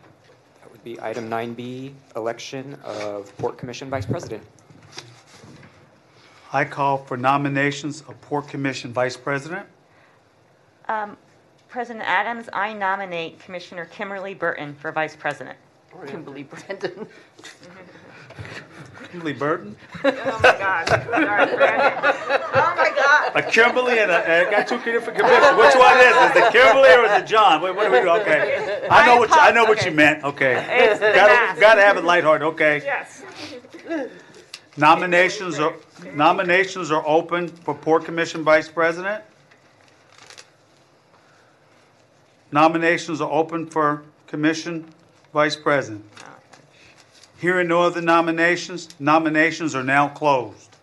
That 0.62 0.72
would 0.72 0.82
be 0.82 0.98
item 1.02 1.28
9B, 1.28 1.92
election 2.16 2.78
of 2.82 3.36
Port 3.36 3.58
Commission 3.58 3.90
Vice 3.90 4.06
President. 4.06 4.42
I 6.50 6.64
call 6.64 6.96
for 6.96 7.18
nominations 7.18 8.00
of 8.08 8.18
Port 8.22 8.48
Commission 8.48 8.90
Vice 8.94 9.18
President. 9.18 9.66
Um, 10.88 11.18
President 11.68 12.02
Adams, 12.08 12.48
I 12.54 12.72
nominate 12.72 13.38
Commissioner 13.38 13.84
Kimberly 13.84 14.32
Burton 14.32 14.74
for 14.76 14.92
Vice 14.92 15.14
President. 15.14 15.58
Kimberly 16.06 16.44
Brandon. 16.44 17.06
Kimberly 19.10 19.32
Burton. 19.32 19.76
Oh, 20.04 20.10
my 20.42 20.58
God. 20.58 20.88
Sorry, 20.88 21.04
Brandon. 21.56 22.14
Oh, 22.52 22.74
my 22.76 22.92
God. 22.96 23.36
A 23.36 23.42
Kimberly 23.50 23.98
and 23.98 24.10
a, 24.10 24.14
uh, 24.44 24.48
I 24.48 24.50
got 24.50 24.68
two 24.68 24.78
different 24.78 25.18
commissions. 25.18 25.56
Which 25.56 25.74
one 25.76 25.96
is 25.98 26.16
it? 26.16 26.36
Is 26.36 26.36
it 26.46 26.52
Kimberly 26.52 26.90
or 26.90 27.04
is 27.04 27.22
it 27.22 27.26
John? 27.26 27.62
Wait, 27.62 27.74
what 27.74 27.86
do 27.86 27.92
we 27.92 28.00
do? 28.00 28.08
Okay. 28.08 28.86
I 28.90 29.06
know 29.06 29.16
what, 29.18 29.28
you- 29.30 29.36
I 29.38 29.50
know 29.52 29.64
what 29.64 29.84
you 29.84 29.90
meant, 29.92 30.24
okay. 30.24 30.64
It's 30.90 31.00
the 31.00 31.12
Gotta, 31.14 31.32
mask. 31.34 31.60
gotta 31.60 31.80
have 31.82 31.96
it 31.96 32.04
lighthearted, 32.04 32.46
okay. 32.48 32.82
Yes. 32.84 33.22
Nominations 34.76 35.58
are, 35.58 35.74
nominations 36.14 36.90
are 36.90 37.06
open 37.06 37.48
for 37.48 37.74
Port 37.74 38.04
Commission 38.04 38.42
Vice 38.42 38.68
President. 38.68 39.22
Nominations 42.52 43.20
are 43.20 43.30
open 43.30 43.66
for 43.66 44.02
Commission 44.26 44.86
Vice 45.32 45.56
President. 45.56 46.04
Hearing 47.40 47.68
no 47.68 47.80
other 47.80 48.02
nominations, 48.02 48.88
nominations 49.00 49.74
are 49.74 49.82
now 49.82 50.08
closed. 50.08 50.76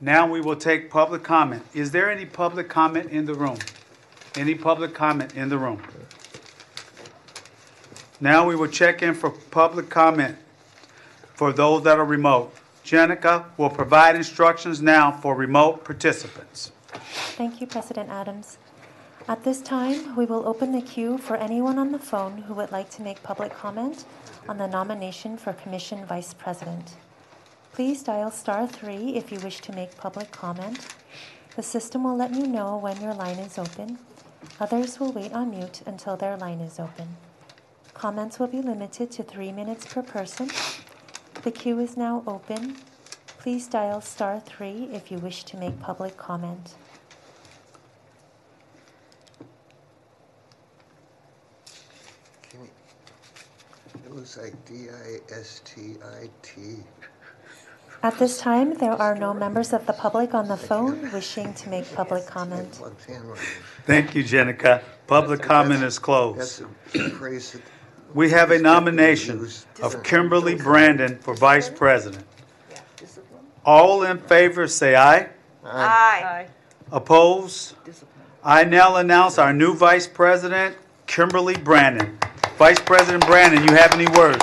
Now 0.00 0.26
we 0.26 0.40
will 0.40 0.56
take 0.56 0.90
public 0.90 1.22
comment. 1.22 1.62
Is 1.74 1.90
there 1.90 2.10
any 2.10 2.24
public 2.24 2.70
comment 2.70 3.10
in 3.10 3.26
the 3.26 3.34
room? 3.34 3.58
Any 4.34 4.54
public 4.54 4.94
comment 4.94 5.34
in 5.34 5.50
the 5.50 5.58
room? 5.58 5.82
Now 8.18 8.46
we 8.46 8.56
will 8.56 8.68
check 8.68 9.02
in 9.02 9.12
for 9.12 9.28
public 9.28 9.90
comment 9.90 10.38
for 11.34 11.52
those 11.52 11.82
that 11.82 11.98
are 11.98 12.04
remote. 12.06 12.54
Jenica 12.82 13.44
will 13.58 13.68
provide 13.68 14.16
instructions 14.16 14.80
now 14.80 15.12
for 15.12 15.34
remote 15.34 15.84
participants. 15.84 16.72
Thank 17.36 17.60
you, 17.60 17.66
President 17.66 18.08
Adams. 18.08 18.56
At 19.28 19.42
this 19.42 19.60
time, 19.60 20.14
we 20.14 20.24
will 20.24 20.46
open 20.46 20.70
the 20.70 20.80
queue 20.80 21.18
for 21.18 21.36
anyone 21.36 21.80
on 21.80 21.90
the 21.90 21.98
phone 21.98 22.42
who 22.42 22.54
would 22.54 22.70
like 22.70 22.90
to 22.90 23.02
make 23.02 23.24
public 23.24 23.52
comment 23.52 24.04
on 24.48 24.56
the 24.56 24.68
nomination 24.68 25.36
for 25.36 25.52
Commission 25.52 26.06
Vice 26.06 26.32
President. 26.32 26.94
Please 27.72 28.04
dial 28.04 28.30
star 28.30 28.68
three 28.68 29.16
if 29.16 29.32
you 29.32 29.40
wish 29.40 29.60
to 29.62 29.72
make 29.72 29.96
public 29.96 30.30
comment. 30.30 30.94
The 31.56 31.64
system 31.64 32.04
will 32.04 32.16
let 32.16 32.34
you 32.34 32.46
know 32.46 32.76
when 32.76 33.00
your 33.00 33.14
line 33.14 33.40
is 33.40 33.58
open. 33.58 33.98
Others 34.60 35.00
will 35.00 35.10
wait 35.10 35.32
on 35.32 35.50
mute 35.50 35.82
until 35.86 36.16
their 36.16 36.36
line 36.36 36.60
is 36.60 36.78
open. 36.78 37.16
Comments 37.94 38.38
will 38.38 38.46
be 38.46 38.62
limited 38.62 39.10
to 39.10 39.24
three 39.24 39.50
minutes 39.50 39.92
per 39.92 40.02
person. 40.02 40.48
The 41.42 41.50
queue 41.50 41.80
is 41.80 41.96
now 41.96 42.22
open. 42.28 42.76
Please 43.38 43.66
dial 43.66 44.00
star 44.00 44.38
three 44.38 44.88
if 44.92 45.10
you 45.10 45.18
wish 45.18 45.42
to 45.44 45.56
make 45.56 45.80
public 45.80 46.16
comment. 46.16 46.76
It 54.26 54.42
like 54.42 54.64
D-I-S-T-I-T. 54.64 56.60
At 58.02 58.18
this 58.18 58.38
time, 58.38 58.74
there 58.74 58.90
are 58.92 59.14
no 59.14 59.32
members 59.32 59.72
of 59.72 59.86
the 59.86 59.92
public 59.92 60.34
on 60.34 60.48
the 60.48 60.56
phone 60.56 61.12
wishing 61.12 61.54
to 61.54 61.70
make 61.70 61.94
public 61.94 62.26
comment. 62.26 62.80
Thank 63.84 64.16
you, 64.16 64.24
Jenica. 64.24 64.82
Public 65.06 65.42
comment 65.42 65.84
is 65.84 66.00
closed. 66.00 66.64
a 66.94 67.10
phrase 67.10 67.52
that 67.52 67.62
We 68.14 68.30
have 68.30 68.50
a 68.50 68.58
nomination 68.58 69.48
of 69.80 70.02
Kimberly 70.02 70.56
Brandon 70.56 71.18
for 71.18 71.34
Vice 71.34 71.70
President. 71.70 72.24
All 73.64 74.02
in 74.02 74.18
favor, 74.18 74.66
say 74.66 74.96
aye. 74.96 75.28
Aye. 75.64 76.48
Opposed? 76.90 77.74
I 78.42 78.64
now 78.64 78.96
announce 78.96 79.38
our 79.38 79.52
new 79.52 79.72
Vice 79.72 80.08
President, 80.08 80.76
Kimberly 81.06 81.56
Brandon. 81.56 82.18
Vice 82.56 82.80
President 82.80 83.26
Brandon, 83.26 83.62
you 83.68 83.74
have 83.74 83.92
any 83.92 84.06
words? 84.16 84.42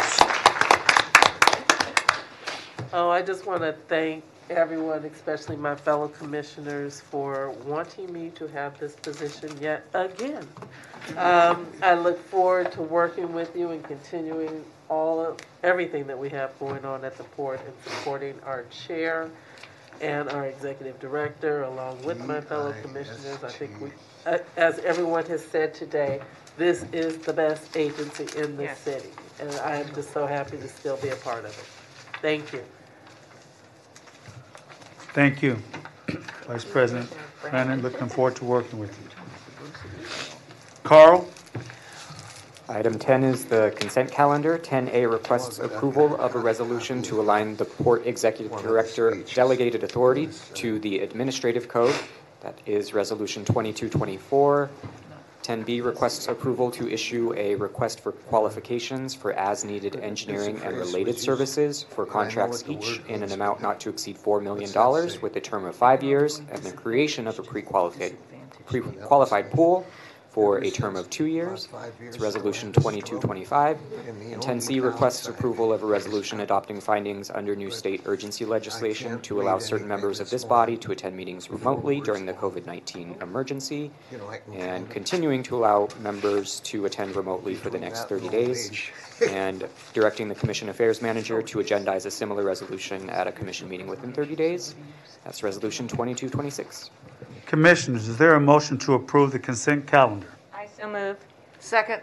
Oh, 2.93 3.09
I 3.09 3.23
just 3.23 3.47
want 3.47 3.63
to 3.63 3.73
thank 3.87 4.23
everyone, 4.51 5.03
especially 5.05 5.55
my 5.55 5.73
fellow 5.73 6.09
commissioners, 6.09 7.01
for 7.01 7.49
wanting 7.65 8.13
me 8.13 8.29
to 8.35 8.45
have 8.49 8.79
this 8.79 8.95
position 8.97 9.49
yet 9.59 9.87
again. 9.95 10.47
Um, 11.17 11.65
I 11.81 11.95
look 11.95 12.19
forward 12.19 12.71
to 12.73 12.83
working 12.83 13.33
with 13.33 13.55
you 13.55 13.71
and 13.71 13.83
continuing 13.83 14.63
all 14.89 15.19
of, 15.25 15.39
everything 15.63 16.05
that 16.05 16.19
we 16.19 16.29
have 16.29 16.57
going 16.59 16.85
on 16.85 17.03
at 17.03 17.17
the 17.17 17.23
port 17.23 17.61
and 17.65 17.73
supporting 17.83 18.39
our 18.45 18.63
chair 18.65 19.31
and 20.01 20.29
our 20.29 20.45
executive 20.45 20.99
director, 20.99 21.63
along 21.63 22.03
with 22.03 22.23
my 22.27 22.41
fellow 22.41 22.75
commissioners. 22.83 23.43
I 23.43 23.49
think 23.49 23.81
we, 23.81 23.89
uh, 24.27 24.37
as 24.55 24.77
everyone 24.79 25.25
has 25.25 25.43
said 25.43 25.73
today, 25.73 26.21
this 26.57 26.85
is 26.93 27.17
the 27.17 27.33
best 27.33 27.75
agency 27.75 28.27
in 28.39 28.57
the 28.57 28.63
Yes. 28.63 28.79
city. 28.79 29.09
And 29.39 29.49
I 29.61 29.77
am 29.77 29.93
just 29.95 30.13
so 30.13 30.25
happy 30.25 30.57
to 30.57 30.67
still 30.67 30.97
be 30.97 31.09
a 31.09 31.15
part 31.15 31.45
of 31.45 31.51
it. 31.51 31.65
Thank 32.21 32.53
you. 32.53 32.63
Thank 35.13 35.41
you, 35.43 35.57
Vice 36.47 36.65
President 36.65 37.11
Brandon. 37.41 37.81
Looking 37.81 38.09
forward 38.09 38.35
to 38.37 38.45
working 38.45 38.79
with 38.79 38.91
you. 38.97 39.09
Carl? 40.83 41.27
Item 42.69 42.97
10 42.97 43.23
is 43.23 43.45
the 43.45 43.73
consent 43.77 44.09
calendar. 44.11 44.57
10A 44.57 45.05
requests 45.11 45.59
approval 45.59 46.15
of 46.15 46.33
a 46.35 46.39
resolution 46.39 47.01
to 47.03 47.21
align 47.21 47.55
the 47.57 47.65
Port 47.65 48.07
Executive 48.07 48.51
Director 48.61 49.21
delegated 49.35 49.83
authority 49.83 50.29
to 50.55 50.79
the 50.79 50.99
administrative 50.99 51.67
code. 51.67 51.93
That 52.41 52.57
is 52.65 52.93
Resolution 52.93 53.45
2224. 53.45 54.69
10B 55.43 55.83
requests 55.83 56.27
approval 56.27 56.71
to 56.71 56.89
issue 56.89 57.33
a 57.35 57.55
request 57.55 57.99
for 57.99 58.13
qualifications 58.13 59.13
for 59.13 59.33
as-needed 59.33 59.97
engineering 59.97 60.59
and 60.63 60.77
related 60.77 61.19
services 61.19 61.83
for 61.83 62.05
contracts 62.05 62.63
each 62.67 63.01
in 63.09 63.21
an 63.23 63.31
amount 63.33 63.61
not 63.61 63.79
to 63.81 63.89
exceed 63.89 64.17
$4 64.17 64.41
million 64.41 64.71
with 65.21 65.35
a 65.35 65.41
term 65.41 65.65
of 65.65 65.75
five 65.75 66.01
years 66.01 66.39
and 66.49 66.59
the 66.63 66.71
creation 66.71 67.27
of 67.27 67.37
a 67.39 67.43
pre-qualified 67.43 68.15
pre-qualified 68.65 69.51
pool 69.51 69.85
for 70.33 70.57
a 70.63 70.71
term 70.71 70.95
of 70.95 71.07
two 71.11 71.27
years. 71.27 71.69
It's 72.01 72.19
Resolution 72.19 72.73
2225. 72.73 73.77
And 74.07 74.41
10C 74.41 74.83
requests 74.83 75.27
approval 75.27 75.71
of 75.71 75.83
a 75.83 75.85
resolution 75.85 76.39
adopting 76.39 76.81
findings 76.81 77.29
under 77.29 77.55
new 77.55 77.69
state 77.69 78.01
urgency 78.05 78.43
legislation 78.43 79.21
to 79.21 79.41
allow 79.41 79.59
certain 79.59 79.87
members 79.87 80.19
of 80.19 80.31
this 80.31 80.43
body 80.43 80.75
to 80.77 80.91
attend 80.91 81.15
meetings 81.15 81.51
remotely 81.51 82.01
during 82.01 82.25
the 82.25 82.33
COVID-19 82.33 83.21
emergency 83.21 83.91
and 84.51 84.89
continuing 84.89 85.43
to 85.43 85.55
allow 85.55 85.87
members 85.99 86.59
to 86.61 86.85
attend 86.85 87.15
remotely 87.15 87.53
for 87.53 87.69
the 87.69 87.79
next 87.79 88.09
30 88.09 88.29
days 88.29 88.89
and 89.29 89.67
directing 89.93 90.27
the 90.27 90.35
Commission 90.35 90.69
Affairs 90.69 90.99
Manager 91.07 91.43
to 91.43 91.59
agendize 91.59 92.07
a 92.07 92.11
similar 92.11 92.43
resolution 92.43 93.07
at 93.11 93.27
a 93.27 93.31
commission 93.31 93.69
meeting 93.69 93.85
within 93.85 94.11
30 94.11 94.35
days. 94.35 94.73
That's 95.23 95.43
Resolution 95.43 95.87
2226. 95.87 96.89
Commissioners, 97.53 98.07
is 98.07 98.17
there 98.17 98.33
a 98.33 98.39
motion 98.39 98.79
to 98.79 98.95
approve 98.95 99.31
the 99.31 99.37
consent 99.37 99.85
calendar? 99.85 100.25
I 100.55 100.67
so 100.75 100.89
move. 100.89 101.17
Second. 101.59 102.01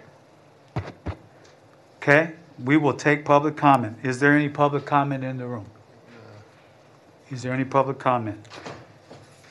Okay, 1.97 2.35
we 2.63 2.77
will 2.77 2.95
take 2.95 3.25
public 3.25 3.57
comment. 3.57 3.99
Is 4.05 4.21
there 4.21 4.31
any 4.31 4.49
public 4.49 4.85
comment 4.85 5.25
in 5.25 5.39
the 5.39 5.49
room? 5.49 5.67
Is 7.33 7.43
there 7.43 7.53
any 7.53 7.65
public 7.65 7.99
comment? 7.99 8.47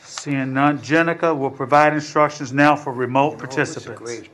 Seeing 0.05 0.53
none, 0.53 0.79
Jenica 0.79 1.37
will 1.37 1.51
provide 1.51 1.93
instructions 1.93 2.53
now 2.53 2.77
for 2.77 2.93
remote 2.93 3.31
You 3.31 3.37
know, 3.39 3.43
it 3.43 3.47
was 3.49 3.75
a 3.75 3.91
participants. 3.91 4.29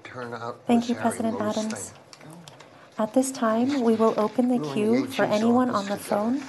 Thank 0.67 0.87
you, 0.87 0.93
President 0.93 1.39
Lowe's 1.39 1.57
Adams. 1.57 1.93
At 2.99 3.15
this 3.15 3.31
time, 3.31 3.81
we 3.81 3.95
will 3.95 4.13
open 4.17 4.49
the 4.49 4.59
We 4.59 4.59
were 4.59 4.67
in 4.67 4.73
queue 4.73 5.07
for 5.07 5.23
anyone 5.23 5.71
on 5.71 5.87
the 5.87 5.97
phone 5.97 6.43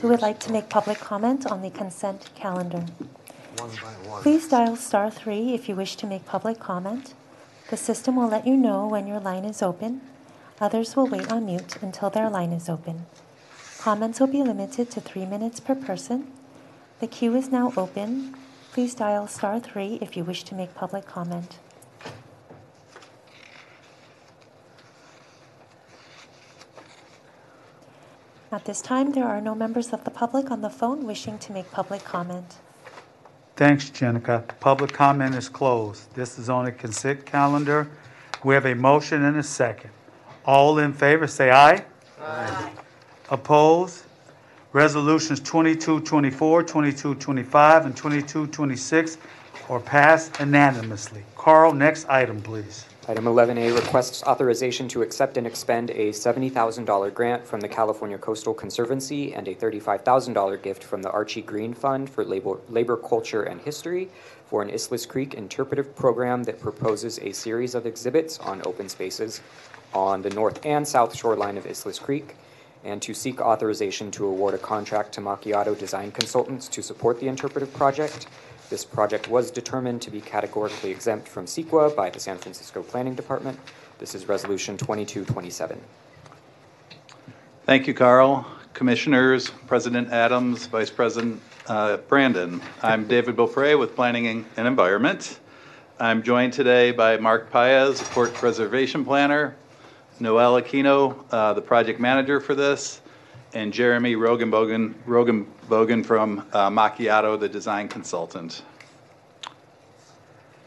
who 0.00 0.06
would 0.10 0.22
like 0.22 0.38
to 0.38 0.52
make 0.52 0.68
public 0.68 0.98
comment 1.00 1.44
on 1.44 1.60
the 1.60 1.70
consent 1.70 2.30
calendar. 2.36 2.86
One 3.58 3.70
by 3.70 4.08
one. 4.08 4.22
Please 4.22 4.48
dial 4.48 4.76
star 4.76 5.10
three 5.10 5.54
if 5.54 5.68
you 5.68 5.76
wish 5.76 5.96
to 5.96 6.06
make 6.06 6.26
public 6.26 6.58
comment. 6.58 7.14
The 7.70 7.76
system 7.76 8.16
will 8.16 8.28
let 8.28 8.46
you 8.46 8.56
know 8.56 8.86
when 8.86 9.06
your 9.06 9.20
line 9.20 9.44
is 9.44 9.62
open. 9.62 10.00
Others 10.60 10.96
will 10.96 11.06
wait 11.06 11.30
on 11.30 11.46
mute 11.46 11.76
until 11.80 12.10
their 12.10 12.28
line 12.28 12.52
is 12.52 12.68
open. 12.68 13.06
Comments 13.78 14.18
will 14.18 14.26
be 14.26 14.42
limited 14.42 14.90
to 14.90 15.00
three 15.00 15.26
minutes 15.26 15.60
per 15.60 15.74
person. 15.74 16.26
The 17.00 17.06
queue 17.06 17.34
is 17.34 17.50
now 17.50 17.72
open. 17.76 18.34
Please 18.72 18.94
dial 18.94 19.28
star 19.28 19.60
three 19.60 19.98
if 20.00 20.16
you 20.16 20.24
wish 20.24 20.42
to 20.44 20.54
make 20.54 20.74
public 20.74 21.06
comment. 21.06 21.58
At 28.50 28.64
this 28.64 28.80
time, 28.80 29.12
there 29.12 29.26
are 29.26 29.40
no 29.40 29.54
members 29.54 29.92
of 29.92 30.04
the 30.04 30.10
public 30.10 30.50
on 30.50 30.60
the 30.60 30.70
phone 30.70 31.06
wishing 31.06 31.38
to 31.40 31.52
make 31.52 31.70
public 31.72 32.04
comment. 32.04 32.56
Thanks, 33.56 33.88
Jenica. 33.90 34.42
Public 34.58 34.92
comment 34.92 35.34
is 35.36 35.48
closed. 35.48 36.12
This 36.14 36.38
is 36.40 36.50
on 36.50 36.66
a 36.66 36.72
consent 36.72 37.24
calendar. 37.24 37.88
We 38.42 38.54
have 38.54 38.66
a 38.66 38.74
motion 38.74 39.24
and 39.24 39.36
a 39.36 39.42
second. 39.44 39.90
All 40.44 40.78
in 40.78 40.92
favor, 40.92 41.28
say 41.28 41.50
aye. 41.50 41.84
Aye. 42.20 42.70
Opposed? 43.30 44.02
Resolutions 44.72 45.38
2224, 45.38 46.62
2225, 46.64 47.86
and 47.86 47.96
2226 47.96 49.18
are 49.68 49.78
passed 49.78 50.40
unanimously. 50.40 51.22
Carl, 51.36 51.72
next 51.72 52.08
item, 52.08 52.42
please. 52.42 52.86
Item 53.06 53.26
11A 53.26 53.74
requests 53.74 54.22
authorization 54.22 54.88
to 54.88 55.02
accept 55.02 55.36
and 55.36 55.46
expend 55.46 55.90
a 55.90 56.08
$70,000 56.08 57.12
grant 57.12 57.46
from 57.46 57.60
the 57.60 57.68
California 57.68 58.16
Coastal 58.16 58.54
Conservancy 58.54 59.34
and 59.34 59.46
a 59.46 59.54
$35,000 59.54 60.62
gift 60.62 60.82
from 60.82 61.02
the 61.02 61.10
Archie 61.10 61.42
Green 61.42 61.74
Fund 61.74 62.08
for 62.08 62.24
labor, 62.24 62.60
labor, 62.70 62.96
culture, 62.96 63.42
and 63.42 63.60
history 63.60 64.08
for 64.46 64.62
an 64.62 64.70
Islais 64.70 65.06
Creek 65.06 65.34
interpretive 65.34 65.94
program 65.94 66.44
that 66.44 66.58
proposes 66.58 67.18
a 67.18 67.32
series 67.32 67.74
of 67.74 67.84
exhibits 67.84 68.38
on 68.38 68.62
open 68.64 68.88
spaces 68.88 69.42
on 69.92 70.22
the 70.22 70.30
north 70.30 70.64
and 70.64 70.88
south 70.88 71.14
shoreline 71.14 71.58
of 71.58 71.64
Islais 71.64 72.00
Creek, 72.00 72.34
and 72.84 73.02
to 73.02 73.12
seek 73.12 73.38
authorization 73.38 74.10
to 74.12 74.24
award 74.24 74.54
a 74.54 74.58
contract 74.58 75.12
to 75.12 75.20
Macchiato 75.20 75.78
Design 75.78 76.10
Consultants 76.10 76.68
to 76.68 76.82
support 76.82 77.20
the 77.20 77.28
interpretive 77.28 77.72
project. 77.74 78.28
This 78.70 78.84
project 78.84 79.28
was 79.28 79.50
determined 79.50 80.00
to 80.02 80.10
be 80.10 80.22
categorically 80.22 80.90
exempt 80.90 81.28
from 81.28 81.44
CEQA 81.44 81.94
by 81.94 82.08
the 82.08 82.18
San 82.18 82.38
Francisco 82.38 82.82
Planning 82.82 83.14
Department. 83.14 83.58
This 83.98 84.14
is 84.14 84.26
Resolution 84.26 84.78
2227. 84.78 85.78
Thank 87.66 87.86
you, 87.86 87.92
Carl. 87.92 88.46
Commissioners, 88.72 89.50
President 89.66 90.10
Adams, 90.10 90.66
Vice 90.66 90.90
President 90.90 91.40
uh, 91.66 91.98
Brandon. 91.98 92.60
I'm 92.82 93.06
David 93.06 93.36
Beaupre 93.36 93.76
with 93.76 93.94
Planning 93.94 94.46
and 94.56 94.66
Environment. 94.66 95.38
I'm 96.00 96.22
joined 96.22 96.54
today 96.54 96.90
by 96.90 97.18
Mark 97.18 97.50
Paez, 97.50 98.02
Port 98.02 98.32
Preservation 98.32 99.04
Planner, 99.04 99.54
Noel 100.20 100.60
Aquino, 100.60 101.22
uh, 101.30 101.52
the 101.52 101.62
project 101.62 102.00
manager 102.00 102.40
for 102.40 102.54
this, 102.54 103.02
and 103.54 103.72
Jeremy 103.72 104.16
Rogenbogen 104.16 106.04
from 106.04 106.46
uh, 106.52 106.68
Macchiato, 106.70 107.38
the 107.38 107.48
design 107.48 107.88
consultant. 107.88 108.62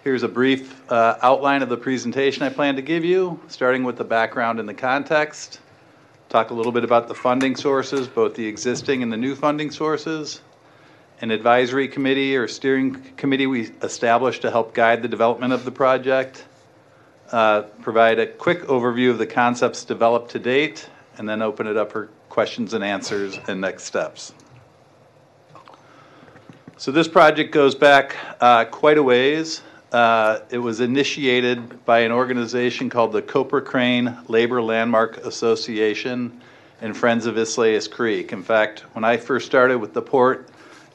Here's 0.05 0.23
a 0.23 0.29
brief 0.29 0.89
uh, 0.89 1.17
outline 1.21 1.61
of 1.61 1.67
the 1.67 1.75
presentation 1.75 2.43
I 2.43 2.49
plan 2.49 2.77
to 2.77 2.81
give 2.81 3.03
you, 3.03 3.41
starting 3.49 3.83
with 3.83 3.97
the 3.97 4.05
background 4.05 4.61
and 4.61 4.67
the 4.67 4.73
context. 4.73 5.59
Talk 6.29 6.51
a 6.51 6.53
little 6.53 6.71
bit 6.71 6.85
about 6.85 7.09
the 7.09 7.13
funding 7.13 7.57
sources, 7.57 8.07
both 8.07 8.35
the 8.35 8.47
existing 8.47 9.03
and 9.03 9.11
the 9.11 9.17
new 9.17 9.35
funding 9.35 9.69
sources. 9.69 10.41
An 11.19 11.29
advisory 11.29 11.89
committee 11.89 12.37
or 12.37 12.47
steering 12.47 13.01
committee 13.17 13.47
we 13.47 13.71
established 13.81 14.43
to 14.43 14.51
help 14.51 14.73
guide 14.73 15.01
the 15.01 15.07
development 15.09 15.51
of 15.51 15.65
the 15.65 15.71
project. 15.71 16.45
Uh, 17.31 17.63
provide 17.81 18.19
a 18.19 18.27
quick 18.27 18.61
overview 18.63 19.09
of 19.09 19.17
the 19.17 19.27
concepts 19.27 19.83
developed 19.83 20.31
to 20.31 20.39
date, 20.39 20.89
and 21.17 21.27
then 21.27 21.41
open 21.41 21.67
it 21.67 21.75
up 21.75 21.91
for 21.91 22.09
questions 22.37 22.75
and 22.75 22.83
answers 22.83 23.39
and 23.47 23.59
next 23.59 23.85
steps. 23.85 24.31
So 26.77 26.91
this 26.91 27.07
project 27.07 27.51
goes 27.51 27.73
back 27.73 28.15
uh, 28.39 28.65
quite 28.65 28.99
a 28.99 29.01
ways. 29.01 29.63
Uh, 29.91 30.41
it 30.51 30.59
was 30.59 30.79
initiated 30.79 31.83
by 31.83 32.01
an 32.01 32.11
organization 32.11 32.91
called 32.91 33.11
the 33.11 33.23
Copra 33.23 33.59
Crane 33.59 34.15
Labor 34.27 34.61
Landmark 34.61 35.17
Association 35.25 36.39
and 36.79 36.95
Friends 36.95 37.25
of 37.25 37.37
Islais 37.37 37.89
Creek. 37.89 38.31
In 38.31 38.43
fact, 38.43 38.81
when 38.93 39.03
I 39.03 39.17
first 39.17 39.47
started 39.47 39.79
with 39.79 39.95
the 39.95 40.03
port, 40.03 40.47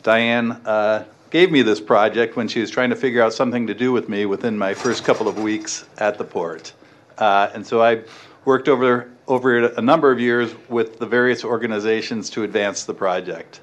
Diane 0.05 0.53
uh, 0.65 1.03
gave 1.31 1.51
me 1.51 1.63
this 1.63 1.81
project 1.81 2.37
when 2.37 2.47
she 2.47 2.61
was 2.61 2.71
trying 2.71 2.91
to 2.91 2.97
figure 2.97 3.21
out 3.21 3.33
something 3.33 3.67
to 3.67 3.75
do 3.75 3.91
with 3.91 4.09
me 4.09 4.27
within 4.27 4.57
my 4.57 4.75
first 4.75 5.03
couple 5.03 5.27
of 5.27 5.43
weeks 5.43 5.87
at 5.99 6.19
the 6.19 6.25
port. 6.25 6.73
Uh, 7.19 7.51
and 7.53 7.67
so 7.67 7.83
I 7.83 8.05
worked 8.45 8.69
over 8.69 9.12
over 9.29 9.67
a 9.67 9.81
number 9.81 10.11
of 10.11 10.19
years 10.19 10.55
with 10.69 10.99
the 10.99 11.07
various 11.07 11.45
organizations 11.45 12.29
to 12.31 12.43
advance 12.43 12.85
the 12.85 12.95
project. 12.95 13.61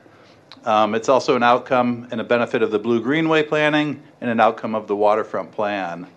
Um, 0.65 0.95
it's 0.95 1.09
also 1.09 1.35
an 1.35 1.43
outcome 1.43 2.07
and 2.11 2.19
a 2.19 2.23
benefit 2.23 2.61
of 2.61 2.71
the 2.71 2.79
Blue 2.79 3.01
Greenway 3.01 3.43
planning 3.43 4.01
and 4.21 4.29
an 4.29 4.39
outcome 4.39 4.75
of 4.75 4.87
the 4.87 4.95
waterfront 4.95 5.51
plan. 5.51 6.07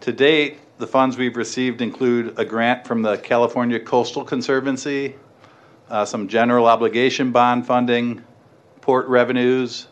To 0.00 0.12
date, 0.12 0.58
the 0.78 0.86
funds 0.86 1.16
we've 1.16 1.36
received 1.36 1.80
include 1.80 2.38
a 2.38 2.44
grant 2.44 2.86
from 2.86 3.02
the 3.02 3.16
California 3.18 3.80
Coastal 3.80 4.24
Conservancy, 4.24 5.16
uh, 5.90 6.04
some 6.04 6.28
general 6.28 6.66
obligation 6.66 7.32
bond 7.32 7.66
funding, 7.66 8.22
port 8.80 9.06
revenues, 9.08 9.88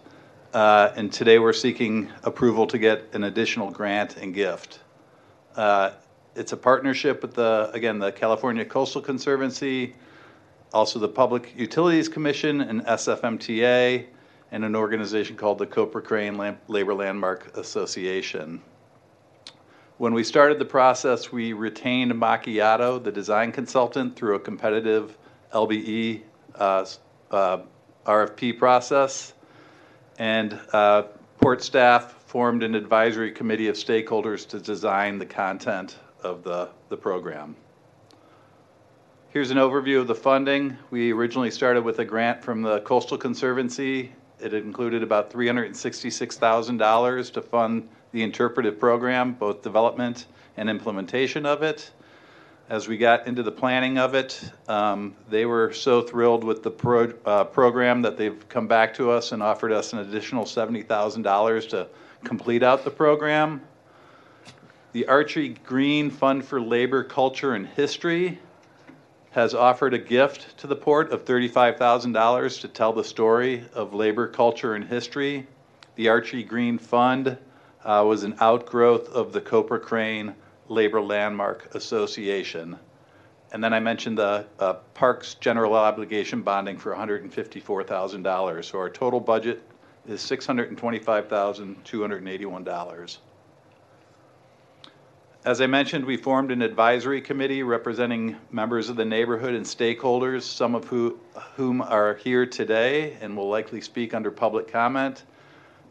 uh, 0.55 0.93
and 0.97 1.13
today 1.13 1.39
we're 1.39 1.53
seeking 1.53 2.11
approval 2.23 2.67
to 2.69 2.79
get 2.79 3.05
an 3.15 3.25
additional 3.25 3.71
grant 3.71 4.17
and 4.17 4.33
gift. 4.33 4.79
Uh, 5.57 5.91
it's 6.37 6.53
a 6.53 6.57
partnership 6.57 7.23
with 7.23 7.35
the, 7.35 7.71
again, 7.73 7.99
the 7.99 8.13
California 8.13 8.65
Coastal 8.65 9.01
Conservancy, 9.01 9.95
also 10.73 10.99
the 10.99 11.09
Public 11.09 11.55
Utilities 11.57 12.09
Commission 12.09 12.61
and 12.61 12.85
SFMTA, 12.85 14.05
and 14.53 14.65
an 14.65 14.77
organization 14.77 15.35
called 15.35 15.59
the 15.59 15.67
Copra 15.67 16.03
Crane 16.03 16.37
Labor 16.69 16.95
Landmark 16.95 17.57
Association. 17.57 18.61
When 19.97 20.13
we 20.13 20.23
started 20.23 20.59
the 20.59 20.67
process, 20.67 21.33
we 21.33 21.55
retained 21.55 22.13
Macchiato, 22.13 23.03
the 23.03 23.11
design 23.11 23.51
consultant, 23.51 24.15
through 24.15 24.35
a 24.35 24.41
competitive 24.41 25.17
LBE 25.55 26.21
uh, 26.55 26.85
uh, 27.31 27.59
RFP 28.05 28.59
process. 28.59 29.33
And 30.19 30.61
uh, 30.75 31.05
port 31.41 31.63
staff 31.63 32.13
formed 32.27 32.63
an 32.63 32.75
advisory 32.75 33.33
committee 33.33 33.69
of 33.69 33.77
stakeholders 33.77 34.47
to 34.49 34.61
design 34.61 35.19
the 35.19 35.27
content 35.27 35.97
of 36.27 36.43
the, 36.43 36.69
the 36.89 36.97
program. 36.97 37.57
Here's 39.31 39.51
an 39.51 39.59
overview 39.59 40.01
of 40.01 40.07
the 40.07 40.15
funding. 40.15 40.77
We 40.91 41.13
originally 41.13 41.51
started 41.51 41.85
with 41.85 41.99
a 41.99 42.05
grant 42.05 42.43
from 42.43 42.63
the 42.63 42.81
Coastal 42.81 43.19
Conservancy. 43.19 44.13
It 44.41 44.55
included 44.55 45.03
about 45.03 45.31
$366,000 45.31 47.33
to 47.33 47.43
fund 47.43 47.89
the 48.13 48.23
interpretive 48.23 48.81
program, 48.81 49.35
both 49.35 49.63
development 49.63 50.27
and 50.57 50.71
implementation 50.71 51.47
of 51.47 51.63
it. 51.63 51.91
As 52.69 52.89
we 52.89 52.97
got 52.97 53.29
into 53.29 53.43
the 53.43 53.53
planning 53.53 53.99
of 53.99 54.15
it, 54.15 54.51
um, 54.69 55.15
they 55.29 55.47
were 55.47 55.73
so 55.73 56.03
thrilled 56.03 56.43
with 56.43 56.63
the 56.63 56.71
pro, 56.71 57.13
uh, 57.25 57.45
program 57.45 58.03
that 58.03 58.17
they've 58.17 58.49
come 58.49 58.67
back 58.67 58.95
to 58.95 59.11
us 59.11 59.33
and 59.33 59.43
offered 59.43 59.71
us 59.71 59.93
an 59.93 60.01
additional 60.01 60.45
$70,000 60.45 61.69
to 61.69 61.89
complete 62.25 62.63
out 62.63 62.85
the 62.85 62.91
program. 62.91 63.61
The 64.97 65.09
Archie 65.09 65.51
Green 65.51 66.09
Fund 66.09 66.43
for 66.43 66.59
Labor, 66.59 67.05
Culture, 67.05 67.53
and 67.53 67.67
History 67.67 68.39
has 69.33 69.53
offered 69.53 69.93
a 69.93 69.99
gift 69.99 70.57
to 70.57 70.67
the 70.67 70.75
port 70.75 71.13
of 71.13 71.27
$35,000 71.27 72.61
to 72.63 72.69
tell 72.69 72.95
the 72.95 73.05
story 73.05 73.67
of 73.75 73.93
labor, 73.93 74.27
culture, 74.27 74.75
and 74.75 74.83
history. 74.83 75.47
The 75.97 76.09
Archie 76.09 76.43
Green 76.43 76.79
Fund 76.79 77.37
uh, 77.85 78.05
was 78.09 78.23
an 78.23 78.37
outgrowth 78.41 79.11
of 79.11 79.35
the 79.35 79.41
Copra 79.43 79.79
Crane 79.79 80.35
Labor 80.69 81.03
Landmark 81.03 81.75
Association. 81.75 82.79
And 83.53 83.63
then 83.63 83.75
I 83.75 83.81
mentioned 83.81 84.17
the 84.17 84.47
uh, 84.59 84.73
Parks 84.95 85.35
General 85.35 85.75
Obligation 85.75 86.41
Bonding 86.41 86.79
for 86.79 86.95
$154,000. 86.95 88.65
So 88.65 88.79
our 88.79 88.89
total 88.89 89.21
budget 89.21 89.63
is 90.09 90.23
$625,281. 90.23 93.19
As 95.47 95.61
I 95.61 95.69
mentioned, 95.69 96.05
we 96.05 96.17
formed 96.17 96.51
an 96.51 96.61
advisory 96.61 97.21
committee 97.21 97.63
representing 97.63 98.35
members 98.51 98.89
of 98.89 98.97
the 98.97 99.05
neighborhood 99.05 99.55
and 99.55 99.65
stakeholders, 99.65 100.43
some 100.43 100.75
of 100.75 100.87
who, 100.87 101.21
whom 101.55 101.81
are 101.83 102.15
here 102.15 102.45
today 102.47 103.17
and 103.21 103.37
will 103.37 103.49
likely 103.49 103.81
speak 103.81 104.13
under 104.13 104.33
public 104.33 104.67
comment. 104.67 105.23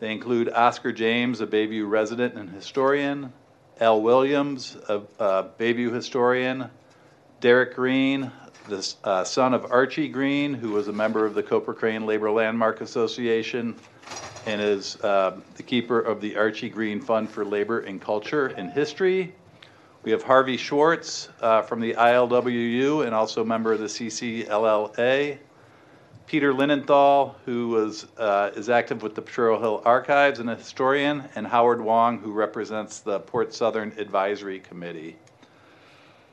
They 0.01 0.11
include 0.11 0.49
Oscar 0.49 0.91
James, 0.91 1.39
a 1.39 1.47
Bayview 1.47 1.89
resident 1.89 2.33
and 2.33 2.49
historian, 2.49 3.31
Al 3.79 4.01
Williams, 4.01 4.75
a, 4.89 5.01
a 5.19 5.45
Bayview 5.57 5.93
historian, 5.93 6.69
Derek 7.39 7.75
Green, 7.75 8.33
the 8.67 8.93
uh, 9.05 9.23
son 9.23 9.53
of 9.53 9.71
Archie 9.71 10.09
Green, 10.09 10.53
who 10.53 10.71
was 10.71 10.89
a 10.89 10.93
member 10.93 11.25
of 11.25 11.33
the 11.33 11.43
Copra 11.43 11.73
Crane 11.73 12.05
Labor 12.05 12.29
Landmark 12.29 12.81
Association 12.81 13.73
and 14.47 14.59
is 14.59 14.97
uh, 15.01 15.39
the 15.55 15.63
keeper 15.63 16.01
of 16.01 16.19
the 16.19 16.35
Archie 16.35 16.67
Green 16.67 16.99
Fund 16.99 17.29
for 17.29 17.45
Labor 17.45 17.79
and 17.79 18.01
Culture 18.01 18.47
and 18.47 18.69
History. 18.69 19.33
We 20.05 20.11
have 20.11 20.21
Harvey 20.21 20.55
Schwartz 20.55 21.29
uh, 21.41 21.63
from 21.63 21.79
the 21.79 21.93
ILWU 21.93 23.07
and 23.07 23.15
also 23.15 23.41
a 23.41 23.45
member 23.45 23.73
of 23.73 23.79
the 23.79 23.87
CCLLA. 23.87 25.39
Peter 26.27 26.53
Linenthal, 26.53 27.33
who 27.43 27.69
was, 27.69 28.05
uh, 28.19 28.51
is 28.55 28.69
active 28.69 29.01
with 29.01 29.15
the 29.15 29.23
Potrero 29.23 29.59
Hill 29.59 29.81
Archives 29.83 30.37
and 30.37 30.47
a 30.47 30.55
historian, 30.55 31.23
and 31.35 31.47
Howard 31.47 31.81
Wong, 31.81 32.19
who 32.19 32.31
represents 32.31 32.99
the 32.99 33.19
Port 33.21 33.51
Southern 33.51 33.93
Advisory 33.97 34.59
Committee. 34.59 35.15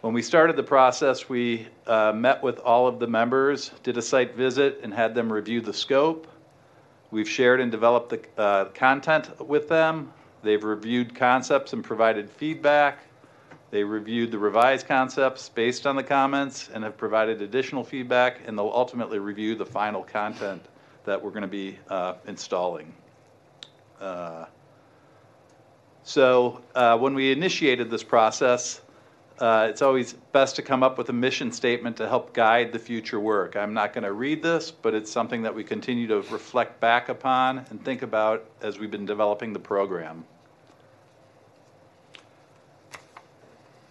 When 0.03 0.13
we 0.13 0.21
started 0.21 0.57
the 0.57 0.63
process, 0.63 1.31
we 1.31 1.67
uh, 1.87 2.13
met 2.15 2.43
with 2.43 2.59
all 2.59 2.87
of 2.87 2.99
the 2.99 3.07
members, 3.07 3.71
did 3.83 3.97
a 3.97 4.03
site 4.03 4.35
visit, 4.35 4.81
and 4.83 4.93
had 4.93 5.15
them 5.15 5.33
review 5.33 5.63
the 5.63 5.73
scope. 5.73 6.27
We've 7.11 7.29
shared 7.29 7.59
and 7.59 7.73
developed 7.73 8.11
the 8.11 8.21
uh, 8.39 8.65
content 8.67 9.41
with 9.41 9.71
them. 9.71 10.13
They've 10.43 10.63
reviewed 10.63 11.15
concepts 11.15 11.73
and 11.73 11.83
provided 11.83 12.29
feedback. 12.29 12.99
They 13.73 13.83
reviewed 13.83 14.31
the 14.31 14.39
revised 14.39 14.87
concepts 14.87 15.49
based 15.49 15.87
on 15.87 15.97
the 15.97 16.05
comments 16.05 16.69
and 16.73 16.85
have 16.85 16.97
provided 16.97 17.43
additional 17.43 17.83
feedback, 17.83 18.43
and 18.47 18.57
they'll 18.57 18.71
ultimately 18.73 19.19
review 19.19 19.57
the 19.57 19.67
final 19.67 20.05
content 20.05 20.63
that 21.05 21.21
we're 21.21 21.31
going 21.31 21.43
to 21.43 21.49
be 21.49 21.79
uh, 21.89 22.15
installing. 22.27 22.93
Uh, 24.01 24.45
So 26.05 26.61
uh, 26.75 26.99
when 26.99 27.15
we 27.15 27.33
initiated 27.33 27.89
this 27.91 28.03
process, 28.03 28.81
uh, 29.39 29.69
it's 29.71 29.83
always 29.83 30.15
best 30.33 30.57
to 30.57 30.63
come 30.63 30.83
up 30.83 30.99
with 30.99 31.09
a 31.09 31.13
mission 31.13 31.53
statement 31.53 31.97
to 31.97 32.09
help 32.09 32.35
guide 32.35 32.73
the 32.73 32.79
future 32.79 33.21
work. 33.21 33.57
I'm 33.57 33.73
not 33.73 33.93
going 33.93 34.05
to 34.05 34.13
read 34.13 34.43
this, 34.43 34.71
but 34.71 34.95
it's 34.95 35.11
something 35.11 35.43
that 35.43 35.55
we 35.55 35.65
continue 35.65 36.07
to 36.09 36.17
reflect 36.17 36.81
back 36.81 37.09
upon 37.09 37.65
and 37.71 37.83
think 37.85 38.03
about 38.03 38.45
as 38.61 38.79
we've 38.79 38.91
been 38.91 39.07
developing 39.07 39.53
the 39.53 39.61
program. 39.61 40.25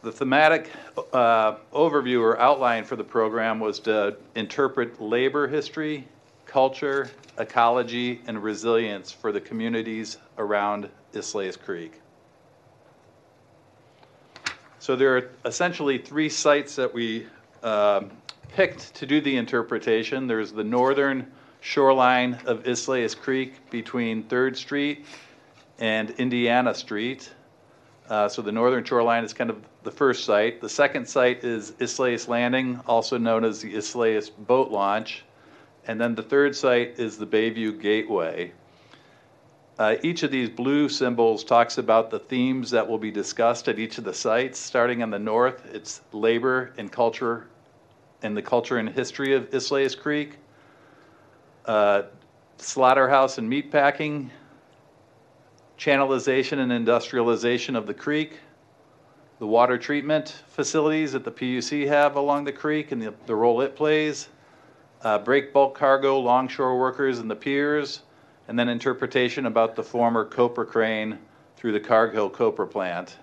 The 0.03 0.11
thematic 0.11 0.67
uh, 1.13 1.55
overview 1.71 2.21
or 2.21 2.39
outline 2.39 2.85
for 2.85 2.95
the 2.95 3.03
program 3.03 3.59
was 3.59 3.79
to 3.81 4.17
interpret 4.33 4.99
labor 4.99 5.47
history, 5.47 6.07
culture, 6.47 7.11
ecology, 7.37 8.19
and 8.25 8.41
resilience 8.41 9.11
for 9.11 9.31
the 9.31 9.39
communities 9.39 10.17
around 10.39 10.89
Islais 11.13 11.59
Creek. 11.59 12.01
So 14.79 14.95
there 14.95 15.17
are 15.17 15.29
essentially 15.45 15.99
three 15.99 16.29
sites 16.29 16.75
that 16.77 16.91
we 16.91 17.27
um, 17.61 18.09
picked 18.55 18.95
to 18.95 19.05
do 19.05 19.21
the 19.21 19.37
interpretation. 19.37 20.25
There's 20.25 20.51
the 20.51 20.63
northern 20.63 21.31
shoreline 21.59 22.39
of 22.47 22.63
Islais 22.63 23.15
Creek 23.15 23.69
between 23.69 24.23
Third 24.23 24.57
Street 24.57 25.05
and 25.77 26.09
Indiana 26.11 26.73
Street. 26.73 27.31
Uh, 28.09 28.27
so 28.27 28.41
the 28.41 28.51
northern 28.51 28.83
shoreline 28.83 29.23
is 29.23 29.33
kind 29.33 29.49
of 29.49 29.63
the 29.83 29.91
first 29.91 30.25
site. 30.25 30.59
The 30.59 30.69
second 30.69 31.07
site 31.07 31.43
is 31.43 31.71
Islais 31.79 32.27
Landing, 32.27 32.79
also 32.87 33.17
known 33.17 33.45
as 33.45 33.61
the 33.61 33.73
Islais 33.73 34.29
Boat 34.47 34.69
Launch. 34.69 35.23
And 35.87 35.99
then 35.99 36.15
the 36.15 36.23
third 36.23 36.55
site 36.55 36.99
is 36.99 37.17
the 37.17 37.25
Bayview 37.25 37.79
Gateway. 37.79 38.51
Uh, 39.79 39.95
each 40.03 40.21
of 40.23 40.29
these 40.29 40.49
blue 40.49 40.87
symbols 40.89 41.43
talks 41.43 41.77
about 41.77 42.11
the 42.11 42.19
themes 42.19 42.69
that 42.69 42.87
will 42.87 42.99
be 42.99 43.09
discussed 43.09 43.67
at 43.67 43.79
each 43.79 43.97
of 43.97 44.03
the 44.03 44.13
sites. 44.13 44.59
Starting 44.59 45.01
on 45.01 45.09
the 45.09 45.17
north, 45.17 45.65
it's 45.73 46.01
labor 46.11 46.73
and 46.77 46.91
culture 46.91 47.47
and 48.21 48.37
the 48.37 48.41
culture 48.41 48.77
and 48.77 48.89
history 48.89 49.33
of 49.33 49.49
Islais 49.49 49.97
Creek, 49.97 50.37
uh, 51.65 52.03
slaughterhouse 52.57 53.39
and 53.39 53.51
meatpacking, 53.51 54.29
channelization 55.81 56.59
and 56.59 56.71
industrialization 56.71 57.75
of 57.75 57.87
the 57.87 57.93
creek, 57.93 58.37
the 59.39 59.47
water 59.47 59.79
treatment 59.79 60.43
facilities 60.47 61.11
that 61.13 61.23
the 61.23 61.31
PUC 61.31 61.87
have 61.87 62.15
along 62.17 62.43
the 62.43 62.51
creek 62.51 62.91
and 62.91 63.01
the, 63.01 63.11
the 63.25 63.33
role 63.33 63.61
it 63.61 63.75
plays, 63.75 64.29
uh, 65.01 65.17
break 65.17 65.51
bulk 65.51 65.75
cargo, 65.75 66.19
longshore 66.19 66.77
workers, 66.77 67.17
and 67.17 67.31
the 67.31 67.35
piers, 67.35 68.03
and 68.47 68.59
then 68.59 68.69
interpretation 68.69 69.47
about 69.47 69.75
the 69.75 69.81
former 69.81 70.23
Copra 70.23 70.67
crane 70.67 71.17
through 71.57 71.71
the 71.71 71.79
Cargill 71.79 72.29
Copra 72.29 72.67
plant. 72.67 73.17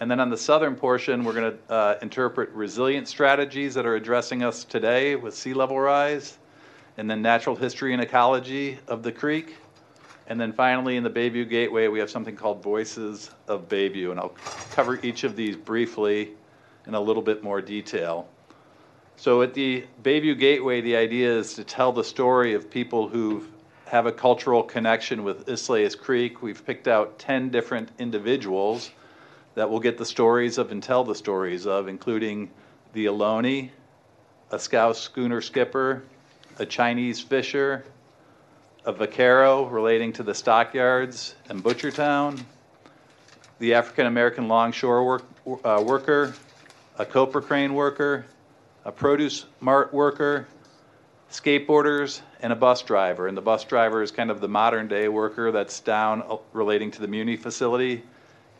And 0.00 0.10
then 0.10 0.18
on 0.18 0.28
the 0.28 0.36
southern 0.36 0.74
portion, 0.74 1.22
we're 1.22 1.34
going 1.34 1.52
to 1.52 1.72
uh, 1.72 1.98
interpret 2.02 2.50
resilient 2.50 3.06
strategies 3.06 3.74
that 3.74 3.86
are 3.86 3.94
addressing 3.94 4.42
us 4.42 4.64
today 4.64 5.14
with 5.14 5.36
sea 5.36 5.54
level 5.54 5.78
rise, 5.78 6.38
and 6.96 7.08
then 7.08 7.22
natural 7.22 7.54
history 7.54 7.92
and 7.92 8.02
ecology 8.02 8.80
of 8.88 9.04
the 9.04 9.12
creek. 9.12 9.54
And 10.28 10.40
then 10.40 10.52
finally, 10.52 10.96
in 10.96 11.04
the 11.04 11.10
Bayview 11.10 11.48
Gateway, 11.48 11.86
we 11.86 12.00
have 12.00 12.10
something 12.10 12.34
called 12.34 12.62
Voices 12.62 13.30
of 13.46 13.68
Bayview, 13.68 14.10
and 14.10 14.18
I'll 14.18 14.34
cover 14.72 14.98
each 15.04 15.22
of 15.22 15.36
these 15.36 15.54
briefly 15.54 16.32
in 16.86 16.94
a 16.94 17.00
little 17.00 17.22
bit 17.22 17.44
more 17.44 17.60
detail. 17.60 18.28
So 19.16 19.42
at 19.42 19.54
the 19.54 19.86
Bayview 20.02 20.38
Gateway, 20.38 20.80
the 20.80 20.96
idea 20.96 21.32
is 21.32 21.54
to 21.54 21.64
tell 21.64 21.92
the 21.92 22.04
story 22.04 22.54
of 22.54 22.68
people 22.68 23.08
who 23.08 23.46
have 23.86 24.06
a 24.06 24.12
cultural 24.12 24.64
connection 24.64 25.22
with 25.22 25.46
Islais 25.46 25.96
Creek. 25.96 26.42
We've 26.42 26.64
picked 26.66 26.88
out 26.88 27.18
10 27.20 27.50
different 27.50 27.90
individuals 27.98 28.90
that 29.54 29.70
will 29.70 29.80
get 29.80 29.96
the 29.96 30.04
stories 30.04 30.58
of 30.58 30.72
and 30.72 30.82
tell 30.82 31.04
the 31.04 31.14
stories 31.14 31.66
of, 31.66 31.86
including 31.86 32.50
the 32.94 33.06
Ohlone, 33.06 33.70
a 34.50 34.58
scow 34.58 34.92
schooner 34.92 35.40
skipper, 35.40 36.02
a 36.58 36.66
Chinese 36.66 37.20
fisher, 37.20 37.84
a 38.86 38.92
vaquero 38.92 39.66
relating 39.66 40.12
to 40.12 40.22
the 40.22 40.32
stockyards 40.32 41.34
and 41.48 41.62
Butchertown, 41.62 42.40
the 43.58 43.74
African 43.74 44.06
American 44.06 44.46
longshore 44.46 45.04
work, 45.04 45.24
uh, 45.64 45.82
worker, 45.84 46.34
a 46.96 47.04
Copra 47.04 47.42
crane 47.42 47.74
worker, 47.74 48.26
a 48.84 48.92
produce 48.92 49.46
mart 49.60 49.92
worker, 49.92 50.46
skateboarders, 51.32 52.20
and 52.40 52.52
a 52.52 52.56
bus 52.56 52.80
driver. 52.82 53.26
And 53.26 53.36
the 53.36 53.42
bus 53.42 53.64
driver 53.64 54.02
is 54.02 54.12
kind 54.12 54.30
of 54.30 54.40
the 54.40 54.48
modern 54.48 54.86
day 54.86 55.08
worker 55.08 55.50
that's 55.50 55.80
down 55.80 56.22
uh, 56.22 56.36
relating 56.52 56.92
to 56.92 57.00
the 57.00 57.08
Muni 57.08 57.36
facility. 57.36 58.04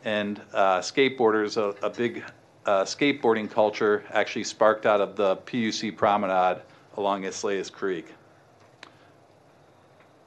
And 0.04 0.40
uh, 0.52 0.80
skateboarders, 0.80 1.56
a, 1.56 1.86
a 1.86 1.90
big 1.90 2.24
uh, 2.64 2.82
skateboarding 2.82 3.48
culture 3.48 4.04
actually 4.10 4.44
sparked 4.44 4.86
out 4.86 5.00
of 5.00 5.14
the 5.14 5.36
PUC 5.36 5.96
promenade 5.96 6.62
along 6.96 7.22
Islais 7.22 7.70
Creek. 7.70 8.15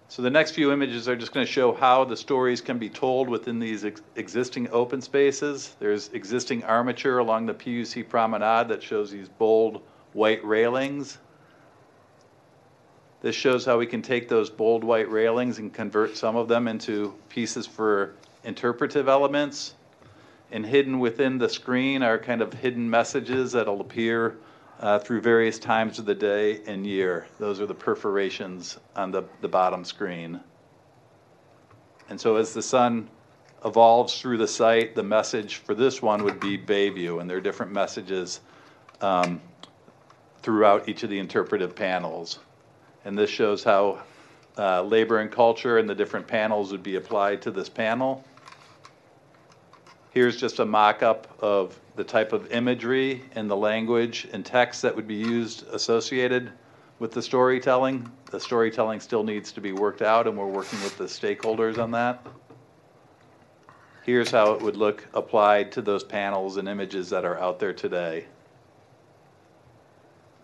So 0.10 0.23
the 0.23 0.30
next 0.31 0.52
few 0.52 0.73
images 0.73 1.07
are 1.07 1.15
just 1.15 1.34
going 1.34 1.45
to 1.45 1.52
show 1.52 1.72
how 1.72 2.03
the 2.03 2.18
stories 2.18 2.61
can 2.61 2.80
be 2.80 2.90
told 2.90 3.30
within 3.30 3.60
these 3.60 3.86
ex 3.86 4.02
existing 4.15 4.68
open 4.72 5.02
spaces. 5.02 5.76
There's 5.80 6.10
existing 6.14 6.64
armature 6.64 7.19
along 7.19 7.45
the 7.45 7.53
PUC 7.53 8.10
promenade 8.10 8.69
that 8.69 8.81
shows 8.81 9.11
these 9.11 9.30
bold 9.30 9.84
white 10.14 10.44
railings. 10.44 11.19
This 13.22 13.36
shows 13.36 13.65
how 13.65 13.77
we 13.77 13.86
can 13.86 14.02
take 14.02 14.27
those 14.27 14.49
bold 14.49 14.84
white 14.84 15.11
railings 15.11 15.60
and 15.60 15.72
convert 15.72 16.18
some 16.18 16.36
of 16.36 16.48
them 16.48 16.68
into 16.68 17.14
pieces 17.30 17.68
for 17.68 18.15
interpretive 18.44 19.07
elements. 19.07 19.76
And 20.52 20.65
hidden 20.65 20.98
within 20.98 21.38
the 21.38 21.49
screen 21.49 22.02
are 22.02 22.18
kind 22.18 22.41
of 22.41 22.52
hidden 22.53 22.90
messages 22.90 23.52
that'll 23.52 23.80
appear 23.80 24.38
uh, 24.80 25.00
through 25.00 25.22
various 25.22 25.60
times 25.60 26.00
of 26.00 26.06
the 26.06 26.16
day 26.16 26.62
and 26.66 26.88
year. 26.88 27.28
Those 27.38 27.60
are 27.60 27.66
the 27.66 27.76
perforations 27.76 28.80
on 28.96 29.12
the, 29.12 29.24
the 29.42 29.48
bottom 29.48 29.84
screen. 29.84 30.40
And 32.10 32.20
so 32.20 32.38
as 32.38 32.54
the 32.54 32.62
sun 32.62 33.10
evolves 33.66 34.20
through 34.20 34.38
the 34.38 34.48
site, 34.48 34.96
the 34.96 35.04
message 35.04 35.58
for 35.58 35.76
this 35.76 36.02
one 36.02 36.24
would 36.24 36.40
be 36.40 36.58
Bayview, 36.58 37.20
and 37.20 37.30
there 37.30 37.38
are 37.38 37.42
different 37.42 37.72
messages 37.72 38.40
um, 39.02 39.42
throughout 40.42 40.88
each 40.88 41.04
of 41.04 41.10
the 41.10 41.20
interpretive 41.20 41.76
panels. 41.76 42.40
And 43.06 43.18
this 43.18 43.30
shows 43.30 43.64
how 43.64 44.02
uh, 44.58 44.82
labor 44.84 45.20
and 45.20 45.32
culture 45.32 45.78
and 45.78 45.90
the 45.90 45.96
different 45.96 46.28
panels 46.28 46.72
would 46.72 46.84
be 46.84 46.96
applied 46.96 47.42
to 47.44 47.52
this 47.52 47.70
panel. 47.70 48.24
Here's 50.12 50.38
just 50.38 50.60
a 50.60 50.66
mock-up 50.66 51.28
of 51.42 51.80
the 52.00 52.04
type 52.06 52.32
of 52.32 52.50
imagery 52.54 53.22
and 53.36 53.52
the 53.52 53.58
language 53.58 54.26
and 54.32 54.46
text 54.46 54.82
that 54.82 54.96
would 54.96 55.06
be 55.06 55.16
used 55.16 55.68
associated 55.74 56.50
with 57.00 57.12
the 57.12 57.22
storytelling. 57.22 58.10
The 58.32 58.40
storytelling 58.40 59.02
still 59.02 59.22
needs 59.22 59.52
to 59.52 59.60
be 59.60 59.74
worked 59.74 60.02
out, 60.02 60.26
and 60.26 60.38
we're 60.38 60.48
working 60.48 60.82
with 60.82 60.98
the 60.98 61.04
stakeholders 61.04 61.78
on 61.78 61.92
that. 61.92 62.26
Here's 64.04 64.32
how 64.32 64.54
it 64.54 64.62
would 64.62 64.78
look 64.78 65.06
applied 65.14 65.74
to 65.74 65.82
those 65.82 66.06
panels 66.06 66.56
and 66.56 66.70
images 66.70 67.10
that 67.10 67.26
are 67.26 67.38
out 67.38 67.60
there 67.60 67.74
today. 67.74 68.28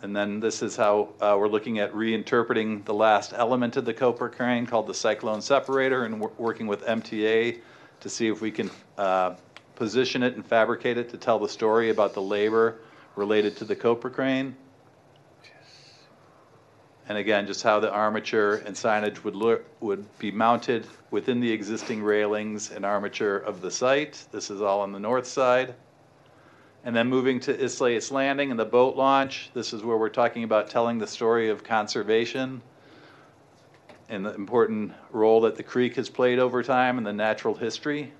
And 0.02 0.14
then 0.14 0.41
this 0.41 0.61
is 0.61 0.76
how 0.76 1.14
uh, 1.22 1.38
we're 1.40 1.48
looking 1.48 1.80
at 1.80 1.94
reinterpreting 1.94 2.84
the 2.84 2.94
last 2.94 3.32
element 3.34 3.77
of 3.77 3.86
the 3.86 3.94
Copra 3.94 4.30
crane 4.30 4.65
called 4.65 4.88
the 4.88 4.94
cyclone 4.94 5.41
separator 5.41 6.03
and 6.03 6.19
working 6.19 6.68
with 6.68 6.82
MTA 6.84 7.61
to 8.02 8.10
see 8.10 8.27
if 8.27 8.41
we 8.41 8.52
can 8.52 8.69
uh, 8.98 9.36
position 9.76 10.23
it 10.23 10.35
and 10.35 10.45
fabricate 10.45 10.97
it 10.97 11.10
to 11.10 11.18
tell 11.18 11.39
the 11.39 11.49
story 11.49 11.89
about 11.89 12.14
the 12.14 12.22
labor 12.22 12.80
related 13.15 13.57
to 13.57 13.65
the 13.65 13.76
Copra 13.76 14.10
crane. 14.10 14.56
And 17.07 17.18
again, 17.18 17.45
just 17.45 17.61
how 17.61 17.80
the 17.80 17.91
armature 17.91 18.56
and 18.65 18.76
signage 18.76 19.23
would 19.23 19.35
look, 19.35 19.64
would 19.80 20.06
be 20.18 20.31
mounted 20.31 20.88
within 21.11 21.39
the 21.39 21.52
existing 21.52 22.02
railings 22.02 22.72
and 22.72 22.84
armature 22.84 23.38
of 23.38 23.61
the 23.61 23.69
site. 23.69 24.26
This 24.31 24.49
is 24.49 24.61
all 24.61 24.81
on 24.81 24.91
the 24.91 24.99
north 24.99 25.27
side. 25.27 25.76
And 26.84 26.95
then 26.95 27.07
moving 27.07 27.39
to 27.41 27.53
Islais 27.56 28.11
Landing 28.11 28.49
and 28.52 28.60
the 28.60 28.65
boat 28.65 28.95
launch, 28.95 29.52
this 29.53 29.72
is 29.72 29.84
where 29.84 29.97
we're 29.97 30.10
talking 30.10 30.43
about 30.43 30.69
telling 30.69 30.97
the 30.97 31.07
story 31.07 31.49
of 31.49 31.64
conservation 31.64 32.61
and 34.10 34.26
the 34.26 34.34
important 34.34 34.93
role 35.11 35.41
that 35.41 35.56
the 35.56 35.64
creek 35.64 35.95
has 35.95 36.10
played 36.10 36.39
over 36.39 36.61
time 36.64 36.97
in 36.97 37.03
the 37.03 37.14
natural 37.14 37.56
history. 37.56 38.14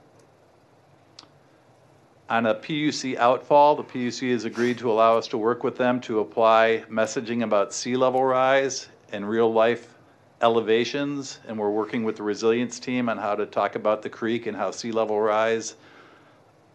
On 2.28 2.48
a 2.48 2.56
PUC 2.56 3.18
outfall, 3.18 3.76
the 3.76 3.84
PUC 3.84 4.32
has 4.32 4.46
agreed 4.46 4.80
to 4.80 4.92
allow 4.92 5.16
us 5.16 5.28
to 5.28 5.38
work 5.38 5.64
with 5.64 5.78
them 5.78 6.02
to 6.02 6.22
apply 6.22 6.84
messaging 6.90 7.44
about 7.44 7.72
sea 7.72 7.96
level 7.96 8.24
rise 8.24 8.90
and 9.12 9.30
real 9.30 9.54
life 9.54 9.94
elevations. 10.42 11.40
And 11.48 11.60
we're 11.60 11.70
working 11.70 12.04
with 12.04 12.16
the 12.16 12.24
resilience 12.24 12.80
team 12.80 13.10
on 13.10 13.20
how 13.20 13.36
to 13.36 13.46
talk 13.46 13.76
about 13.76 14.02
the 14.02 14.10
creek 14.10 14.48
and 14.48 14.58
how 14.58 14.72
sea 14.72 14.92
level 14.92 15.22
rise 15.22 15.76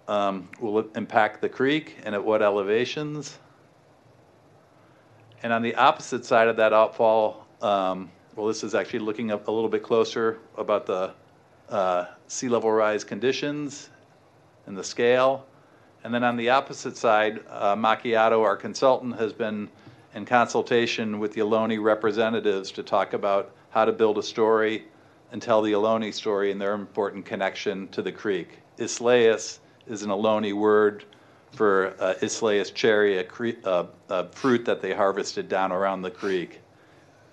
um, 0.07 0.49
will 0.61 0.89
impact 0.95 1.41
the 1.41 1.49
creek 1.49 1.97
and 2.05 2.15
at 2.15 2.25
what 2.25 2.43
elevations. 2.43 3.37
And 5.43 5.53
on 5.53 5.63
the 5.63 5.75
opposite 5.75 6.25
side 6.25 6.47
of 6.47 6.57
that 6.59 6.73
outfall, 6.73 7.49
um, 7.61 8.09
well, 8.37 8.47
this 8.47 8.63
is 8.63 8.77
actually 8.77 9.01
looking 9.01 9.33
a 9.33 9.37
little 9.37 9.69
bit 9.69 9.83
closer 9.83 10.39
about 10.57 10.87
the 10.87 11.13
uh, 11.69 12.05
sea 12.29 12.49
level 12.49 12.71
rise 12.71 13.03
conditions 13.03 13.91
and 14.71 14.79
the 14.79 14.85
scale. 14.85 15.45
And 16.05 16.15
then 16.15 16.23
on 16.23 16.37
the 16.37 16.49
opposite 16.49 16.97
side, 16.97 17.41
uh, 17.51 17.75
Macchiato, 17.75 18.43
our 18.43 18.57
consultant, 18.57 19.19
has 19.19 19.33
been 19.33 19.69
in 20.15 20.25
consultation 20.25 21.19
with 21.19 21.33
the 21.33 21.41
Ohlone 21.41 21.83
representatives 21.83 22.71
to 22.73 22.85
talk 22.85 23.13
about 23.13 23.51
how 23.71 23.85
to 23.85 23.93
build 23.93 24.17
a 24.17 24.23
story 24.23 24.85
and 25.33 25.43
tell 25.43 25.61
the 25.61 25.73
Ohlone 25.73 26.15
story 26.15 26.53
and 26.53 26.61
their 26.61 26.75
important 26.75 27.27
connection 27.27 27.89
to 27.89 28.01
the 28.01 28.13
creek. 28.13 28.61
Isleus 28.79 29.59
is 29.89 30.05
an 30.05 30.11
Ohlone 30.11 30.55
word 30.55 31.05
for 31.51 31.97
uh, 31.99 32.15
Isleus 32.23 32.73
cherry, 32.73 33.19
a, 33.19 33.25
cre- 33.25 33.61
uh, 33.65 33.87
a 34.09 34.29
fruit 34.29 34.65
that 34.67 34.81
they 34.81 34.95
harvested 34.95 35.49
down 35.49 35.73
around 35.73 36.03
the 36.03 36.13
creek. 36.13 36.61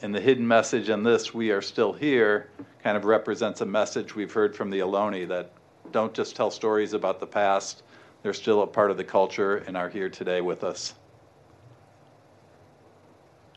And 0.02 0.14
the 0.14 0.22
hidden 0.22 0.48
message 0.48 0.90
in 0.90 1.04
this, 1.04 1.36
we 1.36 1.52
are 1.52 1.62
still 1.62 1.94
here, 1.94 2.50
kind 2.84 2.98
of 2.98 3.06
represents 3.06 3.62
a 3.62 3.66
message 3.66 4.16
we've 4.16 4.34
heard 4.34 4.56
from 4.56 4.72
the 4.72 4.80
Ohlone 4.80 5.28
that 5.28 5.52
don't 5.92 6.14
just 6.14 6.36
tell 6.36 6.52
stories 6.52 6.94
about 6.94 7.20
the 7.20 7.28
past, 7.28 7.84
they're 8.24 8.34
still 8.34 8.62
a 8.62 8.68
part 8.68 8.92
of 8.92 8.98
the 8.98 9.04
culture 9.04 9.58
and 9.68 9.78
are 9.78 9.90
here 9.90 10.10
today 10.10 10.42
with 10.42 10.64
us. 10.64 10.96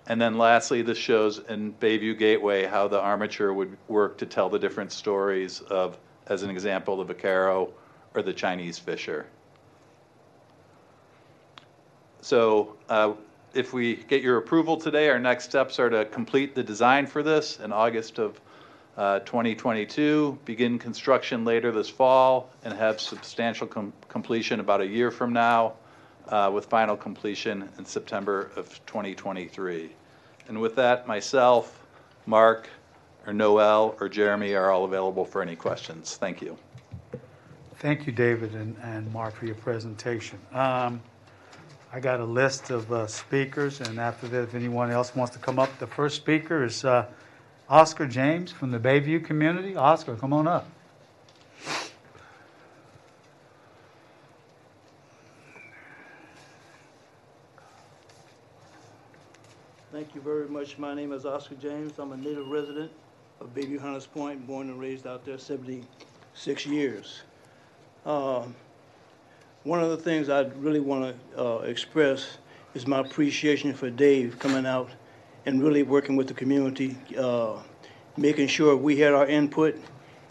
And 0.07 0.21
then 0.21 0.39
lastly, 0.39 0.83
this 0.83 0.99
shows 0.99 1.39
in 1.49 1.73
Bayview 1.75 2.19
Gateway 2.19 2.65
how 2.65 2.89
the 2.89 2.99
armature 2.99 3.55
would 3.55 3.77
work 3.87 4.19
to 4.19 4.27
tell 4.27 4.49
the 4.49 4.59
different 4.59 4.91
stories 4.91 5.61
of, 5.61 5.99
as 6.27 6.43
an 6.43 6.51
example, 6.51 6.97
the 6.97 7.05
Vaquero 7.05 7.73
or 8.15 8.23
the 8.23 8.33
Chinese 8.33 8.79
fisher. 8.79 9.27
So 12.23 12.77
uh, 12.89 13.13
if 13.55 13.73
we 13.73 13.97
get 13.97 14.23
your 14.23 14.39
approval 14.39 14.77
today, 14.77 15.09
our 15.09 15.19
next 15.19 15.45
steps 15.45 15.79
are 15.79 15.89
to 15.91 16.05
complete 16.07 16.55
the 16.55 16.63
design 16.63 17.07
for 17.07 17.23
this 17.23 17.61
in 17.61 17.73
August 17.73 18.19
of 18.19 18.41
uh, 19.01 19.19
2022, 19.21 20.39
begin 20.45 20.79
construction 20.79 21.43
later 21.43 21.73
this 21.73 21.89
fall, 21.89 22.51
and 22.65 22.75
have 22.75 23.01
substantial 23.01 23.67
com- 23.67 23.95
completion 24.09 24.61
about 24.61 24.83
a 24.83 24.87
year 24.87 25.11
from 25.11 25.33
now, 25.33 25.73
uh, 26.29 26.51
with 26.53 26.67
final 26.67 26.99
completion 26.99 27.67
in 27.79 27.87
September 27.87 28.51
of 28.57 28.69
2023. 28.85 29.91
And 30.49 30.61
with 30.61 30.77
that, 30.77 31.07
myself, 31.07 31.83
Mark, 32.27 32.69
or 33.27 33.33
Noel, 33.33 33.97
or 34.01 34.09
Jeremy 34.11 34.53
are 34.53 34.71
all 34.71 34.85
available 34.85 35.25
for 35.25 35.41
any 35.41 35.57
questions. 35.57 36.17
Thank 36.17 36.43
you. 36.43 36.59
Thank 37.77 38.07
you, 38.07 38.13
David 38.13 38.55
and, 38.55 38.77
and 38.83 39.11
Mark, 39.15 39.35
for 39.35 39.47
your 39.47 39.55
presentation. 39.55 40.39
Um, 40.53 41.01
I 41.91 42.01
got 42.01 42.21
a 42.21 42.25
list 42.25 42.69
of 42.69 42.93
uh, 42.93 43.07
speakers, 43.07 43.81
and 43.81 43.99
after 43.99 44.29
that, 44.29 44.43
if 44.43 44.55
anyone 44.55 44.91
else 44.91 45.17
wants 45.17 45.33
to 45.33 45.39
come 45.39 45.59
up, 45.59 45.79
the 45.79 45.87
first 45.87 46.17
speaker 46.17 46.65
is 46.65 46.85
uh, 46.85 47.07
Oscar 47.71 48.09
James 48.09 48.51
from 48.51 48.73
the 48.73 48.81
Bayview 48.81 49.25
community. 49.25 49.77
Oscar, 49.77 50.17
come 50.17 50.33
on 50.33 50.49
up. 50.49 50.67
Thank 59.93 60.17
you 60.17 60.21
very 60.21 60.49
much. 60.49 60.79
My 60.79 60.95
name 60.95 61.13
is 61.13 61.25
Oscar 61.25 61.55
James. 61.55 61.93
I'm 62.01 62.11
a 62.11 62.17
native 62.17 62.49
resident 62.49 62.91
of 63.41 63.55
Bayview 63.55 63.79
Hunters 63.79 64.07
Point, 64.07 64.45
born 64.49 64.69
and 64.69 64.81
raised 64.81 65.07
out 65.07 65.25
there 65.25 65.39
76 65.39 66.67
years. 66.67 67.23
Uh, 68.05 68.47
one 69.63 69.81
of 69.81 69.91
the 69.91 69.97
things 69.97 70.29
I 70.29 70.41
really 70.59 70.81
want 70.81 71.15
to 71.37 71.41
uh, 71.41 71.59
express 71.61 72.39
is 72.75 72.89
my 72.89 72.99
appreciation 72.99 73.73
for 73.75 73.91
Dave 73.91 74.41
coming 74.41 74.67
out 74.67 74.91
and 75.47 75.63
really 75.63 75.83
working 75.83 76.17
with 76.17 76.29
the 76.29 76.35
community, 76.35 76.97
uh, 77.19 77.57
making 78.17 78.49
sure 78.49 78.77
we 78.77 78.99
had 78.99 79.13
our 79.15 79.27
input 79.27 79.77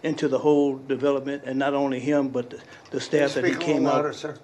into 0.04 0.28
the 0.28 0.38
whole 0.38 0.78
development, 0.78 1.44
and 1.46 1.60
not 1.60 1.74
only 1.74 2.00
him, 2.00 2.30
but 2.30 2.50
the, 2.50 2.62
the 2.92 3.02
staff 3.02 3.34
that 3.34 3.44
he 3.44 3.52
Speak 3.52 3.64
a 3.64 3.66
little 3.66 3.74
came 3.76 3.84
louder, 3.84 4.10
out. 4.10 4.16
sir. 4.16 4.38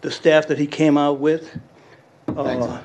The 0.00 0.10
staff 0.10 0.46
that 0.48 0.58
he 0.58 0.66
came 0.66 0.96
out 0.96 1.18
with. 1.18 1.58
Uh, 2.28 2.80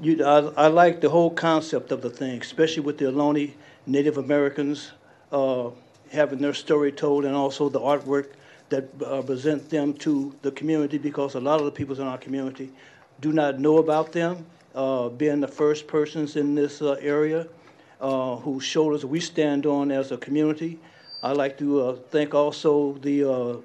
you, 0.00 0.24
I, 0.24 0.38
I 0.64 0.66
like 0.68 1.00
the 1.00 1.08
whole 1.08 1.30
concept 1.30 1.90
of 1.90 2.02
the 2.02 2.10
thing, 2.10 2.40
especially 2.40 2.82
with 2.82 2.98
the 2.98 3.06
Ohlone 3.06 3.52
Native 3.86 4.18
Americans 4.18 4.92
uh, 5.32 5.70
having 6.12 6.38
their 6.38 6.54
story 6.54 6.92
told, 6.92 7.24
and 7.24 7.34
also 7.34 7.68
the 7.68 7.80
artwork 7.80 8.28
that 8.68 8.88
uh, 9.04 9.22
present 9.22 9.70
them 9.70 9.94
to 9.94 10.34
the 10.42 10.50
community, 10.52 10.98
because 10.98 11.34
a 11.34 11.40
lot 11.40 11.58
of 11.60 11.64
the 11.64 11.72
people 11.72 11.98
in 11.98 12.06
our 12.06 12.18
community 12.18 12.70
do 13.20 13.32
not 13.32 13.58
know 13.58 13.78
about 13.78 14.12
them, 14.12 14.44
being 14.74 15.40
the 15.40 15.48
first 15.48 15.86
persons 15.86 16.36
in 16.36 16.54
this 16.54 16.82
uh, 16.82 16.92
area 17.00 17.46
uh, 18.00 18.36
whose 18.36 18.64
shoulders 18.64 19.04
we 19.04 19.20
stand 19.20 19.66
on 19.66 19.90
as 19.90 20.12
a 20.12 20.16
community. 20.16 20.78
I'd 21.22 21.36
like 21.36 21.58
to 21.58 21.82
uh, 21.82 21.96
thank 22.10 22.34
also 22.34 22.92
the 23.02 23.24
uh, 23.24 23.56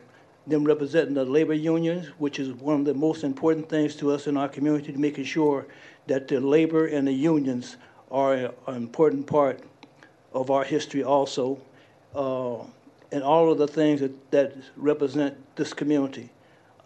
them 0.48 0.66
representing 0.66 1.14
the 1.14 1.24
labor 1.24 1.54
unions, 1.54 2.08
which 2.18 2.40
is 2.40 2.52
one 2.54 2.80
of 2.80 2.86
the 2.86 2.94
most 2.94 3.24
important 3.24 3.70
things 3.70 3.96
to 3.96 4.12
us 4.12 4.28
in 4.28 4.36
our 4.36 4.50
community, 4.50 4.92
making 4.94 5.24
sure 5.24 5.66
that 6.08 6.28
the 6.28 6.40
labor 6.40 6.88
and 6.88 7.08
the 7.08 7.14
unions 7.14 7.78
are 8.12 8.34
an 8.68 8.76
important 8.76 9.26
part 9.26 9.62
of 10.34 10.52
our 10.52 10.64
history 10.66 11.04
also, 11.04 11.58
uh, 12.14 12.58
and 13.12 13.24
all 13.24 13.52
of 13.52 13.58
the 13.58 13.68
things 13.68 14.02
that, 14.02 14.32
that 14.32 14.54
represent 14.76 15.38
this 15.56 15.74
community. 15.74 16.30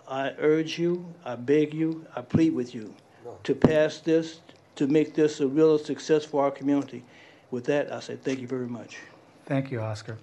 I 0.08 0.34
urge 0.38 0.78
you, 0.78 1.06
I 1.26 1.36
beg 1.36 1.74
you, 1.74 2.06
I 2.16 2.22
plead 2.22 2.54
with 2.54 2.76
you 2.76 2.94
to 3.44 3.56
pass 3.56 4.00
this, 4.00 4.42
to 4.76 4.88
make 4.88 5.14
this 5.14 5.40
a 5.40 5.48
real 5.48 5.78
success 5.78 6.26
for 6.26 6.44
our 6.44 6.52
community. 6.52 7.04
With 7.52 7.66
that, 7.66 7.92
I 7.92 8.00
say 8.00 8.16
thank 8.16 8.40
you 8.40 8.48
very 8.48 8.68
much. 8.68 8.98
Thank 9.46 9.72
you, 9.72 9.82
Oscar. 9.82 10.18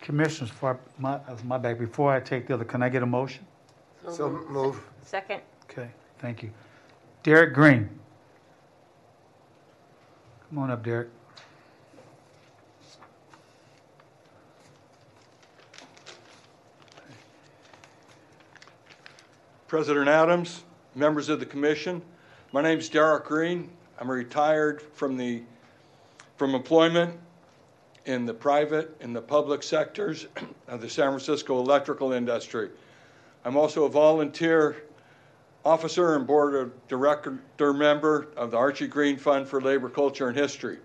Commissioners, 0.00 0.50
for 0.50 0.78
my, 0.98 1.14
uh, 1.14 1.36
my 1.44 1.58
back, 1.58 1.78
before 1.78 2.12
I 2.12 2.20
take 2.20 2.46
the 2.46 2.54
other, 2.54 2.64
can 2.64 2.82
I 2.82 2.88
get 2.88 3.02
a 3.02 3.06
motion? 3.06 3.46
So 4.10 4.30
move. 4.48 4.80
Second. 5.02 5.42
Okay, 5.70 5.88
thank 6.18 6.42
you. 6.42 6.50
Derek 7.22 7.52
Green. 7.52 7.88
Come 10.48 10.58
on 10.58 10.70
up, 10.70 10.82
Derek. 10.82 11.08
President 19.66 20.08
Adams, 20.08 20.64
members 20.98 21.28
of 21.28 21.38
the 21.38 21.46
commission, 21.46 22.02
my 22.52 22.60
name 22.60 22.78
is 22.78 22.88
Derek 22.88 23.24
Green. 23.24 23.70
I'm 24.00 24.10
retired 24.10 24.82
from 24.82 25.16
the, 25.16 25.42
from 26.36 26.54
employment 26.54 27.18
in 28.04 28.26
the 28.26 28.34
private 28.34 28.96
and 29.00 29.14
the 29.14 29.22
public 29.22 29.62
sectors 29.62 30.26
of 30.68 30.80
the 30.80 30.88
San 30.88 31.10
Francisco 31.10 31.60
electrical 31.60 32.12
industry. 32.12 32.70
I'm 33.44 33.56
also 33.56 33.84
a 33.84 33.88
volunteer 33.88 34.82
officer 35.64 36.16
and 36.16 36.26
board 36.26 36.54
of 36.54 36.88
director 36.88 37.38
member 37.72 38.28
of 38.36 38.50
the 38.50 38.56
Archie 38.56 38.88
Green 38.88 39.16
Fund 39.16 39.46
for 39.46 39.60
Labor, 39.60 39.88
Culture, 39.88 40.28
and 40.28 40.36
History. 40.36 40.78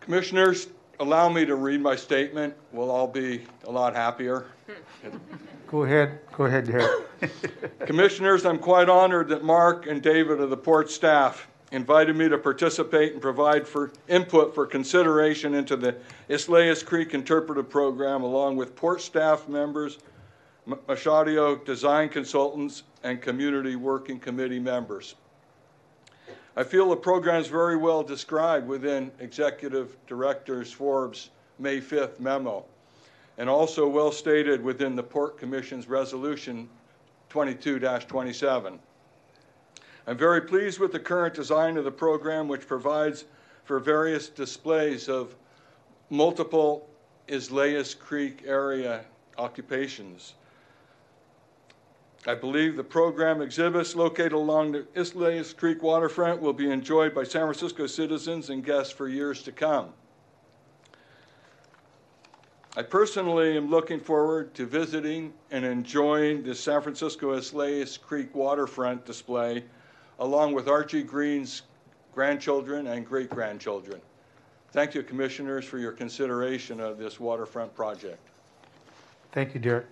Commissioners, 0.00 0.68
allow 1.00 1.28
me 1.28 1.44
to 1.44 1.56
read 1.56 1.80
my 1.80 1.96
statement. 1.96 2.54
We'll 2.72 2.90
all 2.90 3.08
be 3.08 3.42
a 3.64 3.70
lot 3.70 3.94
happier. 3.94 4.46
Go 5.66 5.82
ahead, 5.82 6.20
go 6.36 6.44
ahead, 6.44 6.66
Derek. 6.66 7.08
Commissioners, 7.80 8.44
I'm 8.44 8.58
quite 8.58 8.88
honored 8.88 9.28
that 9.28 9.42
Mark 9.42 9.86
and 9.86 10.00
David 10.00 10.40
of 10.40 10.50
the 10.50 10.56
port 10.56 10.88
staff 10.88 11.48
invited 11.72 12.14
me 12.14 12.28
to 12.28 12.38
participate 12.38 13.12
and 13.12 13.20
provide 13.20 13.66
for 13.66 13.90
input 14.06 14.54
for 14.54 14.66
consideration 14.66 15.54
into 15.54 15.74
the 15.74 15.96
Islais 16.28 16.84
Creek 16.84 17.12
Interpretive 17.12 17.68
Program 17.68 18.22
along 18.22 18.56
with 18.56 18.76
port 18.76 19.00
staff 19.00 19.48
members, 19.48 19.98
Machadio 20.68 21.64
design 21.64 22.08
consultants, 22.08 22.84
and 23.02 23.20
community 23.20 23.74
working 23.74 24.20
committee 24.20 24.60
members. 24.60 25.16
I 26.56 26.62
feel 26.62 26.88
the 26.88 26.96
program 26.96 27.40
is 27.40 27.48
very 27.48 27.76
well 27.76 28.04
described 28.04 28.68
within 28.68 29.10
Executive 29.18 29.96
Director 30.06 30.64
Forbes' 30.64 31.30
May 31.58 31.80
5th 31.80 32.20
memo 32.20 32.64
and 33.38 33.48
also 33.48 33.88
well 33.88 34.12
stated 34.12 34.62
within 34.62 34.94
the 34.94 35.02
Port 35.02 35.36
Commission's 35.36 35.88
Resolution 35.88 36.68
22-27. 37.30 38.78
I'm 40.06 40.16
very 40.16 40.42
pleased 40.42 40.78
with 40.78 40.92
the 40.92 41.00
current 41.00 41.34
design 41.34 41.76
of 41.76 41.82
the 41.84 41.90
program, 41.90 42.46
which 42.46 42.68
provides 42.68 43.24
for 43.64 43.80
various 43.80 44.28
displays 44.28 45.08
of 45.08 45.34
multiple 46.08 46.88
Islais 47.26 47.98
Creek 47.98 48.44
area 48.46 49.04
occupations. 49.38 50.34
I 52.26 52.34
believe 52.34 52.76
the 52.76 52.84
program 52.84 53.42
exhibits 53.42 53.94
located 53.94 54.32
along 54.32 54.72
the 54.72 54.86
Islais 54.94 55.54
Creek 55.54 55.82
waterfront 55.82 56.40
will 56.40 56.54
be 56.54 56.70
enjoyed 56.70 57.14
by 57.14 57.24
San 57.24 57.42
Francisco 57.42 57.86
citizens 57.86 58.48
and 58.48 58.64
guests 58.64 58.92
for 58.92 59.08
years 59.08 59.42
to 59.42 59.52
come. 59.52 59.92
I 62.76 62.82
personally 62.82 63.56
am 63.58 63.70
looking 63.70 64.00
forward 64.00 64.54
to 64.54 64.64
visiting 64.64 65.34
and 65.50 65.66
enjoying 65.66 66.42
the 66.42 66.54
San 66.54 66.80
Francisco 66.80 67.38
Escaldes 67.38 68.00
Creek 68.00 68.34
waterfront 68.34 69.04
display 69.04 69.64
along 70.18 70.54
with 70.54 70.66
Archie 70.66 71.02
Green's 71.02 71.62
grandchildren 72.14 72.86
and 72.86 73.06
great-grandchildren. 73.06 74.00
Thank 74.72 74.94
you, 74.94 75.02
Commissioners, 75.02 75.64
for 75.64 75.78
your 75.78 75.92
consideration 75.92 76.80
of 76.80 76.96
this 76.98 77.20
waterfront 77.20 77.74
project. 77.74 78.18
Thank 79.30 79.52
you, 79.54 79.60
Derek. 79.60 79.86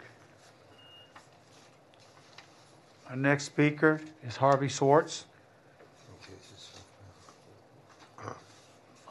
Our 3.13 3.19
next 3.19 3.45
speaker 3.45 4.01
is 4.27 4.37
Harvey 4.37 4.69
Schwartz, 4.69 5.27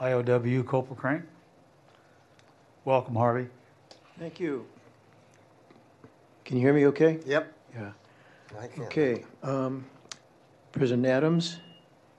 IOW 0.01 0.65
Copra 0.65 0.95
Crane. 0.95 1.23
Welcome, 2.83 3.13
Harvey. 3.13 3.47
Thank 4.17 4.39
you. 4.39 4.65
Can 6.45 6.57
you 6.57 6.63
hear 6.63 6.73
me 6.73 6.87
okay? 6.87 7.19
Yep. 7.27 7.53
Yeah. 7.75 7.91
I 8.59 8.65
can. 8.65 8.83
Okay. 8.85 9.23
um, 9.43 9.85
President 10.71 11.05
Adams, 11.05 11.57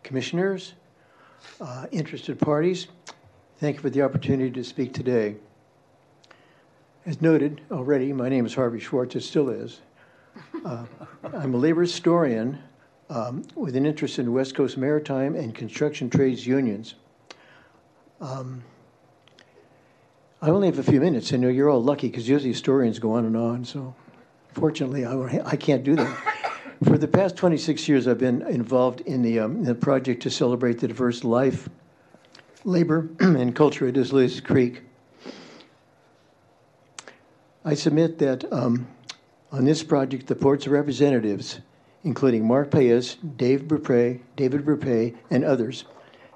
Commissioners, 0.05 0.75
uh, 1.61 1.87
interested 1.91 2.39
parties, 2.39 2.87
thank 3.59 3.75
you 3.75 3.83
for 3.83 3.91
the 3.91 4.03
opportunity 4.03 4.53
to 4.53 4.63
speak 4.63 4.95
today. 4.95 5.35
As 7.07 7.21
noted 7.21 7.61
already, 7.73 8.13
my 8.13 8.29
name 8.29 8.47
is 8.47 8.55
Harvey 8.55 8.79
Schwartz, 8.79 9.17
it 9.17 9.23
still 9.23 9.51
is. 9.51 9.81
Uh, 10.65 10.85
I'm 11.35 11.55
a 11.55 11.57
labor 11.57 11.83
historian 11.83 12.59
um, 13.11 13.45
with 13.55 13.77
an 13.77 13.85
interest 13.85 14.19
in 14.19 14.33
West 14.33 14.55
Coast 14.55 14.77
maritime 14.77 15.35
and 15.35 15.55
construction 15.55 16.09
trades 16.09 16.47
unions. 16.47 16.95
Um, 18.21 18.63
I 20.41 20.51
only 20.51 20.67
have 20.67 20.79
a 20.79 20.83
few 20.83 21.01
minutes. 21.01 21.33
I 21.33 21.37
know 21.37 21.49
you're 21.49 21.69
all 21.69 21.83
lucky 21.83 22.09
because 22.09 22.29
usually 22.29 22.53
historians 22.53 22.99
go 22.99 23.13
on 23.13 23.25
and 23.25 23.37
on. 23.37 23.65
So, 23.65 23.95
fortunately, 24.53 25.05
I, 25.05 25.41
I 25.45 25.57
can't 25.57 25.85
do 25.85 25.97
that. 25.97 26.17
For 26.85 26.99
the 26.99 27.07
past 27.07 27.37
26 27.37 27.89
years, 27.89 28.09
I've 28.09 28.19
been 28.19 28.43
involved 28.43 29.03
in 29.03 29.23
the, 29.23 29.39
um, 29.39 29.63
the 29.63 29.75
project 29.75 30.23
to 30.25 30.31
celebrate 30.31 30.81
the 30.81 30.89
diverse 30.89 31.23
life, 31.23 31.69
labor, 32.65 33.09
and 33.21 33.55
culture 33.55 33.87
at 33.87 33.95
Islais 33.95 34.43
Creek. 34.43 34.83
I 37.65 37.75
submit 37.75 38.19
that 38.19 38.53
um, 38.53 38.89
on 39.53 39.67
this 39.67 39.83
project, 39.83 40.27
the 40.27 40.35
port's 40.35 40.67
representatives, 40.67 41.61
including 42.05 42.47
Mark 42.47 42.71
Paez, 42.71 43.17
Dave 43.37 43.69
Beaupre, 43.69 44.19
David 44.35 44.65
Beaupre, 44.65 45.13
and 45.31 45.45
others, 45.45 45.85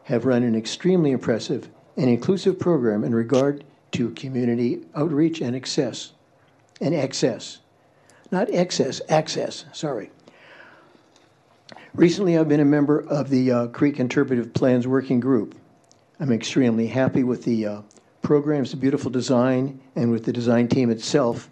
have 0.05 0.27
run 0.27 0.43
an 0.43 0.55
extremely 0.55 1.11
impressive 1.11 1.69
and 1.97 2.11
inclusive 2.11 2.59
program 2.61 3.03
in 3.03 3.15
regard 3.15 3.65
to 3.93 4.11
community 4.11 4.85
outreach 4.95 5.41
and 5.41 5.57
access, 5.57 6.13
and 6.81 6.95
access, 6.95 7.59
not 8.31 8.51
excess, 8.51 9.01
access, 9.09 9.65
sorry. 9.73 10.11
Recently, 11.95 12.37
I've 12.37 12.49
been 12.49 12.61
a 12.61 12.65
member 12.67 13.01
of 13.01 13.31
the 13.31 13.51
uh, 13.51 13.67
Creek 13.69 13.99
Interpretive 13.99 14.53
Plans 14.53 14.87
Working 14.87 15.19
Group. 15.19 15.55
I'm 16.21 16.31
extremely 16.31 16.87
happy 16.87 17.25
with 17.25 17.45
the 17.45 17.67
uh, 17.67 17.83
program's 18.21 18.75
beautiful 18.75 19.11
design 19.11 19.81
and 19.95 20.11
with 20.11 20.27
the 20.27 20.33
design 20.33 20.69
team 20.69 20.91
itself, 20.91 21.49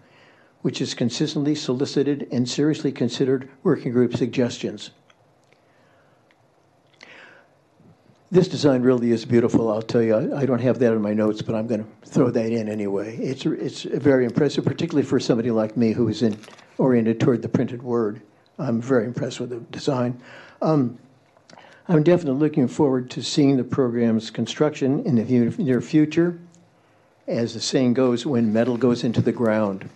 which 0.64 0.78
has 0.78 0.94
consistently 0.94 1.54
solicited 1.54 2.26
and 2.32 2.48
seriously 2.48 2.90
considered 2.90 3.50
working 3.64 3.92
group 3.92 4.16
suggestions. 4.16 4.92
This 8.30 8.48
design 8.48 8.80
really 8.80 9.10
is 9.10 9.26
beautiful, 9.26 9.70
I'll 9.70 9.82
tell 9.82 10.00
you. 10.00 10.14
I, 10.14 10.40
I 10.40 10.46
don't 10.46 10.62
have 10.62 10.78
that 10.78 10.94
in 10.94 11.02
my 11.02 11.12
notes, 11.12 11.42
but 11.42 11.54
I'm 11.54 11.66
going 11.66 11.84
to 11.84 12.08
throw 12.08 12.30
that 12.30 12.50
in 12.50 12.70
anyway. 12.70 13.14
It's, 13.18 13.44
it's 13.44 13.82
very 13.82 14.24
impressive, 14.24 14.64
particularly 14.64 15.06
for 15.06 15.20
somebody 15.20 15.50
like 15.50 15.76
me 15.76 15.92
who 15.92 16.08
is 16.08 16.22
in, 16.22 16.38
oriented 16.78 17.20
toward 17.20 17.42
the 17.42 17.48
printed 17.50 17.82
word. 17.82 18.22
I'm 18.58 18.80
very 18.80 19.04
impressed 19.04 19.40
with 19.40 19.50
the 19.50 19.60
design. 19.70 20.18
Um, 20.62 20.98
I'm 21.88 22.02
definitely 22.02 22.40
looking 22.40 22.68
forward 22.68 23.10
to 23.10 23.22
seeing 23.22 23.58
the 23.58 23.64
program's 23.64 24.30
construction 24.30 25.04
in 25.04 25.16
the 25.16 25.62
near 25.62 25.82
future. 25.82 26.40
As 27.26 27.52
the 27.52 27.60
saying 27.60 27.92
goes, 27.92 28.24
when 28.24 28.50
metal 28.50 28.78
goes 28.78 29.04
into 29.04 29.20
the 29.20 29.30
ground. 29.30 29.90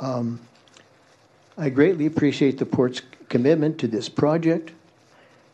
Um, 0.00 0.40
I 1.56 1.68
greatly 1.68 2.06
appreciate 2.06 2.58
the 2.58 2.66
port's 2.66 3.02
commitment 3.28 3.78
to 3.78 3.86
this 3.86 4.08
project. 4.08 4.72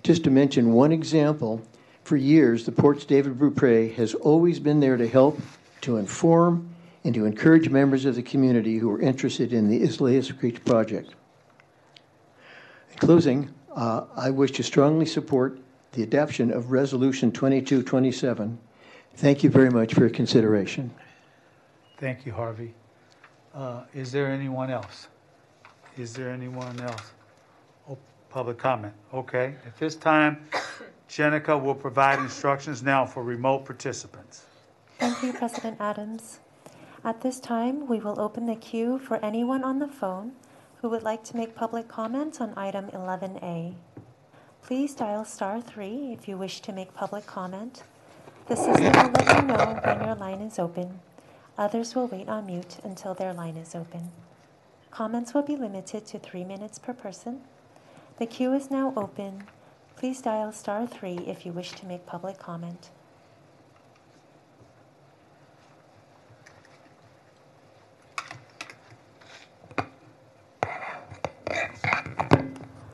Just 0.03 0.23
to 0.25 0.31
mention 0.31 0.73
one 0.73 0.93
example, 0.93 1.61
for 2.05 2.17
years, 2.17 2.65
the 2.65 2.73
port's 2.73 3.05
David 3.05 3.39
Beaupre 3.39 3.93
has 3.95 4.15
always 4.15 4.61
been 4.61 4.79
there 4.79 4.97
to 4.97 5.09
help, 5.09 5.41
to 5.81 5.97
inform, 5.97 6.69
and 7.03 7.13
to 7.15 7.25
encourage 7.25 7.69
members 7.69 8.05
of 8.05 8.15
the 8.15 8.23
community 8.23 8.79
who 8.79 8.91
are 8.91 9.01
interested 9.01 9.53
in 9.53 9.69
the 9.69 9.81
Islais 9.81 10.37
Creek 10.39 10.65
project. 10.65 11.15
In 12.93 12.99
closing, 12.99 13.53
uh, 13.75 14.05
I 14.15 14.31
wish 14.31 14.53
to 14.53 14.63
strongly 14.63 15.07
support 15.07 15.59
the 15.93 16.05
adoption 16.05 16.53
of 16.53 16.71
Resolution 16.71 17.33
2227. 17.33 18.59
Thank 19.15 19.43
you 19.43 19.51
very 19.51 19.71
much 19.71 19.95
for 19.95 20.01
your 20.01 20.11
consideration. 20.11 20.93
Thank 21.99 22.27
you, 22.27 22.33
Harvey. 22.33 22.75
Uh, 23.57 23.81
Is 23.95 24.13
there 24.13 24.27
anyone 24.27 24.71
else? 24.71 25.09
Is 25.97 26.13
there 26.13 26.29
anyone 26.29 26.79
else? 26.79 27.13
Oh, 27.89 27.97
Public 28.29 28.59
comment, 28.59 28.93
okay. 29.15 29.55
At 29.65 29.79
this 29.79 29.97
time, 29.97 30.47
Jenica 31.09 31.59
will 31.59 31.75
provide 31.75 32.19
instructions 32.19 32.83
now 32.83 33.07
for 33.07 33.23
remote 33.23 33.65
participants. 33.65 34.45
Thank 34.99 35.23
you, 35.23 35.33
President 35.33 35.81
Adams. 35.81 36.41
At 37.03 37.23
this 37.23 37.41
time, 37.41 37.87
we 37.89 37.99
will 37.99 38.21
open 38.21 38.45
the 38.45 38.57
queue 38.57 38.99
for 38.99 39.17
anyone 39.25 39.65
on 39.65 39.79
the 39.79 39.89
phone 39.89 40.33
who 40.83 40.91
would 40.91 41.03
like 41.03 41.25
to 41.25 41.37
make 41.37 41.55
public 41.55 41.89
comment 41.89 42.43
on 42.43 42.53
item 42.59 42.89
11A. 42.91 43.75
Please 44.63 44.95
dial 44.95 45.25
star 45.25 45.63
three 45.63 46.13
if 46.13 46.29
you 46.29 46.37
wish 46.37 46.61
to 46.61 46.73
make 46.73 46.93
public 46.93 47.25
comment. 47.25 47.85
The 48.49 48.57
system 48.57 48.93
will 48.93 49.13
let 49.13 49.37
you 49.37 49.43
know 49.49 49.81
when 49.83 50.05
your 50.05 50.15
line 50.15 50.43
is 50.43 50.59
open. 50.59 51.01
Others 51.59 51.95
will 51.95 52.07
wait 52.07 52.29
on 52.29 52.47
mute 52.47 52.77
until 52.85 53.15
their 53.15 53.33
line 53.33 53.57
is 53.57 53.75
open. 53.75 54.11
Comments 54.91 55.33
will 55.33 55.43
be 55.43 55.57
limited 55.57 56.05
to 56.07 56.19
three 56.19 56.45
minutes 56.45 56.79
per 56.79 56.93
person. 56.93 57.41
The 58.19 58.27
queue 58.27 58.53
is 58.53 58.71
now 58.71 58.93
open. 58.97 59.45
Please 59.97 60.21
dial 60.21 60.53
star 60.53 60.87
three 60.87 61.19
if 61.27 61.47
you 61.47 61.53
wish 61.53 61.73
to 61.73 61.87
make 61.87 62.05
public 62.05 62.39
comment. 62.39 62.91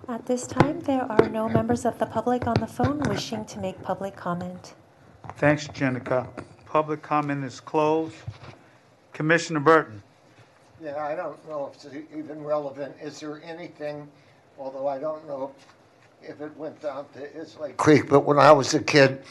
At 0.08 0.26
this 0.26 0.46
time, 0.46 0.80
there 0.80 1.10
are 1.10 1.28
no 1.28 1.48
members 1.48 1.84
of 1.84 1.98
the 1.98 2.06
public 2.06 2.46
on 2.46 2.54
the 2.60 2.66
phone 2.66 3.00
wishing 3.08 3.44
to 3.46 3.58
make 3.58 3.82
public 3.82 4.14
comment. 4.14 4.74
Thanks, 5.36 5.66
Jenica. 5.68 6.28
Public 6.72 7.02
comment 7.02 7.44
is 7.44 7.60
closed. 7.60 8.14
Commissioner 9.12 9.60
Burton. 9.60 10.02
Yeah, 10.82 10.96
I 11.04 11.14
don't 11.14 11.46
know 11.46 11.70
if 11.70 11.84
it's 11.84 11.94
even 12.16 12.42
relevant. 12.42 12.96
Is 12.98 13.20
there 13.20 13.42
anything, 13.44 14.08
although 14.58 14.88
I 14.88 14.96
don't 14.98 15.28
know 15.28 15.52
if 16.22 16.40
it 16.40 16.56
went 16.56 16.80
down 16.80 17.04
to 17.12 17.28
Islais 17.38 17.76
Creek, 17.76 18.08
but 18.08 18.20
when 18.20 18.38
I 18.38 18.52
was 18.52 18.72
a 18.72 18.80
kid, 18.82 19.22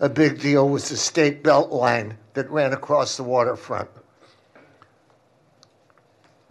a 0.00 0.10
big 0.10 0.42
deal 0.42 0.68
was 0.68 0.90
the 0.90 0.96
state 0.98 1.42
belt 1.42 1.70
line 1.70 2.18
that 2.34 2.50
ran 2.50 2.74
across 2.74 3.16
the 3.16 3.22
waterfront. 3.22 3.88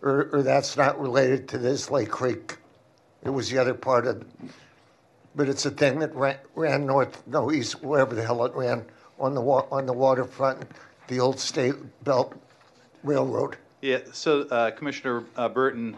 Or, 0.02 0.32
or 0.34 0.42
that's 0.42 0.76
not 0.76 1.00
related 1.00 1.48
to 1.50 1.60
the 1.60 1.70
Islais 1.70 2.10
Creek. 2.10 2.58
It 3.24 3.30
was 3.30 3.52
the 3.52 3.60
other 3.60 3.76
part 3.76 4.08
of, 4.08 4.26
but 5.36 5.48
it's 5.48 5.68
a 5.68 5.72
thing 5.72 6.00
that 6.00 6.16
ran, 6.16 6.38
ran 6.56 6.88
north, 6.88 7.22
no, 7.28 7.52
east, 7.52 7.84
wherever 7.84 8.16
the 8.16 8.24
hell 8.24 8.44
it 8.46 8.56
ran, 8.56 8.84
on 9.20 9.34
the 9.36 9.42
wa, 9.42 9.66
on 9.72 9.86
the 9.86 9.94
waterfront, 9.94 10.60
the 11.08 11.20
old 11.20 11.40
state 11.40 11.76
belt 12.04 12.34
railroad. 13.04 13.58
Yeah, 13.82 14.00
so 14.12 14.42
uh, 14.42 14.72
Commissioner 14.72 15.24
uh, 15.38 15.48
Burton, 15.48 15.96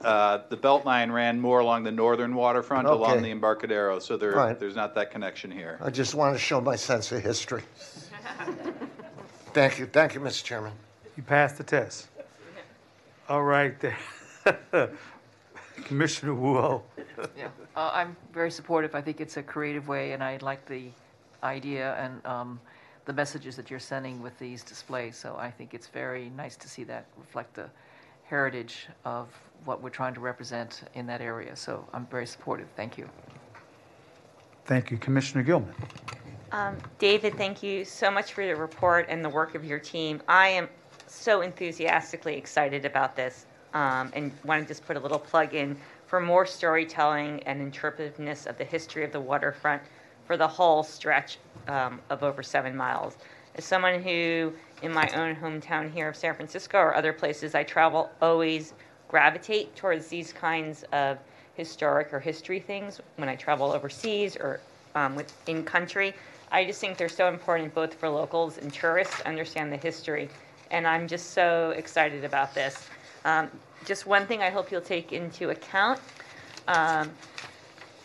uh, 0.00 0.40
the 0.48 0.56
Beltline 0.56 1.12
ran 1.12 1.40
more 1.40 1.60
along 1.60 1.84
the 1.84 1.92
northern 1.92 2.34
waterfront 2.34 2.88
along 2.88 3.22
the 3.22 3.30
Embarcadero, 3.30 4.00
so 4.00 4.16
there, 4.16 4.32
Right. 4.32 4.58
there's 4.58 4.74
not 4.74 4.94
that 4.96 5.12
connection 5.12 5.50
here. 5.50 5.78
I 5.80 5.90
just 5.90 6.16
want 6.16 6.34
to 6.34 6.38
show 6.38 6.60
my 6.60 6.74
sense 6.74 7.12
of 7.12 7.22
history. 7.22 7.62
Thank 9.54 9.78
you, 9.78 9.84
thank 9.84 10.14
you, 10.14 10.20
Mr. 10.20 10.42
Chairman. 10.42 10.72
You 11.14 11.22
passed 11.22 11.58
the 11.58 11.64
test. 11.64 12.08
All 13.28 13.42
right, 13.42 13.78
there. 13.78 13.98
Commissioner 15.84 16.34
Wu. 16.34 16.80
Yeah, 17.36 17.48
uh, 17.76 17.90
I'm 17.92 18.16
very 18.32 18.50
supportive. 18.50 18.94
I 18.94 19.02
think 19.02 19.20
it's 19.20 19.36
a 19.36 19.42
creative 19.42 19.88
way, 19.88 20.12
and 20.12 20.24
I 20.24 20.38
like 20.40 20.64
the 20.66 20.88
idea 21.42 21.94
and 21.94 22.24
um, 22.26 22.60
the 23.04 23.12
messages 23.12 23.56
that 23.56 23.70
you're 23.70 23.80
sending 23.80 24.22
with 24.22 24.38
these 24.38 24.62
displays. 24.62 25.16
So 25.16 25.36
I 25.38 25.50
think 25.50 25.74
it's 25.74 25.88
very 25.88 26.30
nice 26.36 26.56
to 26.56 26.68
see 26.68 26.84
that 26.84 27.06
reflect 27.18 27.54
the 27.54 27.68
heritage 28.24 28.86
of 29.04 29.28
what 29.64 29.82
we're 29.82 29.90
trying 29.90 30.14
to 30.14 30.20
represent 30.20 30.82
in 30.94 31.06
that 31.06 31.20
area. 31.20 31.54
So 31.56 31.86
I'm 31.92 32.06
very 32.06 32.26
supportive. 32.26 32.68
Thank 32.76 32.96
you. 32.96 33.08
Thank 34.64 34.90
you, 34.90 34.96
Commissioner 34.98 35.42
Gilman. 35.42 35.74
Um, 36.52 36.76
David, 36.98 37.36
thank 37.36 37.62
you 37.62 37.84
so 37.84 38.10
much 38.10 38.32
for 38.32 38.42
your 38.42 38.56
report 38.56 39.06
and 39.08 39.24
the 39.24 39.28
work 39.28 39.54
of 39.54 39.64
your 39.64 39.78
team. 39.78 40.22
I 40.28 40.48
am 40.48 40.68
so 41.06 41.40
enthusiastically 41.40 42.36
excited 42.36 42.84
about 42.84 43.16
this 43.16 43.46
um, 43.74 44.10
and 44.14 44.32
want 44.44 44.62
to 44.62 44.68
just 44.68 44.84
put 44.86 44.96
a 44.96 45.00
little 45.00 45.18
plug 45.18 45.54
in 45.54 45.76
for 46.06 46.20
more 46.20 46.44
storytelling 46.44 47.42
and 47.44 47.60
interpretiveness 47.60 48.46
of 48.46 48.58
the 48.58 48.64
history 48.64 49.02
of 49.04 49.12
the 49.12 49.20
waterfront 49.20 49.82
for 50.32 50.38
the 50.38 50.48
whole 50.48 50.82
stretch 50.82 51.36
um, 51.68 52.00
of 52.08 52.22
over 52.22 52.42
seven 52.42 52.74
miles. 52.74 53.18
As 53.54 53.66
someone 53.66 54.02
who, 54.02 54.50
in 54.80 54.90
my 54.90 55.06
own 55.14 55.36
hometown 55.36 55.92
here 55.92 56.08
of 56.08 56.16
San 56.16 56.34
Francisco 56.34 56.78
or 56.78 56.96
other 56.96 57.12
places 57.12 57.54
I 57.54 57.64
travel, 57.64 58.08
always 58.22 58.72
gravitate 59.08 59.76
towards 59.76 60.06
these 60.06 60.32
kinds 60.32 60.84
of 60.94 61.18
historic 61.52 62.14
or 62.14 62.18
history 62.18 62.60
things 62.60 62.98
when 63.16 63.28
I 63.28 63.36
travel 63.36 63.72
overseas 63.72 64.38
or 64.38 64.60
um, 64.94 65.22
in 65.48 65.64
country. 65.64 66.14
I 66.50 66.64
just 66.64 66.80
think 66.80 66.96
they're 66.96 67.10
so 67.10 67.28
important 67.28 67.74
both 67.74 67.92
for 67.92 68.08
locals 68.08 68.56
and 68.56 68.72
tourists 68.72 69.18
to 69.18 69.28
understand 69.28 69.70
the 69.70 69.76
history. 69.76 70.30
And 70.70 70.86
I'm 70.86 71.06
just 71.06 71.32
so 71.32 71.74
excited 71.76 72.24
about 72.24 72.54
this. 72.54 72.88
Um, 73.26 73.50
just 73.84 74.06
one 74.06 74.26
thing 74.26 74.40
I 74.40 74.48
hope 74.48 74.72
you'll 74.72 74.80
take 74.80 75.12
into 75.12 75.50
account 75.50 76.00
um, 76.68 77.10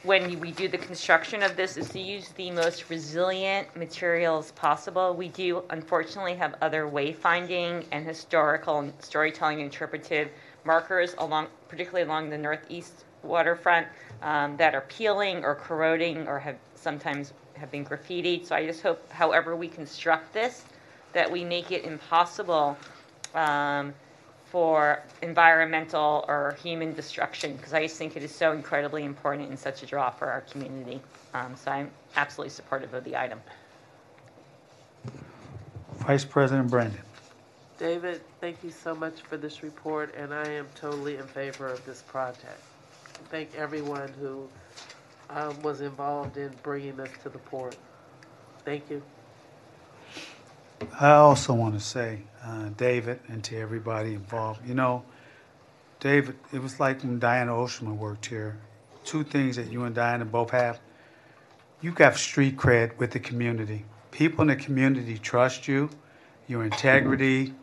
when 0.07 0.39
we 0.39 0.51
do 0.51 0.69
the 0.69 0.77
construction 0.77 1.43
of 1.43 1.57
this 1.57 1.75
is 1.75 1.89
to 1.89 1.99
use 1.99 2.29
the 2.37 2.49
most 2.49 2.89
resilient 2.89 3.75
materials 3.75 4.51
possible. 4.53 5.13
We 5.13 5.27
do 5.27 5.63
unfortunately 5.69 6.35
have 6.35 6.55
other 6.61 6.85
wayfinding 6.85 7.83
and 7.91 8.05
historical 8.05 8.79
and 8.79 8.93
storytelling 8.99 9.59
interpretive 9.59 10.29
markers 10.63 11.13
along, 11.17 11.47
particularly 11.67 12.03
along 12.03 12.29
the 12.29 12.37
northeast 12.37 13.03
waterfront, 13.21 13.85
um, 14.21 14.55
that 14.55 14.73
are 14.73 14.85
peeling 14.87 15.43
or 15.43 15.55
corroding 15.55 16.25
or 16.25 16.39
have 16.39 16.55
sometimes 16.75 17.33
have 17.55 17.69
been 17.69 17.83
graffitied. 17.83 18.45
So 18.45 18.55
I 18.55 18.65
just 18.65 18.81
hope, 18.81 19.11
however 19.11 19.57
we 19.57 19.67
construct 19.67 20.33
this, 20.33 20.63
that 21.11 21.29
we 21.29 21.43
make 21.43 21.69
it 21.71 21.83
impossible 21.83 22.77
um, 23.35 23.93
for 24.51 25.03
environmental 25.21 26.25
or 26.27 26.55
human 26.63 26.93
destruction, 26.93 27.55
because 27.57 27.73
I 27.73 27.83
just 27.83 27.97
think 27.97 28.15
it 28.15 28.23
is 28.23 28.33
so 28.33 28.53
incredibly 28.53 29.03
important 29.03 29.49
and 29.49 29.59
such 29.59 29.83
a 29.83 29.85
draw 29.85 30.09
for 30.09 30.27
our 30.27 30.41
community. 30.41 31.01
Um, 31.33 31.55
so 31.55 31.71
I'm 31.71 31.91
absolutely 32.15 32.51
supportive 32.51 32.93
of 32.93 33.03
the 33.03 33.17
item. 33.17 33.41
Vice 35.97 36.23
President 36.23 36.69
Brandon. 36.69 37.01
David, 37.77 38.21
thank 38.39 38.63
you 38.63 38.71
so 38.71 38.95
much 38.95 39.21
for 39.21 39.37
this 39.37 39.61
report, 39.61 40.15
and 40.15 40.33
I 40.33 40.47
am 40.47 40.67
totally 40.73 41.17
in 41.17 41.27
favor 41.27 41.67
of 41.67 41.85
this 41.85 42.01
project. 42.01 42.61
Thank 43.29 43.53
everyone 43.55 44.11
who 44.19 44.47
um, 45.29 45.61
was 45.61 45.81
involved 45.81 46.37
in 46.37 46.51
bringing 46.63 46.95
this 46.95 47.11
to 47.23 47.29
the 47.29 47.37
port. 47.37 47.75
Thank 48.63 48.89
you. 48.89 49.01
I 50.99 51.11
also 51.11 51.53
want 51.53 51.73
to 51.73 51.79
say, 51.79 52.19
uh, 52.43 52.69
David, 52.77 53.19
and 53.27 53.43
to 53.45 53.57
everybody 53.57 54.13
involved, 54.13 54.67
you 54.67 54.73
know, 54.73 55.03
David, 55.99 56.35
it 56.53 56.61
was 56.61 56.79
like 56.79 57.01
when 57.01 57.19
Diana 57.19 57.51
Oshima 57.51 57.95
worked 57.95 58.27
here. 58.27 58.57
Two 59.03 59.23
things 59.23 59.55
that 59.55 59.71
you 59.71 59.83
and 59.83 59.95
Diana 59.95 60.25
both 60.25 60.51
have. 60.51 60.79
You 61.81 61.91
got 61.91 62.15
street 62.15 62.57
cred 62.57 62.97
with 62.97 63.11
the 63.11 63.19
community. 63.19 63.85
People 64.11 64.41
in 64.41 64.47
the 64.47 64.55
community 64.55 65.17
trust 65.17 65.67
you, 65.67 65.89
your 66.47 66.63
integrity, 66.63 67.53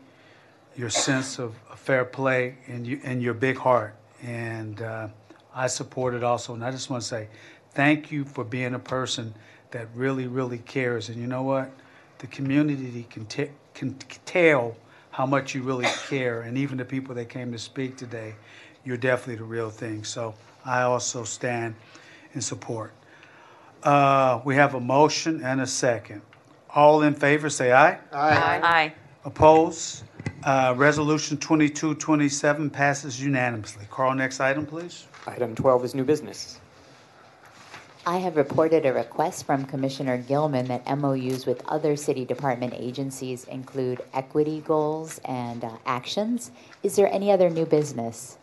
your 0.75 0.89
sense 0.89 1.39
of 1.39 1.55
fair 1.75 2.03
play, 2.03 2.57
and, 2.67 2.85
you, 2.85 2.99
and 3.03 3.21
your 3.21 3.33
big 3.33 3.57
heart. 3.57 3.95
And 4.23 4.81
uh, 4.81 5.07
I 5.53 5.67
support 5.67 6.13
it 6.13 6.23
also. 6.23 6.53
And 6.53 6.63
I 6.63 6.71
just 6.71 6.89
want 6.89 7.01
to 7.03 7.07
say 7.07 7.27
thank 7.71 8.11
you 8.11 8.25
for 8.25 8.43
being 8.43 8.73
a 8.73 8.79
person 8.79 9.33
that 9.71 9.87
really, 9.93 10.27
really 10.27 10.59
cares. 10.59 11.09
And 11.09 11.19
you 11.19 11.27
know 11.27 11.43
what? 11.43 11.71
The 12.19 12.27
community 12.27 13.05
can, 13.09 13.25
t- 13.25 13.49
can 13.73 13.95
tell 14.25 14.75
how 15.11 15.25
much 15.25 15.53
you 15.55 15.61
really 15.63 15.87
care. 16.07 16.41
And 16.41 16.57
even 16.57 16.77
the 16.77 16.85
people 16.85 17.15
that 17.15 17.29
came 17.29 17.51
to 17.51 17.59
speak 17.59 17.97
today, 17.97 18.35
you're 18.83 18.97
definitely 18.97 19.35
the 19.35 19.43
real 19.43 19.69
thing. 19.69 20.03
So 20.03 20.33
I 20.65 20.81
also 20.83 21.23
stand 21.23 21.75
in 22.33 22.41
support. 22.41 22.93
Uh, 23.83 24.41
we 24.45 24.55
have 24.55 24.75
a 24.75 24.79
motion 24.79 25.43
and 25.43 25.61
a 25.61 25.67
second. 25.67 26.21
All 26.73 27.03
in 27.03 27.13
favor, 27.13 27.49
say 27.49 27.71
aye. 27.71 27.99
Aye. 28.11 28.59
Aye. 28.63 28.93
Oppose? 29.23 30.03
Uh, 30.43 30.73
Resolution 30.75 31.37
2227 31.37 32.69
passes 32.69 33.21
unanimously. 33.21 33.85
Carl, 33.89 34.13
next 34.13 34.39
item, 34.39 34.65
please. 34.65 35.07
Item 35.27 35.55
12 35.55 35.85
is 35.85 35.95
new 35.95 36.03
business. 36.03 36.59
I 38.07 38.17
have 38.17 38.35
reported 38.35 38.85
a 38.85 38.93
request 38.93 39.45
from 39.45 39.65
Commissioner 39.65 40.17
Gilman 40.17 40.67
that 40.67 40.85
MOUs 40.95 41.47
with 41.47 41.65
other 41.67 41.95
city 41.95 42.23
department 42.23 42.75
agencies 42.77 43.45
include 43.45 44.03
equity 44.13 44.61
goals 44.61 45.19
and 45.25 45.63
uh, 45.63 45.71
actions. 45.87 46.51
Is 46.83 46.95
there 46.95 47.11
any 47.11 47.31
other 47.31 47.49
new 47.49 47.65
business? 47.65 48.37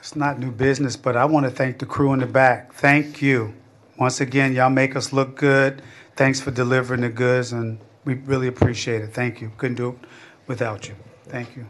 It's 0.00 0.16
not 0.16 0.40
new 0.40 0.50
business, 0.50 0.96
but 0.96 1.16
I 1.16 1.24
want 1.24 1.46
to 1.46 1.50
thank 1.52 1.78
the 1.78 1.86
crew 1.86 2.12
in 2.12 2.18
the 2.18 2.26
back. 2.26 2.72
Thank 2.72 3.22
you. 3.22 3.54
Once 3.96 4.20
again, 4.20 4.52
y'all 4.54 4.70
make 4.70 4.96
us 4.96 5.12
look 5.12 5.36
good. 5.36 5.80
Thanks 6.16 6.40
for 6.40 6.50
delivering 6.50 7.02
the 7.02 7.10
goods, 7.10 7.52
and 7.52 7.78
we 8.04 8.14
really 8.14 8.48
appreciate 8.48 9.02
it. 9.02 9.14
Thank 9.14 9.40
you. 9.40 9.52
Couldn't 9.56 9.76
do 9.76 9.90
it 9.90 10.08
without 10.48 10.88
you. 10.88 10.96
Thank 11.28 11.54
you. 11.54 11.64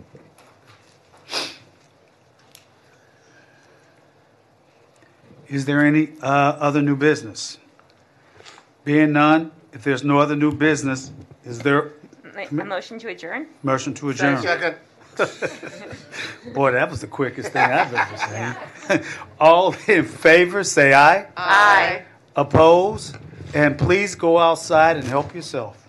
Is 5.49 5.65
there 5.67 5.85
any 5.85 6.11
uh, 6.23 6.27
other 6.27 6.81
new 6.83 6.97
business? 6.97 7.59
Being 8.85 9.13
none, 9.13 9.53
if 9.73 9.83
there's 9.85 10.05
no 10.05 10.19
other 10.19 10.37
new 10.37 10.53
business, 10.53 11.11
is 11.45 11.59
there 11.61 11.93
A 12.37 12.53
motion 12.53 12.99
to 12.99 13.09
adjourn? 13.09 13.47
motion 13.63 13.95
to 13.95 14.11
adjourn? 14.11 14.41
Second. 14.43 14.77
Boy, 16.55 16.73
that 16.73 16.91
was 16.91 17.01
the 17.01 17.07
quickest 17.07 17.53
thing 17.53 17.63
I've 17.63 17.95
ever 17.95 18.97
seen. 18.99 19.05
All 19.41 19.75
in 19.87 20.05
favor, 20.05 20.65
say 20.65 20.93
aye. 20.93 21.27
Aye. 21.37 22.03
Oppose? 22.35 23.15
And 23.55 23.79
please 23.79 24.17
go 24.17 24.39
outside 24.39 24.97
and 24.97 25.07
help 25.07 25.33
yourself. 25.35 25.89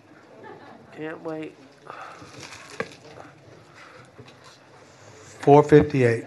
Can't 0.96 1.22
wait. 1.24 1.56
458. 5.42 6.26